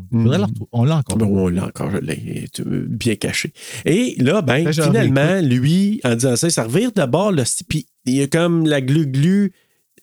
Mm. 0.10 0.28
la 0.32 0.48
on 0.72 0.84
l'a 0.84 0.98
encore. 0.98 1.18
Bon, 1.18 1.28
on 1.46 1.48
l'a 1.48 1.66
encore, 1.68 1.92
je 1.92 1.98
l'ai 1.98 2.48
bien 2.88 3.16
caché. 3.18 3.54
Et 3.86 4.16
là, 4.18 4.42
ben, 4.42 4.72
finalement, 4.74 5.42
lui, 5.42 6.02
en 6.04 6.16
disant 6.16 6.36
ça, 6.36 6.50
ça 6.50 6.64
revire 6.64 6.92
de 6.92 7.06
bord, 7.06 7.32
là, 7.32 7.44
puis 7.70 7.86
il 8.06 8.16
y 8.16 8.22
a 8.24 8.28
comme 8.28 8.66
la 8.66 8.82
glu-glu 8.82 9.54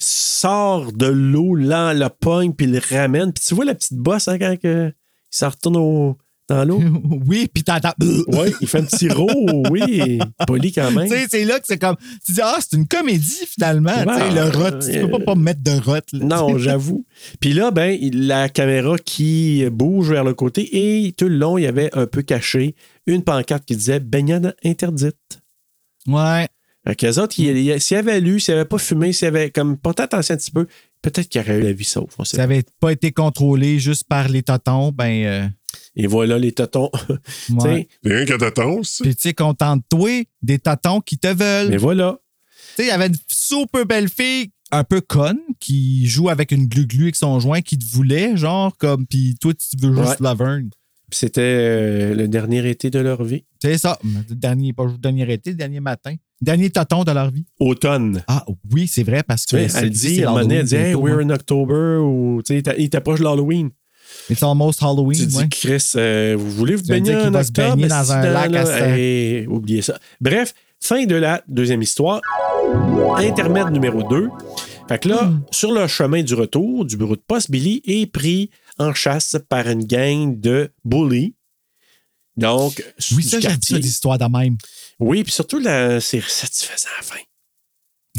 sort 0.00 0.92
de 0.92 1.06
l'eau, 1.06 1.54
là, 1.54 1.94
le 1.94 2.08
pogne, 2.08 2.52
puis 2.52 2.66
le 2.66 2.80
ramène. 2.90 3.32
Puis 3.32 3.44
tu 3.46 3.54
vois 3.54 3.64
la 3.64 3.74
petite 3.74 3.98
bosse 3.98 4.28
hein, 4.28 4.38
quand 4.38 4.56
que, 4.60 4.88
il 4.88 5.36
s'en 5.36 5.48
retourne 5.50 5.76
au- 5.76 6.18
dans 6.48 6.64
l'eau? 6.64 6.80
oui, 7.28 7.48
puis 7.52 7.62
t'entends. 7.62 7.92
Oui, 8.00 8.52
il 8.60 8.66
fait 8.66 8.78
un 8.78 8.84
petit 8.84 9.08
row, 9.08 9.28
oui, 9.70 10.18
poli 10.48 10.72
quand 10.72 10.90
même. 10.90 11.08
Tu 11.08 11.14
sais, 11.14 11.26
c'est 11.30 11.44
là 11.44 11.60
que 11.60 11.66
c'est 11.66 11.78
comme. 11.78 11.96
Tu 12.26 12.32
dis, 12.32 12.40
ah, 12.42 12.58
c'est 12.60 12.76
une 12.76 12.88
comédie 12.88 13.46
finalement. 13.46 13.92
tu 13.92 14.14
sais, 14.14 14.30
le 14.32 14.48
rot. 14.56 14.78
Tu 14.80 15.00
peux 15.00 15.18
pas, 15.18 15.24
pas 15.26 15.34
mettre 15.36 15.62
de 15.62 15.70
rot. 15.80 15.94
là. 16.12 16.24
Non, 16.24 16.58
j'avoue. 16.58 17.04
Puis 17.40 17.52
là, 17.52 17.70
ben, 17.70 17.96
la 18.12 18.48
caméra 18.48 18.96
qui 18.98 19.64
bouge 19.70 20.10
vers 20.10 20.24
le 20.24 20.34
côté 20.34 21.06
et 21.06 21.12
tout 21.12 21.28
le 21.28 21.36
long, 21.36 21.56
il 21.56 21.62
y 21.62 21.66
avait 21.68 21.90
un 21.96 22.06
peu 22.06 22.22
caché 22.22 22.74
une 23.06 23.22
pancarte 23.22 23.64
qui 23.64 23.76
disait 23.76 24.00
baignade 24.00 24.56
interdite. 24.64 25.16
Ouais. 26.08 26.48
Qu'eux 26.96 27.18
autres, 27.20 27.38
ils- 27.38 27.56
ils- 27.56 27.80
s'ils 27.80 27.96
avaient 27.98 28.20
lu, 28.20 28.40
s'ils 28.40 28.54
n'avaient 28.54 28.68
pas 28.68 28.78
fumé, 28.78 29.12
s'ils 29.12 29.28
avaient 29.28 29.50
comme 29.50 29.76
porté 29.76 30.02
attention 30.02 30.34
un 30.34 30.38
petit 30.38 30.50
peu, 30.50 30.66
peut-être 31.02 31.28
qu'il 31.28 31.40
y 31.40 31.44
aurait 31.44 31.58
eu 31.58 31.62
la 31.62 31.72
vie 31.72 31.84
sauve. 31.84 32.08
Ça 32.24 32.42
avait 32.42 32.64
pas 32.80 32.90
été 32.92 33.12
contrôlé 33.12 33.78
juste 33.78 34.04
par 34.08 34.28
les 34.28 34.42
totons, 34.42 34.90
ben. 34.90 35.24
euh, 35.26 35.48
Et 35.94 36.06
voilà 36.06 36.38
les 36.38 36.52
totons. 36.52 36.90
Tu 37.48 37.60
sais, 37.60 37.68
Ouais. 37.68 37.88
Rien 38.04 38.24
qu'à 38.24 38.38
t'attendre, 38.38 38.84
ça. 38.84 39.04
Puis 39.04 39.14
tu 39.14 39.22
sais, 39.22 39.34
contente-toi 39.34 40.24
des 40.42 40.58
tatons 40.58 41.00
qui 41.00 41.18
te 41.18 41.28
veulent. 41.28 41.68
Mais 41.70 41.76
voilà. 41.76 42.18
Tu 42.76 42.76
sais, 42.76 42.82
il 42.84 42.88
y 42.88 42.92
avait 42.92 43.08
une 43.08 43.16
super 43.28 43.84
belle 43.86 44.08
fille, 44.08 44.50
un 44.72 44.84
peu 44.84 45.00
conne, 45.00 45.38
qui 45.58 46.06
joue 46.06 46.28
avec 46.28 46.50
une 46.50 46.66
glu-glu 46.66 47.04
avec 47.04 47.16
son 47.16 47.40
joint, 47.40 47.60
qui 47.60 47.76
te 47.78 47.84
voulait, 47.84 48.36
genre, 48.36 48.76
comme, 48.78 49.06
puis 49.06 49.36
toi, 49.40 49.52
tu 49.54 49.76
veux 49.76 49.94
juste 49.94 50.08
Ouais. 50.08 50.16
Laverne. 50.20 50.70
Puis 51.10 51.18
c'était 51.18 51.40
euh, 51.42 52.14
le 52.14 52.28
dernier 52.28 52.66
été 52.70 52.88
de 52.88 53.00
leur 53.00 53.22
vie. 53.24 53.44
C'est 53.60 53.76
ça. 53.78 53.98
Le 54.28 54.34
dernier, 54.34 54.72
pas 54.72 54.84
le 54.86 54.96
dernier 54.96 55.30
été, 55.32 55.50
le 55.50 55.56
dernier 55.56 55.80
matin. 55.80 56.14
Dernier 56.40 56.70
taton 56.70 57.04
de 57.04 57.12
leur 57.12 57.30
vie. 57.30 57.44
Automne. 57.58 58.22
Ah 58.26 58.44
oui, 58.72 58.86
c'est 58.86 59.02
vrai, 59.02 59.22
parce 59.22 59.44
que. 59.44 59.68
c'est- 59.68 59.78
elle 59.82 59.90
dit, 59.90 60.22
à 60.24 60.28
un 60.28 60.30
moment 60.32 60.42
donné, 60.42 60.54
elle 60.56 60.64
dit, 60.64 60.74
hey, 60.74 60.94
we're 60.94 61.18
bientôt, 61.18 61.32
in 61.32 61.34
October, 61.34 61.96
ou, 62.02 62.42
tu 62.44 62.58
sais, 62.60 62.74
il 62.78 62.88
t'approche 62.90 63.18
de 63.18 63.24
l'Halloween. 63.24 63.66
hein. 63.66 63.70
It's 64.30 64.42
almost 64.42 64.82
Halloween, 64.82 65.18
Tu 65.20 65.26
dis, 65.26 65.36
ouais. 65.36 65.48
Chris, 65.50 65.92
euh, 65.96 66.34
vous 66.38 66.50
voulez 66.50 66.74
vous 66.76 66.82
Tu 66.82 66.88
baigner 66.88 67.14
en 67.14 67.34
octobre? 67.34 67.76
baigner 67.76 67.88
dans 67.88 68.10
un 68.12 68.22
lac 68.30 68.50
là, 68.50 68.62
à 68.72 68.88
hey, 68.96 69.46
oubliez 69.46 69.82
ça. 69.82 69.98
Bref, 70.20 70.54
fin 70.80 71.04
de 71.04 71.14
la 71.14 71.42
deuxième 71.46 71.82
histoire. 71.82 72.20
Intermède 73.18 73.70
numéro 73.70 74.02
2. 74.08 74.28
Fait 74.88 74.98
que 74.98 75.08
là, 75.08 75.24
Hmm. 75.26 75.42
sur 75.52 75.72
le 75.72 75.86
chemin 75.86 76.22
du 76.22 76.34
retour 76.34 76.84
du 76.84 76.96
bureau 76.96 77.14
de 77.16 77.22
poste, 77.24 77.50
Billy 77.50 77.82
est 77.86 78.06
pris 78.10 78.50
en 78.78 78.92
chasse 78.94 79.36
par 79.48 79.68
une 79.68 79.84
gang 79.84 80.40
de 80.40 80.70
bullies. 80.84 81.34
Donc, 82.36 82.82
Oui, 83.16 83.22
ça, 83.22 83.38
j'aime 83.40 83.58
ça, 83.62 83.76
l'histoire 83.78 84.18
de 84.18 84.24
même. 84.24 84.56
Oui, 85.00 85.24
puis 85.24 85.32
surtout, 85.32 85.62
c'est 85.62 86.22
satisfaisant 86.22 86.88
à 86.94 87.00
la 87.00 87.02
fin. 87.02 87.20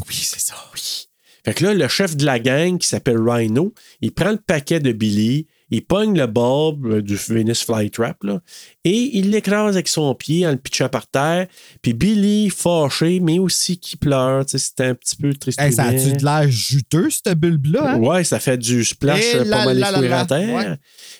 Oui, 0.07 0.15
c'est 0.15 0.41
ça. 0.41 0.55
Oui. 0.73 1.07
Fait 1.43 1.53
que 1.55 1.63
là, 1.63 1.73
le 1.73 1.87
chef 1.87 2.15
de 2.15 2.25
la 2.25 2.39
gang, 2.39 2.77
qui 2.77 2.87
s'appelle 2.87 3.17
Rhino, 3.17 3.73
il 4.01 4.11
prend 4.11 4.31
le 4.31 4.37
paquet 4.37 4.79
de 4.79 4.91
Billy, 4.91 5.47
il 5.71 5.83
pogne 5.83 6.15
le 6.15 6.27
bulbe 6.27 6.85
euh, 6.85 7.01
du 7.01 7.15
Venus 7.15 7.63
Flytrap, 7.63 8.23
là, 8.23 8.41
et 8.83 9.17
il 9.17 9.31
l'écrase 9.31 9.75
avec 9.75 9.87
son 9.87 10.13
pied 10.13 10.45
en 10.45 10.51
le 10.51 10.57
pitchant 10.57 10.89
par 10.89 11.07
terre. 11.07 11.47
Puis 11.81 11.93
Billy, 11.93 12.51
fâché, 12.51 13.19
mais 13.21 13.39
aussi 13.39 13.79
qui 13.79 13.97
pleure, 13.97 14.45
tu 14.45 14.51
sais, 14.51 14.57
c'était 14.59 14.85
un 14.85 14.93
petit 14.93 15.15
peu 15.15 15.33
triste. 15.33 15.59
Hey, 15.59 15.73
ça 15.73 15.85
a-tu 15.85 16.11
de 16.11 16.23
l'air 16.23 16.47
juteux, 16.47 17.09
cette 17.09 17.39
bulbe-là? 17.39 17.93
Hein? 17.93 17.99
Ouais, 17.99 18.23
ça 18.23 18.39
fait 18.39 18.57
du 18.57 18.83
splash 18.83 19.33
là 19.33 19.65
pas 19.65 19.73
mal 19.73 20.13
à 20.13 20.25
terre. 20.25 20.55
Ouais. 20.55 20.77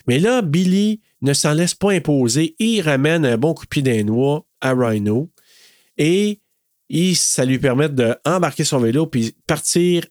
Mais 0.08 0.20
là, 0.20 0.44
Billy 0.44 1.02
ne 1.22 1.34
s'en 1.34 1.54
laisse 1.54 1.74
pas 1.74 1.94
imposer 1.94 2.56
et 2.60 2.66
il 2.66 2.82
ramène 2.82 3.26
un 3.26 3.38
bon 3.38 3.56
coup 3.56 3.64
de 3.66 3.70
pied 3.70 3.82
d'un 3.82 4.04
noix 4.04 4.46
à 4.60 4.74
Rhino. 4.74 5.32
Et 5.98 6.40
ça 7.16 7.46
lui 7.46 7.60
permet 7.60 7.90
d'embarquer 7.90 8.64
son 8.64 8.80
vélo 8.80 9.08
puis 9.08 9.36
partir 9.48 10.06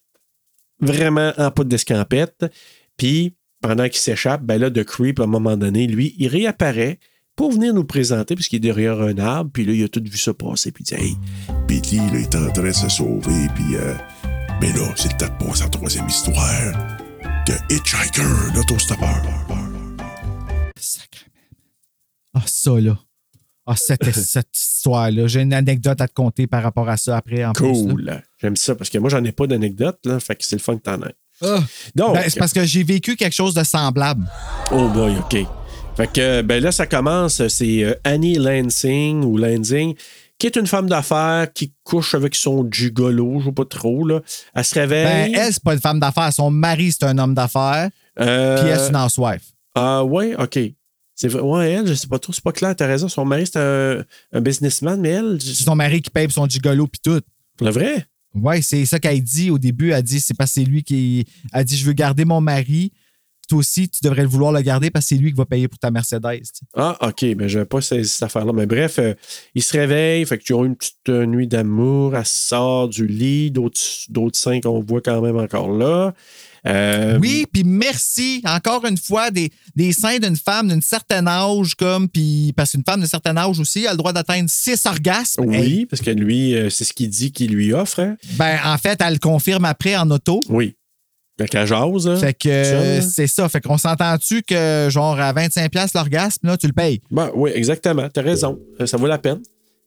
vraiment 0.81 1.32
en 1.36 1.51
poudre 1.51 1.69
d'escampette. 1.69 2.47
Puis, 2.97 3.35
pendant 3.61 3.85
qu'il 3.85 3.98
s'échappe, 3.98 4.43
ben 4.43 4.59
là, 4.59 4.70
de 4.70 4.82
Creep, 4.82 5.20
à 5.20 5.24
un 5.24 5.27
moment 5.27 5.57
donné, 5.57 5.86
lui, 5.86 6.15
il 6.19 6.28
réapparaît 6.28 6.98
pour 7.36 7.52
venir 7.52 7.73
nous 7.73 7.85
présenter, 7.85 8.35
puisqu'il 8.35 8.57
est 8.57 8.61
derrière 8.61 9.01
un 9.01 9.16
arbre, 9.19 9.51
puis 9.52 9.65
là, 9.65 9.73
il 9.73 9.85
a 9.85 9.89
tout 9.89 10.02
vu 10.05 10.19
ça 10.19 10.35
passer, 10.35 10.73
puis 10.73 10.85
il 10.85 10.94
dit 10.97 11.02
Hey, 11.02 11.16
il 11.70 12.15
est 12.15 12.35
en 12.35 12.51
train 12.51 12.69
de 12.69 12.73
se 12.73 12.89
sauver, 12.89 13.47
puis. 13.55 13.77
Euh, 13.77 13.94
mais 14.61 14.73
là, 14.73 14.93
c'est 14.94 15.19
de 15.19 15.24
à 15.24 15.65
la 15.65 15.69
troisième 15.69 16.07
histoire. 16.07 16.98
De 17.47 17.74
Hitchhiker, 17.74 18.55
l'autostoppeur. 18.55 19.23
Ah, 22.35 22.43
ça, 22.47 22.78
là. 22.78 22.98
Ah, 23.72 23.76
cette, 23.76 24.05
cette 24.14 24.56
histoire-là. 24.56 25.26
J'ai 25.26 25.42
une 25.42 25.52
anecdote 25.55 26.01
à 26.01 26.09
te 26.09 26.14
conter 26.14 26.47
par 26.47 26.62
rapport 26.62 26.88
à 26.88 26.97
ça 26.97 27.16
après, 27.16 27.44
en 27.44 27.52
cool. 27.52 28.22
J'aime 28.40 28.56
ça, 28.56 28.74
parce 28.74 28.90
que 28.90 28.98
moi, 28.98 29.10
j'en 29.10 29.22
ai 29.24 29.32
pas 29.32 29.47
d'anecdote, 29.47 29.98
fait 30.20 30.34
que 30.36 30.44
c'est 30.44 30.56
le 30.56 30.60
fun 30.62 30.76
que 30.76 30.82
t'en 30.82 31.01
aies. 31.02 31.14
Ah. 31.42 31.59
Donc, 31.94 32.14
Ben, 32.14 32.24
c'est 32.28 32.38
parce 32.38 32.52
que 32.52 32.64
j'ai 32.64 32.82
vécu 32.82 33.16
quelque 33.16 33.32
chose 33.34 33.55
de 33.55 33.62
semblable. 33.64 34.26
Oh 34.72 34.88
boy, 34.88 35.16
OK. 35.18 35.36
Fait 35.97 36.12
que 36.12 36.42
ben 36.42 36.62
là, 36.62 36.72
ça 36.72 36.86
commence, 36.86 37.47
c'est 37.48 37.82
euh, 37.84 37.94
Annie 38.05 38.36
Lansing 38.36 39.22
ou 39.24 39.36
Lansing, 39.36 39.94
qui 40.38 40.47
est 40.47 40.56
une 40.56 40.66
femme 40.66 40.88
d'affaires 40.88 41.52
qui 41.52 41.72
couche 41.84 42.14
avec 42.14 42.34
son 42.34 42.66
gigolo, 42.70 43.40
je 43.40 43.47
sais 43.47 43.52
pas 43.52 43.64
trop, 43.66 44.06
là. 44.06 44.20
Elle 44.55 44.64
se 44.64 44.74
Ben, 44.74 44.80
réveille. 44.88 45.34
elle, 45.36 45.52
c'est 45.52 45.62
pas 45.62 45.74
une 45.74 45.80
femme 45.80 46.01
d'affaires. 46.01 46.32
Son 46.32 46.51
mari, 46.51 46.92
c'est 46.92 47.05
un 47.05 47.18
homme 47.18 47.34
d'affaires. 47.34 47.88
euh, 48.18 48.60
Puis 48.62 48.70
elle, 48.70 48.78
c'est 48.80 48.90
une 48.90 48.97
housewife. 48.97 49.52
Ah 49.74 50.05
ouais, 50.05 50.34
OK. 50.36 50.59
C'est 51.20 51.28
vrai. 51.28 51.42
Ouais, 51.42 51.70
elle, 51.72 51.86
je 51.86 51.92
sais 51.92 52.06
pas 52.06 52.18
trop, 52.18 52.32
c'est 52.32 52.42
pas 52.42 52.52
clair, 52.52 52.74
t'as 52.74 52.86
raison. 52.86 53.06
Son 53.09 53.26
mari, 53.26 53.44
c'est 53.47 53.59
un, 53.59 54.02
un 54.32 54.40
businessman, 54.40 54.98
mais 54.98 55.10
elle, 55.10 55.36
C'est 55.38 55.48
je- 55.48 55.64
son 55.64 55.76
mari 55.76 56.01
qui 56.01 56.09
paye 56.09 56.26
pour 56.26 56.32
son 56.34 56.47
gigolo 56.48 56.86
puis 56.86 57.01
tout. 57.05 57.20
le 57.60 57.70
vrai? 57.70 58.06
Ouais, 58.34 58.62
c'est 58.62 58.86
ça 58.86 58.98
qu'elle 58.98 59.22
dit 59.22 59.51
au 59.51 59.59
début. 59.59 59.90
Elle 59.90 60.02
dit 60.02 60.18
c'est 60.20 60.32
parce 60.34 60.51
que 60.55 60.60
c'est 60.60 60.64
lui 60.66 60.82
qui. 60.82 61.26
Elle 61.52 61.64
dit 61.64 61.76
Je 61.76 61.84
veux 61.84 61.92
garder 61.92 62.24
mon 62.24 62.40
mari. 62.40 62.92
Toi 63.51 63.59
aussi, 63.59 63.88
tu 63.88 63.98
devrais 64.05 64.22
le 64.22 64.28
vouloir 64.28 64.52
le 64.52 64.62
garder 64.62 64.90
parce 64.90 65.05
que 65.06 65.09
c'est 65.16 65.20
lui 65.20 65.32
qui 65.32 65.36
va 65.36 65.44
payer 65.44 65.66
pour 65.68 65.78
ta 65.78 65.90
Mercedes. 65.90 66.20
tu. 66.40 66.64
Ah, 66.74 66.97
OK, 67.09 67.22
mais 67.36 67.48
j'avais 67.48 67.64
pas 67.66 67.80
saisi 67.80 68.09
cette 68.09 68.22
affaire-là. 68.22 68.52
Mais 68.55 68.64
bref, 68.66 68.98
euh, 69.01 69.12
il 69.56 69.62
se 69.62 69.76
réveille, 69.76 70.24
fait 70.24 70.38
qu'ils 70.38 70.55
ont 70.55 70.64
une 70.64 70.76
petite 70.76 71.09
euh, 71.09 71.26
nuit 71.26 71.48
d'amour, 71.48 72.16
elle 72.16 72.24
sort 72.24 72.88
du 72.88 73.06
lit, 73.09 73.51
d'autres 73.51 73.80
d'autres 74.09 74.38
seins 74.38 74.60
qu'on 74.60 74.80
voit 74.80 75.01
quand 75.01 75.20
même 75.20 75.36
encore 75.36 75.70
là. 75.76 76.14
Euh, 76.66 77.19
Oui, 77.20 77.47
puis 77.53 77.65
merci 77.65 78.43
encore 78.47 78.85
une 78.87 78.99
fois 78.99 79.31
des, 79.31 79.51
des 79.77 79.93
seins 79.93 80.19
d'une 80.19 80.37
femme 80.37 80.69
d'un 80.69 80.81
certain 80.81 81.27
âge, 81.27 81.74
comme, 81.74 82.09
puis 82.09 82.53
parce 82.57 82.73
qu'une 82.73 82.85
femme 82.85 83.01
d'un 83.01 83.07
certain 83.07 83.37
âge 83.37 83.59
aussi 83.59 83.87
a 83.87 83.93
le 83.93 83.97
droit 83.97 84.12
d'atteindre 84.12 84.51
six 84.51 84.85
orgasmes. 84.87 85.45
Oui, 85.47 85.57
Hey, 85.57 85.87
parce 85.87 86.03
que 86.03 86.11
lui, 86.11 86.55
euh, 86.55 86.69
c'est 86.70 86.85
ce 86.85 86.93
qu'il 86.93 87.09
dit 87.09 87.32
qu'il 87.32 87.53
lui 87.53 87.73
offre. 87.73 88.01
hein? 88.01 88.16
ben, 88.39 88.59
en 88.65 88.77
fait, 88.78 89.01
elle 89.05 89.15
le 89.15 89.19
confirme 89.19 89.65
après 89.65 89.97
en 89.97 90.11
auto. 90.11 90.41
Oui. 90.49 90.74
Fait 91.39 91.49
qu'elle 91.49 91.66
jase. 91.66 92.07
hein? 92.07 92.16
Fait 92.16 92.35
que 92.35 92.49
là. 92.97 93.01
c'est 93.01 93.27
ça. 93.27 93.49
Fait 93.49 93.62
qu'on 93.62 93.78
s'entend-tu 93.78 94.43
que, 94.43 94.89
genre, 94.91 95.19
à 95.19 95.32
25$ 95.32 95.93
l'orgasme, 95.95 96.47
là, 96.47 96.59
tu 96.59 96.66
le 96.66 96.74
payes? 96.74 97.01
Ben, 97.11 97.31
oui, 97.35 97.51
exactement. 97.55 98.07
T'as 98.12 98.20
raison. 98.20 98.59
Euh, 98.78 98.85
Ça 98.87 98.99
vaut 98.99 99.07
la 99.07 99.16
peine. 99.16 99.41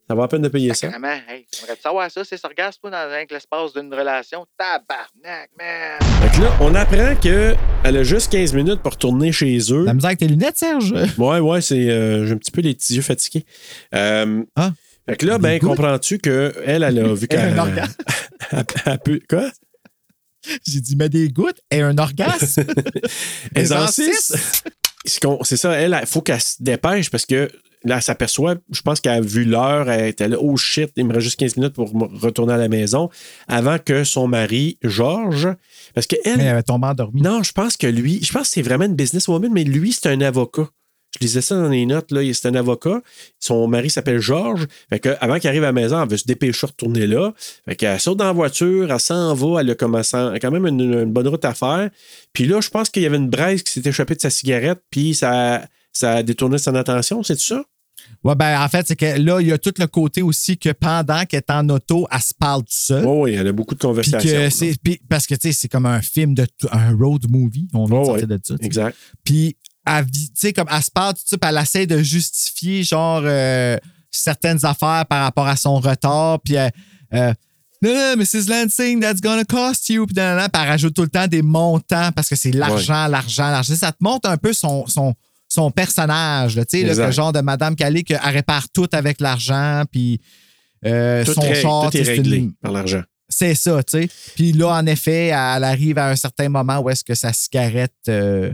Ça 0.08 0.16
vaut 0.16 0.22
la 0.22 0.28
peine 0.28 0.42
de 0.42 0.50
payer 0.50 0.74
ça. 0.74 0.88
Sacrément, 0.88 1.14
hey, 1.30 1.46
j'aimerais 1.58 1.78
savoir 1.82 2.12
ça, 2.12 2.24
ces 2.26 2.38
orgasmes, 2.44 2.78
toi, 2.82 2.92
dans 2.92 2.98
avec 2.98 3.32
l'espace 3.32 3.72
d'une 3.74 3.94
relation. 3.94 4.46
Tabarnak, 4.58 5.50
man! 5.58 6.00
Fait 6.22 6.38
que 6.38 6.44
là, 6.44 6.52
on 6.60 6.76
apprend 6.76 7.16
qu'elle 7.16 7.58
a 7.98 8.04
juste 8.04 8.30
15 8.32 8.54
minutes 8.54 8.82
pour 8.82 8.92
retourner 8.94 9.32
chez 9.32 9.58
eux. 9.72 9.86
La 9.86 9.94
misère 9.94 10.10
avec 10.10 10.20
tes 10.20 10.28
lunettes, 10.28 10.58
Serge? 10.58 10.94
Ouais, 11.18 11.40
ouais, 11.40 11.62
c'est. 11.62 11.90
euh, 11.90 12.26
J'ai 12.26 12.34
un 12.34 12.38
petit 12.38 12.52
peu 12.52 12.60
les 12.62 12.74
petits 12.74 12.96
yeux 12.96 13.02
fatigués. 13.02 13.46
Euh, 13.96 14.44
Ah. 14.58 14.72
Fait 15.08 15.16
que 15.18 15.26
là, 15.26 15.38
ben, 15.38 15.60
comprends-tu 15.60 16.18
qu'elle, 16.20 16.54
elle 16.66 16.84
a 16.84 16.92
vu 16.92 17.28
Elle 17.30 17.40
a 17.40 17.44
qu'elle. 17.46 17.54
un 17.54 17.58
orgasme. 17.60 17.96
elle- 18.52 18.66
elle 18.86 19.00
peut- 19.00 19.20
Quoi? 19.30 19.50
J'ai 20.68 20.82
dit, 20.82 20.96
mais 20.98 21.08
des 21.08 21.30
gouttes 21.30 21.62
et 21.72 21.82
un 21.82 21.98
orgasme. 21.98 22.64
Elle 23.56 23.70
Mais 23.70 23.72
en 23.72 23.84
en 23.84 23.88
six. 23.88 24.34
C'est 25.06 25.22
qu'on- 25.24 25.44
C'est 25.44 25.56
ça, 25.58 25.72
elle, 25.74 25.98
il 26.02 26.08
faut 26.08 26.22
qu'elle 26.22 26.42
se 26.42 26.62
dépêche 26.62 27.10
parce 27.10 27.26
que 27.26 27.50
là, 27.84 27.98
elle 27.98 28.02
s'aperçoit, 28.02 28.56
je 28.72 28.82
pense 28.82 29.00
qu'elle 29.00 29.14
a 29.14 29.22
vu 29.22 29.44
l'heure, 29.44 29.90
elle 29.90 30.08
était 30.08 30.28
là, 30.28 30.38
oh 30.40 30.56
shit, 30.58 30.92
il 30.96 31.06
me 31.06 31.14
reste 31.14 31.26
juste 31.26 31.40
15 31.40 31.58
minutes 31.58 31.74
pour 31.74 31.92
retourner 32.22 32.54
à 32.54 32.58
la 32.58 32.70
maison 32.70 33.10
avant 33.48 33.78
que 33.78 34.04
son 34.04 34.28
mari, 34.28 34.78
Georges, 34.84 35.50
parce 35.94 36.08
que 36.08 36.16
elle, 36.26 36.38
Mais 36.38 36.44
elle 36.44 36.50
avait 36.50 36.64
tombé 36.64 36.88
endormie. 36.88 37.22
non, 37.22 37.44
je 37.44 37.52
pense 37.52 37.78
que 37.78 37.88
lui, 37.88 38.20
je 38.24 38.32
pense 38.32 38.44
que 38.44 38.54
c'est 38.54 38.62
vraiment 38.62 38.86
une 38.86 38.96
businesswoman, 38.96 39.52
mais 39.52 39.64
lui, 39.64 39.92
c'est 39.94 40.10
un 40.10 40.22
avocat. 40.22 40.68
Je 41.20 41.28
lisais 41.28 41.42
ça 41.42 41.56
dans 41.56 41.70
les 41.70 41.86
notes, 41.86 42.12
là. 42.12 42.22
C'est 42.34 42.48
un 42.48 42.56
avocat. 42.56 43.00
Son 43.40 43.68
mari 43.68 43.92
s'appelle 43.92 44.20
Georges. 44.20 44.66
Fait 44.90 45.00
que, 45.00 45.10
avant 45.22 45.38
qu'il 45.38 45.48
arrive 45.48 45.62
à 45.62 45.68
la 45.68 45.72
maison, 45.72 46.02
elle 46.02 46.10
veut 46.10 46.18
se 46.18 46.26
dépêcher 46.26 46.66
de 46.66 46.72
retourner 46.72 47.06
là. 47.06 47.34
Fait 47.66 47.76
qu'elle 47.76 48.00
saute 48.00 48.18
dans 48.18 48.26
la 48.26 48.32
voiture, 48.32 48.92
elle 48.92 49.00
s'en 49.00 49.36
va, 49.36 49.62
elle 49.62 49.70
a 49.70 49.76
commencé, 49.76 50.18
elle 50.18 50.34
a 50.34 50.40
quand 50.40 50.50
même 50.50 50.66
une, 50.66 50.82
une 50.82 51.14
bonne 51.14 51.28
route 51.28 51.46
à 51.46 51.54
faire. 51.54 51.92
Puis 52.34 52.46
là, 52.46 52.62
je 52.62 52.70
pense 52.70 52.90
qu'il 52.90 53.04
y 53.04 53.06
avait 53.06 53.18
une 53.18 53.30
braise 53.30 53.62
qui 53.62 53.74
s'est 53.74 53.88
échappée 53.88 54.16
de 54.16 54.22
sa 54.22 54.32
cigarette, 54.32 54.80
puis 54.90 55.14
ça, 55.14 55.62
ça 55.92 56.14
a 56.14 56.24
détourné 56.24 56.58
son 56.58 56.74
attention, 56.74 57.22
c'est 57.22 57.40
ça? 57.40 57.64
Ouais, 58.24 58.36
ben, 58.36 58.62
en 58.62 58.68
fait, 58.70 58.88
c'est 58.88 58.96
que 58.96 59.06
là, 59.20 59.40
il 59.42 59.48
y 59.48 59.52
a 59.52 59.58
tout 59.58 59.74
le 59.78 59.88
côté 59.88 60.22
aussi 60.22 60.58
que 60.58 60.70
pendant 60.72 61.26
qu'elle 61.26 61.40
est 61.48 61.52
en 61.52 61.68
auto, 61.70 62.08
elle 62.12 62.22
se 62.22 62.34
parle 62.34 62.62
tout 62.62 62.68
seul. 62.70 63.06
Oui, 63.06 63.18
oui, 63.22 63.34
elle 63.34 63.48
a 63.48 63.52
beaucoup 63.52 63.76
de 63.76 63.80
conversations. 63.82 64.20
puis- 64.84 65.02
parce 65.10 65.28
que, 65.28 65.36
tu 65.36 65.48
sais, 65.50 65.52
c'est 65.54 65.68
comme 65.68 65.86
un 65.86 66.02
film, 66.02 66.34
de 66.34 66.48
un 66.72 66.96
road 66.96 67.26
movie. 67.30 67.68
On 67.74 67.86
vient 67.86 67.98
de 68.02 68.06
sortir 68.06 68.28
ça. 68.44 68.56
Exact. 68.62 68.98
Puis, 69.24 69.58
elle, 69.86 70.06
vit- 70.06 70.30
tu 70.30 70.34
sais, 70.36 70.54
comme 70.54 70.68
elle 70.72 70.82
se 70.84 70.92
parle 70.92 71.14
tout 71.16 71.22
ça, 71.26 71.38
puis 71.38 71.50
elle 71.50 71.62
essaie 71.62 71.86
de 71.88 72.02
justifier, 72.02 72.84
genre, 72.84 73.22
euh, 73.26 73.78
certaines 74.10 74.64
affaires 74.66 75.06
par 75.10 75.24
rapport 75.24 75.48
à 75.48 75.56
son 75.56 75.80
retard. 75.80 76.40
Puis, 76.42 76.54
elle, 76.56 76.72
euh, 77.14 77.34
non, 77.82 77.94
non, 77.94 78.16
Mrs. 78.18 78.48
Lansing, 78.48 79.02
that's 79.02 79.20
gonna 79.20 79.44
cost 79.44 79.90
you. 79.90 80.06
Puis, 80.06 80.16
elle 80.18 80.40
rajoute 80.54 80.94
tout 80.94 81.02
le 81.02 81.10
temps 81.10 81.28
des 81.28 81.42
montants 81.42 82.12
parce 82.16 82.30
que 82.30 82.36
c'est 82.38 82.52
l'argent, 82.52 83.08
l'argent, 83.08 83.50
l'argent. 83.50 83.76
Ça 83.76 83.92
te 83.92 83.98
montre 84.00 84.30
un 84.30 84.38
peu 84.38 84.54
son, 84.54 84.88
son, 84.88 85.14
son 85.54 85.70
personnage, 85.70 86.56
là, 86.56 86.66
tu 86.66 86.80
sais, 86.80 86.84
là, 86.84 87.06
le 87.06 87.12
genre 87.12 87.32
de 87.32 87.42
Madame 87.42 87.76
Calais 87.76 88.02
qu'elle 88.02 88.18
répare 88.24 88.70
tout 88.74 88.88
avec 88.92 89.22
l'argent. 89.22 89.84
Puis, 89.92 90.20
euh, 90.84 91.24
son 91.26 91.42
ré- 91.42 91.54
char, 91.62 91.92
tout 91.92 91.98
est 91.98 92.02
réglé 92.02 92.38
une- 92.38 92.54
par 92.54 92.72
l'argent. 92.72 93.04
c'est 93.30 93.54
ça, 93.54 93.84
tu 93.84 94.02
sais. 94.02 94.10
Puis 94.36 94.52
là, 94.54 94.70
en 94.70 94.86
effet, 94.88 95.28
elle 95.28 95.64
arrive 95.64 96.00
à 96.00 96.10
un 96.10 96.16
certain 96.16 96.50
moment 96.50 96.80
où 96.80 96.90
est-ce 96.90 97.04
que 97.04 97.14
sa 97.14 97.34
cigarette. 97.34 97.94
Euh... 98.10 98.52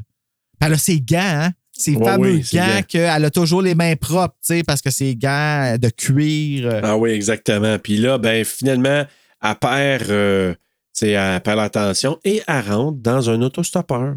Elle 0.61 0.73
a 0.73 0.77
ses 0.77 0.99
gants, 0.99 1.19
hein? 1.21 1.51
Ouais, 1.87 2.03
fameux 2.05 2.31
oui, 2.33 2.45
gants 2.53 2.81
qu'elle 2.85 3.23
a 3.25 3.29
toujours 3.29 3.61
les 3.61 3.73
mains 3.75 3.95
propres, 3.95 4.35
tu 4.45 4.55
sais, 4.57 4.63
parce 4.63 4.81
que 4.81 4.89
c'est 4.89 5.15
gants 5.15 5.77
de 5.79 5.87
cuir. 5.89 6.67
euh, 6.67 6.81
Ah 6.83 6.97
oui, 6.97 7.11
exactement. 7.11 7.79
Puis 7.79 7.95
là, 7.95 8.17
ben 8.17 8.43
finalement, 8.43 9.05
elle 9.41 9.55
perd, 9.55 10.09
euh, 10.09 10.53
tu 10.53 10.59
sais, 11.05 11.09
elle 11.11 11.39
perd 11.39 11.55
l'attention 11.59 12.19
et 12.25 12.41
elle 12.45 12.69
rentre 12.69 12.97
dans 13.01 13.29
un 13.29 13.41
autostoppeur. 13.41 14.15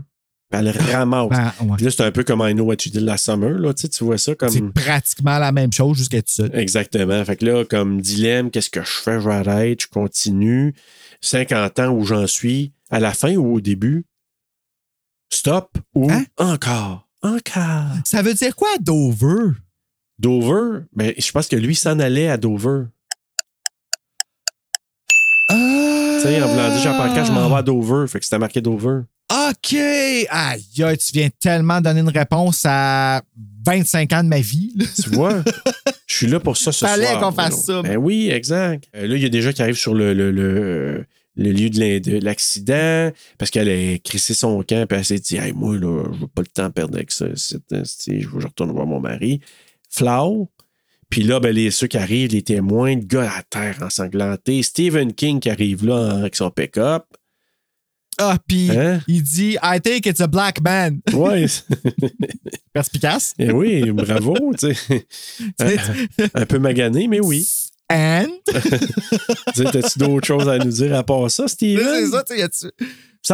Elle 0.53 0.70
ramasse. 0.70 1.29
Ben, 1.31 1.53
ouais. 1.66 1.77
Puis 1.77 1.85
là, 1.87 1.91
c'est 1.91 2.03
un 2.03 2.12
peu 2.12 2.24
comme 2.24 2.41
I 2.47 2.53
Know 2.53 2.65
What 2.65 2.77
You 2.85 2.93
Did 2.93 3.01
Last 3.03 3.24
Summer, 3.24 3.59
là, 3.59 3.73
tu 3.74 3.83
sais, 3.83 3.89
tu 3.89 4.05
vois 4.05 4.19
ça 4.19 4.33
C'est 4.33 4.37
comme... 4.61 4.73
pratiquement 4.73 5.39
la 5.39 5.53
même 5.53 5.73
chose 5.73 5.97
jusqu'à 5.99 6.20
tout 6.23 6.33
seul. 6.33 6.51
Exactement. 6.55 7.24
Fait 7.24 7.37
que 7.37 7.45
là, 7.45 7.65
comme 7.65 8.01
dilemme, 8.01 8.51
qu'est-ce 8.51 8.70
que 8.70 8.83
je 8.83 8.91
fais? 8.91 9.20
J'arrête, 9.20 9.83
je 9.83 9.87
continue. 9.89 10.74
50 11.20 11.79
ans 11.81 11.89
où 11.91 12.05
j'en 12.05 12.27
suis, 12.27 12.73
à 12.91 13.01
la 13.01 13.12
fin 13.12 13.35
ou 13.37 13.55
au 13.55 13.61
début? 13.61 14.05
Stop 15.31 15.79
ou 15.95 16.11
Hein? 16.11 16.24
encore? 16.37 17.09
Encore. 17.23 17.85
Ça 18.05 18.20
veut 18.23 18.35
dire 18.35 18.55
quoi, 18.57 18.69
Dover? 18.81 19.53
Dover? 20.19 20.81
Mais 20.95 21.15
je 21.19 21.31
pense 21.33 21.49
que 21.49 21.57
lui 21.57 21.74
s'en 21.74 21.99
allait 22.01 22.29
à 22.29 22.37
Dover. 22.37 22.85
Ah! 25.49 26.19
Tu 26.23 26.29
sais, 26.29 26.43
en 26.43 26.49
voulant 26.49 26.69
dire, 26.69 26.79
jean 26.83 26.97
paul 26.97 27.24
je 27.24 27.33
m'en 27.33 27.49
vais 27.49 27.55
à 27.57 27.62
Dover. 27.62 28.07
Fait 28.09 28.19
que 28.19 28.24
c'était 28.24 28.39
marqué 28.39 28.61
Dover. 28.61 29.01
OK! 29.33 29.75
Aïe, 30.29 30.63
tu 30.75 31.13
viens 31.15 31.29
tellement 31.41 31.81
donner 31.81 32.01
une 32.01 32.09
réponse 32.09 32.63
à 32.67 33.23
25 33.67 34.13
ans 34.13 34.23
de 34.25 34.29
ma 34.29 34.41
vie. 34.41 34.73
là. 34.77 34.85
Tu 35.03 35.11
vois? 35.11 35.43
Je 36.07 36.15
suis 36.17 36.27
là 36.27 36.41
pour 36.41 36.57
ça 36.57 36.73
ce 36.73 36.85
Fallait 36.85 37.15
qu'on 37.21 37.33
fasse 37.33 37.65
ça. 37.65 37.83
Ben 37.83 37.97
oui, 37.97 38.29
exact. 38.31 38.85
Euh, 38.95 39.07
là, 39.07 39.17
il 39.17 39.23
y 39.23 39.25
a 39.25 39.29
des 39.31 39.41
gens 39.41 39.53
qui 39.53 39.63
arrivent 39.63 39.75
sur 39.79 39.95
le, 39.95 40.13
le, 40.13 40.31
le, 40.31 41.07
le 41.37 41.53
lieu 41.53 41.71
de 41.71 42.19
l'accident 42.25 43.11
parce 43.39 43.51
qu'elle 43.51 43.69
a 43.71 43.99
crissé 43.99 44.35
son 44.35 44.63
camp 44.63 44.87
puis 44.87 44.99
elle 44.99 45.05
s'est 45.05 45.19
dit 45.19 45.37
hey, 45.37 45.53
moi, 45.53 45.77
là, 45.79 46.05
je 46.13 46.19
veux 46.21 46.27
pas 46.27 46.43
le 46.43 46.49
temps 46.49 46.71
perdre 46.71 46.97
avec 46.97 47.11
ça. 47.13 47.27
C'est- 47.37 47.59
Je 47.71 48.29
veux 48.29 48.35
que 48.35 48.41
je 48.41 48.47
retourne 48.47 48.73
voir 48.73 48.87
mon 48.87 49.01
mari. 49.01 49.41
Flau. 49.89 50.51
Puis 51.09 51.23
là, 51.23 51.41
ben, 51.41 51.55
les, 51.55 51.71
ceux 51.71 51.87
qui 51.87 51.99
arrivent, 51.99 52.31
les 52.33 52.43
témoins, 52.43 52.95
le 52.95 53.03
gars 53.03 53.31
à 53.37 53.43
terre 53.43 53.79
ensanglanté. 53.83 54.63
Stephen 54.63 55.13
King 55.13 55.41
qui 55.41 55.51
arrive 55.51 55.87
là 55.87 55.95
en- 55.97 56.19
avec 56.21 56.37
son 56.37 56.51
pick-up. 56.51 57.05
Ah, 58.31 58.39
puis 58.47 58.70
Hein? 58.70 59.01
il 59.09 59.23
dit 59.23 59.57
I 59.62 59.81
think 59.81 60.07
it's 60.07 60.20
a 60.20 60.27
black 60.27 60.61
man. 60.62 61.01
Ouais. 61.12 61.47
Perspicace. 62.73 63.35
Eh 63.39 63.51
oui, 63.53 63.90
bravo. 63.90 64.35
tu 64.59 64.74
sais. 64.74 65.01
un, 65.61 66.40
un 66.43 66.47
peu 66.47 66.59
magané, 66.59 67.09
mais 67.09 67.20
oui. 67.20 67.47
And? 67.93 68.27
T'as-tu 69.55 69.99
d'autres 69.99 70.27
choses 70.27 70.49
à 70.49 70.59
nous 70.59 70.70
dire 70.70 70.94
à 70.97 71.03
part 71.03 71.31
ça, 71.31 71.47
Steven? 71.49 71.85
c'est 71.86 72.07
ça, 72.11 72.23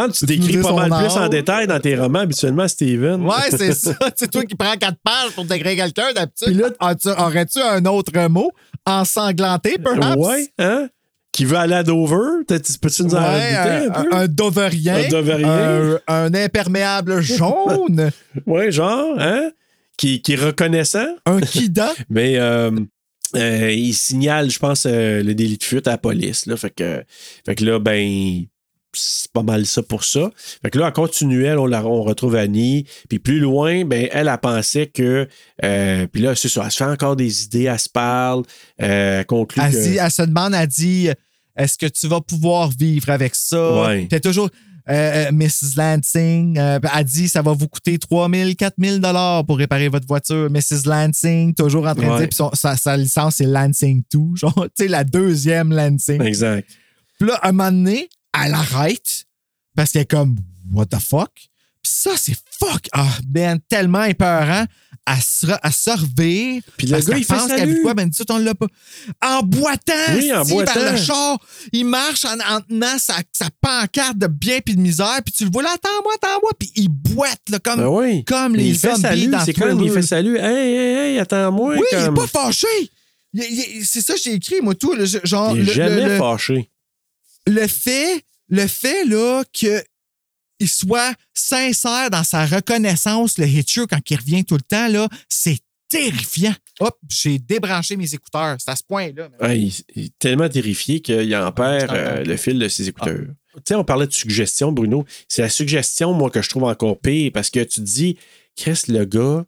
tu 0.09 0.15
sais, 0.19 0.27
décris 0.27 0.59
pas 0.59 0.73
mal 0.89 0.91
plus 1.07 1.17
en 1.17 1.29
détail 1.29 1.67
dans 1.67 1.81
tes 1.81 1.97
romans 1.97 2.19
habituellement, 2.21 2.67
Steven. 2.69 3.25
Ouais, 3.25 3.51
c'est 3.51 3.73
ça. 3.73 3.95
C'est 4.17 4.31
toi 4.31 4.45
qui 4.45 4.55
prends 4.55 4.75
quatre 4.75 4.99
pages 5.03 5.31
pour 5.35 5.45
décrire 5.47 5.77
quelqu'un 5.77 6.13
d'habitude. 6.13 6.49
Puis 6.49 6.55
là- 6.55 6.71
As-tu- 6.81 7.09
aurais-tu 7.09 7.59
un 7.61 7.83
autre 7.87 8.29
mot? 8.29 8.51
Ensanglanté, 8.85 9.77
perhaps? 9.79 10.17
Ouais, 10.19 10.49
hein? 10.59 10.89
Qui 11.33 11.45
veut 11.45 11.57
aller 11.57 11.75
à 11.75 11.83
Dover? 11.83 12.45
Peux-tu 12.47 13.05
nous 13.05 13.15
en 13.15 13.19
Ouais, 13.23 13.55
un, 13.55 13.91
un, 13.95 14.03
peu? 14.05 14.09
un 14.17 14.27
doverien. 14.29 14.97
Un 14.97 15.09
doverien. 15.09 15.99
Un, 16.09 16.25
un 16.27 16.35
imperméable 16.35 17.21
jaune. 17.21 18.11
Ouais, 18.47 18.73
genre, 18.73 19.15
hein? 19.19 19.51
Qui, 19.97 20.23
qui 20.23 20.33
est 20.33 20.37
reconnaissant. 20.37 21.07
un 21.27 21.41
kida. 21.41 21.93
Mais 22.11 22.39
euh, 22.39 22.71
euh, 23.37 23.71
il 23.73 23.95
signale, 23.95 24.51
je 24.51 24.59
pense, 24.59 24.87
euh, 24.87 25.23
le 25.23 25.35
délit 25.35 25.59
de 25.59 25.65
fuite 25.65 25.87
à 25.87 25.93
la 25.93 25.99
police. 25.99 26.47
Là. 26.47 26.57
Fait, 26.57 26.71
que, 26.71 27.03
fait 27.45 27.55
que 27.57 27.65
là, 27.65 27.79
ben, 27.79 28.45
c'est 28.99 29.31
pas 29.33 29.43
mal 29.43 29.65
ça 29.67 29.83
pour 29.83 30.05
ça. 30.05 30.31
Fait 30.63 30.71
que 30.71 30.79
là, 30.79 30.89
en 30.89 30.93
continuel, 30.93 31.59
on, 31.59 31.67
la, 31.67 31.85
on 31.87 32.03
retrouve 32.03 32.37
Annie. 32.37 32.85
Puis 33.09 33.19
plus 33.19 33.39
loin, 33.39 33.85
ben, 33.85 34.09
elle, 34.13 34.29
elle 34.29 34.39
pensait 34.39 34.87
que. 34.87 35.29
euh, 35.65 36.07
puis 36.13 36.23
là, 36.23 36.35
c'est 36.35 36.49
ça, 36.49 36.63
elle 36.65 36.71
se 36.71 36.77
fait 36.79 36.85
encore 36.85 37.17
des 37.17 37.45
idées, 37.45 37.65
elle 37.65 37.79
se 37.79 37.89
parle, 37.89 38.43
euh, 38.83 39.21
elle 39.21 39.27
conclut 39.27 39.63
Elle, 39.65 39.73
que. 39.73 39.83
dit- 39.89 39.97
elle 39.97 40.11
se 40.11 40.23
demande, 40.23 40.55
elle 40.55 40.67
dit 40.67 41.09
Est-ce 41.57 41.79
que 41.79 41.87
tu 41.87 42.07
vas 42.09 42.21
pouvoir 42.21 42.71
vivre 42.71 43.11
avec 43.11 43.35
ça? 43.35 43.83
Ouais. 43.87 44.07
T'es 44.09 44.21
toujours. 44.21 44.49
euh, 44.91 45.27
euh, 45.29 45.33
Mrs. 45.33 45.77
Lansing, 45.77 46.57
euh, 46.59 46.79
elle 46.97 47.05
dit 47.05 47.29
ça 47.29 47.43
va 47.43 47.53
vous 47.53 47.69
coûter 47.69 47.99
3 47.99 48.31
000, 48.31 48.51
4 48.57 48.75
000 48.83 48.99
dollars 49.01 49.45
pour 49.45 49.59
réparer 49.59 49.89
votre 49.89 50.07
voiture. 50.07 50.49
Mrs. 50.51 50.87
Lansing, 50.87 51.53
toujours 51.55 51.87
en 51.87 51.95
train 51.95 52.15
de 52.15 52.19
dire, 52.21 52.29
puis 52.29 52.37
son- 52.37 52.53
sa, 52.55 52.75
sa 52.77 52.97
licence 52.97 53.35
c'est 53.37 53.45
Lansing 53.45 54.03
2, 54.11 54.19
genre, 54.37 54.55
tu 54.55 54.85
sais, 54.85 54.89
la 54.89 55.05
deuxième 55.05 55.73
Lansing. 55.75 56.23
Exact. 56.23 56.67
Puis 57.19 57.29
là, 57.29 57.39
un 57.43 57.53
moment 57.53 57.71
donné, 57.71 58.09
elle 58.45 58.55
arrête 58.55 59.27
parce 59.75 59.93
qu'elle 59.93 60.03
est 60.03 60.11
comme 60.11 60.37
What 60.73 60.87
the 60.87 60.99
fuck? 60.99 61.31
Puis 61.83 61.93
ça, 61.93 62.11
c'est 62.17 62.35
fuck! 62.59 62.89
Ah, 62.93 63.07
ben, 63.27 63.59
tellement 63.69 64.05
épeurant. 64.05 64.65
Elle 65.11 65.23
se, 65.23 65.47
elle 65.63 65.73
se 65.73 65.89
revire. 65.91 66.63
Puis 66.77 66.87
le 66.89 66.93
parce 66.93 67.07
gars, 67.07 67.17
il 67.17 67.25
pense 67.25 67.47
qu'elle 67.47 67.73
vit 67.77 67.81
quoi? 67.81 67.95
Ben, 67.95 68.11
tout, 68.11 68.31
on 68.31 68.37
l'a 68.37 68.55
pas. 68.55 68.67
En 69.25 69.43
boitant! 69.43 69.93
Oui, 70.17 70.31
en 70.35 70.45
boitant. 70.45 70.75
Vers 70.75 70.93
le 70.93 70.99
char. 70.99 71.39
Il 71.73 71.87
marche 71.87 72.27
en, 72.27 72.35
en 72.41 72.61
tenant 72.61 72.99
sa, 72.99 73.15
sa 73.33 73.49
pancarte 73.63 74.19
de 74.19 74.27
bien 74.27 74.59
puis 74.61 74.77
de 74.77 74.81
misère. 74.83 75.21
Puis 75.25 75.33
tu 75.33 75.45
le 75.45 75.51
vois 75.51 75.63
là, 75.63 75.71
attends-moi, 75.75 76.13
attends-moi. 76.17 76.51
Puis 76.59 76.71
il 76.77 76.89
boite, 76.91 77.41
là, 77.49 77.59
comme, 77.59 77.77
Ben 77.81 77.87
oui. 77.89 78.25
comme 78.27 78.53
Mais 78.53 78.65
les 78.65 78.75
zombies 78.75 79.29
dans 79.29 79.43
c'est 79.45 79.55
comme 79.55 79.81
il 79.83 79.91
fait 79.93 80.03
salut. 80.03 80.37
Hey, 80.37 80.45
hey, 80.75 80.97
hey, 81.13 81.19
attends-moi. 81.21 81.77
Oui, 81.79 81.85
il 81.93 81.97
est 81.99 82.05
comme... 82.05 82.15
pas 82.15 82.27
fâché. 82.27 82.67
C'est 83.85 84.03
ça 84.03 84.13
que 84.15 84.21
j'ai 84.23 84.35
écrit, 84.35 84.61
moi, 84.61 84.75
tout. 84.75 84.93
le- 84.93 85.07
genre, 85.07 85.57
Il 85.57 85.71
jamais 85.71 86.05
le- 86.07 86.19
fâché. 86.19 86.71
le 87.47 87.67
fait, 87.67 88.25
le 88.49 88.67
fait 88.67 89.05
là, 89.05 89.45
que 89.53 89.83
il 90.61 90.69
soit 90.69 91.15
sincère 91.35 92.11
dans 92.11 92.25
sa 92.25 92.45
reconnaissance, 92.45 93.39
le 93.39 93.47
Hitcher, 93.47 93.85
quand 93.89 94.01
il 94.11 94.17
revient 94.17 94.45
tout 94.45 94.57
le 94.57 94.63
temps, 94.63 94.89
là, 94.89 95.09
c'est 95.29 95.59
terrifiant. 95.89 96.55
Hop, 96.81 96.99
j'ai 97.09 97.39
débranché 97.39 97.97
mes 97.97 98.13
écouteurs. 98.13 98.57
C'est 98.59 98.71
à 98.71 98.77
ce 98.77 98.83
point-là. 98.83 99.29
Ouais, 99.41 99.59
il, 99.59 99.73
il 99.95 100.05
est 100.07 100.19
tellement 100.19 100.49
terrifié 100.49 101.01
qu'il 101.01 101.35
en 101.37 101.53
perd 101.53 101.91
euh, 101.93 102.25
le 102.25 102.37
fil 102.37 102.59
de 102.59 102.69
ses 102.69 102.89
écouteurs. 102.89 103.27
Tu 103.55 103.63
sais, 103.69 103.75
on 103.75 103.85
parlait 103.85 104.07
de 104.07 104.13
suggestion, 104.13 104.71
Bruno. 104.71 105.05
C'est 105.29 105.43
la 105.43 105.49
suggestion, 105.49 106.13
moi, 106.13 106.31
que 106.31 106.43
je 106.43 106.49
trouve 106.49 106.65
encore 106.65 106.99
pire 106.99 107.31
parce 107.33 107.51
que 107.51 107.61
tu 107.61 107.81
te 107.81 107.81
dis, 107.81 108.19
qu'est-ce 108.55 108.93
le 108.93 109.05
gars, 109.05 109.45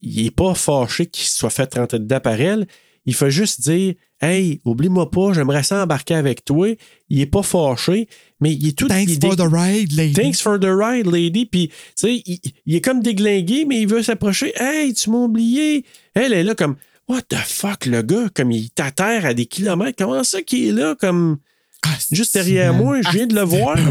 il 0.00 0.26
est 0.26 0.30
pas 0.30 0.54
fâché 0.54 1.06
qu'il 1.06 1.26
soit 1.26 1.50
fait 1.50 1.74
rentrer 1.74 1.98
dedans 1.98 2.20
par 2.20 2.40
elle. 2.40 2.66
Il 3.08 3.14
fait 3.14 3.30
juste 3.30 3.62
dire, 3.62 3.94
hey, 4.20 4.60
oublie-moi 4.66 5.10
pas, 5.10 5.32
j'aimerais 5.32 5.62
ça 5.62 5.82
embarquer 5.82 6.14
avec 6.14 6.44
toi. 6.44 6.68
Il 7.08 7.20
est 7.22 7.26
pas 7.26 7.42
fâché, 7.42 8.06
mais 8.38 8.52
il 8.52 8.68
est 8.68 8.76
tout. 8.76 8.86
Thanks 8.86 9.08
il 9.08 9.18
for 9.18 9.34
the 9.34 9.50
ride, 9.50 9.92
lady. 9.94 10.12
Thanks 10.12 10.42
for 10.42 10.60
the 10.60 10.66
ride, 10.68 11.06
lady. 11.10 11.46
Puis, 11.46 11.68
tu 11.68 11.74
sais, 11.96 12.22
il, 12.26 12.38
il 12.66 12.74
est 12.76 12.82
comme 12.82 13.00
déglingué, 13.00 13.64
mais 13.64 13.80
il 13.80 13.88
veut 13.88 14.02
s'approcher. 14.02 14.52
Hey, 14.56 14.92
tu 14.92 15.08
m'as 15.08 15.24
oublié. 15.24 15.86
Elle 16.12 16.34
est 16.34 16.44
là 16.44 16.54
comme, 16.54 16.76
what 17.08 17.22
the 17.30 17.36
fuck, 17.36 17.86
le 17.86 18.02
gars, 18.02 18.28
comme 18.34 18.50
il 18.52 18.66
est 18.66 18.80
à 18.80 18.90
terre 18.90 19.24
à 19.24 19.32
des 19.32 19.46
kilomètres. 19.46 19.96
Comment 19.96 20.22
ça 20.22 20.42
qu'il 20.42 20.68
est 20.68 20.72
là, 20.72 20.94
comme 21.00 21.38
Ah, 21.86 21.96
juste 22.12 22.34
derrière 22.34 22.74
moi? 22.74 23.00
Je 23.00 23.08
viens 23.10 23.26
de 23.26 23.34
le 23.34 23.40
voir. 23.42 23.74
là. 23.76 23.82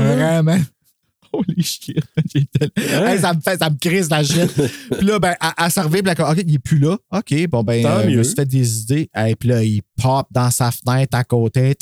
Vraiment. 0.42 0.60
Holy 1.34 1.64
shit. 1.64 1.98
Hey, 2.76 3.20
ça 3.20 3.34
me 3.34 3.42
fait, 3.42 3.58
ça 3.58 3.70
me 3.70 3.78
crise 3.78 4.10
la 4.10 4.24
shit. 4.24 4.52
puis 4.98 5.06
là, 5.06 5.20
ben, 5.20 5.36
à, 5.40 5.70
puis 5.70 6.02
là, 6.02 6.32
OK, 6.32 6.44
il 6.46 6.56
est 6.56 6.60
plus 6.60 6.80
là. 6.80 6.98
OK, 7.12 7.48
bon, 7.48 7.64
ben, 7.64 7.86
euh, 7.86 8.08
mieux. 8.08 8.24
suis 8.24 8.36
fait 8.36 8.46
des 8.46 8.82
idées. 8.82 9.10
Et 9.16 9.36
puis 9.36 9.50
là, 9.50 9.64
il 9.64 9.82
pop 10.02 10.28
dans 10.32 10.52
sa 10.52 10.72
fenêtre 10.72 11.18
à 11.18 11.24
côté. 11.24 11.76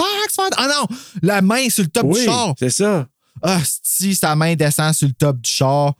Ah 0.57 0.67
non! 0.67 0.97
La 1.21 1.41
main 1.41 1.69
sur 1.69 1.83
le 1.83 1.89
top 1.89 2.05
Oui, 2.07 2.19
du 2.19 2.25
char. 2.25 2.53
c'est 2.59 2.69
ça. 2.69 3.07
Ah, 3.41 3.59
si 3.83 4.15
sa 4.15 4.35
main 4.35 4.55
descend 4.55 4.93
sur 4.93 5.07
le 5.07 5.13
top 5.13 5.39
du 5.41 5.49
char. 5.49 5.93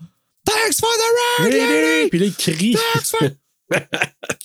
Thanks 0.46 0.80
for 0.80 0.90
the 0.90 1.44
ride, 1.44 1.54
lady! 1.54 2.10
Puis 2.10 2.20
là, 2.20 2.26
il 2.26 2.34
crie. 2.34 2.78
Thanks 2.94 3.10
for- 3.10 3.30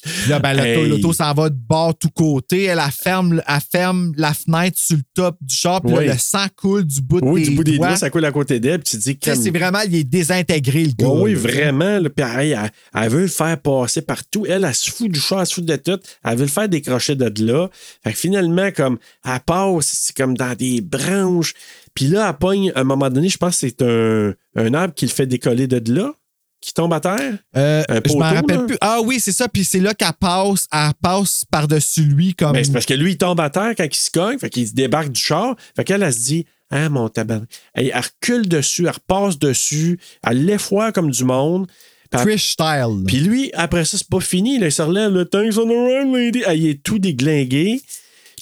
Puis 0.03 0.31
là, 0.31 0.39
ben, 0.39 0.55
l'auto, 0.89 1.09
Hey. 1.11 1.15
s'en 1.15 1.35
va 1.35 1.51
de 1.51 1.57
bord 1.57 1.97
tout 1.97 2.09
côté. 2.11 2.65
Elle, 2.65 2.81
elle 2.85 2.91
ferme, 2.91 3.43
elle 3.47 3.59
ferme 3.71 4.13
la 4.17 4.33
fenêtre 4.33 4.79
sur 4.79 4.97
le 4.97 5.03
top 5.15 5.37
du 5.43 5.55
char. 5.55 5.83
Puis 5.83 5.93
Oui. 5.95 6.07
là, 6.07 6.13
le 6.15 6.19
sang 6.19 6.47
coule 6.57 6.85
du 6.85 7.01
bout 7.03 7.21
Oui, 7.23 7.43
des 7.43 7.49
du 7.51 7.57
bout 7.57 7.65
des 7.65 7.77
doigts. 7.77 7.97
ça 7.97 8.09
coule 8.09 8.25
à 8.25 8.33
côté 8.33 8.59
d'elle. 8.61 8.81
Puis 8.81 8.93
tu 8.93 8.97
te 8.99 9.03
dis, 9.03 9.19
comme- 9.19 9.35
c'est 9.35 9.51
vraiment, 9.51 9.81
il 9.87 9.95
est 9.95 10.05
désintégré, 10.05 10.85
le 10.85 10.93
gars. 10.97 11.09
Oui, 11.09 11.35
vraiment. 11.35 11.99
là. 11.99 12.09
Puis 12.09 12.25
elle, 12.39 12.71
elle 12.95 13.09
veut 13.11 13.21
le 13.23 13.27
faire 13.29 13.61
passer 13.61 14.01
partout. 14.03 14.47
Elle, 14.49 14.65
elle 14.65 14.75
se 14.75 14.91
fout 14.91 15.11
du 15.11 15.21
chat, 15.21 15.41
elle 15.41 15.47
se 15.47 15.55
fout 15.55 15.65
de 15.67 15.77
tout. 15.77 15.99
Elle 16.25 16.37
veut 16.37 16.45
le 16.45 16.49
faire 16.51 16.69
décrocher 16.69 17.15
de 17.15 17.45
là. 17.45 17.69
Fait 18.03 18.13
que 18.13 18.19
finalement, 18.19 18.71
comme, 18.75 18.99
elle 19.25 19.41
passe, 19.45 19.87
c'est 19.87 20.17
comme 20.17 20.37
dans 20.37 20.55
des 20.55 20.81
branches. 20.81 21.53
Puis 21.95 22.07
là, 22.07 22.29
elle 22.31 22.39
pogne, 22.39 22.73
à 22.75 22.81
un 22.81 22.85
moment 22.85 23.11
donné, 23.11 23.29
je 23.29 23.37
pense 23.37 23.61
que 23.61 23.69
c'est 23.69 23.83
un, 23.83 24.33
un 24.57 24.75
arbre 24.75 24.95
qui 24.95 25.05
le 25.07 25.11
fait 25.11 25.27
décoller 25.27 25.67
de 25.67 25.93
là, 25.93 26.13
qui 26.61 26.73
tombe 26.75 26.93
à 26.93 27.01
terre? 27.01 27.39
Euh, 27.57 27.83
Un 27.89 27.95
je 27.97 28.01
poteau, 28.01 28.19
m'en 28.19 28.33
rappelle 28.35 28.59
là? 28.59 28.65
plus. 28.67 28.77
Ah 28.81 29.01
oui, 29.03 29.19
c'est 29.21 29.33
ça. 29.33 29.49
Puis 29.49 29.65
c'est 29.65 29.81
là 29.81 29.95
qu'elle 29.95 30.13
passe, 30.19 30.67
elle 30.73 30.91
passe 31.01 31.45
par-dessus 31.51 32.03
lui 32.03 32.35
comme. 32.35 32.53
Ben, 32.53 32.65
c'est 32.65 32.73
parce 32.73 32.87
que 32.87 32.95
lui, 32.95 33.13
il 33.13 33.19
tombe 33.19 33.41
à 33.41 33.51
terre 33.51 33.73
quand 33.77 33.85
il 33.85 33.95
se 33.95 34.11
cogne. 34.11 34.39
Fait 34.39 34.51
qu'il 34.51 34.69
se 34.69 34.75
débarque 34.75 35.11
du 35.11 35.21
char. 35.21 35.57
Fait 35.75 35.85
qu'elle, 35.85 36.03
elle 36.03 36.13
se 36.13 36.19
dit, 36.21 36.47
ah, 36.71 36.89
mon 36.89 37.09
tabac. 37.09 37.41
Elle, 37.75 37.91
elle 37.95 38.01
recule 38.01 38.47
dessus, 38.49 38.85
elle 38.85 38.91
repasse 38.93 39.39
dessus, 39.39 39.99
elle 40.23 40.45
l'effoire 40.45 40.93
comme 40.93 41.11
du 41.11 41.25
monde. 41.25 41.67
Trish 42.11 42.53
style. 42.53 43.05
Puis 43.07 43.19
lui, 43.21 43.51
après 43.55 43.85
ça, 43.85 43.97
c'est 43.97 44.09
pas 44.09 44.19
fini. 44.21 44.59
Là, 44.59 44.67
il 44.67 44.73
se 44.73 44.83
relève, 44.83 45.13
le 45.13 45.25
Thanks 45.25 45.57
on 45.59 45.67
the 45.67 45.71
run, 45.71 46.13
lady. 46.13 46.43
Ah, 46.45 46.55
il 46.55 46.67
est 46.67 46.83
tout 46.83 46.99
déglingué. 46.99 47.81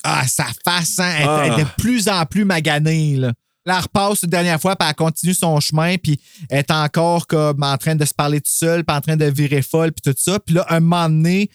Ah, 0.05 0.27
sa 0.27 0.47
face, 0.65 0.99
hein, 1.01 1.13
elle, 1.19 1.27
Ah. 1.29 1.43
elle 1.45 1.53
est 1.53 1.65
de 1.65 1.69
plus 1.77 2.09
en 2.09 2.25
plus 2.25 2.45
maganée, 2.47 3.17
là. 3.17 3.33
Là, 3.69 3.77
elle 3.77 3.83
repasse 3.83 4.23
une 4.23 4.31
dernière 4.31 4.61
fois, 4.61 4.75
puis 4.77 4.89
elle 4.89 4.95
continue 4.95 5.35
son 5.35 5.61
chemin, 5.61 5.97
puis 5.97 6.19
elle 6.49 6.61
est 6.61 6.71
encore 6.71 7.27
comme 7.27 7.63
en 7.63 7.77
train 7.77 7.95
de 7.95 8.05
se 8.05 8.15
parler 8.15 8.41
tout 8.41 8.51
seul, 8.51 8.85
puis 8.85 8.97
en 8.97 9.01
train 9.01 9.17
de 9.17 9.27
virer 9.27 9.63
folle, 9.63 9.93
puis 9.93 10.11
tout 10.13 10.19
ça. 10.19 10.39
Puis 10.41 10.55
là, 10.55 10.67
un 10.71 10.81
moment 10.81 11.09
donné, 11.09 11.51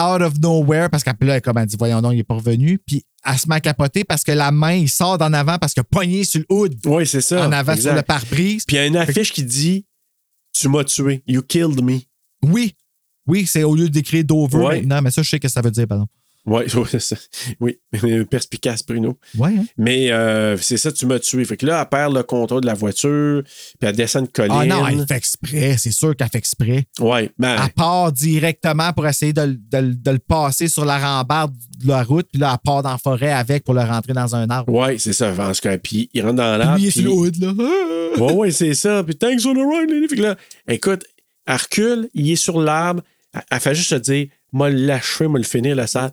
out 0.00 0.22
of 0.22 0.38
nowhere, 0.38 0.88
parce 0.88 1.02
qu'après 1.02 1.26
là, 1.26 1.34
elle, 1.36 1.42
comme 1.42 1.58
elle 1.58 1.66
dit, 1.66 1.76
voyons 1.78 2.00
donc, 2.00 2.12
il 2.14 2.20
est 2.20 2.24
pas 2.24 2.34
revenu, 2.36 2.78
puis 2.78 3.04
elle 3.24 3.36
se 3.36 3.48
met 3.48 3.56
à 3.56 3.60
capoter 3.60 4.04
parce 4.04 4.22
que 4.22 4.30
la 4.32 4.52
main, 4.52 4.74
il 4.74 4.88
sort 4.88 5.18
d'en 5.18 5.32
avant 5.32 5.58
parce 5.58 5.74
qu'il 5.74 5.80
a 5.80 5.84
pogné 5.84 6.22
sur 6.24 6.40
le 6.40 6.46
hood 6.48 6.76
Oui, 6.86 7.04
c'est 7.06 7.20
ça. 7.20 7.46
en 7.46 7.50
avant 7.52 7.72
exact. 7.72 7.88
sur 7.88 7.94
le 7.96 8.02
pare-brise. 8.02 8.62
Puis 8.64 8.76
il 8.76 8.78
y 8.78 8.82
a 8.82 8.86
une 8.86 8.96
affiche 8.96 9.32
qui 9.32 9.42
dit 9.42 9.84
Tu 10.54 10.68
m'as 10.68 10.84
tué. 10.84 11.22
You 11.26 11.42
killed 11.42 11.82
me. 11.82 11.98
Oui. 12.42 12.76
Oui, 13.26 13.44
c'est 13.46 13.64
au 13.64 13.74
lieu 13.74 13.90
d'écrire 13.90 14.24
Dover 14.24 14.56
Ouais. 14.58 14.76
maintenant, 14.80 15.02
mais 15.02 15.10
ça, 15.10 15.22
je 15.22 15.28
sais 15.28 15.40
que 15.40 15.48
ça 15.48 15.60
veut 15.60 15.72
dire, 15.72 15.86
pardon. 15.88 16.06
Ouais, 16.48 16.66
oui, 17.60 18.24
perspicace, 18.30 18.84
Bruno. 18.86 19.18
Ouais, 19.36 19.50
hein? 19.58 19.64
Mais 19.76 20.10
euh, 20.10 20.56
c'est 20.56 20.76
ça, 20.76 20.90
tu 20.92 21.06
m'as 21.06 21.18
tué. 21.18 21.44
Fait 21.44 21.56
que 21.56 21.66
là, 21.66 21.80
elle 21.82 21.88
perd 21.88 22.14
le 22.14 22.22
contrôle 22.22 22.60
de 22.62 22.66
la 22.66 22.74
voiture, 22.74 23.42
puis 23.44 23.88
elle 23.88 23.96
descend 23.96 24.24
une 24.24 24.28
colline. 24.32 24.52
Ah 24.58 24.66
non, 24.66 24.86
elle 24.86 25.06
fait 25.06 25.16
exprès. 25.16 25.76
C'est 25.78 25.90
sûr 25.92 26.16
qu'elle 26.16 26.28
fait 26.28 26.38
exprès. 26.38 26.84
Ouais, 27.00 27.30
ben, 27.38 27.56
Elle 27.64 27.72
part 27.72 28.12
directement 28.12 28.92
pour 28.92 29.06
essayer 29.06 29.32
de, 29.32 29.42
le- 29.42 29.54
de 29.54 29.78
le- 29.78 29.94
de 29.94 30.10
le 30.10 30.18
passer 30.18 30.68
sur 30.68 30.84
la 30.84 30.98
rambarde 30.98 31.54
de 31.78 31.88
la 31.88 32.02
route, 32.02 32.26
puis 32.32 32.40
là, 32.40 32.52
elle 32.54 32.58
part 32.64 32.82
dans 32.82 32.90
la 32.92 32.98
forêt 32.98 33.32
avec 33.32 33.64
pour 33.64 33.74
le 33.74 33.82
rentrer 33.82 34.12
dans 34.12 34.34
un 34.34 34.48
arbre. 34.50 34.72
ouais, 34.72 34.98
c'est 34.98 35.12
ça. 35.12 35.32
En 35.38 35.52
tout 35.52 35.60
cas, 35.60 35.76
puis 35.78 36.08
il 36.14 36.22
rentre 36.22 36.36
dans 36.36 36.56
l'arbre. 36.56 36.78
Puis- 36.90 37.02
là. 37.40 37.52
Ah! 37.58 38.20
Ouais, 38.20 38.32
ouais, 38.32 38.50
c'est 38.50 38.74
ça. 38.74 39.02
Puis 39.04 39.14
thanks 39.16 39.42
for 39.42 39.52
the 39.54 39.58
ride, 39.58 39.90
lady. 39.90 40.08
Fait 40.08 40.16
que 40.16 40.22
là, 40.22 40.36
écoute, 40.68 41.04
elle 41.46 41.56
recule, 41.56 42.08
il 42.14 42.30
est 42.32 42.36
sur 42.36 42.60
l'arbre. 42.60 43.02
Elle, 43.34 43.42
elle 43.50 43.60
fait 43.60 43.74
juste 43.74 43.90
se 43.90 43.94
dire, 43.96 44.26
moi, 44.52 44.70
le 44.70 44.76
lâcher, 44.86 45.26
moi, 45.28 45.38
le 45.38 45.44
finir, 45.44 45.76
la 45.76 45.86
salle. 45.86 46.10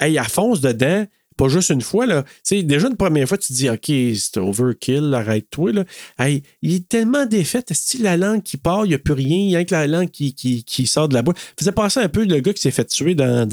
Hey, 0.00 0.16
elle 0.16 0.24
fonce 0.24 0.60
dedans, 0.60 1.06
pas 1.40 1.48
juste 1.48 1.70
une 1.70 1.80
fois, 1.80 2.04
là. 2.04 2.24
Déjà 2.50 2.88
une 2.88 2.96
première 2.96 3.26
fois, 3.26 3.38
tu 3.38 3.48
te 3.48 3.52
dis, 3.54 3.70
OK, 3.70 3.86
c'est 3.86 4.36
overkill, 4.36 5.14
arrête-toi, 5.14 5.72
là. 5.72 5.84
Hey, 6.18 6.42
il 6.60 6.74
est 6.74 6.88
tellement 6.88 7.24
défait, 7.24 7.64
est 7.70 7.98
la 7.98 8.16
langue 8.18 8.42
qui 8.42 8.58
part, 8.58 8.84
il 8.84 8.90
n'y 8.90 8.94
a 8.94 8.98
plus 8.98 9.14
rien, 9.14 9.38
il 9.38 9.50
y 9.50 9.56
a 9.56 9.64
que 9.64 9.74
la 9.74 9.86
langue 9.86 10.10
qui, 10.10 10.34
qui, 10.34 10.86
sort 10.86 11.08
de 11.08 11.14
la 11.14 11.22
bouche. 11.22 11.36
Faisait 11.58 11.72
passer 11.72 12.00
un 12.00 12.08
peu 12.08 12.24
le 12.24 12.40
gars 12.40 12.52
qui 12.52 12.60
s'est 12.60 12.70
fait 12.70 12.84
tuer 12.84 13.14
dans. 13.14 13.48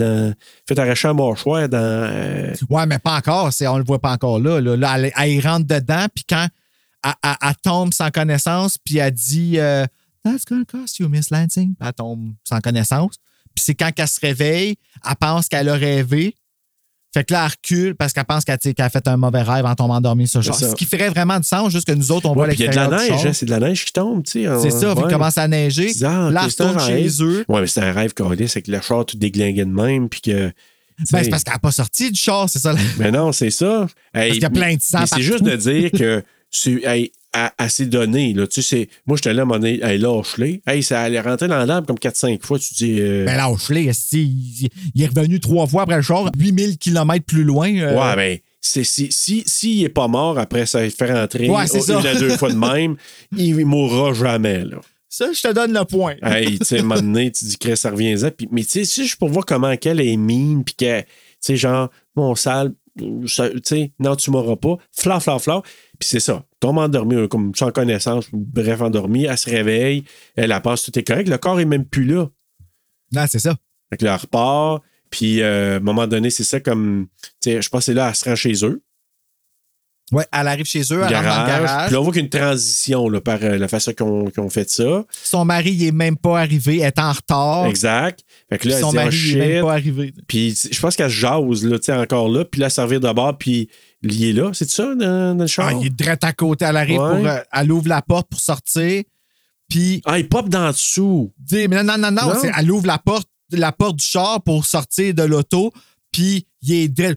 fait 0.68 0.78
arracher 0.78 1.08
un 1.08 1.14
mâchoire 1.14 1.70
dans. 1.70 1.78
euh, 1.80 2.54
Ouais, 2.70 2.86
mais 2.88 3.00
pas 3.00 3.16
encore. 3.16 3.52
On 3.62 3.78
le 3.78 3.86
voit 3.86 4.00
pas 4.00 4.12
encore 4.12 4.40
là. 4.40 4.60
Là, 4.60 4.98
elle, 5.18 5.40
rentre 5.48 5.68
dedans, 5.68 6.08
puis 6.14 6.26
quand 6.28 6.48
elle, 7.24 7.56
tombe 7.64 7.94
sans 7.94 8.10
connaissance, 8.10 8.78
puis 8.78 8.98
elle 8.98 9.14
dit 9.14 9.60
euh, 9.60 9.86
That's 10.26 10.44
gonna 10.46 10.66
cost 10.66 11.00
you, 11.00 11.08
Miss 11.08 11.30
Lansing. 11.30 11.76
Elle 11.80 11.94
tombe 11.94 12.34
sans 12.44 12.60
connaissance. 12.60 13.16
Puis 13.58 13.64
c'est 13.66 13.74
quand 13.74 13.92
qu'elle 13.92 14.08
se 14.08 14.20
réveille, 14.20 14.76
elle 15.04 15.16
pense 15.20 15.48
qu'elle 15.48 15.68
a 15.68 15.74
rêvé. 15.74 16.36
Fait 17.12 17.24
que 17.24 17.34
là, 17.34 17.46
elle 17.46 17.52
recule 17.52 17.96
parce 17.96 18.14
qu'elle 18.14 18.26
pense 18.26 18.46
qu'elle, 18.46 18.60
a 18.78 18.90
fait 18.90 19.08
un 19.08 19.18
mauvais 19.18 19.42
rêve 19.42 19.66
en 19.66 19.74
tombant 19.74 19.96
endormie 19.96 20.28
sur 20.28 20.42
le 20.42 20.46
ça. 20.46 20.54
Ce 20.54 20.76
qui 20.76 20.86
ferait 20.86 21.10
vraiment 21.10 21.40
du 21.40 21.48
sens, 21.48 21.72
juste 21.72 21.88
que 21.88 21.94
nous 21.94 22.12
autres, 22.12 22.30
on 22.30 22.34
voit 22.34 22.46
ouais, 22.46 22.54
puis 22.54 22.60
il 22.60 22.66
y 22.66 22.68
a 22.68 22.72
de 22.72 22.76
la 22.76 22.84
l'extérieur 22.84 23.18
neige, 23.18 23.26
hein, 23.26 23.34
c'est 23.34 23.46
de 23.48 23.50
la 23.50 23.60
neige 23.60 23.86
qui 23.86 23.94
tombe, 23.94 24.24
tu 24.24 24.44
sais. 24.44 24.48
C'est 24.62 24.70
ça, 24.70 24.94
puis 24.94 25.00
il 25.00 25.06
Ouais. 25.06 25.12
commence 25.14 25.38
à 25.40 25.48
neiger. 25.48 25.92
Ah, 26.04 26.30
là, 26.32 26.44
retourne 26.44 26.80
chez 26.80 27.08
eux. 27.24 27.44
Ouais, 27.48 27.62
mais 27.62 27.68
c'est 27.68 27.82
un 27.82 27.92
rêve 27.92 28.14
qu'on 28.14 28.32
dit, 28.36 28.48
c'est 28.48 28.62
que 28.62 28.70
le 28.70 28.80
char 28.82 29.04
tout 29.04 29.18
déglingué 29.18 29.66
de 29.66 29.72
même, 29.72 30.10
puis 30.10 30.22
que. 30.22 30.52
Ben, 31.12 31.24
c'est 31.24 31.30
parce 31.30 31.44
qu'elle 31.44 31.54
n'a 31.54 31.60
pas 31.60 31.72
sorti 31.72 32.12
du 32.12 32.20
char, 32.20 32.48
c'est 32.50 32.60
ça. 32.60 32.76
Mais 33.00 33.10
non, 33.10 33.32
c'est 33.32 33.50
ça. 33.50 33.88
Hey, 34.14 34.34
qu'il 34.34 34.44
y 34.44 34.46
a 34.46 34.50
plein 34.52 34.76
de 34.76 34.82
sang 34.82 35.06
C'est 35.08 35.22
juste 35.22 35.44
de 35.44 35.56
dire 35.56 35.92
que 35.92 36.24
hey, 36.86 37.12
à, 37.46 37.54
à 37.58 37.70
ses 37.70 37.86
données, 37.86 38.34
là, 38.34 38.48
tu 38.48 38.62
sais, 38.62 38.90
moi, 39.06 39.18
j'étais 39.18 39.34
là 39.34 39.46
donné, 39.46 39.80
hey, 39.84 39.98
lâche-les. 39.98 40.62
Hey, 40.66 40.82
ça 40.84 41.02
allait 41.02 41.22
rentrer 41.22 41.48
dans 41.48 41.64
l'arbre 41.66 41.88
comme 41.88 41.98
4-5 41.98 42.42
fois, 42.46 42.58
tu 42.60 42.74
dis. 42.74 42.98
euh, 43.00 43.26
Ben 43.26 43.38
lâche-les, 43.38 43.92
il, 44.14 44.70
est 45.04 45.08
revenu 45.08 45.40
trois 45.40 45.68
fois 45.68 45.84
après 45.84 45.98
le 45.98 46.02
char, 46.02 46.30
8000 46.38 46.78
km 46.78 47.26
plus 47.26 47.44
loin. 47.44 47.74
euh, 47.76 47.94
Ouais, 48.00 48.16
ben, 48.16 48.38
c'est, 48.62 48.84
si, 48.84 49.12
si, 49.12 49.44
s'il 49.46 49.84
est 49.84 49.90
pas 49.90 50.08
mort 50.08 50.38
après 50.40 50.66
ça 50.66 50.88
fait 50.90 51.14
rentrer 51.14 51.50
Ouais, 51.50 51.68
c'est 51.68 51.78
une 51.94 52.02
ça. 52.02 52.10
à 52.10 52.16
deux 52.16 52.36
fois 52.38 52.52
de 52.52 52.58
même, 52.58 52.96
il 53.38 53.66
mourra 53.66 54.14
jamais, 54.14 54.66
là. 54.66 54.78
Ça, 55.10 55.28
je 55.34 55.42
te 55.42 55.54
donne 55.54 55.74
le 55.74 55.86
point. 55.86 56.16
Hey, 56.22 56.60
tu 56.60 56.66
sais, 56.66 56.82
donné, 56.82 57.32
tu 57.32 57.46
dis 57.46 57.58
que 57.58 57.76
ça 57.76 57.92
revient-en. 57.92 58.30
Puis, 58.30 58.48
mais 58.52 58.64
tu 58.64 58.72
sais, 58.72 58.86
si 58.86 59.08
je 59.08 59.16
pour 59.16 59.30
voir 59.30 59.46
comment 59.46 59.76
qu'elle 59.78 60.02
est 60.02 60.18
mine, 60.18 60.64
puis 60.66 60.76
que, 60.76 61.00
tu 61.02 61.06
sais, 61.40 61.56
genre, 61.56 61.90
mon 62.16 62.36
sale, 62.36 62.74
sais, 63.64 63.94
non, 64.00 64.16
tu 64.16 64.32
m'auras 64.32 64.56
pas. 64.56 64.78
Fla, 64.92 65.20
fla, 65.20 65.40
fla. 65.40 65.62
Puis 66.00 66.10
c'est 66.10 66.20
ça. 66.20 66.46
Tombe 66.60 66.78
endormi, 66.80 67.16
euh, 67.16 67.28
comme 67.28 67.54
sans 67.56 67.72
connaissance, 67.72 68.28
bref, 68.34 68.82
endormi. 68.82 69.26
Elle 69.26 69.38
se 69.38 69.50
réveille, 69.50 70.04
elle, 70.36 70.58
pense 70.62 70.86
que 70.86 70.92
tout 70.92 71.00
est 71.00 71.04
correct. 71.04 71.28
Le 71.28 71.38
corps 71.38 71.60
est 71.60 71.66
même 71.66 71.86
plus 71.86 72.06
là. 72.06 72.30
Non, 73.14 73.26
c'est 73.28 73.40
ça. 73.40 73.56
Fait 73.90 73.98
que 73.98 74.06
là, 74.06 74.16
elle 74.16 74.22
repart. 74.22 74.84
Puis, 75.10 75.42
euh, 75.42 75.74
à 75.74 75.78
un 75.78 75.80
moment 75.80 76.08
donné, 76.08 76.30
c'est 76.30 76.44
ça 76.44 76.60
comme, 76.60 77.08
tu 77.42 77.52
sais, 77.52 77.62
je 77.62 77.70
pense 77.70 77.82
que 77.82 77.86
c'est 77.86 77.94
là, 77.94 78.10
elle 78.10 78.16
se 78.16 78.26
rend 78.26 78.36
chez 78.36 78.66
eux. 78.66 78.84
Ouais, 80.14 80.26
elle 80.32 80.48
arrive 80.48 80.66
chez 80.66 80.82
eux, 80.84 80.86
elle 80.92 81.00
rentre 81.02 81.12
dans 81.12 81.18
le 81.18 81.22
Garage. 81.22 81.48
garage. 81.64 81.86
Puis 81.88 81.94
là, 81.94 82.00
on 82.00 82.04
voit 82.04 82.14
qu'il 82.14 82.22
y 82.22 82.24
a 82.24 82.26
une 82.26 82.30
transition 82.30 83.10
là, 83.10 83.20
par 83.20 83.40
euh, 83.44 83.58
la 83.58 83.68
façon 83.68 83.92
qu'on 83.94 84.50
fait 84.50 84.70
ça. 84.70 85.04
Son 85.24 85.44
mari, 85.44 85.72
il 85.74 85.86
est 85.86 85.92
même 85.92 86.16
pas 86.16 86.40
arrivé, 86.40 86.78
elle 86.80 86.86
est 86.88 87.00
en 87.00 87.12
retard. 87.12 87.66
Exact. 87.66 88.22
Fait 88.50 88.58
que 88.58 88.70
là, 88.70 88.76
elle 88.76 88.82
son 88.82 88.90
dit, 88.92 88.96
mari, 88.96 89.10
oh, 89.12 89.20
il 89.26 89.38
est 89.42 89.48
même 89.56 89.64
pas 89.66 89.74
arrivé. 89.74 90.14
Puis 90.28 90.58
je 90.72 90.80
pense 90.80 90.96
qu'elle 90.96 91.10
se 91.12 91.16
jase, 91.16 91.66
là, 91.66 92.02
encore 92.02 92.30
là. 92.30 92.46
Puis 92.46 92.62
là, 92.62 92.70
servir 92.70 93.02
de 93.02 93.12
bord, 93.12 93.38
puis 93.38 93.70
lié 94.02 94.32
là. 94.32 94.52
C'est 94.54 94.70
ça, 94.70 94.96
dans, 94.96 95.36
dans 95.36 95.44
le 95.44 95.48
char? 95.48 95.68
Ah, 95.68 95.74
il 95.74 95.88
est 95.88 95.90
direct 95.90 96.24
à 96.24 96.32
côté. 96.32 96.64
Elle 96.64 96.78
arrive 96.78 97.00
Ouais. 97.02 97.18
pour. 97.18 97.28
euh, 97.28 97.40
elle 97.52 97.72
ouvre 97.74 97.90
la 97.90 98.02
porte 98.02 98.30
pour 98.30 98.40
sortir. 98.40 99.04
Puis. 99.70 100.02
Ah, 100.06 100.18
il 100.18 100.30
pop 100.30 100.48
dans 100.48 100.70
dessous. 100.70 101.34
dit, 101.38 101.68
mais 101.68 101.84
non, 101.84 101.98
non, 101.98 102.10
non, 102.10 102.12
non. 102.12 102.34
Non? 102.34 102.52
Elle 102.58 102.72
ouvre 102.72 102.88
la 102.88 102.98
porte, 102.98 103.28
la 103.52 103.74
porte 103.74 103.98
du 103.98 104.06
char 104.06 104.42
pour 104.42 104.66
sortir 104.66 105.14
de 105.14 105.24
l'auto. 105.24 105.74
Puis 106.14 106.47
il 106.62 106.74
est 106.74 107.00
lady! 107.00 107.16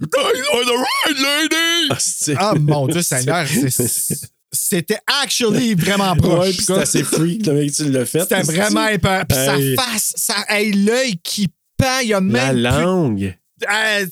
Ah, 2.36 2.54
mon 2.58 2.86
Dieu, 2.88 3.02
Seigneur. 3.02 3.46
c'est- 3.70 4.30
C'était 4.52 4.98
actually 5.22 5.74
vraiment 5.74 6.16
proche. 6.16 6.48
Ouais, 6.48 6.52
c'est 6.60 6.72
assez 6.78 7.04
freak, 7.04 7.46
le 7.46 7.52
mec, 7.54 7.72
tu 7.72 7.88
l'as 7.90 8.04
fait. 8.04 8.20
C'était 8.22 8.42
vraiment 8.42 8.88
épeurant. 8.88 9.22
Puis 9.28 9.38
Hey. 9.38 9.76
sa 9.76 9.82
face, 9.84 10.12
sa, 10.16 10.34
hey, 10.48 10.72
l'œil 10.72 11.16
qui 11.22 11.48
pend, 11.76 12.00
il 12.02 12.08
y 12.08 12.14
a 12.14 12.20
même. 12.20 12.56
La 12.56 12.72
plus- 12.72 12.82
langue. 12.82 13.36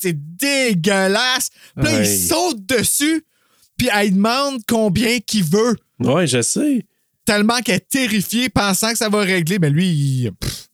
C'est 0.00 0.36
dégueulasse. 0.36 1.50
Puis 1.76 1.84
là, 1.84 2.02
il 2.04 2.28
saute 2.28 2.64
dessus. 2.66 3.24
Puis 3.76 3.88
elle 3.94 4.14
demande 4.14 4.60
combien 4.68 5.18
qu'il 5.20 5.44
veut. 5.44 5.76
Ouais, 6.00 6.26
je 6.26 6.42
sais. 6.42 6.84
Tellement 7.24 7.58
qu'elle 7.60 7.76
est 7.76 7.88
terrifiée, 7.88 8.48
pensant 8.48 8.90
que 8.92 8.98
ça 8.98 9.08
va 9.08 9.20
régler. 9.20 9.58
Mais 9.58 9.70
lui, 9.70 9.88
il. 9.88 10.32
pff, 10.32 10.67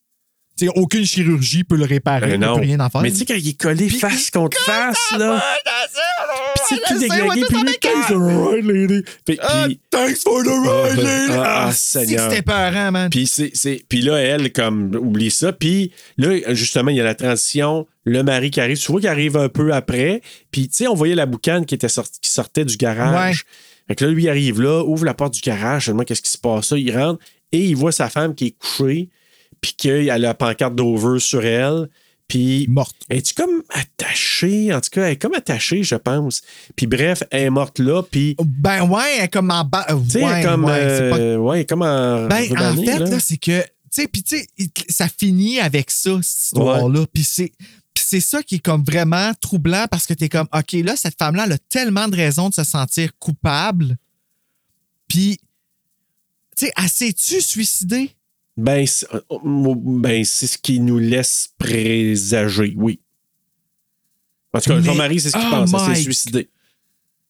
tu 0.56 0.66
sais, 0.66 0.72
aucune 0.76 1.04
chirurgie 1.04 1.64
peut 1.64 1.76
le 1.76 1.84
réparer. 1.84 2.38
Ben 2.38 2.48
il 2.52 2.54
peut 2.60 2.66
rien 2.66 2.80
en 2.80 2.88
faire. 2.90 3.00
Mais 3.00 3.10
tu 3.10 3.18
sais, 3.18 3.24
quand 3.24 3.34
il 3.34 3.48
est 3.48 3.60
collé 3.60 3.88
face 3.88 4.30
contre 4.30 4.56
face, 4.58 4.96
là. 5.18 5.42
Puis 6.54 6.62
c'est 6.68 6.94
tout 6.94 6.98
déglingué, 7.00 7.42
puis 7.48 7.58
lui, 7.62 7.72
thanks 7.80 8.06
for 8.06 8.18
the 8.18 8.54
ride, 8.54 8.64
lady. 8.64 9.02
Puis, 9.24 9.38
Ah, 9.42 9.66
thanks 9.90 10.22
for 10.22 10.42
the 10.42 10.48
ride, 10.48 10.96
lady. 10.96 11.32
Ah, 11.32 11.42
ah, 11.44 11.64
Ah, 11.68 11.72
Seigneur. 11.72 12.30
C'était 12.30 12.42
peurant, 12.42 12.90
man. 12.92 13.10
Puis, 13.10 13.26
c'est, 13.26 13.50
c'est- 13.54 13.84
puis 13.88 14.00
là, 14.02 14.16
elle, 14.18 14.52
comme, 14.52 14.94
oublie 14.94 15.30
ça. 15.30 15.52
Puis 15.52 15.92
là, 16.18 16.54
justement, 16.54 16.90
il 16.90 16.96
y 16.96 17.00
a 17.00 17.04
la 17.04 17.14
transition, 17.14 17.86
le 18.04 18.22
mari 18.22 18.50
qui 18.50 18.60
arrive. 18.60 18.78
Tu 18.78 18.90
vois 18.90 19.00
qu'il 19.00 19.08
arrive 19.10 19.36
un 19.36 19.48
peu 19.48 19.72
après. 19.72 20.20
Puis, 20.50 20.68
tu 20.68 20.76
sais, 20.76 20.86
on 20.88 20.94
voyait 20.94 21.14
la 21.14 21.26
boucane 21.26 21.66
qui, 21.66 21.74
était 21.74 21.88
sorti- 21.88 22.20
qui 22.20 22.30
sortait 22.30 22.64
du 22.64 22.76
garage. 22.76 23.44
Fait 23.88 23.94
que 23.96 24.04
là, 24.04 24.10
lui, 24.12 24.22
il 24.24 24.28
arrive 24.30 24.62
là, 24.62 24.82
ouvre 24.84 25.04
la 25.04 25.14
porte 25.14 25.34
du 25.34 25.40
garage, 25.40 25.86
seulement 25.86 26.04
qu'est-ce 26.04 26.22
qui 26.22 26.30
se 26.30 26.38
passe? 26.38 26.70
Là. 26.72 26.78
Il 26.78 26.96
rentre 26.96 27.20
et 27.52 27.58
il 27.64 27.76
voit 27.76 27.92
sa 27.92 28.08
femme 28.08 28.34
qui 28.34 28.46
est 28.46 28.50
couchée, 28.58 29.10
puis 29.64 29.72
qu'elle 29.72 30.10
a 30.10 30.18
la 30.18 30.34
pancarte 30.34 30.74
d'over 30.74 31.18
sur 31.20 31.42
elle. 31.42 31.88
Puis. 32.28 32.66
Morte. 32.68 32.96
Es-tu 33.08 33.32
comme 33.32 33.62
attachée? 33.70 34.74
En 34.74 34.80
tout 34.82 34.90
cas, 34.90 35.06
elle 35.06 35.12
est 35.12 35.16
comme 35.16 35.32
attachée, 35.32 35.82
je 35.82 35.94
pense. 35.94 36.42
Puis 36.76 36.86
bref, 36.86 37.22
elle 37.30 37.44
est 37.44 37.50
morte 37.50 37.78
là, 37.78 38.02
puis. 38.02 38.36
Ben 38.44 38.82
ouais, 38.86 39.16
elle 39.16 39.24
est 39.24 39.28
comme 39.28 39.50
en 39.50 39.64
bas. 39.64 39.86
Tu 39.88 40.10
sais, 40.10 40.20
elle 40.20 40.24
ouais, 40.26 40.40
est 40.40 40.44
comme. 40.44 40.64
ouais, 40.66 41.10
pas- 41.10 41.18
euh, 41.18 41.36
ouais, 41.38 41.56
elle 41.56 41.62
est 41.62 41.64
comme 41.64 41.80
en. 41.80 42.26
Ben, 42.26 42.44
en 42.52 42.76
fait, 42.76 42.98
là. 42.98 43.06
là, 43.06 43.20
c'est 43.20 43.38
que, 43.38 43.62
tu 43.62 43.68
sais, 43.90 44.06
puis 44.06 44.22
tu 44.22 44.36
sais, 44.36 44.46
ça 44.90 45.08
finit 45.08 45.60
avec 45.60 45.90
ça, 45.90 46.10
cette 46.20 46.42
histoire-là. 46.42 47.06
Puis 47.10 47.24
c'est, 47.24 47.52
puis 47.94 48.04
c'est 48.06 48.20
ça 48.20 48.42
qui 48.42 48.56
est 48.56 48.62
comme 48.62 48.84
vraiment 48.84 49.32
troublant 49.40 49.86
parce 49.90 50.06
que 50.06 50.12
t'es 50.12 50.28
comme, 50.28 50.48
OK, 50.52 50.72
là, 50.72 50.94
cette 50.96 51.16
femme-là, 51.18 51.44
elle 51.46 51.52
a 51.52 51.58
tellement 51.70 52.08
de 52.08 52.16
raisons 52.16 52.50
de 52.50 52.54
se 52.54 52.64
sentir 52.64 53.18
coupable. 53.18 53.96
Puis, 55.08 55.38
tu 56.54 56.66
sais, 56.66 56.72
elle 56.76 56.90
s'est-tu 56.90 57.40
suicidée? 57.40 58.14
Ben, 58.56 58.86
c'est 58.86 59.06
euh, 59.12 59.20
ben, 59.30 60.24
c'est 60.24 60.46
ce 60.46 60.58
qui 60.58 60.78
nous 60.80 60.98
laisse 60.98 61.48
présager, 61.58 62.74
oui. 62.76 63.00
En 64.52 64.60
tout 64.60 64.70
cas, 64.70 64.82
son 64.82 64.94
mari, 64.94 65.18
c'est 65.18 65.30
ce 65.30 65.36
qu'il 65.36 65.46
Oh 65.52 65.64
pense. 65.64 65.88
Elle 65.88 65.96
s'est 65.96 66.02
suicidée. 66.02 66.48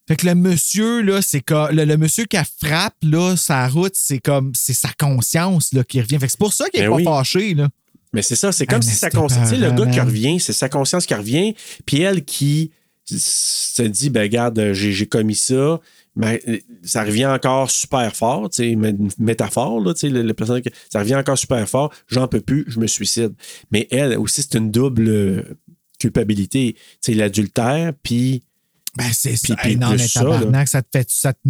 Fait 0.06 0.16
que 0.16 0.26
le 0.26 0.34
monsieur, 0.34 1.01
là, 1.01 1.22
c'est 1.22 1.40
comme, 1.40 1.70
le, 1.74 1.86
le 1.86 1.96
monsieur 1.96 2.26
qui 2.26 2.36
frappe, 2.60 2.96
là, 3.02 3.36
sa 3.36 3.66
route, 3.68 3.94
c'est 3.94 4.18
comme, 4.18 4.52
c'est 4.55 4.74
sa 4.74 4.90
conscience, 4.98 5.72
là, 5.72 5.82
qui 5.82 5.98
revient. 6.02 6.18
Fait 6.18 6.26
que 6.26 6.32
c'est 6.32 6.38
pour 6.38 6.52
ça 6.52 6.68
qu'il 6.68 6.80
est 6.80 6.84
Ben 6.84 6.90
pas 6.90 6.96
oui. 6.96 7.05
fâché, 7.05 7.55
là. 7.55 7.70
Mais 8.12 8.20
c'est 8.20 8.36
ça, 8.36 8.52
c'est 8.52 8.66
comme 8.66 8.80
Ah, 8.82 8.86
si 8.86 8.94
sa 8.94 9.09
conscience. 9.09 9.48
Tu 9.48 9.56
sais, 9.56 9.60
le 9.60 9.72
gars 9.72 9.86
qui 9.90 9.98
revient, 9.98 10.38
c'est 10.38 10.52
sa 10.52 10.68
conscience 10.68 11.06
qui 11.06 11.14
revient. 11.14 11.55
Puis 11.86 12.02
elle 12.02 12.22
qui 12.24 12.70
se 13.06 13.82
dit, 13.82 14.10
ben, 14.10 14.20
regarde, 14.22 14.72
j'ai 14.72 14.92
j'ai 14.92 15.06
commis 15.06 15.34
ça. 15.34 15.80
Mais 16.16 16.41
euh, 16.47 16.59
ça 16.85 17.03
revient 17.03 17.27
encore 17.27 17.70
super 17.70 18.15
fort, 18.15 18.49
tu 18.51 18.57
sais, 18.59 18.69
une 18.70 19.09
métaphore, 19.19 19.81
là, 19.81 19.95
tu 19.95 20.01
sais, 20.01 20.09
le, 20.09 20.23
le 20.23 20.32
personnage, 20.35 20.62
ça 20.93 21.01
revient 21.01 21.16
encore 21.16 21.36
super 21.36 21.69
fort. 21.69 21.93
J'en 22.07 22.28
peux 22.28 22.41
plus, 22.41 22.65
je 22.69 22.78
me 22.78 22.86
suicide. 22.86 23.35
Mais 23.73 23.89
elle 23.91 24.16
aussi, 24.19 24.43
c'est 24.43 24.55
une 24.59 24.70
double 24.70 25.09
euh, 25.09 25.43
culpabilité. 25.99 26.74
Tu 26.74 26.81
sais, 27.01 27.15
l'adultère, 27.15 27.93
puis. 28.03 28.43
Ben, 28.97 29.11
c'est 29.12 29.35
ça. 29.36 29.57
Hey, 29.65 29.77
non, 29.77 29.91
mais 29.91 29.99
ça, 29.99 30.20
tabarnak, 30.20 30.69
ça 30.69 30.82
te 30.82 30.89
fait, 30.93 31.11
ça 31.11 31.32
te, 31.32 31.41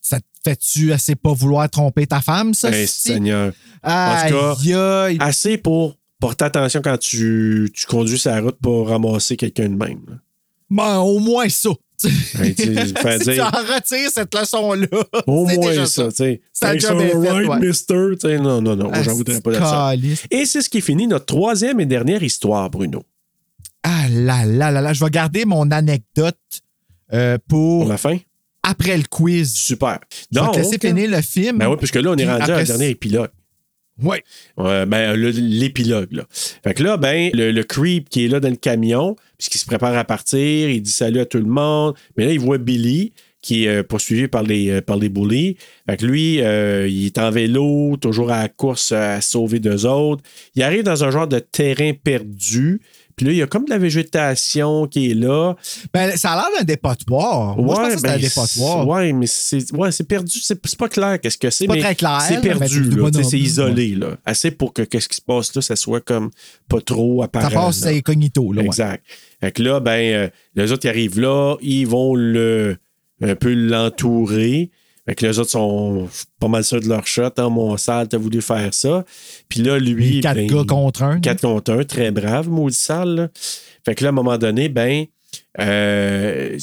ça 0.00 0.20
te 0.20 0.26
fait-tu 0.42 0.92
assez 0.92 1.14
pas 1.16 1.34
vouloir 1.34 1.68
tromper 1.68 2.06
ta 2.06 2.22
femme, 2.22 2.54
ça? 2.54 2.70
Ben, 2.70 2.86
si? 2.86 3.08
Seigneur. 3.12 3.52
En 3.82 3.90
Aïe, 3.90 4.30
tout 4.30 4.64
cas, 4.70 5.02
aïe. 5.04 5.18
assez 5.20 5.58
pour 5.58 5.98
porter 6.18 6.46
attention 6.46 6.80
quand 6.82 6.96
tu, 6.96 7.70
tu 7.74 7.84
conduis 7.86 8.18
sa 8.18 8.40
route 8.40 8.56
pour 8.62 8.88
ramasser 8.88 9.36
quelqu'un 9.36 9.68
de 9.68 9.74
même. 9.76 10.00
là. 10.08 10.14
Ben, 10.70 10.98
au 11.00 11.18
moins 11.18 11.48
ça. 11.50 11.68
Ouais, 12.04 12.54
faire 13.00 13.18
si 13.22 13.24
tu 13.34 13.40
en 13.40 13.50
retires 13.50 14.10
cette 14.12 14.34
leçon-là. 14.34 14.86
Au 15.26 15.46
moins 15.46 15.56
déjà 15.56 15.86
ça, 15.86 16.08
tu 16.08 16.16
sais. 16.16 16.40
Thanks 16.60 16.84
alright, 16.84 17.48
ouais. 17.48 17.60
mister. 17.60 18.16
Non, 18.40 18.60
non, 18.60 18.76
non, 18.76 18.90
j'en 19.02 19.14
voudrais 19.14 19.40
pas 19.40 19.50
de 19.52 19.56
ça. 19.56 19.94
Et 20.30 20.44
c'est 20.44 20.60
ce 20.62 20.68
qui 20.68 20.80
finit 20.80 21.06
notre 21.06 21.26
troisième 21.26 21.80
et 21.80 21.86
dernière 21.86 22.22
histoire, 22.22 22.68
Bruno. 22.70 23.02
Ah 23.82 24.08
là 24.10 24.44
là 24.44 24.70
là 24.70 24.80
là. 24.80 24.92
Je 24.92 25.04
vais 25.04 25.10
garder 25.10 25.44
mon 25.44 25.70
anecdote 25.70 26.38
euh, 27.12 27.38
pour, 27.48 27.80
Pour 27.82 27.88
la 27.90 27.98
fin? 27.98 28.16
après 28.62 28.96
le 28.96 29.04
quiz. 29.08 29.54
Super. 29.54 30.00
Je 30.32 30.38
vais 30.38 30.44
Donc, 30.46 30.54
te 30.54 30.58
laisser 30.58 30.78
finir 30.78 31.10
le 31.10 31.20
film. 31.20 31.58
Ben 31.58 31.68
oui, 31.68 31.76
puisque 31.78 31.96
là, 31.96 32.10
on 32.10 32.16
est 32.16 32.26
rendu 32.26 32.50
à 32.50 32.56
un 32.56 32.64
dernier 32.64 32.88
épilogue. 32.90 33.28
Oui. 34.02 34.16
Ben, 34.56 35.14
le- 35.14 35.30
l'épilogue. 35.30 36.24
Fait 36.64 36.74
que 36.74 36.82
là, 36.82 36.96
ben, 36.96 37.30
le, 37.32 37.62
creep 37.62 38.08
qui 38.08 38.24
est 38.24 38.28
là 38.28 38.40
dans 38.40 38.50
le 38.50 38.56
camion, 38.56 39.16
puisqu'il 39.38 39.58
se 39.58 39.66
prépare 39.66 39.96
à 39.96 40.04
partir, 40.04 40.68
il 40.68 40.82
dit 40.82 40.90
salut 40.90 41.20
à 41.20 41.26
tout 41.26 41.38
le 41.38 41.44
monde. 41.44 41.94
Mais 42.16 42.26
là, 42.26 42.32
il 42.32 42.40
voit 42.40 42.58
Billy, 42.58 43.12
qui 43.44 43.64
est 43.64 43.68
euh, 43.68 43.82
poursuivi 43.82 44.26
par 44.26 44.42
les, 44.42 44.70
euh, 44.70 44.80
par 44.80 44.96
les 44.96 45.10
bullies. 45.10 45.58
Fait 45.88 45.98
que 45.98 46.06
lui, 46.06 46.40
euh, 46.40 46.88
il 46.88 47.04
est 47.06 47.18
en 47.18 47.30
vélo, 47.30 47.96
toujours 48.00 48.32
à 48.32 48.40
la 48.40 48.48
course 48.48 48.90
à 48.92 49.20
sauver 49.20 49.60
deux 49.60 49.84
autres. 49.84 50.22
Il 50.54 50.62
arrive 50.62 50.82
dans 50.82 51.04
un 51.04 51.10
genre 51.10 51.28
de 51.28 51.38
terrain 51.40 51.92
perdu. 51.92 52.80
Puis 53.16 53.26
là, 53.26 53.32
il 53.32 53.38
y 53.38 53.42
a 53.42 53.46
comme 53.46 53.64
de 53.64 53.70
la 53.70 53.78
végétation 53.78 54.86
qui 54.86 55.10
est 55.10 55.14
là. 55.14 55.54
Ben, 55.92 56.16
ça 56.16 56.32
a 56.32 56.36
l'air 56.36 56.58
d'un 56.58 56.64
dépotoir. 56.64 57.56
Moi, 57.56 57.74
je 57.74 57.80
pensais 57.80 57.90
que 57.92 57.96
c'était 57.98 58.08
un 58.08 58.12
ben, 58.14 58.20
dépotoir. 58.20 58.82
c'est- 58.82 58.88
Ouais, 58.90 59.12
mais 59.12 59.26
c'est 59.26 59.72
ouais, 59.72 59.92
c'est 59.92 60.04
perdu. 60.08 60.38
C'est 60.40 60.58
c'est 60.66 60.78
pas 60.78 60.88
clair 60.88 61.20
qu'est-ce 61.20 61.38
que 61.38 61.50
c'est. 61.50 61.66
pas 61.66 61.74
mais 61.74 61.80
très 61.80 61.94
clair, 61.94 62.20
C'est 62.26 62.40
perdu. 62.40 62.90
c'est 63.14 63.22
C'est 63.24 63.38
isolé. 63.38 63.94
Là. 63.94 64.16
Assez 64.24 64.50
pour 64.50 64.72
que 64.72 64.82
qu'est-ce 64.82 65.08
qui 65.08 65.16
se 65.16 65.22
passe 65.22 65.54
là, 65.54 65.62
ça 65.62 65.76
soit 65.76 66.00
comme 66.00 66.30
pas 66.68 66.80
trop 66.80 67.22
apparent. 67.22 67.48
Ça 67.50 67.54
passe 67.54 67.84
là. 67.84 67.90
incognito. 67.92 68.52
Là, 68.52 68.60
ouais. 68.62 68.66
Exact. 68.66 69.04
Fait 69.40 69.52
que 69.52 69.62
là, 69.62 69.80
ben, 69.80 69.90
euh, 70.14 70.28
les 70.56 70.72
autres, 70.72 70.84
ils 70.86 70.88
arrivent 70.88 71.20
là, 71.20 71.56
ils 71.60 71.86
vont 71.86 72.14
le, 72.14 72.76
un 73.22 73.34
peu 73.36 73.52
l'entourer. 73.54 74.70
Fait 75.06 75.14
que 75.14 75.26
les 75.26 75.38
autres 75.38 75.50
sont 75.50 76.08
pas 76.40 76.48
mal 76.48 76.64
sûrs 76.64 76.80
de 76.80 76.88
leur 76.88 77.06
shot. 77.06 77.28
Hein, 77.36 77.50
mon 77.50 77.76
sale, 77.76 78.08
t'as 78.08 78.16
voulu 78.16 78.40
faire 78.40 78.72
ça. 78.72 79.04
Puis 79.48 79.60
là, 79.62 79.78
lui. 79.78 80.20
Quatre 80.20 80.36
ben, 80.36 80.46
gars 80.46 80.64
contre 80.66 81.02
un. 81.02 81.20
Quatre 81.20 81.42
contre 81.42 81.72
un, 81.72 81.84
très 81.84 82.10
brave, 82.10 82.48
maudit 82.48 82.76
sale. 82.76 83.14
là. 83.14 83.28
Fait 83.84 83.94
que 83.94 84.02
là, 84.04 84.08
à 84.08 84.12
un 84.12 84.14
moment 84.14 84.38
donné, 84.38 84.68
ben, 84.70 85.04
euh, 85.60 86.58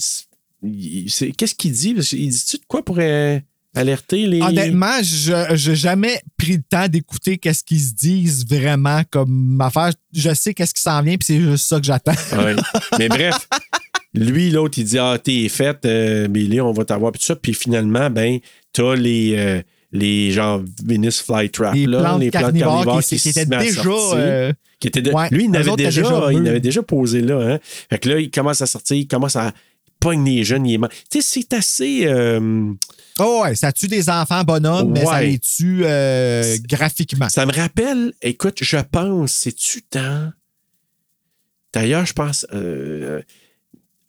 il- 0.63 1.33
qu'est-ce 1.37 1.55
qu'il 1.55 1.71
dit? 1.71 1.93
Qu'il 1.95 2.29
dit-tu 2.29 2.57
de 2.57 2.63
quoi 2.67 2.83
pour 2.83 2.97
euh, 2.99 3.39
alerter 3.75 4.25
les. 4.27 4.41
Honnêtement, 4.41 5.01
je 5.03 5.69
n'ai 5.69 5.75
jamais 5.75 6.19
pris 6.37 6.53
le 6.57 6.63
temps 6.67 6.87
d'écouter 6.87 7.37
qu'est-ce 7.37 7.63
qu'ils 7.63 7.79
se 7.81 7.93
disent 7.93 8.45
vraiment 8.47 9.01
comme 9.09 9.59
affaire. 9.61 9.91
Je 10.13 10.33
sais 10.33 10.53
qu'est-ce 10.53 10.73
qui 10.73 10.81
s'en 10.81 11.01
vient, 11.01 11.15
puis 11.17 11.25
c'est 11.25 11.39
juste 11.39 11.65
ça 11.67 11.79
que 11.79 11.85
j'attends. 11.85 12.13
Ouais. 12.33 12.55
Mais 12.99 13.07
bref, 13.07 13.47
lui, 14.13 14.51
l'autre, 14.51 14.77
il 14.79 14.83
dit 14.85 14.97
Ah, 14.99 15.17
t'es 15.23 15.47
faite, 15.49 15.85
euh, 15.85 16.27
Billy, 16.27 16.59
on 16.61 16.71
va 16.73 16.85
t'avoir, 16.85 17.11
puis 17.11 17.19
tout 17.19 17.25
ça. 17.25 17.35
Puis 17.35 17.53
finalement, 17.53 18.09
ben, 18.09 18.39
t'as 18.73 18.95
les. 18.95 19.35
euh, 19.37 19.61
les 19.93 20.31
genre 20.31 20.61
Venus 20.85 21.21
Flytrap, 21.21 21.73
Les 21.75 21.85
là, 21.85 21.99
plantes 21.99 22.21
les 22.21 22.31
plantes 22.31 22.43
carnivores 22.43 22.73
carnivores 22.85 23.03
qui- 23.03 23.17
qui, 23.17 23.27
étaient 23.29 23.45
déjà, 23.45 23.83
sortir, 23.83 24.13
euh, 24.15 24.53
qui 24.79 24.87
étaient 24.87 25.01
de- 25.01 25.11
ouais, 25.11 25.27
lui, 25.31 25.43
il 25.43 25.49
étaient 25.49 25.75
déjà, 25.75 26.01
déjà 26.01 26.31
il 26.31 26.47
avait 26.47 26.59
déjà 26.61 26.81
posé 26.81 27.19
là. 27.19 27.39
Hein? 27.55 27.59
Fait 27.89 27.99
que 27.99 28.07
là, 28.07 28.17
il 28.21 28.31
commence 28.31 28.61
à 28.61 28.67
sortir, 28.67 28.95
il 28.95 29.05
commence 29.05 29.35
à 29.35 29.51
pogner 29.99 30.37
les 30.37 30.43
jeunes, 30.45 30.65
il 30.65 30.75
est 30.75 30.77
mort. 30.77 30.87
Tu 31.09 31.21
sais, 31.21 31.41
c'est 31.41 31.53
assez. 31.53 32.03
euh, 32.05 32.71
Oh 33.19 33.41
ouais, 33.43 33.53
ça 33.55 33.73
tue 33.73 33.89
des 33.89 34.09
enfants 34.09 34.45
bonhommes, 34.45 34.91
mais 34.93 35.03
ça 35.03 35.21
les 35.21 35.39
tue 35.39 35.81
euh, 35.83 36.55
graphiquement. 36.69 37.27
Ça 37.27 37.45
me 37.45 37.51
rappelle, 37.51 38.13
écoute, 38.21 38.59
je 38.61 38.77
pense, 38.89 39.33
c'est-tu 39.33 39.81
dans. 39.91 40.31
D'ailleurs, 41.73 42.05
je 42.05 42.13
pense. 42.13 42.45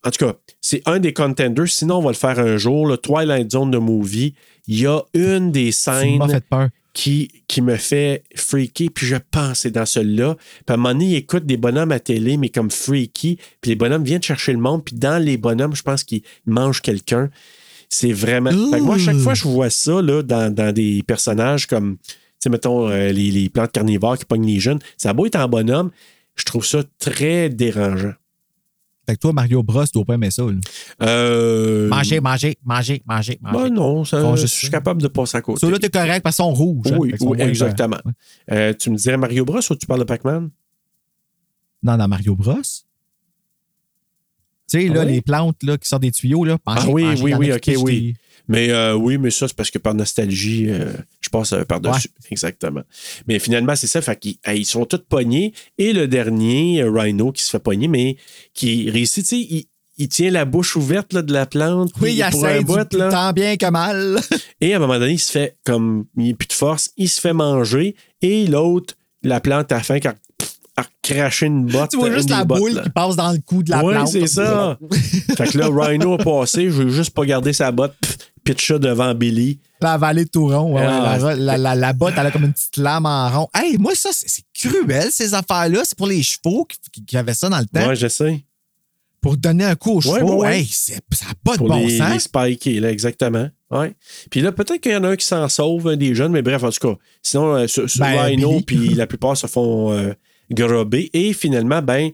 En 0.04 0.10
tout 0.10 0.24
cas, 0.26 0.34
c'est 0.60 0.82
un 0.86 0.98
des 0.98 1.12
contenders. 1.12 1.68
Sinon, 1.68 1.98
on 1.98 2.02
va 2.02 2.10
le 2.10 2.16
faire 2.16 2.38
un 2.38 2.56
jour. 2.56 2.86
Le 2.86 2.96
Twilight 2.96 3.50
Zone 3.52 3.70
de 3.70 3.78
movie. 3.78 4.34
Il 4.66 4.80
y 4.80 4.86
a 4.86 5.00
une 5.14 5.52
des 5.52 5.72
scènes 5.72 6.18
m'as 6.18 6.28
fait 6.28 6.44
peur. 6.44 6.68
qui, 6.92 7.30
qui 7.48 7.62
me 7.62 7.76
fait 7.76 8.22
freaky, 8.34 8.90
puis 8.90 9.06
je 9.06 9.16
pense 9.30 9.60
c'est 9.60 9.70
dans 9.70 9.86
celui-là. 9.86 10.36
Puis 10.36 10.64
à 10.68 10.74
un 10.74 10.76
moment 10.76 10.92
donné, 10.92 11.06
il 11.06 11.14
écoute 11.16 11.46
des 11.46 11.56
bonhommes 11.56 11.92
à 11.92 12.00
télé, 12.00 12.36
mais 12.36 12.48
comme 12.48 12.70
freaky, 12.70 13.38
puis 13.60 13.70
les 13.70 13.76
bonhommes 13.76 14.04
viennent 14.04 14.22
chercher 14.22 14.52
le 14.52 14.58
monde, 14.58 14.84
puis 14.84 14.94
dans 14.94 15.22
les 15.22 15.36
bonhommes, 15.36 15.74
je 15.74 15.82
pense 15.82 16.04
qu'ils 16.04 16.22
mangent 16.46 16.80
quelqu'un. 16.80 17.30
C'est 17.88 18.12
vraiment. 18.12 18.50
Fait 18.50 18.78
que 18.78 18.84
moi, 18.84 18.98
chaque 18.98 19.18
fois 19.18 19.34
je 19.34 19.44
vois 19.44 19.70
ça 19.70 20.00
là, 20.00 20.22
dans, 20.22 20.52
dans 20.52 20.72
des 20.72 21.02
personnages 21.06 21.66
comme, 21.66 21.96
tu 21.98 22.14
sais, 22.38 22.50
mettons, 22.50 22.88
euh, 22.88 23.10
les, 23.12 23.30
les 23.30 23.48
plantes 23.48 23.72
carnivores 23.72 24.18
qui 24.18 24.24
pognent 24.24 24.46
les 24.46 24.60
jeunes, 24.60 24.78
ça 24.96 25.10
a 25.10 25.12
beau 25.12 25.26
être 25.26 25.36
en 25.36 25.48
bonhomme, 25.48 25.90
je 26.36 26.44
trouve 26.44 26.64
ça 26.64 26.82
très 26.98 27.48
dérangeant. 27.50 28.14
Fait 29.12 29.16
que 29.16 29.20
toi, 29.20 29.32
Mario 29.34 29.62
Bros, 29.62 29.84
tu 29.84 29.90
dois 29.92 30.06
pas 30.06 30.14
aimer 30.14 30.30
ça. 30.30 30.42
Euh, 31.02 31.86
Manger, 31.90 32.20
manger, 32.20 32.56
manger, 32.64 33.02
manger, 33.04 33.38
manger. 33.42 33.58
ben 33.68 33.74
non, 33.74 34.06
ça- 34.06 34.22
Font 34.22 34.36
je 34.36 34.46
suis 34.46 34.70
capable 34.70 35.02
de 35.02 35.08
passer 35.08 35.36
à 35.36 35.42
côté. 35.42 35.60
Ça, 35.60 35.70
là, 35.70 35.78
t'es 35.78 35.90
correct 35.90 36.22
parce 36.22 36.36
qu'ils 36.36 36.44
sont 36.46 36.54
rouges. 36.54 36.86
hein. 36.90 36.96
Oui, 36.98 37.12
oui, 37.20 37.26
moins 37.26 37.36
exactement. 37.46 37.98
Ouais. 38.06 38.12
Euh, 38.52 38.72
tu 38.72 38.88
me 38.88 38.96
dirais 38.96 39.18
Mario 39.18 39.44
Bros 39.44 39.58
ou 39.68 39.74
tu 39.76 39.86
parles 39.86 40.00
de 40.00 40.04
Pac-Man? 40.04 40.48
Non, 41.82 41.96
dans 41.98 42.08
Mario 42.08 42.34
Bros. 42.34 42.54
Tu 42.54 42.62
sais, 44.80 44.88
Ah 44.88 44.94
là, 44.94 45.00
oui? 45.04 45.12
les 45.12 45.20
plantes 45.20 45.62
là, 45.62 45.76
qui 45.76 45.86
sortent 45.86 46.00
des 46.02 46.12
tuyaux, 46.12 46.46
là. 46.46 46.56
Ah 46.64 46.76
manger, 46.76 46.88
oui, 46.92 47.04
manger, 47.04 47.22
oui, 47.24 47.34
oui, 47.34 47.52
ok, 47.52 47.70
oui. 47.84 48.14
Mais 48.48 48.70
euh, 48.70 48.94
oui, 48.94 49.18
mais 49.18 49.30
ça, 49.30 49.48
c'est 49.48 49.56
parce 49.56 49.70
que 49.70 49.78
par 49.78 49.94
nostalgie, 49.94 50.66
euh, 50.68 50.92
je 51.20 51.28
passe 51.30 51.52
euh, 51.52 51.64
par-dessus. 51.64 52.08
Exactement. 52.30 52.82
Mais 53.28 53.38
finalement, 53.38 53.76
c'est 53.76 53.86
ça. 53.86 54.00
Fait 54.02 54.18
qu'ils 54.18 54.36
ils 54.54 54.66
sont 54.66 54.84
tous 54.84 55.02
pognés. 55.08 55.52
Et 55.78 55.92
le 55.92 56.08
dernier, 56.08 56.84
Rhino, 56.84 57.32
qui 57.32 57.42
se 57.42 57.50
fait 57.50 57.58
pogner, 57.58 57.88
mais 57.88 58.16
qui 58.54 58.90
réussit, 58.90 59.24
tu 59.24 59.36
sais, 59.36 59.38
il, 59.40 59.66
il 59.98 60.08
tient 60.08 60.30
la 60.30 60.44
bouche 60.44 60.74
ouverte 60.76 61.12
là, 61.12 61.22
de 61.22 61.32
la 61.32 61.46
plante. 61.46 61.92
Oui, 62.00 62.14
il 62.16 62.30
pour 62.30 62.46
un 62.46 62.60
bout, 62.62 62.92
là. 62.94 63.10
tant 63.10 63.32
bien 63.32 63.56
que 63.56 63.70
mal. 63.70 64.18
Et 64.60 64.72
à 64.72 64.76
un 64.76 64.80
moment 64.80 64.98
donné, 64.98 65.12
il 65.12 65.18
se 65.20 65.30
fait 65.30 65.56
comme. 65.64 66.06
Il 66.16 66.30
n'a 66.30 66.34
plus 66.34 66.48
de 66.48 66.52
force, 66.52 66.90
il 66.96 67.08
se 67.08 67.20
fait 67.20 67.32
manger. 67.34 67.94
Et 68.22 68.46
l'autre, 68.46 68.94
la 69.22 69.40
plante, 69.40 69.70
à 69.70 69.76
la 69.76 69.82
fin, 69.82 69.98
a, 70.04 70.14
a 70.80 70.84
craché 71.02 71.46
une 71.46 71.66
botte. 71.66 71.90
tu 71.90 71.98
vois 71.98 72.10
juste 72.10 72.30
la 72.30 72.44
bottes, 72.44 72.58
boule 72.58 72.72
là. 72.72 72.82
qui 72.82 72.90
passe 72.90 73.16
dans 73.16 73.30
le 73.32 73.38
cou 73.38 73.62
de 73.62 73.70
la 73.70 73.84
Oui, 73.84 73.92
plante. 73.94 74.08
c'est 74.08 74.26
ça. 74.26 74.78
fait 75.36 75.46
que 75.52 75.58
là, 75.58 75.68
Rhino 75.70 76.14
a 76.14 76.18
passé, 76.18 76.64
je 76.70 76.82
veux 76.82 76.88
juste 76.90 77.10
pas 77.10 77.24
garder 77.26 77.52
sa 77.52 77.70
botte, 77.70 77.94
pff, 78.00 78.16
pitch 78.44 78.68
ça 78.68 78.78
devant 78.78 79.14
Billy. 79.14 79.60
La 79.80 79.98
vallée 79.98 80.24
de 80.24 80.30
Touron. 80.30 80.74
ouais, 80.74 80.82
Ah, 80.86 81.18
la, 81.20 81.34
la, 81.36 81.58
la- 81.58 81.74
la 81.74 81.92
botte, 81.92 82.14
elle 82.16 82.26
a 82.26 82.30
comme 82.30 82.44
une 82.44 82.52
petite 82.52 82.76
lame 82.76 83.06
en 83.06 83.28
rond. 83.30 83.48
Hey, 83.54 83.78
moi, 83.78 83.94
ça, 83.94 84.10
c'est 84.12 84.42
cruel, 84.54 85.10
ces 85.10 85.34
affaires-là. 85.34 85.82
C'est 85.84 85.96
pour 85.96 86.06
les 86.06 86.22
chevaux 86.22 86.66
qui, 87.06 87.16
avaient 87.16 87.34
ça 87.34 87.48
dans 87.48 87.58
le 87.58 87.66
temps. 87.66 87.86
Ouais, 87.88 87.96
je 87.96 88.06
sais. 88.08 88.44
Pour 89.20 89.36
donner 89.36 89.64
un 89.64 89.74
coup 89.76 89.92
aux 89.98 90.08
Ouais, 90.10 90.18
chevaux. 90.20 90.42
ouais. 90.42 90.58
Hey, 90.60 90.66
ça 90.66 90.94
n'a 90.94 91.32
pas 91.44 91.56
de 91.56 91.62
bon 91.66 91.86
les, 91.86 91.96
sens. 91.98 92.12
les 92.12 92.18
spikés, 92.18 92.80
là, 92.80 92.90
exactement. 92.90 93.48
Ouais. 93.70 93.94
Puis 94.30 94.40
là, 94.40 94.50
peut-être 94.52 94.80
qu'il 94.80 94.92
y 94.92 94.96
en 94.96 95.04
a 95.04 95.10
un 95.10 95.16
qui 95.16 95.26
s'en 95.26 95.48
sauve, 95.48 95.88
un 95.88 95.96
des 95.96 96.14
jeunes, 96.14 96.32
mais 96.32 96.42
bref, 96.42 96.62
en 96.64 96.70
tout 96.70 96.88
cas. 96.88 96.96
Sinon, 97.22 97.54
euh, 97.54 97.66
sur, 97.68 97.88
sur 97.88 98.00
Ben, 98.00 98.20
Rhino, 98.20 98.60
puis 98.66 98.90
la 98.94 99.06
plupart 99.06 99.36
se 99.36 99.46
font 99.46 99.92
euh. 99.92 100.12
Et 101.14 101.32
finalement, 101.32 101.80
ben, 101.80 102.10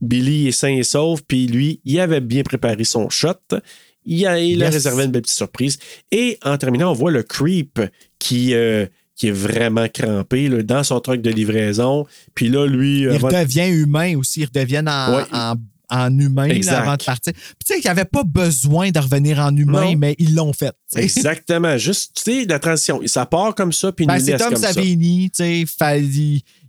Billy 0.00 0.48
est 0.48 0.52
sain 0.52 0.68
et 0.76 0.82
sauf, 0.82 1.22
puis 1.26 1.46
lui, 1.46 1.80
il 1.84 1.98
avait 2.00 2.20
bien 2.20 2.42
préparé 2.42 2.84
son 2.84 3.08
shot. 3.08 3.32
Il 4.04 4.26
a, 4.26 4.38
il 4.40 4.62
réservé 4.64 5.04
une 5.04 5.10
belle 5.12 5.22
petite 5.22 5.36
surprise. 5.36 5.78
Et 6.10 6.38
en 6.42 6.56
terminant, 6.58 6.90
on 6.90 6.94
voit 6.94 7.10
le 7.10 7.22
creep 7.22 7.80
qui, 8.18 8.54
euh, 8.54 8.86
qui 9.14 9.28
est 9.28 9.32
vraiment 9.32 9.86
crampé 9.88 10.48
là, 10.48 10.62
dans 10.62 10.82
son 10.82 10.98
truc 11.00 11.22
de 11.22 11.30
livraison. 11.30 12.06
Puis 12.34 12.48
là, 12.48 12.66
lui. 12.66 13.00
Il 13.02 13.08
avant- 13.10 13.28
redevient 13.28 13.68
humain 13.68 14.16
aussi. 14.16 14.40
Il 14.40 14.46
redevient 14.46 14.82
en, 14.86 15.16
Ouais. 15.16 15.22
en, 15.32 15.54
en 15.90 16.18
humain 16.18 16.48
là, 16.48 16.80
avant 16.80 16.96
de 16.96 17.04
partir. 17.04 17.32
Puis 17.34 17.42
tu 17.64 17.66
sais 17.66 17.74
qu'il 17.74 17.84
n'y 17.84 17.90
avait 17.90 18.06
pas 18.06 18.24
besoin 18.24 18.90
de 18.90 18.98
revenir 18.98 19.38
en 19.38 19.54
humain, 19.54 19.92
Non. 19.92 19.96
mais 19.98 20.16
ils 20.18 20.34
l'ont 20.34 20.52
fait. 20.54 20.72
Exactement. 20.96 21.76
Juste, 21.76 22.22
tu 22.24 22.40
sais, 22.40 22.44
la 22.46 22.58
transition. 22.58 23.00
Ça 23.06 23.26
part 23.26 23.54
comme 23.54 23.72
ça, 23.72 23.92
puis 23.92 24.04
il 24.06 24.08
Ben, 24.08 24.14
nous 24.18 24.24
c'est 24.24 24.32
laisse 24.32 24.40
Tom 24.40 24.54
comme 24.54 24.62
ça. 24.62 24.72
Savini, 24.72 25.30
tu 25.30 25.44
sais, 25.44 25.64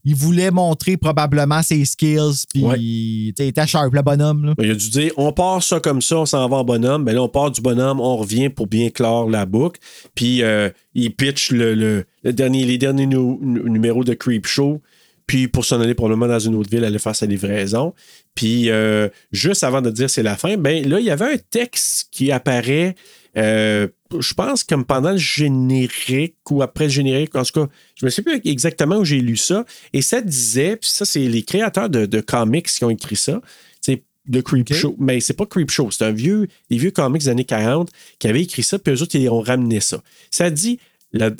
il, 0.06 0.16
voulait 0.16 0.52
montrer 0.52 0.98
probablement 0.98 1.62
ses 1.64 1.84
skills, 1.86 2.46
puis 2.54 2.64
il 2.78 3.34
était 3.38 3.66
sharp, 3.68 3.94
le 3.94 4.02
bonhomme. 4.02 4.46
Là. 4.46 4.54
Il 4.62 4.72
a 4.72 4.76
dû 4.76 4.90
dire 4.90 5.12
on 5.18 5.32
part 5.32 5.62
ça 5.64 5.80
comme 5.80 6.02
ça, 6.02 6.18
on 6.20 6.26
s'en 6.26 6.48
va 6.50 6.58
en 6.58 6.64
bonhomme. 6.64 7.04
Ben 7.06 7.14
là, 7.16 7.22
on 7.24 7.30
part 7.30 7.52
du 7.52 7.62
bonhomme, 7.62 8.00
on 8.00 8.18
revient 8.18 8.50
pour 8.50 8.68
bien 8.68 8.90
clore 8.90 9.30
la 9.30 9.46
boucle. 9.46 9.80
Puis 10.16 10.44
euh, 10.44 10.70
il 10.94 11.16
pitch 11.16 11.52
le, 11.52 11.74
le- 11.76 12.06
le 12.24 12.34
dernier, 12.34 12.66
les 12.66 12.78
derniers 12.78 13.06
nu- 13.08 13.38
nu- 13.42 13.70
numéros 13.70 14.04
de 14.04 14.14
Creep 14.14 14.46
Show. 14.46 14.82
Puis 15.26 15.48
pour 15.48 15.64
s'en 15.64 15.80
aller 15.80 15.94
probablement 15.94 16.28
dans 16.28 16.40
une 16.40 16.56
autre 16.56 16.70
ville, 16.70 16.84
aller 16.84 17.00
faire 17.00 17.16
sa 17.16 17.26
livraison. 17.26 17.94
Puis 18.36 18.70
euh, 18.70 19.08
juste 19.32 19.64
avant 19.64 19.82
de 19.82 19.90
dire 19.90 20.10
c'est 20.10 20.22
la 20.24 20.36
fin, 20.36 20.58
ben 20.58 20.88
là, 20.88 21.00
il 21.00 21.06
y 21.06 21.10
avait 21.12 21.34
un 21.34 21.38
texte 21.50 22.08
qui 22.12 22.32
apparaît. 22.32 22.96
Euh, 23.38 23.88
je 24.20 24.34
pense 24.34 24.64
comme 24.64 24.86
pendant 24.86 25.12
le 25.12 25.18
générique 25.18 26.38
ou 26.50 26.62
après 26.62 26.86
le 26.86 26.92
générique, 26.92 27.36
en 27.36 27.44
tout 27.44 27.62
cas, 27.62 27.68
je 27.96 28.06
me 28.06 28.10
sais 28.10 28.22
plus 28.22 28.40
exactement 28.46 28.98
où 28.98 29.06
j'ai 29.06 29.22
lu 29.22 29.38
ça. 29.38 29.66
Et 29.94 30.02
ça 30.02 30.22
disait, 30.22 30.78
puis 30.78 30.90
ça, 30.90 31.06
c'est 31.06 31.28
les 31.28 31.44
créateurs 31.44 31.90
de, 31.90 32.06
de 32.06 32.22
comics 32.22 32.68
qui 32.68 32.84
ont 32.86 32.90
écrit 32.90 33.16
ça. 33.16 33.42
C'est 33.82 34.04
de 34.28 34.42
Creep 34.42 34.74
Show. 34.74 34.96
Mais 35.00 35.20
c'est 35.20 35.34
pas 35.34 35.46
Creep 35.46 35.70
Show, 35.70 35.92
c'est 35.92 36.06
un 36.06 36.12
vieux, 36.12 36.48
des 36.70 36.78
vieux 36.78 36.92
comics 36.92 37.22
des 37.22 37.30
années 37.30 37.46
40 37.46 37.92
qui 38.20 38.28
avaient 38.28 38.44
écrit 38.44 38.64
ça, 38.64 38.80
puis 38.80 38.94
eux 38.94 39.02
autres, 39.02 39.16
ils 39.16 39.30
ont 39.30 39.42
ramené 39.42 39.80
ça. 39.80 40.02
Ça 40.32 40.50
dit, 40.50 40.80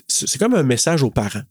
c'est 0.08 0.38
comme 0.38 0.54
un 0.54 0.64
message 0.64 1.04
aux 1.04 1.10
parents. 1.10 1.44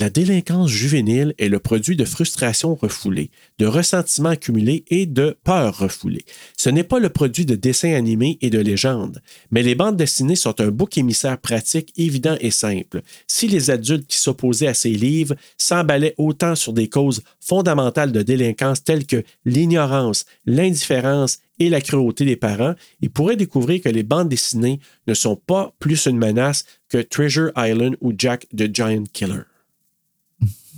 La 0.00 0.10
délinquance 0.10 0.70
juvénile 0.70 1.34
est 1.38 1.48
le 1.48 1.58
produit 1.58 1.96
de 1.96 2.04
frustrations 2.04 2.74
refoulées, 2.74 3.30
de 3.58 3.66
ressentiments 3.66 4.28
accumulés 4.28 4.84
et 4.88 5.06
de 5.06 5.36
peurs 5.42 5.76
refoulées. 5.78 6.24
Ce 6.56 6.70
n'est 6.70 6.84
pas 6.84 7.00
le 7.00 7.08
produit 7.08 7.44
de 7.44 7.56
dessins 7.56 7.94
animés 7.94 8.38
et 8.40 8.50
de 8.50 8.60
légendes, 8.60 9.20
mais 9.50 9.62
les 9.62 9.74
bandes 9.74 9.96
dessinées 9.96 10.36
sont 10.36 10.60
un 10.60 10.68
bouc 10.68 10.98
émissaire 10.98 11.38
pratique, 11.38 11.92
évident 11.96 12.36
et 12.40 12.52
simple. 12.52 13.02
Si 13.26 13.48
les 13.48 13.70
adultes 13.70 14.06
qui 14.06 14.18
s'opposaient 14.18 14.68
à 14.68 14.74
ces 14.74 14.90
livres 14.90 15.34
s'emballaient 15.56 16.14
autant 16.16 16.54
sur 16.54 16.72
des 16.72 16.88
causes 16.88 17.22
fondamentales 17.40 18.12
de 18.12 18.22
délinquance 18.22 18.84
telles 18.84 19.06
que 19.06 19.24
l'ignorance, 19.44 20.26
l'indifférence 20.46 21.38
et 21.58 21.68
la 21.70 21.80
cruauté 21.80 22.24
des 22.24 22.36
parents, 22.36 22.74
ils 23.00 23.10
pourraient 23.10 23.36
découvrir 23.36 23.80
que 23.82 23.88
les 23.88 24.04
bandes 24.04 24.28
dessinées 24.28 24.78
ne 25.08 25.14
sont 25.14 25.34
pas 25.34 25.74
plus 25.80 26.06
une 26.06 26.18
menace 26.18 26.64
que 26.88 26.98
Treasure 26.98 27.50
Island 27.56 27.96
ou 28.00 28.12
Jack 28.16 28.46
the 28.56 28.72
Giant 28.72 29.04
Killer. 29.12 29.47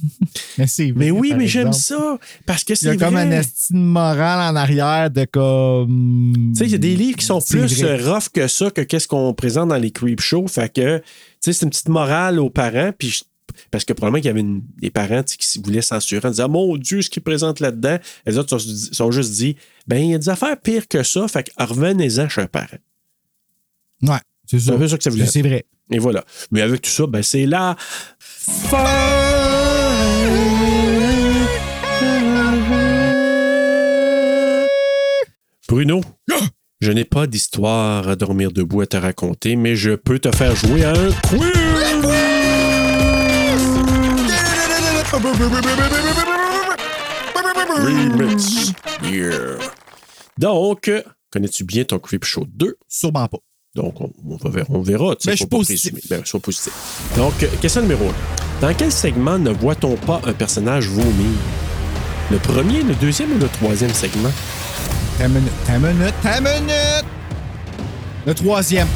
Mais, 0.58 0.66
c'est 0.66 0.92
oui, 0.92 1.32
mais 1.36 1.46
j'aime 1.46 1.72
ça 1.72 2.18
parce 2.46 2.64
que 2.64 2.72
Il 2.74 2.84
y 2.84 2.88
a 2.88 2.92
c'est 2.92 2.98
comme 2.98 3.16
un 3.16 3.30
estime 3.30 3.82
moral 3.82 4.52
en 4.52 4.56
arrière 4.56 5.10
de 5.10 5.24
comme. 5.24 6.52
Tu 6.54 6.58
sais, 6.58 6.64
il 6.66 6.72
y 6.72 6.74
a 6.74 6.78
des 6.78 6.94
livres 6.96 7.16
qui 7.16 7.24
sont 7.24 7.40
C'est 7.40 7.58
plus 7.58 7.82
vrai. 7.82 8.00
euh, 8.00 8.12
rough 8.12 8.28
que 8.32 8.46
ça, 8.48 8.70
que 8.70 8.80
qu'est-ce 8.82 9.08
qu'on 9.08 9.32
présente 9.34 9.68
dans 9.70 9.76
les 9.76 9.90
creep 9.90 10.20
shows. 10.20 10.46
Fait 10.48 10.72
que, 10.72 10.98
tu 10.98 11.04
sais, 11.40 11.52
c'est 11.52 11.64
une 11.64 11.70
petite 11.70 11.88
morale 11.88 12.38
aux 12.38 12.50
parents. 12.50 12.92
Puis 12.96 13.08
je- 13.10 13.24
parce 13.70 13.84
que 13.84 13.92
probablement 13.92 14.20
qu'il 14.20 14.26
y 14.26 14.30
avait 14.30 14.40
une- 14.40 14.62
des 14.80 14.90
parents 14.90 15.22
qui 15.22 15.60
voulaient 15.60 15.82
censurer 15.82 16.26
en 16.28 16.30
disant 16.30 16.48
Mon 16.48 16.76
Dieu, 16.76 17.02
ce 17.02 17.10
qu'ils 17.10 17.22
présentent 17.22 17.60
là-dedans. 17.60 17.98
Les 18.26 18.38
autres 18.38 18.58
sont, 18.58 18.74
sont 18.92 19.10
juste 19.10 19.32
dit 19.32 19.56
Ben, 19.88 19.98
il 19.98 20.10
y 20.10 20.14
a 20.14 20.18
des 20.18 20.28
affaires 20.28 20.56
pires 20.60 20.86
que 20.88 21.02
ça. 21.02 21.26
Fait 21.28 21.44
que 21.44 21.50
revenez-en 21.62 22.28
chez 22.28 22.42
un 22.42 22.46
parent. 22.46 22.66
Ouais, 24.02 24.16
c'est 24.46 24.58
C'est 24.60 24.66
ça. 24.88 24.96
que 24.96 25.02
ça 25.02 25.10
voulait 25.10 25.26
C'est 25.26 25.42
vrai. 25.42 25.64
Et 25.90 25.98
voilà. 25.98 26.24
Mais 26.52 26.60
avec 26.62 26.82
tout 26.82 26.90
ça, 26.90 27.06
ben, 27.06 27.22
c'est 27.22 27.46
la 27.46 27.76
Bruno, 35.68 36.00
je 36.80 36.90
n'ai 36.90 37.04
pas 37.04 37.26
d'histoire 37.26 38.08
à 38.08 38.16
dormir 38.16 38.50
debout 38.50 38.80
à 38.80 38.86
te 38.86 38.96
raconter, 38.96 39.54
mais 39.56 39.76
je 39.76 39.92
peux 39.92 40.18
te 40.18 40.34
faire 40.34 40.56
jouer 40.56 40.84
à 40.84 40.90
un 40.92 41.12
quiz. 41.28 41.40
Remix. 47.68 48.72
Yeah. 49.04 49.58
Donc, 50.38 50.90
connais-tu 51.30 51.64
bien 51.64 51.84
ton 51.84 51.98
Creep 51.98 52.24
Show 52.24 52.46
2? 52.48 52.76
Sûrement 52.88 53.28
pas. 53.28 53.38
Donc, 53.74 54.00
on, 54.00 54.12
on 54.28 54.36
va 54.36 54.50
ver- 54.50 54.66
on 54.70 54.80
verra. 54.82 55.14
tu 55.16 55.22
sais, 55.24 55.30
Ben, 55.30 55.32
je 55.32 55.36
suis 55.38 55.46
positif. 55.46 56.08
Ben, 56.08 56.24
sois 56.24 56.40
positif. 56.40 56.72
Donc, 57.16 57.32
question 57.60 57.82
numéro 57.82 58.04
1. 58.08 58.12
Dans 58.60 58.74
quel 58.74 58.92
segment 58.92 59.38
ne 59.38 59.50
voit-on 59.50 59.96
pas 59.96 60.20
un 60.24 60.32
personnage 60.34 60.86
vomir? 60.88 61.30
Le 62.30 62.36
premier, 62.38 62.82
le 62.82 62.94
deuxième 62.94 63.32
ou 63.32 63.38
le 63.38 63.48
troisième 63.48 63.92
segment? 63.92 64.30
Ta 65.18 65.28
minute, 65.28 65.50
ta 65.66 65.78
minute, 65.78 66.14
ta 66.22 66.40
minute! 66.40 67.04
Le 68.26 68.34
troisième. 68.34 68.86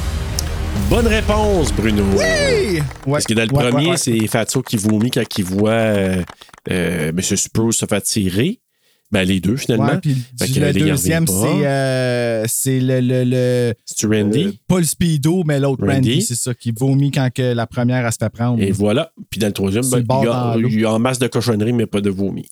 Bonne 0.91 1.07
réponse, 1.07 1.73
Bruno. 1.73 2.03
Oui! 2.13 2.19
Ouais, 2.27 2.83
Parce 3.11 3.25
que 3.25 3.33
dans 3.33 3.45
le 3.45 3.53
ouais, 3.55 3.71
premier, 3.71 3.85
ouais, 3.87 3.91
ouais. 3.93 3.97
c'est 3.97 4.27
Fatso 4.27 4.61
qui 4.61 4.77
vomit 4.77 5.11
quand 5.11 5.23
il 5.39 5.45
voit 5.45 5.71
euh, 5.71 6.23
euh, 6.71 7.09
M. 7.09 7.21
Spruce 7.23 7.79
se 7.79 7.87
faire 7.87 8.03
tirer. 8.03 8.61
Ben, 9.13 9.23
les 9.23 9.39
deux, 9.39 9.57
finalement. 9.57 9.87
Ouais, 9.87 9.99
puis 9.99 10.17
le 10.57 10.73
deuxième, 10.73 11.27
c'est 11.27 11.67
euh, 11.67 12.45
c'est 12.49 12.81
le, 12.81 13.01
le, 13.01 13.25
le 13.25 13.75
C'est 13.85 14.07
Randy? 14.07 14.45
euh, 14.47 14.53
pas 14.67 14.79
le 14.79 14.85
Speedo, 14.85 15.45
mais 15.45 15.61
l'autre 15.61 15.87
Randy. 15.87 16.11
Randy, 16.15 16.23
c'est 16.23 16.35
ça, 16.35 16.53
qui 16.55 16.73
vomit 16.73 17.13
quand 17.13 17.29
que 17.33 17.53
la 17.55 17.67
première, 17.67 18.05
elle 18.05 18.13
se 18.13 18.19
fait 18.19 18.31
prendre. 18.31 18.61
Et 18.61 18.73
voilà. 18.73 19.13
Puis 19.31 19.39
dans 19.39 19.47
le 19.47 19.53
troisième, 19.53 19.85
ben, 19.89 19.99
il, 20.01 20.25
y 20.25 20.29
a, 20.29 20.57
il 20.59 20.81
y 20.81 20.85
a 20.85 20.93
en 20.93 20.99
masse 20.99 21.19
de 21.21 21.29
cochonneries, 21.29 21.73
mais 21.73 21.87
pas 21.87 22.01
de 22.01 22.11
vomi. 22.11 22.49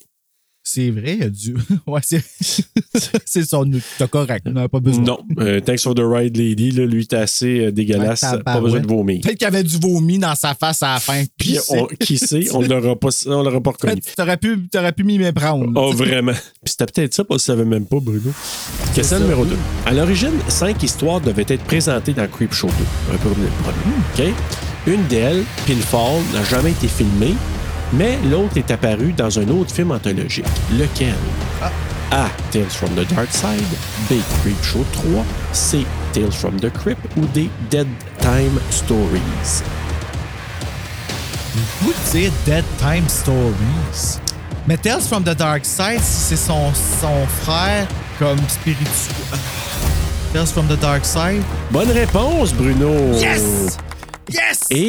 C'est 0.75 0.89
vrai, 0.89 1.13
il 1.13 1.19
y 1.19 1.23
a 1.23 1.29
du. 1.29 1.55
ouais, 1.87 1.99
c'est. 2.01 2.23
c'est 3.25 3.45
son. 3.45 3.69
T'as 3.99 4.07
correct, 4.07 4.43
on 4.47 4.53
n'a 4.53 4.67
pas 4.67 4.79
besoin. 4.79 5.03
Non. 5.03 5.19
Euh, 5.37 5.59
Thanks 5.59 5.81
for 5.83 5.93
the 5.93 6.01
ride, 6.03 6.35
lady. 6.35 6.71
Là, 6.71 6.87
lui, 6.87 7.05
t'es 7.05 7.17
assez 7.17 7.65
euh, 7.65 7.71
dégueulasse. 7.71 8.23
Ouais, 8.23 8.41
pas 8.43 8.59
besoin 8.59 8.79
de 8.79 8.87
vomir. 8.87 9.21
Peut-être 9.21 9.37
qu'il 9.37 9.45
y 9.45 9.47
avait 9.47 9.61
du 9.63 9.77
vomi 9.77 10.17
dans 10.17 10.33
sa 10.33 10.55
face 10.55 10.81
à 10.81 10.95
la 10.95 10.99
fin. 10.99 11.23
Puis, 11.37 11.59
on- 11.69 11.85
qui 11.85 12.17
sait, 12.17 12.47
on 12.55 12.61
ne 12.63 12.67
l'aura 12.67 12.95
pas, 12.95 13.09
on 13.27 13.43
l'aura 13.43 13.61
pas 13.61 13.69
reconnu. 13.69 14.01
T'aurais 14.17 14.37
pu, 14.37 14.67
t'aurais 14.71 14.93
pu 14.93 15.03
m'y 15.03 15.19
méprendre. 15.19 15.71
Oh, 15.75 15.91
vraiment. 15.91 16.31
Puis 16.31 16.73
c'était 16.77 16.87
peut-être 16.87 17.13
ça, 17.13 17.23
parce 17.23 17.45
que 17.45 17.51
je 17.53 17.57
savais 17.57 17.69
même 17.69 17.85
pas, 17.85 17.99
Bruno. 17.99 18.31
Question 18.95 19.17
ça. 19.17 19.23
numéro 19.23 19.45
2. 19.45 19.55
À 19.85 19.93
l'origine, 19.93 20.33
cinq 20.47 20.81
histoires 20.81 21.21
devaient 21.21 21.45
être 21.47 21.63
présentées 21.65 22.13
dans 22.13 22.27
Creep 22.27 22.51
Show 22.51 22.67
2. 23.09 23.13
Un 23.13 23.17
peu 23.17 23.29
comme 23.29 23.43
le 23.43 23.49
premier. 23.61 24.31
OK? 24.31 24.35
Une 24.87 25.05
d'elles, 25.07 25.43
Pinfall, 25.67 26.21
n'a 26.33 26.43
jamais 26.43 26.71
été 26.71 26.87
filmée, 26.87 27.35
mais 27.93 28.17
l'autre 28.29 28.57
est 28.57 28.71
apparue 28.71 29.13
dans 29.13 29.39
un 29.39 29.47
autre 29.49 29.73
film 29.73 29.91
anthologique. 29.91 30.45
Lequel? 30.71 31.15
A. 32.11 32.29
Tales 32.51 32.69
from 32.69 32.89
the 32.95 33.05
Dark 33.13 33.31
Side. 33.31 33.63
B. 34.09 34.15
Creep 34.41 34.61
Show 34.63 34.85
3. 34.93 35.23
C. 35.51 35.85
Tales 36.13 36.35
from 36.35 36.59
the 36.59 36.69
Crypt. 36.71 37.01
Ou 37.17 37.25
D. 37.33 37.49
Dead 37.69 37.87
Time 38.19 38.59
Stories? 38.69 39.63
Vous 41.81 41.93
dire 42.11 42.31
Dead 42.45 42.63
Time 42.79 43.07
Stories. 43.07 44.19
Mais 44.67 44.77
Tales 44.77 45.01
from 45.01 45.23
the 45.23 45.35
Dark 45.35 45.65
Side, 45.65 46.01
c'est 46.01 46.35
son, 46.35 46.71
son 46.73 47.25
frère 47.41 47.87
comme 48.17 48.39
spirituel. 48.47 49.39
Tales 50.33 50.47
from 50.47 50.67
the 50.67 50.79
Dark 50.79 51.05
Side. 51.05 51.43
Bonne 51.71 51.91
réponse, 51.91 52.53
Bruno! 52.53 53.13
Yes! 53.13 53.77
Yes! 54.33 54.59
Et 54.69 54.83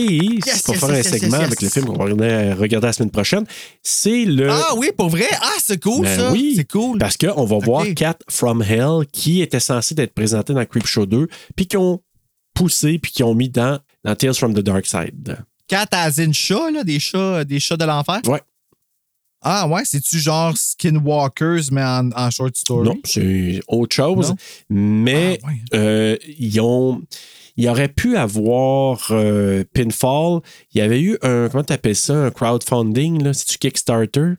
Yes, 0.46 0.62
pour 0.62 0.74
yes, 0.74 0.80
faire 0.84 0.96
yes, 0.96 1.06
un 1.06 1.10
segment 1.18 1.36
avec 1.38 1.60
le 1.62 1.68
film 1.68 1.86
qu'on 1.86 1.96
va 1.96 2.04
regarder, 2.04 2.52
regarder 2.54 2.86
la 2.88 2.92
semaine 2.92 3.10
prochaine, 3.10 3.44
c'est 3.82 4.24
le. 4.24 4.50
Ah 4.50 4.74
oui, 4.76 4.90
pour 4.96 5.08
vrai? 5.10 5.28
Ah, 5.40 5.52
c'est 5.62 5.82
cool 5.82 6.02
Ben 6.02 6.18
ça! 6.18 6.32
oui, 6.32 6.54
C'est 6.56 6.70
cool. 6.70 6.98
Parce 6.98 7.16
qu'on 7.16 7.44
va 7.44 7.58
voir 7.58 7.84
Cat 7.94 8.16
from 8.28 8.62
Hell 8.62 9.06
qui 9.12 9.42
était 9.42 9.60
censé 9.60 9.94
être 9.98 10.14
présenté 10.14 10.52
dans 10.54 10.64
Creep 10.64 10.86
Show 10.86 11.06
2, 11.06 11.28
puis 11.56 11.66
qui 11.66 11.76
ont 11.76 12.00
poussé, 12.54 12.98
puis 12.98 13.12
qui 13.12 13.22
ont 13.22 13.34
mis 13.34 13.48
dans, 13.50 13.78
dans 14.04 14.14
Tales 14.14 14.34
from 14.34 14.54
the 14.54 14.60
Dark 14.60 14.86
Side. 14.86 15.38
Cat 15.68 15.86
as 15.92 16.18
in 16.18 16.32
chat, 16.32 16.70
là, 16.70 16.84
des 16.84 17.00
chats, 17.00 17.44
des 17.44 17.58
chats 17.60 17.76
de 17.76 17.84
l'enfer? 17.84 18.20
Ouais. 18.26 18.40
Ah 19.46 19.68
ouais, 19.68 19.82
c'est-tu 19.84 20.18
genre 20.18 20.56
Skinwalkers, 20.56 21.64
mais 21.70 21.82
en, 21.82 22.10
en 22.12 22.30
short 22.30 22.56
story? 22.56 22.88
Non, 22.88 22.96
c'est 23.04 23.60
autre 23.68 23.94
chose. 23.94 24.30
Non? 24.30 24.36
Mais 24.70 25.38
Ah, 25.42 25.46
ouais. 25.48 25.54
euh, 25.74 26.16
ils 26.38 26.60
ont. 26.60 27.02
Il 27.56 27.68
aurait 27.68 27.88
pu 27.88 28.16
avoir 28.16 29.06
euh, 29.10 29.64
Pinfall. 29.74 30.40
Il 30.72 30.78
y 30.78 30.80
avait 30.80 31.00
eu 31.00 31.18
un. 31.22 31.48
Comment 31.48 31.64
t'appelles 31.64 31.96
ça? 31.96 32.14
Un 32.14 32.30
crowdfunding, 32.30 33.22
là? 33.22 33.32
C'est-tu 33.32 33.58
Kickstarter? 33.58 34.34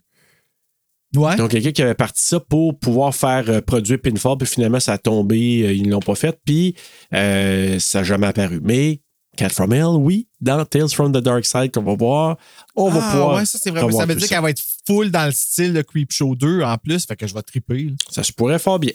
Ouais. 1.15 1.35
Donc, 1.35 1.51
quelqu'un 1.51 1.71
qui 1.71 1.81
avait 1.81 1.93
parti 1.93 2.21
ça 2.23 2.39
pour 2.39 2.77
pouvoir 2.77 3.15
faire 3.15 3.45
euh, 3.49 3.61
produire 3.61 3.99
Pinfall, 4.01 4.37
puis 4.37 4.47
finalement, 4.47 4.79
ça 4.79 4.93
a 4.93 4.97
tombé, 4.97 5.63
euh, 5.63 5.73
ils 5.73 5.83
ne 5.83 5.91
l'ont 5.91 5.99
pas 5.99 6.15
fait, 6.15 6.37
puis 6.45 6.75
euh, 7.13 7.79
ça 7.79 7.99
n'a 7.99 8.03
jamais 8.03 8.27
apparu. 8.27 8.59
Mais 8.63 9.01
Cat 9.37 9.49
from 9.49 9.73
Hell, 9.73 9.97
oui, 9.97 10.27
dans 10.41 10.63
Tales 10.65 10.89
from 10.89 11.11
the 11.11 11.17
Dark 11.17 11.45
Side 11.45 11.71
qu'on 11.71 11.83
va 11.83 11.95
voir, 11.95 12.37
on 12.75 12.89
va 12.89 12.99
ah, 13.01 13.11
pouvoir. 13.11 13.35
ouais, 13.37 13.45
ça 13.45 13.59
c'est 13.61 13.69
vrai. 13.69 13.89
Ça 13.91 14.05
veut 14.05 14.15
dire 14.15 14.27
qu'elle 14.27 14.41
va 14.41 14.49
être 14.49 14.63
full 14.85 15.11
dans 15.11 15.25
le 15.25 15.31
style 15.31 15.73
de 15.73 15.81
Creep 15.81 16.11
Show 16.11 16.35
2 16.35 16.61
en 16.63 16.77
plus, 16.77 17.05
fait 17.05 17.15
que 17.15 17.27
je 17.27 17.33
vais 17.33 17.41
triper. 17.41 17.83
là. 17.85 17.95
Ça 18.09 18.23
se 18.23 18.31
pourrait 18.31 18.59
fort 18.59 18.79
bien. 18.79 18.91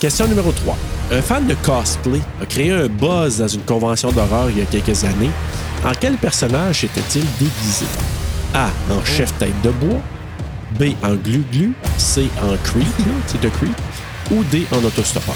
Question 0.00 0.26
numéro 0.28 0.52
3. 0.52 0.76
Un 1.12 1.22
fan 1.22 1.46
de 1.46 1.54
cosplay 1.54 2.20
a 2.40 2.46
créé 2.46 2.70
un 2.70 2.86
buzz 2.88 3.38
dans 3.38 3.48
une 3.48 3.62
convention 3.62 4.12
d'horreur 4.12 4.50
il 4.50 4.58
y 4.58 4.62
a 4.62 4.66
quelques 4.66 5.04
années. 5.04 5.30
En 5.84 5.92
quel 5.92 6.16
personnage 6.16 6.84
était-il 6.84 7.24
déguisé? 7.38 7.86
A. 8.54 8.70
En 8.90 9.04
chef-tête 9.04 9.60
de 9.62 9.70
bois. 9.70 10.00
B. 10.78 10.94
En 11.02 11.14
glu-glu. 11.14 11.72
C. 11.96 12.28
En 12.42 12.56
creep, 12.62 12.86
c'est 13.26 13.40
de 13.40 13.48
creep. 13.48 13.74
Ou 14.30 14.44
D. 14.44 14.66
En 14.72 14.82
autostoppeur. 14.84 15.34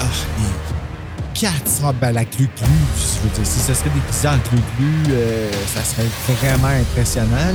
Ah, 0.00 0.04
et 0.04 1.38
4, 1.38 1.52
ah, 1.84 1.92
ben 1.92 2.12
la 2.12 2.24
glu-glu, 2.24 2.48
je 2.96 3.22
veux 3.22 3.34
dire, 3.34 3.46
si 3.46 3.58
ça 3.60 3.74
serait 3.74 3.90
déguisé 3.90 4.28
en 4.28 4.36
glu-glu, 4.36 5.12
euh, 5.14 5.50
ça 5.74 5.82
serait 5.82 6.08
vraiment 6.28 6.68
impressionnant. 6.68 7.54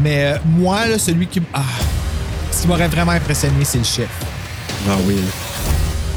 Mais 0.00 0.32
euh, 0.32 0.38
moi, 0.44 0.86
là, 0.86 0.98
celui 0.98 1.26
qui. 1.26 1.42
Ah, 1.52 1.62
ce 2.50 2.62
qui 2.62 2.68
m'aurait 2.68 2.88
vraiment 2.88 3.12
impressionné, 3.12 3.64
c'est 3.64 3.78
le 3.78 3.84
chef. 3.84 4.08
Ah 4.88 4.96
oui. 5.06 5.16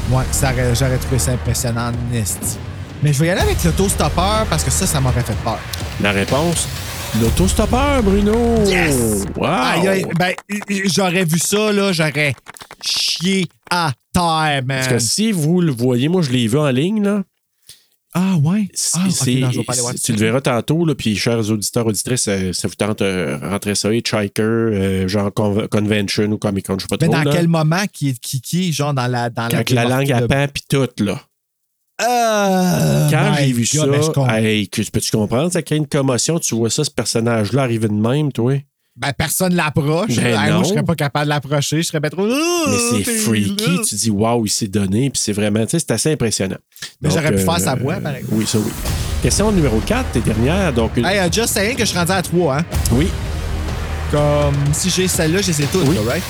Moi, 0.08 0.24
j'aurais 0.32 0.98
trouvé 0.98 1.18
ça 1.18 1.32
impressionnant, 1.32 1.90
Nest. 2.12 2.58
Mais 3.02 3.12
je 3.12 3.18
vais 3.20 3.26
y 3.26 3.30
aller 3.30 3.40
avec 3.40 3.62
l'autostoppeur 3.64 4.46
parce 4.48 4.64
que 4.64 4.70
ça, 4.70 4.86
ça 4.86 5.00
m'aurait 5.00 5.22
fait 5.22 5.36
peur. 5.44 5.58
La 6.00 6.12
réponse? 6.12 6.68
L'autostoppeur, 7.20 8.02
Bruno! 8.02 8.64
Yes! 8.66 9.24
Wow! 9.36 9.46
Aïe, 9.46 9.88
aïe, 9.88 10.06
ben, 10.18 10.34
j'aurais 10.86 11.24
vu 11.24 11.38
ça, 11.38 11.72
là, 11.72 11.92
j'aurais 11.92 12.34
chié 12.84 13.46
à 13.70 13.92
terre, 14.12 14.62
man. 14.64 14.78
Parce 14.80 14.88
que 14.88 14.98
si 14.98 15.32
vous 15.32 15.60
le 15.60 15.72
voyez, 15.72 16.08
moi 16.08 16.22
je 16.22 16.30
l'ai 16.30 16.46
vu 16.46 16.58
en 16.58 16.68
ligne, 16.68 17.02
là. 17.02 17.22
Ah, 18.18 18.36
ouais. 18.42 18.66
Ah, 18.94 19.04
ok, 19.06 19.12
c'est- 19.12 19.34
non, 19.34 19.50
je 19.50 19.58
vais 19.58 19.64
pas 19.64 19.74
aller 19.74 19.82
voir 19.82 19.94
tu 19.94 20.12
le 20.12 20.18
verras 20.18 20.40
tantôt, 20.40 20.86
là, 20.86 20.94
puis 20.94 21.14
chers 21.16 21.50
auditeurs, 21.50 21.86
auditrices, 21.86 22.22
ça, 22.22 22.52
ça 22.54 22.66
vous 22.66 22.74
tente 22.74 23.00
de 23.02 23.38
rentrer 23.42 23.74
ça, 23.74 23.92
Hitchhiker, 23.92 24.42
euh, 24.42 25.06
genre 25.06 25.30
con- 25.34 25.66
Convention 25.70 26.24
ou 26.32 26.38
Comic 26.38 26.66
Con, 26.66 26.76
je 26.78 26.84
sais 26.84 26.88
pas 26.88 26.96
Mais 27.00 27.08
trop. 27.08 27.16
dans 27.16 27.24
là. 27.24 27.36
quel 27.36 27.48
moment 27.48 27.84
qui 27.92 28.08
est 28.08 28.18
qui, 28.18 28.40
qui, 28.40 28.72
genre 28.72 28.94
dans 28.94 29.06
la 29.06 29.28
dans 29.28 29.48
Quand 29.48 29.70
la 29.70 29.84
langue 29.84 30.10
à 30.12 30.26
pan 30.26 30.46
puis 30.52 30.64
tout, 30.68 30.88
là. 31.04 31.20
Euh, 32.02 33.08
Quand 33.10 33.34
j'ai 33.38 33.52
vu 33.52 33.66
God, 33.74 34.02
ça, 34.02 34.12
comprends. 34.12 34.28
hey, 34.36 34.68
peux-tu 34.68 35.10
comprendre? 35.12 35.50
Ça 35.52 35.62
crée 35.62 35.76
une 35.76 35.86
commotion. 35.86 36.38
Tu 36.38 36.54
vois 36.54 36.68
ça, 36.70 36.84
ce 36.84 36.90
personnage-là 36.90 37.62
arriver 37.62 37.88
de 37.88 37.94
même, 37.94 38.32
toi? 38.32 38.52
Ben, 38.96 39.12
personne 39.16 39.54
l'approche. 39.54 40.16
Ben 40.16 40.26
Hey, 40.26 40.52
moi, 40.52 40.62
je 40.62 40.68
serais 40.70 40.82
pas 40.82 40.94
capable 40.94 41.26
de 41.26 41.28
l'approcher. 41.30 41.78
Je 41.82 41.86
serais 41.88 42.00
pas 42.00 42.08
trop. 42.10 42.26
Mais 42.26 42.76
c'est 42.90 43.02
t'es 43.04 43.18
freaky. 43.18 43.76
là. 43.76 43.82
Tu 43.86 43.94
dis, 43.94 44.10
waouh, 44.10 44.46
il 44.46 44.50
s'est 44.50 44.68
donné. 44.68 45.10
Puis 45.10 45.20
c'est 45.22 45.32
vraiment, 45.34 45.64
tu 45.64 45.72
sais, 45.72 45.78
c'est 45.80 45.90
assez 45.92 46.12
impressionnant. 46.12 46.56
Mais 47.02 47.08
Donc, 47.10 47.18
j'aurais 47.18 47.32
pu 47.34 47.40
euh, 47.40 47.44
faire 47.44 47.60
sa 47.60 47.74
voix, 47.74 47.96
pareil. 47.96 48.24
Oui, 48.30 48.46
ça 48.46 48.58
oui. 48.58 48.70
Question 49.22 49.52
numéro 49.52 49.80
4, 49.80 50.12
t'es 50.12 50.20
dernière. 50.20 50.72
Donc, 50.72 50.96
une- 50.96 51.04
Hey, 51.04 51.18
uh, 51.26 51.30
just 51.32 51.48
saying 51.48 51.74
que 51.76 51.80
je 51.84 51.88
suis 51.90 51.98
rendu 51.98 52.12
à 52.12 52.22
3, 52.22 52.58
hein. 52.58 52.64
oui, 52.92 53.08
Comme 54.10 54.54
si 54.72 54.88
j'ai 54.88 55.08
celle-là, 55.08 55.42
je 55.42 55.48
les 55.48 55.62
ai 55.62 55.66
toutes, 55.66 55.88
Oui. 55.88 55.96
right? 56.08 56.22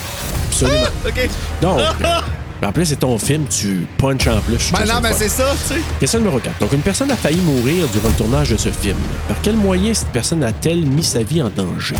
absolument. 0.49 0.79
OK. 1.05 1.29
Donc, 1.61 1.79
en 2.63 2.71
plus, 2.73 2.85
c'est 2.85 2.95
ton 2.97 3.17
film, 3.17 3.45
tu 3.49 3.85
punches 3.97 4.27
en 4.27 4.39
plus. 4.41 4.71
Ben 4.73 4.79
non, 4.79 4.85
ça 4.95 4.99
ben 5.01 5.13
c'est 5.15 5.29
ça, 5.29 5.45
tu 5.67 5.75
sais. 5.75 5.81
Question 5.99 6.19
numéro 6.19 6.39
4. 6.39 6.59
Donc, 6.59 6.73
une 6.73 6.81
personne 6.81 7.11
a 7.11 7.15
failli 7.15 7.39
mourir 7.41 7.87
durant 7.93 8.09
le 8.09 8.15
tournage 8.15 8.49
de 8.49 8.57
ce 8.57 8.69
film. 8.69 8.97
Par 9.27 9.37
quel 9.41 9.55
moyen 9.55 9.93
cette 9.93 10.09
personne 10.09 10.43
a-t-elle 10.43 10.85
mis 10.85 11.03
sa 11.03 11.21
vie 11.23 11.41
en 11.41 11.49
danger? 11.49 11.95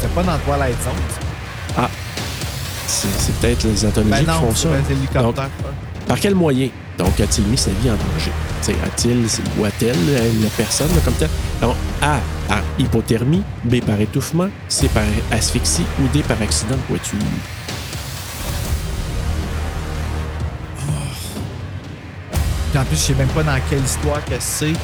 C'était 0.00 0.14
pas 0.14 0.22
dans 0.22 0.38
Twilight 0.38 0.76
Zone. 0.82 1.88
C'est 2.86 3.08
c'est 3.18 3.34
peut-être 3.36 3.64
les 3.64 3.84
anthologies 3.84 4.24
Ben 4.24 4.34
qui 4.34 4.40
font 4.40 4.54
ça. 4.54 4.68
Par 6.08 6.18
quel 6.18 6.34
moyen, 6.34 6.70
donc, 7.00 7.18
a-t-il 7.18 7.46
mis 7.46 7.56
sa 7.56 7.70
vie 7.70 7.90
en 7.90 7.94
danger? 7.94 8.32
A-t-il 8.84 9.26
ou 9.58 9.64
a-t-elle 9.64 9.96
euh, 10.08 10.30
la 10.42 10.50
personne 10.50 10.88
là, 10.88 11.00
comme 11.02 11.14
telle? 11.14 11.30
Donc, 11.62 11.74
A, 12.02 12.18
par 12.46 12.62
hypothermie, 12.78 13.42
B, 13.64 13.80
par 13.80 13.98
étouffement, 13.98 14.48
C, 14.68 14.88
par 14.88 15.04
asphyxie 15.30 15.86
ou 15.98 16.08
D, 16.08 16.22
par 16.22 16.40
accident 16.42 16.74
de 16.76 16.82
voiture? 16.88 17.18
Puis 22.70 22.78
en 22.78 22.84
plus, 22.84 22.96
je 22.96 23.00
sais 23.00 23.14
même 23.14 23.28
pas 23.28 23.44
dans 23.44 23.58
quelle 23.70 23.82
histoire 23.82 24.22
que 24.24 24.34
c'est. 24.38 24.74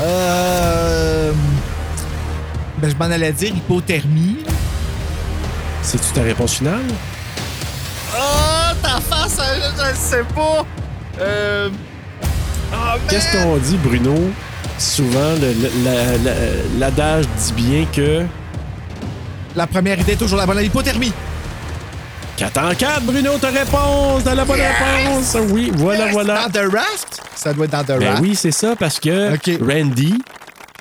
Euh. 0.00 1.32
Ben, 2.80 2.90
je 2.90 2.94
m'en 2.96 3.06
allais 3.12 3.32
dire 3.32 3.48
hypothermie. 3.54 4.36
C'est-tu 5.82 6.10
ta 6.12 6.22
réponse 6.22 6.54
finale? 6.54 6.82
Oh, 8.14 8.74
ta 8.82 9.00
face, 9.00 9.38
je, 9.38 9.82
je 9.82 9.88
le 9.88 9.94
sais 9.96 10.24
pas. 10.34 10.64
Euh. 11.20 11.68
Oh, 12.72 12.76
Qu'est-ce 13.08 13.32
qu'on 13.32 13.56
dit, 13.56 13.76
Bruno? 13.78 14.14
Souvent, 14.78 15.34
l'adage 16.78 17.24
dit 17.38 17.52
bien 17.54 17.86
que. 17.92 18.24
La 19.56 19.66
première 19.66 19.98
idée 19.98 20.12
est 20.12 20.16
toujours 20.16 20.38
la 20.38 20.46
bonne. 20.46 20.62
Hypothermie. 20.62 21.12
4 22.36 22.58
en 22.58 22.72
4, 22.72 23.02
Bruno, 23.02 23.36
ta 23.38 23.48
réponse! 23.48 24.22
T'as 24.22 24.36
la 24.36 24.44
bonne 24.44 24.60
réponse! 24.60 25.36
Oui, 25.50 25.72
voilà, 25.74 26.06
voilà. 26.12 26.46
Dans 26.46 26.50
The 26.52 26.72
Raft? 26.72 27.20
Ça 27.34 27.52
doit 27.52 27.64
être 27.64 27.72
dans 27.72 27.82
The 27.82 27.98
Ben 27.98 28.10
Raft. 28.10 28.22
oui, 28.22 28.36
c'est 28.36 28.52
ça, 28.52 28.76
parce 28.78 29.00
que. 29.00 29.30
Randy, 29.60 30.14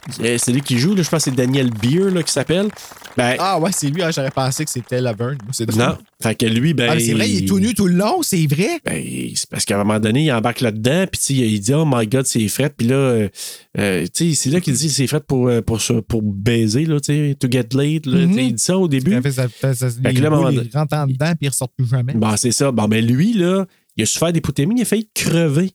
c'est 0.09 0.51
lui 0.51 0.61
qui 0.61 0.77
joue, 0.77 0.95
là, 0.95 1.03
je 1.03 1.09
pense 1.09 1.23
que 1.25 1.29
c'est 1.31 1.35
Daniel 1.35 1.69
Beer 1.69 2.09
là, 2.11 2.23
qui 2.23 2.31
s'appelle. 2.31 2.67
Ben, 3.15 3.35
Ah 3.39 3.59
ouais, 3.59 3.71
c'est 3.73 3.87
lui. 3.89 4.01
ah, 4.03 4.11
J'aurais 4.11 4.31
pensé 4.31 4.63
que 4.65 4.71
c'était 4.71 5.01
Laverne. 5.01 5.37
C'est 5.51 5.73
non. 5.75 5.97
Fait 6.21 6.35
que 6.35 6.45
lui, 6.45 6.73
ben. 6.73 6.89
Ah, 6.91 6.99
c'est 6.99 7.13
vrai, 7.13 7.29
il 7.29 7.43
est 7.43 7.47
tout 7.47 7.59
nu 7.59 7.73
tout 7.73 7.87
le 7.87 7.95
long, 7.95 8.21
c'est 8.21 8.45
vrai? 8.47 8.79
Ben, 8.85 9.03
c'est 9.35 9.49
parce 9.49 9.65
qu'à 9.65 9.75
un 9.75 9.83
moment 9.83 9.99
donné, 9.99 10.23
il 10.25 10.31
embarque 10.31 10.61
là-dedans, 10.61 11.05
puis 11.11 11.21
il 11.35 11.59
dit, 11.59 11.73
oh 11.73 11.85
my 11.85 12.07
god, 12.07 12.25
c'est 12.25 12.47
fret. 12.47 12.71
Puis 12.75 12.87
là, 12.87 12.95
euh, 12.95 13.29
euh, 13.77 14.05
tu 14.13 14.29
sais, 14.29 14.35
c'est 14.35 14.49
là 14.49 14.59
qu'il 14.61 14.73
dit, 14.73 14.89
c'est 14.89 15.07
fret 15.07 15.21
pour, 15.27 15.47
euh, 15.47 15.61
pour, 15.61 15.79
pour 16.07 16.21
baiser, 16.21 16.85
là, 16.85 16.99
tu 16.99 17.13
sais, 17.13 17.35
to 17.39 17.47
get 17.51 17.67
laid. 17.73 18.05
Là, 18.05 18.25
Mhm. 18.25 18.33
Sais, 18.33 18.45
Il 18.45 18.53
dit 18.55 18.63
ça 18.63 18.77
au 18.77 18.87
début. 18.87 19.21
Fait- 19.21 19.31
ça 19.31 19.47
fait- 19.47 19.73
ça- 19.73 19.89
Fait 19.89 20.13
que 20.13 20.21
là, 20.21 20.29
moment 20.29 20.49
ils 20.49 20.69
rentrent 20.73 20.95
en 20.95 21.07
dedans 21.07 21.31
puis 21.31 21.37
ils 21.47 21.49
ressortent 21.49 21.73
plus 21.75 21.87
jamais. 21.87 22.13
Bon, 22.13 22.35
c'est 22.37 22.51
ça. 22.51 22.71
Bon, 22.71 22.87
ben 22.87 23.05
lui, 23.05 23.33
là, 23.33 23.65
il 23.95 24.03
a 24.03 24.05
souffert 24.05 24.31
d'hypothermie, 24.31 24.75
il 24.77 24.81
a 24.81 24.85
failli 24.85 25.09
crever. 25.13 25.71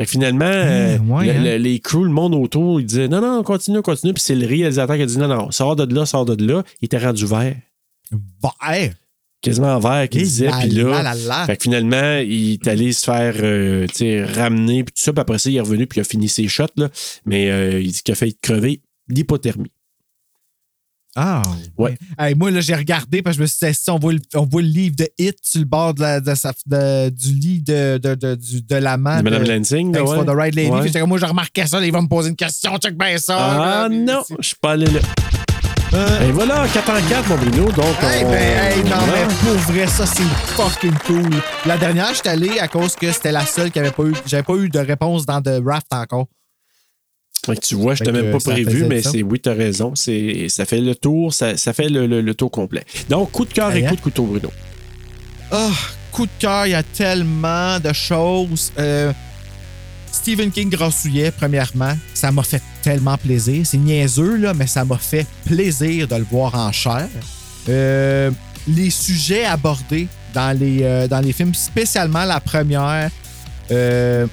Fait 0.00 0.06
que 0.06 0.10
finalement, 0.12 0.44
euh, 0.46 0.98
ouais, 0.98 1.26
le- 1.26 1.32
hein. 1.32 1.42
le- 1.42 1.56
les 1.58 1.78
crews, 1.78 2.04
le 2.04 2.10
monde 2.10 2.34
autour, 2.34 2.80
ils 2.80 2.86
disaient 2.86 3.08
non, 3.08 3.20
non, 3.20 3.42
continue, 3.42 3.82
continue. 3.82 4.14
Puis 4.14 4.22
c'est 4.22 4.34
le 4.34 4.46
réalisateur 4.46 4.96
qui 4.96 5.02
a 5.02 5.06
dit 5.06 5.18
non, 5.18 5.28
non, 5.28 5.50
sors 5.50 5.76
de 5.76 5.94
là, 5.94 6.06
sors 6.06 6.24
de 6.24 6.42
là. 6.46 6.62
Il 6.80 6.86
était 6.86 6.98
rendu 6.98 7.26
vert. 7.26 7.54
Ouais. 8.12 8.92
Quasiment 9.42 9.78
vert, 9.78 10.08
qu'il 10.08 10.20
Et 10.20 10.24
disait. 10.24 10.48
Puis 10.60 10.68
là, 10.70 10.90
fait 11.46 11.56
que 11.56 11.62
finalement, 11.62 12.18
il 12.18 12.52
est 12.54 12.68
allé 12.68 12.92
se 12.92 13.04
faire 13.04 13.34
euh, 13.38 13.86
ramener, 14.34 14.84
puis 14.84 14.92
tout 14.94 15.02
ça. 15.02 15.12
Puis 15.12 15.20
après 15.20 15.38
ça, 15.38 15.48
il 15.50 15.56
est 15.56 15.60
revenu, 15.60 15.86
puis 15.86 15.98
il 15.98 16.02
a 16.02 16.04
fini 16.04 16.28
ses 16.28 16.46
shots. 16.48 16.64
Là. 16.76 16.88
Mais 17.24 17.50
euh, 17.50 17.80
il 17.80 17.90
dit 17.90 18.02
qu'il 18.02 18.12
a 18.12 18.16
failli 18.16 18.36
crever 18.42 18.80
d'hypothermie. 19.08 19.70
Ah, 21.16 21.42
Ouais. 21.76 21.96
Hey, 22.18 22.34
moi, 22.34 22.50
là, 22.50 22.60
j'ai 22.60 22.74
regardé 22.74 23.20
parce 23.22 23.34
que 23.36 23.38
je 23.38 23.42
me 23.42 23.46
suis 23.46 23.66
dit, 23.66 23.74
si 23.74 23.90
on 23.90 23.98
voit 23.98 24.12
le, 24.12 24.20
on 24.34 24.46
voit 24.46 24.62
le 24.62 24.68
livre 24.68 24.94
de 24.96 25.08
Hit 25.18 25.38
sur 25.42 25.58
le 25.60 25.66
bord 25.66 25.92
de 25.94 26.00
la- 26.02 26.20
de 26.20 26.34
sa- 26.34 26.52
de- 26.66 27.08
du 27.10 27.32
lit 27.34 27.60
de, 27.62 27.98
de, 27.98 28.14
de, 28.14 28.36
de 28.36 28.76
l'amant. 28.76 29.18
De 29.18 29.22
Madame 29.22 29.42
Lansing, 29.44 29.96
ouais. 29.96 30.04
for 30.04 30.24
the 30.24 30.28
Right 30.30 30.54
Lady. 30.54 30.70
Ouais. 30.70 30.78
Puis 30.80 30.86
j'étais 30.88 31.00
comme, 31.00 31.08
moi, 31.08 31.18
je 31.18 31.26
remarquais 31.26 31.66
ça, 31.66 31.84
il 31.84 31.90
va 31.92 32.00
me 32.00 32.06
poser 32.08 32.30
une 32.30 32.36
question, 32.36 32.76
check 32.78 32.96
bien 32.96 33.18
ça. 33.18 33.36
Ah 33.38 33.58
là. 33.58 33.88
non, 33.88 34.22
je 34.38 34.46
suis 34.46 34.56
pas 34.60 34.72
allé 34.72 34.86
là. 34.86 35.00
Euh, 35.92 36.28
Et 36.28 36.30
voilà, 36.30 36.66
4 36.72 36.88
en 36.90 37.08
4, 37.08 37.28
mon 37.28 37.36
Bruno. 37.36 37.64
Donc, 37.72 37.86
Hey, 38.02 38.24
on- 38.24 38.30
ben, 38.30 38.36
hey, 38.38 38.84
non, 38.84 38.96
on- 39.00 39.06
mais 39.06 39.34
pour 39.40 39.72
vrai, 39.72 39.86
ça, 39.88 40.06
c'est 40.06 40.22
fucking 40.54 40.94
cool. 41.06 41.28
La 41.66 41.76
dernière, 41.76 42.14
j'étais 42.14 42.28
allé 42.28 42.60
à 42.60 42.68
cause 42.68 42.94
que 42.94 43.10
c'était 43.10 43.32
la 43.32 43.44
seule 43.44 43.72
qui 43.72 43.80
avait 43.80 43.90
pas 43.90 44.04
eu. 44.04 44.14
J'avais 44.26 44.44
pas 44.44 44.54
eu 44.54 44.68
de 44.68 44.78
réponse 44.78 45.26
dans 45.26 45.42
The 45.42 45.60
Raft 45.64 45.88
encore. 45.92 46.28
Tu 47.62 47.74
vois, 47.74 47.94
je 47.94 48.04
que 48.04 48.10
même 48.10 48.30
pas 48.32 48.38
prévu, 48.38 48.84
mais 48.86 49.02
c'est 49.02 49.22
oui, 49.22 49.40
t'as 49.40 49.54
raison. 49.54 49.92
C'est, 49.94 50.46
ça 50.48 50.64
fait 50.66 50.80
le 50.80 50.94
tour, 50.94 51.32
ça, 51.32 51.56
ça 51.56 51.72
fait 51.72 51.88
le, 51.88 52.06
le- 52.06 52.20
le 52.20 52.34
tour 52.34 52.50
complet. 52.50 52.84
Donc, 53.08 53.30
coup 53.32 53.44
de 53.44 53.52
cœur 53.52 53.74
et 53.74 53.84
hein? 53.84 53.88
coup 53.90 53.96
de 53.96 54.00
couteau, 54.00 54.24
Bruno. 54.24 54.52
Ah, 55.50 55.70
coup 56.12 56.26
de 56.26 56.30
cœur, 56.38 56.66
il 56.66 56.70
y 56.70 56.74
a 56.74 56.82
tellement 56.82 57.80
de 57.80 57.92
choses. 57.92 58.72
Euh, 58.78 59.12
Stephen 60.12 60.50
King 60.50 60.68
Grassouillet, 60.68 61.30
premièrement, 61.30 61.94
ça 62.14 62.30
m'a 62.30 62.42
fait 62.42 62.62
tellement 62.82 63.16
plaisir. 63.16 63.64
C'est 63.64 63.78
niaiseux, 63.78 64.36
là, 64.36 64.52
mais 64.54 64.66
ça 64.66 64.84
m'a 64.84 64.98
fait 64.98 65.26
plaisir 65.46 66.06
de 66.08 66.16
le 66.16 66.26
voir 66.30 66.54
en 66.54 66.70
chair. 66.72 67.08
Euh, 67.68 68.30
les 68.68 68.90
sujets 68.90 69.44
abordés 69.44 70.08
dans 70.34 70.56
les, 70.58 70.80
euh, 70.82 71.08
dans 71.08 71.20
les 71.20 71.32
films, 71.32 71.54
spécialement 71.54 72.24
la 72.24 72.40
première. 72.40 73.10
euh, 73.70 74.26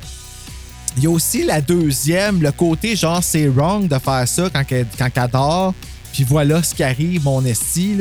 il 0.98 1.04
y 1.04 1.08
a 1.08 1.10
aussi 1.12 1.44
la 1.44 1.62
deuxième, 1.62 2.42
le 2.42 2.52
côté 2.52 2.96
genre 2.96 3.24
c'est 3.24 3.48
wrong 3.48 3.88
de 3.88 4.00
faire 4.00 4.28
ça 4.28 4.50
quand 4.52 4.64
elle, 4.72 4.88
quand. 4.98 5.74
Puis 6.12 6.24
voilà 6.24 6.64
ce 6.64 6.74
qui 6.74 6.84
arrive, 6.84 7.24
mon 7.24 7.46
esti. 7.46 7.98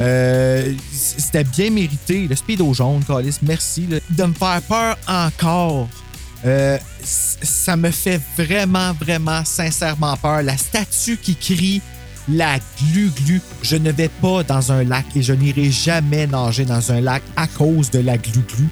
Euh, 0.00 0.72
C'était 0.92 1.44
bien 1.44 1.70
mérité. 1.70 2.26
Le 2.28 2.36
speedo 2.36 2.74
jaune, 2.74 3.02
Calis, 3.04 3.38
merci. 3.42 3.86
De 3.86 4.24
me 4.24 4.34
faire 4.34 4.60
peur 4.62 4.98
encore. 5.08 5.88
Euh, 6.44 6.78
ça 7.02 7.76
me 7.76 7.90
fait 7.90 8.20
vraiment, 8.36 8.92
vraiment, 8.92 9.42
sincèrement 9.44 10.16
peur. 10.18 10.42
La 10.42 10.58
statue 10.58 11.16
qui 11.16 11.34
crie 11.34 11.82
la 12.28 12.58
glu-glu. 12.78 13.40
Je 13.62 13.76
ne 13.76 13.90
vais 13.90 14.08
pas 14.08 14.42
dans 14.42 14.72
un 14.72 14.84
lac 14.84 15.06
et 15.14 15.22
je 15.22 15.32
n'irai 15.32 15.70
jamais 15.70 16.26
nager 16.26 16.64
dans 16.64 16.92
un 16.92 17.00
lac 17.00 17.22
à 17.36 17.46
cause 17.46 17.90
de 17.90 18.00
la 18.00 18.18
glu-glu. 18.18 18.68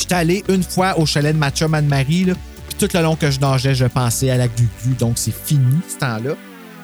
J'étais 0.00 0.14
allé 0.14 0.42
une 0.48 0.62
fois 0.62 0.98
au 0.98 1.04
chalet 1.04 1.34
de 1.34 1.38
ma 1.38 1.50
chum 1.50 1.74
Anne-Marie, 1.74 2.24
puis 2.24 2.78
tout 2.78 2.88
le 2.94 3.02
long 3.02 3.16
que 3.16 3.30
je 3.30 3.38
nageais, 3.38 3.74
je 3.74 3.84
pensais 3.84 4.30
à 4.30 4.38
la 4.38 4.48
glu-glu. 4.48 4.94
Donc, 4.98 5.18
c'est 5.18 5.34
fini, 5.34 5.78
ce 5.86 5.98
temps-là. 5.98 6.36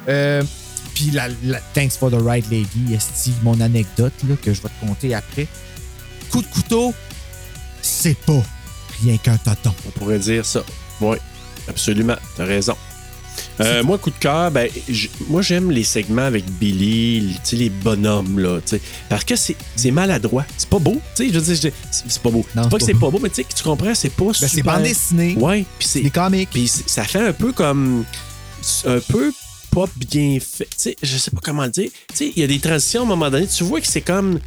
Euh, 0.09 0.43
puis, 0.94 1.10
la, 1.12 1.28
thanks 1.72 1.97
for 1.97 2.10
the 2.10 2.20
right 2.22 2.44
lady, 2.51 2.94
esti, 2.94 3.32
mon 3.43 3.59
anecdote 3.62 4.12
là, 4.28 4.34
que 4.43 4.52
je 4.52 4.60
vais 4.60 4.68
te 4.68 4.86
conter 4.86 5.14
après. 5.14 5.47
Coup 6.30 6.43
de 6.43 6.47
couteau, 6.48 6.93
c'est 7.80 8.18
pas 8.18 8.43
rien 9.02 9.16
qu'un 9.16 9.38
toton. 9.38 9.72
On 9.86 9.98
pourrait 9.98 10.18
dire 10.18 10.44
ça. 10.44 10.62
Oui, 11.01 11.16
absolument. 11.68 12.16
T'as 12.36 12.44
raison. 12.44 12.76
Euh, 13.61 13.83
moi, 13.83 13.97
coup 13.99 14.11
de 14.11 14.19
cœur, 14.19 14.51
ben, 14.51 14.69
moi, 15.28 15.41
j'aime 15.43 15.70
les 15.70 15.85
segments 15.85 16.23
avec 16.27 16.45
Billy, 16.61 17.37
les 17.53 17.70
bonhommes, 17.70 18.39
là, 18.39 18.59
tu 18.61 18.77
sais, 18.77 18.81
parce 19.09 19.24
que 19.24 19.35
c'est 19.37 19.57
c'est 19.77 19.91
maladroit. 19.91 20.45
C'est 20.59 20.69
pas 20.69 20.78
beau, 20.78 21.01
tu 21.15 21.27
sais, 21.27 21.33
je 21.33 21.39
veux 21.39 21.55
dire, 21.55 21.55
je- 21.55 21.69
c'est 21.91 22.05
c'est 22.09 22.23
pas 22.23 22.31
beau. 22.31 22.45
C'est 22.55 22.55
pas 22.55 22.69
c'est 22.70 22.78
que 22.78 22.85
c'est 22.85 22.95
pas 23.01 23.11
beau, 23.11 23.19
mais 23.23 23.28
tu 23.31 23.37
sais, 23.37 23.47
tu 23.55 23.62
comprends, 23.62 23.95
c'est 23.95 24.11
pas 24.11 24.24
Ben, 24.27 24.33
c'est 24.35 24.49
super... 24.49 24.74
bande 24.74 24.83
dessinée. 24.83 25.35
Ouais, 25.39 25.65
puis 25.78 25.89
c'est... 25.89 26.11
Comics. 26.11 26.49
Puis 26.53 26.69
ça 26.69 27.05
fait 27.05 27.20
un 27.28 27.33
peu 27.33 27.53
comme. 27.53 28.05
Un 28.87 28.99
peu 29.09 29.33
pas 29.70 29.87
bien 29.97 30.39
fait. 30.41 30.65
Tu 30.65 30.77
sais, 30.77 30.97
je 31.03 31.16
sais 31.19 31.31
pas 31.31 31.41
comment 31.43 31.65
le 31.65 31.70
dire. 31.70 31.91
Tu 32.09 32.16
sais, 32.16 32.33
il 32.35 32.41
y 32.41 32.45
a 32.45 32.47
des 32.47 32.59
transitions 32.59 33.01
à 33.03 33.05
un 33.05 33.09
moment 33.09 33.31
donné. 33.31 33.47
Tu 33.47 33.65
vois 33.65 33.81
que 33.81 33.87
c'est 33.87 34.01
comme. 34.01 34.39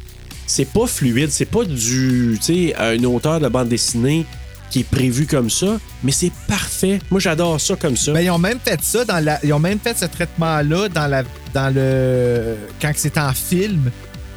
C'est 0.46 0.64
pas 0.64 0.86
fluide. 0.86 1.30
C'est 1.30 1.44
pas 1.46 1.64
du. 1.64 2.38
Tu 2.44 2.66
sais, 2.68 2.74
à 2.74 2.94
une 2.94 3.06
hauteur 3.06 3.38
de 3.40 3.48
bande 3.48 3.68
dessinée 3.68 4.26
qui 4.70 4.80
est 4.80 4.84
prévue 4.88 5.26
comme 5.26 5.50
ça. 5.50 5.78
Mais 6.04 6.12
c'est 6.12 6.32
parfait. 6.48 7.00
Moi, 7.10 7.20
j'adore 7.20 7.60
ça 7.60 7.76
comme 7.76 7.96
ça. 7.96 8.12
Ben, 8.12 8.20
ils 8.20 8.30
ont 8.30 8.38
même 8.38 8.58
fait 8.64 8.78
ça 8.82 9.04
dans 9.04 9.22
la. 9.24 9.38
Ils 9.44 9.52
ont 9.52 9.58
même 9.58 9.78
fait 9.78 9.96
ce 9.98 10.04
traitement-là 10.06 10.88
dans 10.88 11.06
la. 11.06 11.22
dans 11.52 11.74
le. 11.74 12.56
Quand 12.80 12.92
c'est 12.96 13.18
en 13.18 13.32
film. 13.32 13.90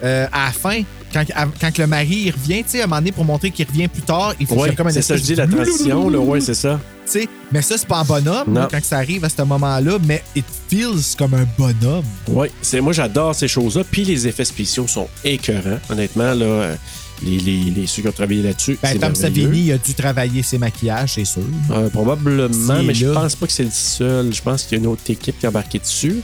euh, 0.04 0.28
à 0.34 0.46
la 0.48 0.52
fin, 0.52 0.82
quand, 1.14 1.24
à- 1.34 1.46
quand 1.62 1.78
le 1.78 1.88
mari 1.88 2.24
il 2.26 2.32
revient, 2.32 2.64
tu 2.64 2.72
sais, 2.72 2.82
à 2.82 2.84
un 2.84 2.88
moment 2.88 3.00
donné, 3.00 3.12
pour 3.14 3.24
montrer 3.24 3.52
qu'il 3.52 3.66
revient 3.66 3.88
plus 3.88 4.02
tard, 4.02 4.34
il 4.40 4.46
faut 4.48 4.56
ouais, 4.56 4.76
comme 4.76 4.88
un 4.88 4.92
c'est 4.92 5.02
ça, 5.02 5.16
je 5.16 5.22
dis 5.24 5.36
la 5.36 5.48
transition. 5.48 6.10
Là, 6.10 6.20
ouais, 6.20 6.42
c'est 6.42 6.56
ça. 6.56 6.78
Tu 7.06 7.12
sais, 7.22 7.28
mais 7.52 7.62
ça, 7.62 7.78
c'est 7.78 7.88
pas 7.88 8.00
en 8.00 8.06
bonhomme 8.06 8.54
là, 8.54 8.68
quand 8.72 8.84
ça 8.84 8.98
arrive 8.98 9.24
à 9.26 9.30
ce 9.30 9.42
moment-là, 9.44 9.98
mais 10.06 10.22
it 10.36 10.46
feels 10.70 11.16
comme 11.18 11.34
un 11.36 11.46
bonhomme. 11.58 12.04
Oui, 12.30 12.48
c'est 12.62 12.80
moi 12.82 12.92
j'adore 12.94 13.34
ces 13.36 13.48
choses-là. 13.48 13.84
Puis 13.90 14.04
les 14.06 14.28
effets 14.28 14.46
spéciaux 14.46 14.88
sont 14.88 15.08
écœurants. 15.24 15.80
Honnêtement, 15.90 16.34
là, 16.34 16.46
euh, 16.46 16.76
les, 17.24 17.38
les, 17.40 17.72
les- 17.72 17.88
ceux 17.88 18.02
qui 18.02 18.08
ont 18.08 18.12
travaillé 18.12 18.44
là-dessus. 18.44 18.78
Ben, 18.82 18.98
Tom. 19.00 19.16
Savini 19.16 19.72
a 19.72 19.78
dû 19.78 19.94
travailler 19.94 20.44
ses 20.44 20.58
maquillages, 20.58 21.14
c'est 21.16 21.26
sûr. 21.26 21.44
Euh, 21.72 21.90
probablement, 21.90 22.84
mais 22.84 22.94
je 22.94 23.08
pense 23.08 23.36
pas 23.36 23.48
que 23.48 23.54
c'est 23.54 23.64
le 23.64 23.72
seul. 23.72 24.34
Je 24.34 24.42
pense 24.42 24.64
qu'il 24.64 24.78
y 24.78 24.82
a 24.82 24.84
une 24.84 24.88
autre 24.90 25.04
équipe 25.10 25.40
qui 25.40 25.46
a 25.46 25.50
embarqué 25.50 25.80
dessus. 25.80 26.22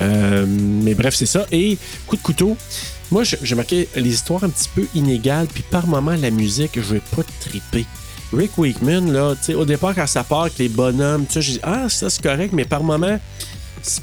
Euh, 0.00 0.46
mais 0.48 0.94
bref, 0.94 1.14
c'est 1.16 1.26
ça. 1.26 1.46
Et 1.50 1.76
coup 2.06 2.16
de 2.16 2.22
couteau, 2.22 2.56
moi, 3.10 3.22
j'ai 3.24 3.54
marqué 3.54 3.88
les 3.96 4.10
histoires 4.10 4.44
un 4.44 4.48
petit 4.48 4.68
peu 4.74 4.86
inégales, 4.94 5.46
puis 5.52 5.64
par 5.68 5.86
moment, 5.86 6.14
la 6.20 6.30
musique, 6.30 6.72
je 6.76 6.94
vais 6.94 7.02
pas 7.16 7.22
triper. 7.40 7.84
Rick 8.32 8.58
Wakeman, 8.58 9.10
là, 9.10 9.34
tu 9.36 9.44
sais, 9.46 9.54
au 9.54 9.64
départ, 9.64 9.94
quand 9.94 10.06
ça 10.06 10.22
part 10.22 10.42
avec 10.42 10.58
les 10.58 10.68
bonhommes, 10.68 11.24
tu 11.26 11.32
sais, 11.34 11.42
j'ai 11.42 11.52
dit, 11.54 11.60
ah, 11.62 11.88
ça 11.88 12.10
c'est 12.10 12.22
correct, 12.22 12.52
mais 12.52 12.64
par 12.66 12.82
moment, 12.84 13.18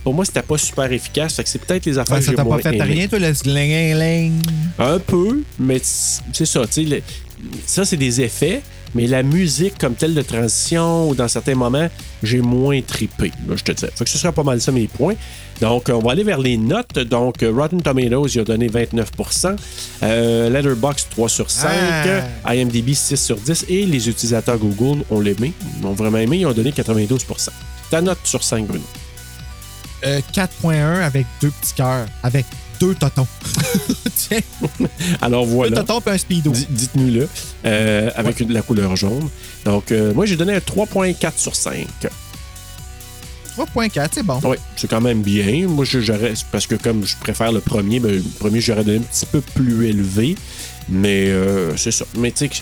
pour 0.04 0.14
moi, 0.14 0.26
c'était 0.26 0.42
pas 0.42 0.58
super 0.58 0.92
efficace. 0.92 1.36
Fait 1.36 1.44
que 1.44 1.50
c'est 1.50 1.60
peut-être 1.66 1.86
les 1.86 1.98
affaires 1.98 2.16
Ouais, 2.16 2.20
que 2.20 2.26
ça 2.26 2.32
j'ai 2.32 2.38
t'a 2.38 2.46
pas 2.46 2.58
fait 2.60 2.82
rien, 2.82 3.08
toi, 3.08 3.20
le 3.20 3.34
sling 3.34 4.32
Un 4.80 5.00
peu, 5.00 5.44
mais 5.60 5.80
c'est 5.84 6.46
ça, 6.46 6.62
le- 6.78 7.02
ça 7.66 7.86
c'est 7.86 7.98
des 7.98 8.22
effets, 8.22 8.62
mais 8.96 9.08
la 9.08 9.24
musique 9.24 9.78
comme 9.78 9.94
telle 9.96 10.14
de 10.14 10.22
transition 10.22 11.10
ou 11.10 11.16
dans 11.16 11.28
certains 11.28 11.56
moments, 11.56 11.90
j'ai 12.24 12.40
moins 12.42 12.82
tripé, 12.82 13.32
je 13.56 13.62
te 13.64 13.72
dis. 13.74 13.86
Fait 13.96 14.04
que 14.06 14.10
ce 14.10 14.18
sera 14.18 14.32
pas 14.32 14.44
mal 14.44 14.60
ça 14.62 14.72
mes 14.72 14.88
points. 14.88 15.16
Donc, 15.62 15.90
on 15.90 16.00
va 16.00 16.12
aller 16.12 16.24
vers 16.24 16.40
les 16.40 16.58
notes. 16.58 17.00
Donc, 17.00 17.36
Rotten 17.42 17.82
Tomatoes, 17.82 18.28
il 18.36 18.40
a 18.42 18.44
donné 18.44 18.68
29% 18.68 19.56
euh, 20.04 20.50
Letterboxd 20.50 21.08
3 21.12 21.30
sur 21.30 21.50
5, 21.50 21.70
Ah. 22.44 22.56
IMDb 22.56 22.94
6 22.94 23.16
sur 23.16 23.38
10 23.38 23.66
et 23.70 23.86
les 23.86 24.10
utilisateurs 24.10 24.58
Google, 24.58 25.04
on 25.10 25.20
l'aimé, 25.22 25.54
ont 25.84 25.94
vraiment 25.94 26.18
aimé, 26.18 26.40
ils 26.40 26.46
ont 26.46 26.52
donné 26.52 26.72
92% 26.72 27.50
Ta 27.90 28.02
note 28.02 28.18
sur 28.24 28.44
5, 28.44 28.66
Bruno. 28.66 28.84
Euh, 30.04 30.20
4.1 30.34 31.02
avec 31.04 31.26
deux 31.42 31.52
petits 31.52 31.74
cœurs. 31.74 32.06
Avec 32.24 32.46
deux 32.80 32.94
totons. 32.96 33.28
Tiens, 34.16 34.40
Alors 35.22 35.46
deux 35.46 35.54
voilà. 35.54 35.78
totons 35.78 36.02
puis 36.02 36.14
un 36.14 36.18
speedo. 36.18 36.52
Di- 36.52 36.68
Dites-nous-le. 36.70 37.28
euh, 37.66 38.12
avec 38.16 38.40
la 38.42 38.62
couleur 38.62 38.96
jaune. 38.96 39.30
Donc, 39.64 39.92
euh, 39.92 40.14
moi, 40.14 40.26
j'ai 40.26 40.36
donné 40.36 40.54
un 40.54 40.60
3.4 40.60 41.32
sur 41.38 41.56
5. 41.56 41.88
3.4, 43.58 44.10
c'est 44.12 44.24
bon. 44.24 44.40
Oui, 44.44 44.58
c'est 44.76 44.90
quand 44.90 45.00
même 45.00 45.22
bien. 45.22 45.68
Moi, 45.68 45.86
je- 45.86 46.02
j'aurais. 46.02 46.34
Parce 46.52 46.68
que 46.68 46.76
comme 46.76 47.06
je 47.06 47.16
préfère 47.16 47.54
le 47.54 47.62
premier, 47.62 48.02
ben, 48.02 48.14
le 48.14 48.22
premier, 48.40 48.60
j'aurais 48.60 48.84
donné 48.84 48.98
un 48.98 49.02
petit 49.02 49.26
peu 49.26 49.40
plus 49.40 49.88
élevé. 49.88 50.36
Mais 50.90 51.30
euh, 51.30 51.76
c'est 51.78 51.92
ça. 51.92 52.06
Mais 52.18 52.32
tu 52.32 52.48
sais, 52.48 52.62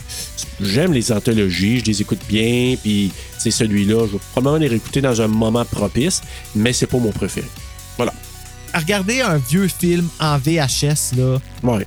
j'aime 0.61 0.93
les 0.93 1.11
anthologies, 1.11 1.79
je 1.79 1.85
les 1.85 2.01
écoute 2.01 2.21
bien. 2.29 2.75
Puis, 2.81 3.11
c'est 3.37 3.51
celui-là, 3.51 4.05
je 4.07 4.13
vais 4.13 4.19
probablement 4.31 4.57
les 4.57 4.67
réécouter 4.69 5.01
dans 5.01 5.21
un 5.21 5.27
moment 5.27 5.65
propice, 5.65 6.21
mais 6.55 6.71
c'est 6.73 6.87
pas 6.87 6.99
mon 6.99 7.11
préféré. 7.11 7.47
Voilà. 7.97 8.13
À 8.71 8.79
regarder 8.79 9.21
un 9.21 9.37
vieux 9.37 9.67
film 9.67 10.07
en 10.19 10.37
VHS, 10.37 11.15
là, 11.17 11.37
Ouais. 11.63 11.85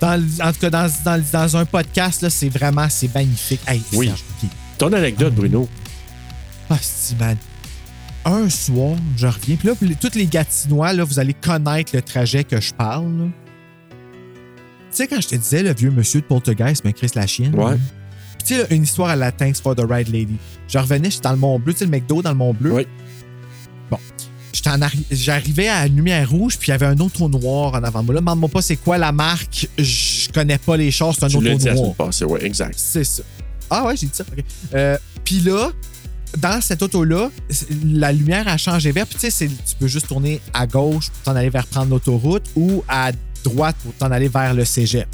dans, 0.00 0.22
en 0.42 0.52
tout 0.52 0.60
cas, 0.60 0.70
dans, 0.70 0.90
dans- 1.04 1.24
dans 1.32 1.56
un 1.56 1.64
podcast, 1.64 2.22
là, 2.22 2.30
c'est 2.30 2.48
vraiment, 2.48 2.88
c'est 2.90 3.12
magnifique. 3.14 3.60
Hey, 3.66 3.80
Oui. 3.94 4.06
Serge. 4.08 4.22
Ton 4.78 4.92
anecdote, 4.92 5.34
Bruno? 5.34 5.68
Ah, 6.68 6.76
c'est 6.80 7.18
man. 7.18 7.36
Un 8.24 8.48
soir, 8.50 8.96
je 9.16 9.26
reviens. 9.26 9.56
Puis 9.56 9.68
là, 9.68 9.74
tous 10.00 10.14
les 10.16 10.26
Gatinois, 10.26 10.92
là, 10.92 11.02
vous 11.04 11.18
allez 11.18 11.34
connaître 11.34 11.90
le 11.94 12.02
trajet 12.02 12.44
que 12.44 12.60
je 12.60 12.72
parle. 12.72 13.30
Tu 14.92 14.98
sais, 14.98 15.08
quand 15.08 15.20
je 15.20 15.28
te 15.28 15.34
disais, 15.36 15.62
le 15.62 15.72
vieux 15.74 15.90
monsieur 15.90 16.20
de 16.20 16.26
Poltergeist, 16.26 16.84
mais 16.84 16.92
Chris 16.92 17.10
la 17.14 17.26
chienne. 17.26 17.54
Ouais. 17.54 17.76
Puis 18.38 18.44
tu 18.46 18.54
sais, 18.56 18.66
une 18.74 18.82
histoire 18.82 19.08
à 19.10 19.16
la 19.16 19.32
Thanks 19.32 19.56
for 19.62 19.74
the 19.74 19.82
Ride 19.88 20.08
Lady. 20.08 20.36
Je 20.68 20.78
revenais, 20.78 21.10
j'étais 21.10 21.22
dans 21.24 21.32
le 21.32 21.38
Mont 21.38 21.58
Bleu, 21.58 21.72
tu 21.72 21.80
sais, 21.80 21.84
le 21.86 21.90
McDo 21.90 22.20
dans 22.22 22.30
le 22.30 22.36
Mont 22.36 22.52
Bleu. 22.52 22.72
Oui. 22.72 22.86
Bon. 23.90 23.98
J'arrivais 25.10 25.68
à 25.68 25.82
la 25.82 25.88
lumière 25.88 26.28
rouge, 26.30 26.58
puis 26.58 26.68
il 26.68 26.70
y 26.72 26.74
avait 26.74 26.86
un 26.86 26.98
auto 27.00 27.28
noir 27.28 27.72
en 27.74 27.82
avant 27.82 28.02
moi. 28.02 28.14
Là, 28.14 28.20
demande-moi 28.20 28.48
pas 28.50 28.60
c'est 28.62 28.76
quoi 28.76 28.98
la 28.98 29.10
marque. 29.12 29.68
Je 29.78 30.28
connais 30.30 30.58
pas 30.58 30.76
les 30.76 30.90
choses, 30.90 31.16
c'est 31.18 31.24
un 31.24 31.28
Tu 31.28 31.40
l'as 31.40 31.50
auto 31.52 31.58
dit 31.58 31.64
la 31.64 31.74
noir. 31.74 31.84
semaine 31.84 31.96
passée, 31.96 32.24
ouais, 32.26 32.44
exact. 32.44 32.74
C'est 32.76 33.04
ça. 33.04 33.22
Ah 33.70 33.86
ouais, 33.86 33.96
j'ai 33.96 34.06
dit 34.06 34.12
ça. 34.14 34.24
Euh, 34.74 34.98
Puis 35.24 35.40
là, 35.40 35.70
dans 36.38 36.60
cette 36.60 36.82
auto-là, 36.82 37.30
la 37.84 38.12
lumière 38.12 38.46
a 38.46 38.58
changé 38.58 38.92
vert. 38.92 39.06
Puis 39.06 39.18
tu 39.18 39.30
sais, 39.30 39.46
tu 39.48 39.74
peux 39.78 39.86
juste 39.88 40.08
tourner 40.08 40.40
à 40.52 40.66
gauche 40.66 41.08
pour 41.10 41.22
t'en 41.22 41.36
aller 41.36 41.50
vers 41.50 41.66
prendre 41.66 41.90
l'autoroute 41.90 42.44
ou 42.54 42.84
à 42.88 43.12
droite 43.42 43.76
pour 43.82 43.94
t'en 43.94 44.10
aller 44.10 44.28
vers 44.28 44.54
le 44.54 44.64
cégep. 44.64 45.08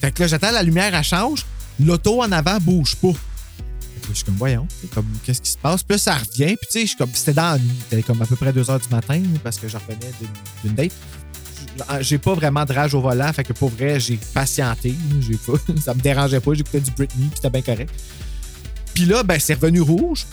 Fait 0.00 0.12
que 0.12 0.22
là, 0.22 0.28
j'attends, 0.28 0.50
la 0.50 0.62
lumière, 0.62 0.94
elle 0.94 1.04
change. 1.04 1.44
L'auto 1.84 2.22
en 2.22 2.30
avant 2.32 2.58
bouge 2.60 2.96
pas. 2.96 3.12
Fait 3.12 4.00
que 4.00 4.08
je 4.10 4.14
suis 4.14 4.24
comme, 4.24 4.36
voyons, 4.36 4.66
comme, 4.94 5.06
qu'est-ce 5.24 5.40
qui 5.42 5.50
se 5.50 5.58
passe? 5.58 5.82
Puis 5.82 5.94
là, 5.94 5.98
ça 5.98 6.14
revient. 6.14 6.56
Puis 6.56 6.66
tu 6.66 6.72
sais, 6.72 6.80
je 6.82 6.86
suis 6.86 6.96
comme, 6.96 7.10
c'était 7.12 7.34
dans 7.34 7.52
la 7.52 7.58
nuit. 7.58 7.70
C'était 7.88 8.02
comme 8.02 8.20
à 8.22 8.26
peu 8.26 8.36
près 8.36 8.52
2 8.52 8.62
h 8.62 8.82
du 8.82 8.94
matin 8.94 9.20
parce 9.42 9.58
que 9.58 9.68
je 9.68 9.76
revenais 9.76 10.12
d'une- 10.64 10.74
date 10.74 10.92
j'ai 12.00 12.18
pas 12.18 12.34
vraiment 12.34 12.64
de 12.64 12.72
rage 12.72 12.94
au 12.94 13.00
volant, 13.00 13.32
fait 13.32 13.44
que 13.44 13.52
pour 13.52 13.68
vrai, 13.68 14.00
j'ai 14.00 14.18
patienté. 14.34 14.94
J'ai 15.20 15.36
pas, 15.36 15.52
ça 15.80 15.94
me 15.94 16.00
dérangeait 16.00 16.40
pas, 16.40 16.54
j'écoutais 16.54 16.80
du 16.80 16.90
Britney, 16.90 17.26
puis 17.26 17.36
c'était 17.36 17.50
bien 17.50 17.62
correct. 17.62 17.90
Puis 18.94 19.04
là, 19.04 19.22
ben, 19.22 19.38
c'est 19.38 19.54
revenu 19.54 19.80
rouge. 19.80 20.26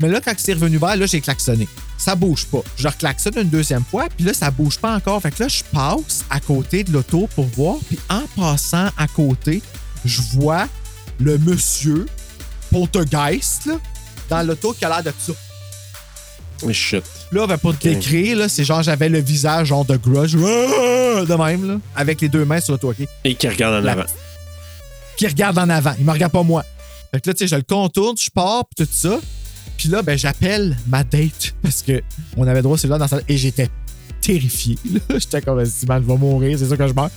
Mais 0.00 0.08
là, 0.08 0.20
quand 0.20 0.32
c'est 0.36 0.54
revenu 0.54 0.78
vert, 0.78 0.96
là, 0.96 1.06
j'ai 1.06 1.20
klaxonné. 1.20 1.68
Ça 1.98 2.14
bouge 2.16 2.46
pas. 2.46 2.62
Je 2.76 2.88
reklaxonne 2.88 3.34
une 3.38 3.48
deuxième 3.48 3.84
fois, 3.84 4.08
puis 4.16 4.24
là, 4.24 4.34
ça 4.34 4.50
bouge 4.50 4.78
pas 4.78 4.94
encore. 4.96 5.20
Fait 5.22 5.30
que 5.30 5.42
là, 5.44 5.48
je 5.48 5.62
passe 5.72 6.24
à 6.30 6.40
côté 6.40 6.82
de 6.82 6.92
l'auto 6.92 7.28
pour 7.34 7.46
voir, 7.46 7.76
puis 7.88 7.98
en 8.10 8.22
passant 8.36 8.88
à 8.96 9.06
côté, 9.06 9.62
je 10.04 10.20
vois 10.34 10.66
le 11.20 11.38
monsieur 11.38 12.06
Poltergeist, 12.72 13.66
là, 13.66 13.74
dans 14.28 14.42
l'auto 14.42 14.72
qui 14.72 14.84
a 14.84 14.88
l'air 14.88 15.02
de 15.02 15.12
ça. 15.18 15.32
Mais 16.66 16.72
shit. 16.72 17.02
Là, 17.32 17.46
ben, 17.46 17.58
pour 17.58 17.76
te 17.76 17.88
l'écrire, 17.88 18.36
là, 18.38 18.48
c'est 18.48 18.64
genre 18.64 18.82
j'avais 18.82 19.08
le 19.08 19.20
visage 19.20 19.68
genre 19.68 19.84
de 19.84 19.96
grudge, 19.96 20.34
de 20.36 21.34
même, 21.44 21.68
là, 21.68 21.78
avec 21.96 22.20
les 22.20 22.28
deux 22.28 22.44
mains 22.44 22.60
sur 22.60 22.72
le 22.74 22.78
toit? 22.78 22.94
Et 23.24 23.34
qui 23.34 23.48
regarde 23.48 23.74
en 23.74 23.80
La- 23.80 23.92
avant. 23.92 24.04
Qui 25.16 25.26
regarde 25.26 25.58
en 25.58 25.68
avant. 25.68 25.94
Il 25.98 26.04
me 26.04 26.12
regarde 26.12 26.32
pas 26.32 26.42
moi. 26.42 26.64
Fait 27.12 27.20
que 27.20 27.30
là, 27.30 27.34
tu 27.34 27.38
sais, 27.40 27.46
je 27.48 27.56
le 27.56 27.62
contourne, 27.62 28.16
je 28.18 28.30
pars, 28.30 28.64
puis 28.74 28.86
tout 28.86 28.92
ça. 28.92 29.18
Puis 29.76 29.88
là, 29.88 30.02
ben, 30.02 30.16
j'appelle 30.16 30.76
ma 30.86 31.04
date 31.04 31.54
parce 31.62 31.82
que 31.82 32.02
on 32.36 32.46
avait 32.46 32.62
droit 32.62 32.76
à 32.76 32.78
celui-là 32.78 32.98
dans 32.98 33.08
sa... 33.08 33.18
Et 33.28 33.36
j'étais 33.36 33.68
terrifié. 34.20 34.78
J'étais 35.10 35.42
comme, 35.42 35.64
si 35.66 35.84
man, 35.84 36.02
je 36.02 36.10
vais 36.10 36.16
mourir, 36.16 36.56
c'est 36.58 36.66
ça 36.66 36.76
que 36.76 36.86
je 36.86 36.92
meurs. 36.94 37.10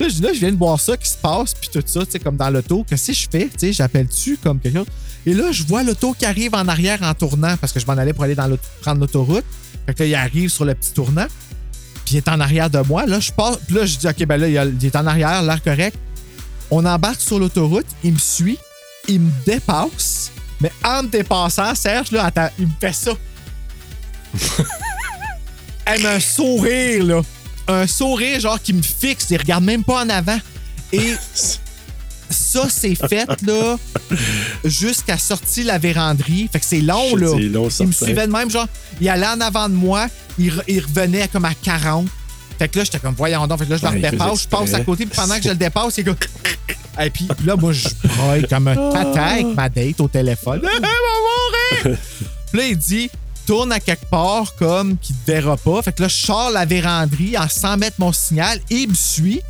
Là, 0.00 0.08
je 0.08 0.14
dis, 0.14 0.22
là, 0.22 0.32
je 0.32 0.40
viens 0.40 0.52
de 0.52 0.56
voir 0.56 0.78
ça 0.78 0.96
qui 0.96 1.08
se 1.08 1.16
passe, 1.16 1.54
puis 1.54 1.70
tout 1.72 1.82
ça, 1.84 2.04
tu 2.04 2.12
sais, 2.12 2.18
comme 2.18 2.36
dans 2.36 2.50
l'auto. 2.50 2.84
Que 2.88 2.96
si 2.96 3.14
je 3.14 3.28
fais, 3.30 3.46
tu 3.46 3.58
sais, 3.58 3.72
j'appelle-tu 3.72 4.36
comme 4.36 4.60
quelque 4.60 4.78
chose? 4.78 4.86
Et 5.26 5.34
là, 5.34 5.50
je 5.50 5.62
vois 5.64 5.82
l'auto 5.82 6.14
qui 6.18 6.24
arrive 6.24 6.54
en 6.54 6.66
arrière 6.68 7.02
en 7.02 7.14
tournant 7.14 7.56
parce 7.56 7.72
que 7.72 7.80
je 7.80 7.86
m'en 7.86 7.94
allais 7.94 8.12
pour 8.12 8.24
aller 8.24 8.34
dans 8.34 8.48
prendre 8.80 9.00
l'autoroute. 9.00 9.44
Fait 9.86 9.94
que 9.94 10.02
là, 10.02 10.08
il 10.08 10.14
arrive 10.14 10.50
sur 10.50 10.64
le 10.64 10.74
petit 10.74 10.92
tournant. 10.92 11.26
Puis 12.04 12.14
il 12.14 12.16
est 12.18 12.28
en 12.28 12.40
arrière 12.40 12.70
de 12.70 12.78
moi. 12.80 13.06
Là, 13.06 13.20
je 13.20 13.32
passe. 13.32 13.58
Puis 13.66 13.74
là, 13.74 13.86
je 13.86 13.96
dis, 13.96 14.06
OK, 14.06 14.24
ben 14.26 14.36
là, 14.36 14.48
il 14.48 14.84
est 14.84 14.96
en 14.96 15.06
arrière, 15.06 15.42
l'air 15.42 15.62
correct. 15.62 15.96
On 16.70 16.84
embarque 16.84 17.20
sur 17.20 17.38
l'autoroute, 17.38 17.86
il 18.04 18.12
me 18.12 18.18
suit, 18.18 18.58
il 19.08 19.20
me 19.20 19.30
dépasse. 19.46 20.32
Mais 20.60 20.72
en 20.84 21.02
me 21.04 21.08
dépassant, 21.08 21.74
Serge, 21.74 22.10
là, 22.12 22.24
attends, 22.26 22.50
il 22.58 22.66
me 22.66 22.72
fait 22.80 22.92
ça. 22.92 23.12
Elle 25.86 26.06
a 26.06 26.12
un 26.14 26.20
sourire, 26.20 27.04
là. 27.04 27.22
Un 27.68 27.86
sourire, 27.86 28.40
genre, 28.40 28.60
qui 28.60 28.72
me 28.72 28.82
fixe. 28.82 29.26
Il 29.30 29.38
regarde 29.38 29.64
même 29.64 29.84
pas 29.84 30.04
en 30.04 30.08
avant. 30.08 30.38
Et 30.92 31.14
ça, 32.30 32.66
c'est 32.68 32.94
fait, 32.94 33.28
là, 33.42 33.76
jusqu'à 34.64 35.16
sortir 35.18 35.66
la 35.66 35.78
véranderie. 35.78 36.48
Fait 36.52 36.60
que 36.60 36.66
c'est 36.66 36.80
long, 36.80 37.10
Shit, 37.10 37.18
là. 37.20 37.28
c'est 37.36 37.42
long, 37.48 37.68
il 37.80 37.86
me 37.86 37.92
suivait 37.92 38.26
de 38.26 38.32
même, 38.32 38.50
genre, 38.50 38.66
il 39.00 39.08
allait 39.08 39.26
en 39.26 39.40
avant 39.40 39.68
de 39.68 39.74
moi, 39.74 40.08
il, 40.38 40.50
re- 40.52 40.62
il 40.66 40.80
revenait 40.80 41.28
comme 41.28 41.44
à 41.46 41.54
40. 41.54 42.06
Fait 42.58 42.68
que 42.68 42.78
là, 42.78 42.84
j'étais 42.84 42.98
comme, 42.98 43.14
voyons 43.14 43.46
donc. 43.46 43.58
Fait 43.60 43.66
que 43.66 43.70
là, 43.70 43.76
je 43.76 43.86
le 43.86 44.00
dépasse, 44.10 44.42
je 44.42 44.48
passe 44.48 44.74
à 44.74 44.80
côté, 44.80 45.06
puis 45.06 45.14
pendant 45.16 45.36
que 45.36 45.42
je 45.44 45.48
le 45.50 45.54
dépasse, 45.54 45.96
il 45.98 46.00
est 46.00 46.04
comme. 46.04 46.16
Et 47.00 47.10
puis 47.10 47.28
là, 47.44 47.56
moi, 47.56 47.72
je 47.72 47.88
braille 48.04 48.46
comme 48.48 48.68
un 48.68 48.90
tata 48.92 49.24
avec 49.24 49.46
ma 49.54 49.68
date 49.68 50.00
au 50.00 50.08
téléphone. 50.08 50.60
Puis 51.82 52.60
là, 52.60 52.64
il 52.66 52.76
dit 52.76 53.10
tourne 53.46 53.72
à 53.72 53.80
quelque 53.80 54.04
part 54.06 54.54
comme 54.56 54.98
qu'il 54.98 55.16
te 55.16 55.30
verra 55.30 55.56
pas. 55.56 55.80
Fait 55.82 55.92
que 55.92 56.02
là, 56.02 56.08
je 56.08 56.16
sors 56.16 56.50
la 56.50 56.64
véranderie 56.66 57.38
en 57.38 57.48
sans 57.48 57.76
mettre 57.78 57.96
mon 57.98 58.12
signal 58.12 58.60
et 58.70 58.76
il 58.76 58.88
me 58.90 58.94
suit. 58.94 59.40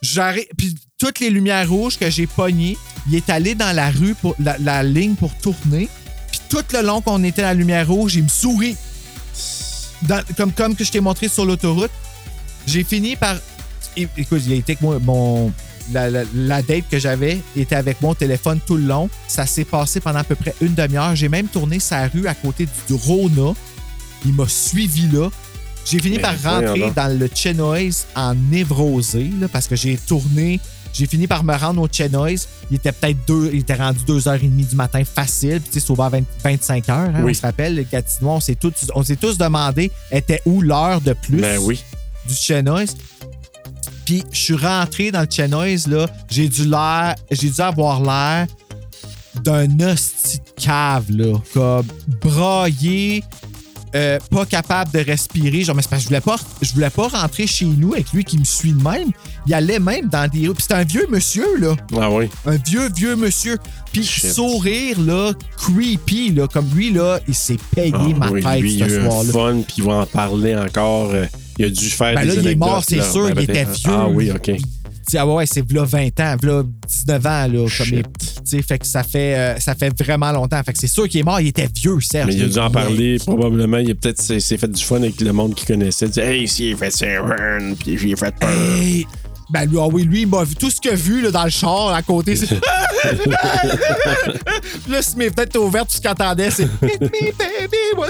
J'arrive. 0.00 0.46
Puis 0.56 0.74
toutes 0.98 1.20
les 1.20 1.30
lumières 1.30 1.68
rouges 1.68 1.98
que 1.98 2.08
j'ai 2.10 2.26
pognées, 2.26 2.78
il 3.08 3.14
est 3.14 3.28
allé 3.28 3.54
dans 3.54 3.74
la 3.74 3.90
rue, 3.90 4.14
pour 4.14 4.34
la, 4.38 4.56
la 4.58 4.82
ligne 4.82 5.14
pour 5.14 5.34
tourner. 5.36 5.88
Puis 6.30 6.40
tout 6.48 6.64
le 6.72 6.80
long 6.82 7.00
qu'on 7.02 7.22
était 7.24 7.42
à 7.42 7.46
la 7.46 7.54
lumière 7.54 7.88
rouge, 7.88 8.14
il 8.14 8.24
me 8.24 8.28
sourit. 8.28 8.76
Dans- 10.02 10.24
comme, 10.36 10.52
comme 10.52 10.74
que 10.74 10.84
je 10.84 10.90
t'ai 10.90 11.00
montré 11.00 11.28
sur 11.28 11.44
l'autoroute. 11.44 11.90
J'ai 12.66 12.84
fini 12.84 13.16
par. 13.16 13.36
Écoute, 13.96 14.42
il 14.46 14.52
a 14.52 14.56
été 14.56 14.72
avec 14.72 14.80
moi. 14.80 14.98
Mon, 15.00 15.52
la, 15.92 16.10
la- 16.10 16.24
la 16.34 16.62
date 16.62 16.84
que 16.90 16.98
j'avais 16.98 17.40
était 17.56 17.74
avec 17.76 17.98
au 18.02 18.14
téléphone 18.14 18.60
tout 18.66 18.76
le 18.76 18.84
long. 18.86 19.08
Ça 19.28 19.46
s'est 19.46 19.64
passé 19.64 20.00
pendant 20.00 20.18
à 20.20 20.24
peu 20.24 20.34
près 20.34 20.54
une 20.60 20.74
demi-heure. 20.74 21.14
J'ai 21.16 21.28
même 21.28 21.46
tourné 21.46 21.80
sa 21.80 22.06
rue 22.08 22.26
à 22.26 22.34
côté 22.34 22.66
du 22.88 22.94
Rona. 22.94 23.52
Il 24.24 24.34
m'a 24.34 24.46
suivi 24.48 25.08
là. 25.12 25.28
J'ai 25.84 25.98
fini 25.98 26.16
Mais 26.16 26.22
par 26.22 26.40
rentrer 26.42 26.92
dans 26.94 27.18
le 27.18 27.28
Chenoise 27.34 28.06
en 28.14 28.34
névrosé 28.34 29.30
là, 29.40 29.48
parce 29.48 29.66
que 29.66 29.74
j'ai 29.76 29.96
tourné. 29.96 30.60
J'ai 30.92 31.06
fini 31.06 31.26
par 31.26 31.42
me 31.42 31.54
rendre 31.56 31.80
au 31.80 31.88
Chenoise. 31.90 32.46
Il 32.70 32.76
était 32.76 32.92
peut-être 32.92 33.16
deux, 33.26 33.50
il 33.52 33.60
était 33.60 33.74
rendu 33.74 33.98
2h30 34.06 34.68
du 34.68 34.76
matin 34.76 35.02
facile. 35.04 35.60
Puis 35.60 35.70
tu 35.72 35.80
sais, 35.80 35.86
c'est 35.86 35.90
ouvert 35.90 36.10
20 36.10 36.22
25 36.44 36.88
heures. 36.90 36.96
hein, 36.98 37.22
Oui. 37.24 37.30
On 37.32 37.34
se 37.34 37.40
rappelle, 37.42 37.74
les 37.76 37.86
Gatineau, 37.90 38.30
on 38.32 38.40
s'est 38.40 38.54
tous, 38.54 38.72
on 38.94 39.02
s'est 39.02 39.16
tous 39.16 39.38
demandé 39.38 39.90
était 40.12 40.40
où 40.44 40.60
l'heure 40.60 41.00
de 41.00 41.14
plus 41.14 41.38
Ben 41.40 41.58
oui. 41.62 41.82
du 42.28 42.34
Chenoise? 42.34 42.94
Puis 44.12 44.22
je 44.30 44.38
suis 44.38 44.56
rentré 44.56 45.10
dans 45.10 45.22
le 45.22 45.26
Chenoise, 45.30 45.86
là. 45.86 46.06
J'ai 46.28 46.46
dû 46.46 46.66
l'air. 46.68 47.14
J'ai 47.30 47.48
dû 47.48 47.60
avoir 47.62 48.02
l'air 48.02 48.46
d'un 49.42 49.66
hostie 49.80 50.36
de 50.38 50.62
cave, 50.62 51.06
là. 51.08 51.38
Comme 51.54 51.86
braillé, 52.20 53.24
euh, 53.94 54.18
pas 54.30 54.44
capable 54.44 54.90
de 54.92 54.98
respirer. 54.98 55.64
Genre, 55.64 55.74
mais 55.74 55.80
c'est 55.80 55.88
parce 55.88 56.02
que 56.02 56.04
je 56.04 56.08
voulais 56.08 56.20
pas, 56.20 56.36
je 56.60 56.72
voulais 56.74 56.90
pas 56.90 57.08
rentrer 57.08 57.46
chez 57.46 57.64
nous 57.64 57.94
avec 57.94 58.12
lui 58.12 58.22
qui 58.22 58.36
me 58.36 58.44
suit 58.44 58.72
de 58.72 58.82
même. 58.82 59.12
Il 59.46 59.54
allait 59.54 59.78
même 59.78 60.10
dans 60.10 60.28
des 60.30 60.46
rues. 60.48 60.52
Puis 60.54 60.64
c'était 60.64 60.74
un 60.74 60.84
vieux 60.84 61.06
monsieur, 61.08 61.58
là. 61.58 61.74
Ah 61.98 62.10
oui. 62.10 62.28
Un 62.44 62.56
vieux, 62.56 62.90
vieux 62.94 63.16
monsieur. 63.16 63.56
Puis 63.94 64.04
sourire, 64.04 65.00
là, 65.00 65.32
creepy, 65.56 66.32
là. 66.32 66.46
Comme 66.48 66.68
lui, 66.74 66.92
là, 66.92 67.18
il 67.26 67.34
s'est 67.34 67.56
payé 67.74 67.94
Ah 67.94 68.18
ma 68.18 68.30
oui, 68.30 68.42
tête 68.42 68.60
lui, 68.60 68.78
ce 68.78 69.00
soir-là. 69.06 69.32
fun, 69.32 69.62
puis 69.66 69.76
il 69.78 69.84
va 69.84 69.92
en 69.94 70.06
parler 70.06 70.54
encore. 70.54 71.12
euh, 71.14 71.24
il 71.58 71.64
a 71.66 71.68
dû 71.70 71.84
faire 71.90 72.14
Ben 72.14 72.22
des 72.22 72.36
là, 72.36 72.42
il 72.42 72.46
est 72.48 72.54
mort, 72.54 72.84
c'est 72.86 72.96
là. 72.96 73.10
sûr, 73.10 73.28
Ben, 73.28 73.34
il 73.36 73.42
était 73.44 73.64
peut-être. 73.64 73.78
vieux. 73.78 73.90
Ah 73.92 74.08
oui, 74.08 74.30
OK. 74.30 74.50
Ah 75.14 75.26
ouais, 75.26 75.46
c'est 75.46 75.68
v'là 75.68 75.84
20 75.84 76.20
ans, 76.20 76.36
v'là 76.40 76.62
19 76.88 77.26
ans, 77.26 77.46
là. 77.52 77.66
Comme 77.76 78.62
fait 78.62 78.78
que 78.78 78.86
ça 78.86 79.02
fait, 79.02 79.34
euh, 79.36 79.58
ça 79.58 79.74
fait 79.74 79.92
vraiment 80.02 80.30
longtemps. 80.32 80.62
Fait 80.64 80.72
que 80.72 80.78
c'est 80.78 80.86
sûr 80.86 81.08
qu'il 81.08 81.20
est 81.20 81.24
mort, 81.24 81.40
il 81.40 81.48
était 81.48 81.68
vieux, 81.74 81.98
Serge. 82.00 82.28
Mais 82.28 82.34
il 82.34 82.44
a 82.44 82.48
dû 82.48 82.58
en 82.58 82.70
parler, 82.70 83.18
probablement. 83.18 83.78
Il 83.78 83.90
a 83.90 83.94
peut-être 83.94 84.22
s'est 84.22 84.56
fait 84.58 84.70
du 84.70 84.82
fun 84.82 84.96
avec 84.96 85.20
le 85.20 85.32
monde 85.32 85.54
qu'il 85.54 85.66
connaissait. 85.66 86.06
Il 86.06 86.12
dit, 86.12 86.20
hey, 86.20 86.48
si, 86.48 86.70
il 86.70 86.76
fait 86.76 86.90
Seven, 86.90 87.74
puis 87.76 87.98
j'ai 87.98 88.16
fait 88.16 88.34
peur. 88.38 88.48
Hey! 88.50 89.06
Ben 89.52 89.68
lui, 89.68 89.76
ah 89.78 89.86
oui, 89.92 90.04
lui, 90.04 90.22
il 90.22 90.26
m'a 90.28 90.44
vu 90.44 90.54
tout 90.54 90.70
ce 90.70 90.80
qu'il 90.80 90.92
a 90.92 90.94
vu 90.94 91.20
là, 91.20 91.30
dans 91.30 91.44
le 91.44 91.50
char 91.50 91.88
à 91.92 92.00
côté. 92.02 92.36
C'est... 92.36 92.48
Là, 94.88 95.02
si 95.02 95.16
mes 95.16 95.24
fenêtres 95.24 95.42
étaient 95.42 95.58
ouvertes, 95.58 95.88
tout 95.90 95.96
ce 95.96 96.00
qu'il 96.00 96.10
entendait, 96.10 96.50
c'est 96.50 96.66
more 97.96 98.06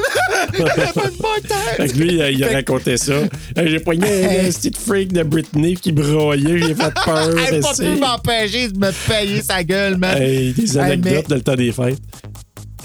Fait 1.77 1.89
que 1.89 1.97
lui, 1.97 2.15
il 2.33 2.45
a 2.45 2.49
raconté 2.53 2.97
ça. 2.97 3.15
J'ai 3.57 3.81
poigné 3.81 4.07
un 4.47 4.51
petit 4.51 4.73
freak 4.73 5.13
de 5.13 5.23
Britney 5.23 5.75
qui 5.75 5.93
broyait, 5.93 6.59
j'ai 6.59 6.75
fait 6.75 6.95
peur. 7.05 7.31
Elle 7.49 7.61
pas 7.61 7.71
esti. 7.71 7.83
pu 7.83 8.01
m'empêcher 8.01 8.69
de 8.69 8.79
me 8.79 8.93
payer 9.09 9.43
sa 9.43 9.65
gueule, 9.65 9.97
man. 9.97 10.17
Hey, 10.21 10.53
des 10.53 10.77
Hey, 10.77 10.79
anecdotes 10.79 11.13
mais 11.13 11.23
dans 11.29 11.35
le 11.37 11.43
temps 11.43 11.57
des 11.57 11.73
fêtes. 11.73 11.99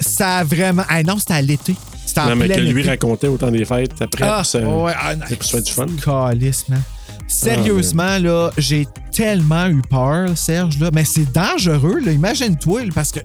ça 0.00 0.38
a 0.38 0.44
vraiment. 0.44 0.84
Ah 0.88 1.02
non, 1.02 1.18
c'était 1.18 1.34
à 1.34 1.42
l'été. 1.42 1.74
C'était 2.06 2.20
en 2.20 2.26
Non, 2.30 2.36
mais 2.36 2.48
que 2.48 2.60
lui 2.60 2.80
été. 2.80 2.90
racontait 2.90 3.28
au 3.28 3.36
temps 3.36 3.50
des 3.50 3.64
fêtes 3.64 3.92
après. 4.00 4.24
Ah, 4.26 4.36
pour 4.38 4.46
se- 4.46 4.58
ouais, 4.58 4.92
ah, 4.98 5.14
c'est 5.28 5.36
pour 5.36 5.44
se 5.46 5.50
faire 5.72 5.86
du 5.86 6.00
fun. 6.02 6.30
Calice, 6.30 6.68
man. 6.68 6.82
Sérieusement, 7.28 8.02
Ah, 8.08 8.18
là, 8.18 8.50
j'ai 8.58 8.88
tellement 9.12 9.66
eu 9.66 9.82
peur, 9.82 10.36
Serge, 10.36 10.78
là. 10.80 10.90
Mais 10.92 11.04
c'est 11.04 11.30
dangereux, 11.32 12.00
là. 12.00 12.12
Imagine-toi, 12.12 12.82
parce 12.94 13.12
que 13.12 13.20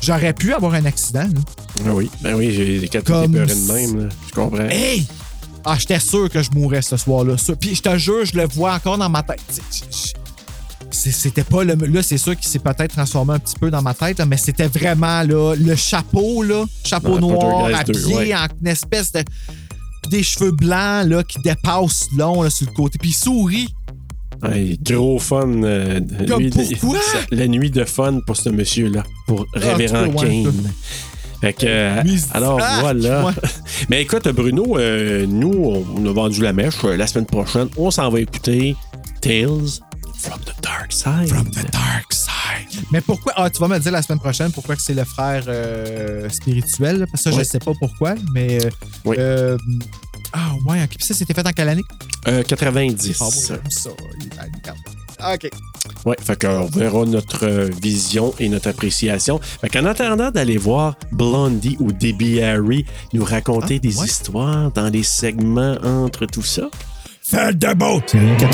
j'aurais 0.00 0.32
pu 0.32 0.54
avoir 0.54 0.74
un 0.74 0.84
accident, 0.84 1.24
là. 1.24 1.40
Ah 1.86 1.94
oui, 1.94 2.08
ben 2.20 2.34
oui, 2.34 2.52
j'ai 2.52 2.78
des 2.78 2.88
quatre 2.88 3.04
Comme 3.04 3.32
peur 3.32 3.46
de 3.46 3.72
même. 3.72 4.04
là. 4.04 4.08
Je 4.28 4.32
comprends. 4.32 4.68
Hey! 4.68 5.06
Ah, 5.64 5.76
j'étais 5.78 6.00
sûr 6.00 6.28
que 6.30 6.42
je 6.42 6.50
mourrais 6.52 6.82
ce 6.82 6.96
soir-là. 6.96 7.34
Puis 7.60 7.74
je 7.76 7.82
te 7.82 7.96
jure, 7.98 8.24
je 8.24 8.36
le 8.36 8.46
vois 8.48 8.74
encore 8.74 8.98
dans 8.98 9.08
ma 9.08 9.22
tête. 9.22 9.40
C'était 10.90 11.44
pas 11.44 11.64
le. 11.64 11.74
Là, 11.74 12.02
c'est 12.02 12.18
sûr 12.18 12.36
qu'il 12.36 12.46
s'est 12.48 12.58
peut-être 12.58 12.92
transformé 12.94 13.34
un 13.34 13.38
petit 13.38 13.54
peu 13.58 13.70
dans 13.70 13.80
ma 13.80 13.94
tête, 13.94 14.18
là, 14.18 14.26
mais 14.26 14.36
c'était 14.36 14.66
vraiment 14.68 15.22
là, 15.22 15.54
le 15.56 15.74
chapeau, 15.74 16.42
là, 16.42 16.64
chapeau 16.84 17.18
noir, 17.18 17.66
habillé 17.74 18.00
2, 18.02 18.14
ouais. 18.14 18.34
en 18.34 18.46
une 18.60 18.66
espèce 18.68 19.10
de. 19.12 19.22
Des 20.08 20.22
cheveux 20.22 20.52
blancs 20.52 21.06
là, 21.06 21.22
qui 21.24 21.38
dépassent 21.40 22.08
long 22.16 22.42
là, 22.42 22.50
sur 22.50 22.66
le 22.66 22.72
côté. 22.72 22.98
Puis 22.98 23.10
il 23.10 23.14
sourit. 23.14 23.68
Hey, 24.44 24.78
gros 24.82 25.18
fun. 25.20 25.62
euh, 25.62 26.00
Comme 26.28 26.42
lui, 26.42 26.50
pourquoi? 26.80 26.98
la- 27.30 27.36
La 27.38 27.48
nuit 27.48 27.70
de 27.70 27.84
fun 27.84 28.20
pour 28.26 28.36
ce 28.36 28.48
monsieur-là, 28.48 29.04
pour 29.28 29.46
Révérend 29.54 30.08
cas, 30.10 30.26
ouais, 30.26 30.42
Kane. 30.44 30.72
Fait 31.40 31.52
que, 31.52 31.66
euh, 31.66 32.02
alors 32.32 32.58
ah, 32.62 32.78
voilà. 32.82 33.26
ouais. 33.26 33.32
Mais 33.88 34.02
écoute, 34.02 34.28
Bruno, 34.28 34.78
euh, 34.78 35.26
nous, 35.26 35.52
on, 35.52 35.84
on 35.96 36.06
a 36.08 36.12
vendu 36.12 36.40
la 36.40 36.52
mèche. 36.52 36.74
Euh, 36.84 36.96
La 36.96 37.06
semaine 37.08 37.26
prochaine, 37.26 37.68
on 37.76 37.90
s'en 37.90 38.10
va 38.10 38.20
écouter 38.20 38.76
Tales 39.20 39.80
from 40.22 40.40
the 40.40 40.54
Dark 40.62 40.92
Side. 40.92 41.28
From 41.28 41.48
the 41.50 41.70
dark 41.70 42.12
side. 42.12 42.84
Mais 42.90 43.00
pourquoi. 43.00 43.32
Ah, 43.36 43.50
tu 43.50 43.60
vas 43.60 43.68
me 43.68 43.78
dire 43.78 43.92
la 43.92 44.02
semaine 44.02 44.18
prochaine 44.20 44.50
pourquoi 44.52 44.76
que 44.76 44.82
c'est 44.82 44.94
le 44.94 45.04
frère 45.04 45.44
euh, 45.48 46.28
spirituel. 46.30 46.98
là, 47.00 47.06
Parce 47.06 47.24
que 47.24 47.30
ça, 47.30 47.36
Ouais. 47.36 47.44
je 47.44 47.48
sais 47.48 47.58
pas 47.58 47.72
pourquoi, 47.78 48.14
mais. 48.32 48.64
euh, 48.64 48.70
Oui. 49.04 49.16
euh, 49.18 49.56
ah, 50.32 50.52
ouais, 50.66 50.82
ok. 50.82 50.90
Puis 50.96 51.06
ça, 51.06 51.14
c'était 51.14 51.34
fait 51.34 51.46
en 51.46 51.52
quelle 51.52 51.68
année? 51.68 51.82
Euh, 52.28 52.42
90. 52.42 53.16
Ah, 53.20 53.24
oui, 53.26 53.32
j'aime 53.48 53.70
ça. 53.70 53.90
OK. 55.34 55.50
Ouais, 56.04 56.16
fait 56.20 56.40
qu'on 56.40 56.66
verra 56.66 57.04
notre 57.04 57.46
vision 57.80 58.34
et 58.38 58.48
notre 58.48 58.68
appréciation. 58.70 59.38
Fait 59.60 59.68
qu'en 59.68 59.84
attendant 59.84 60.30
d'aller 60.30 60.56
voir 60.56 60.96
Blondie 61.12 61.76
ou 61.80 61.92
Debbie 61.92 62.40
Harry 62.42 62.84
nous 63.12 63.24
raconter 63.24 63.76
Ah, 63.76 63.86
des 63.86 63.98
ouais. 63.98 64.06
histoires 64.06 64.70
dans 64.72 64.88
les 64.88 65.02
segments 65.04 65.76
entre 65.84 66.26
tout 66.26 66.42
ça, 66.42 66.68
Faites 67.32 67.58
de 67.58 67.72
beau! 67.72 67.98
C'est 68.06 68.18
rien 68.18 68.36
qu'à. 68.36 68.46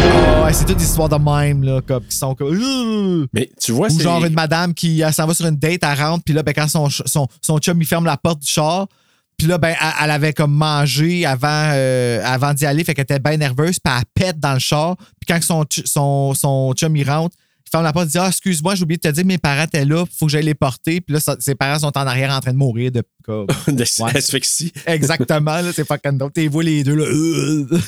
Ah 0.00 0.44
ouais, 0.44 0.52
c'est 0.52 0.64
toutes 0.64 0.78
des 0.78 0.84
histoires 0.84 1.08
de 1.08 1.16
même, 1.16 1.62
là, 1.62 1.80
comme, 1.86 2.04
qui 2.04 2.16
sont 2.16 2.34
comme. 2.34 2.48
Ouh! 2.48 3.26
mais 3.32 3.50
tu 3.60 3.72
vois, 3.72 3.88
Ou 3.88 3.90
c'est. 3.90 4.02
genre 4.02 4.24
une 4.24 4.34
madame 4.34 4.74
qui 4.74 5.02
s'en 5.12 5.26
va 5.26 5.34
sur 5.34 5.46
une 5.46 5.56
date, 5.56 5.80
elle 5.82 5.98
rentre, 6.00 6.24
puis 6.24 6.34
là, 6.34 6.42
ben, 6.42 6.52
quand 6.54 6.68
son, 6.68 6.88
son, 6.88 7.26
son 7.40 7.58
chum 7.58 7.80
il 7.80 7.86
ferme 7.86 8.04
la 8.04 8.16
porte 8.16 8.40
du 8.40 8.48
char, 8.50 8.86
puis 9.38 9.46
là, 9.46 9.56
ben, 9.56 9.74
elle, 9.80 9.88
elle 10.04 10.10
avait 10.10 10.32
comme 10.32 10.52
mangé 10.52 11.24
avant, 11.24 11.48
euh, 11.72 12.20
avant 12.24 12.52
d'y 12.52 12.66
aller, 12.66 12.82
fait 12.84 12.92
qu'elle 12.94 13.04
était 13.04 13.18
bien 13.20 13.36
nerveuse, 13.36 13.78
puis 13.78 13.94
elle 13.96 14.02
pète 14.14 14.38
dans 14.40 14.52
le 14.54 14.58
char, 14.58 14.96
puis 14.96 15.26
quand 15.28 15.40
son, 15.42 15.64
son, 15.84 16.34
son 16.34 16.72
chum 16.74 16.94
il 16.96 17.08
rentre, 17.08 17.36
il 17.66 17.70
ferme 17.70 17.84
la 17.84 17.92
porte, 17.92 18.06
il 18.06 18.12
dit 18.12 18.18
Ah, 18.18 18.28
excuse-moi, 18.28 18.74
j'ai 18.74 18.82
oublié 18.82 18.96
de 18.96 19.02
te 19.08 19.14
dire, 19.14 19.24
mes 19.26 19.38
parents 19.38 19.64
étaient 19.64 19.84
là, 19.84 20.04
faut 20.18 20.26
que 20.26 20.32
j'aille 20.32 20.44
les 20.44 20.54
porter, 20.54 21.00
puis 21.00 21.14
là, 21.14 21.36
ses 21.38 21.54
parents 21.54 21.78
sont 21.78 21.96
en 21.96 22.06
arrière 22.06 22.32
en 22.32 22.40
train 22.40 22.52
de 22.52 22.56
mourir 22.58 22.90
de. 22.90 23.02
Comme, 23.22 23.46
de 23.68 23.84
Ouais. 24.02 24.16
asphyxie. 24.16 24.72
Exactement, 24.86 25.60
là, 25.60 25.70
c'est 25.74 25.86
fucking 25.86 26.16
dope. 26.18 26.32
T'es 26.32 26.48
vois 26.48 26.62
les 26.64 26.82
deux, 26.82 26.94
là. 26.94 27.04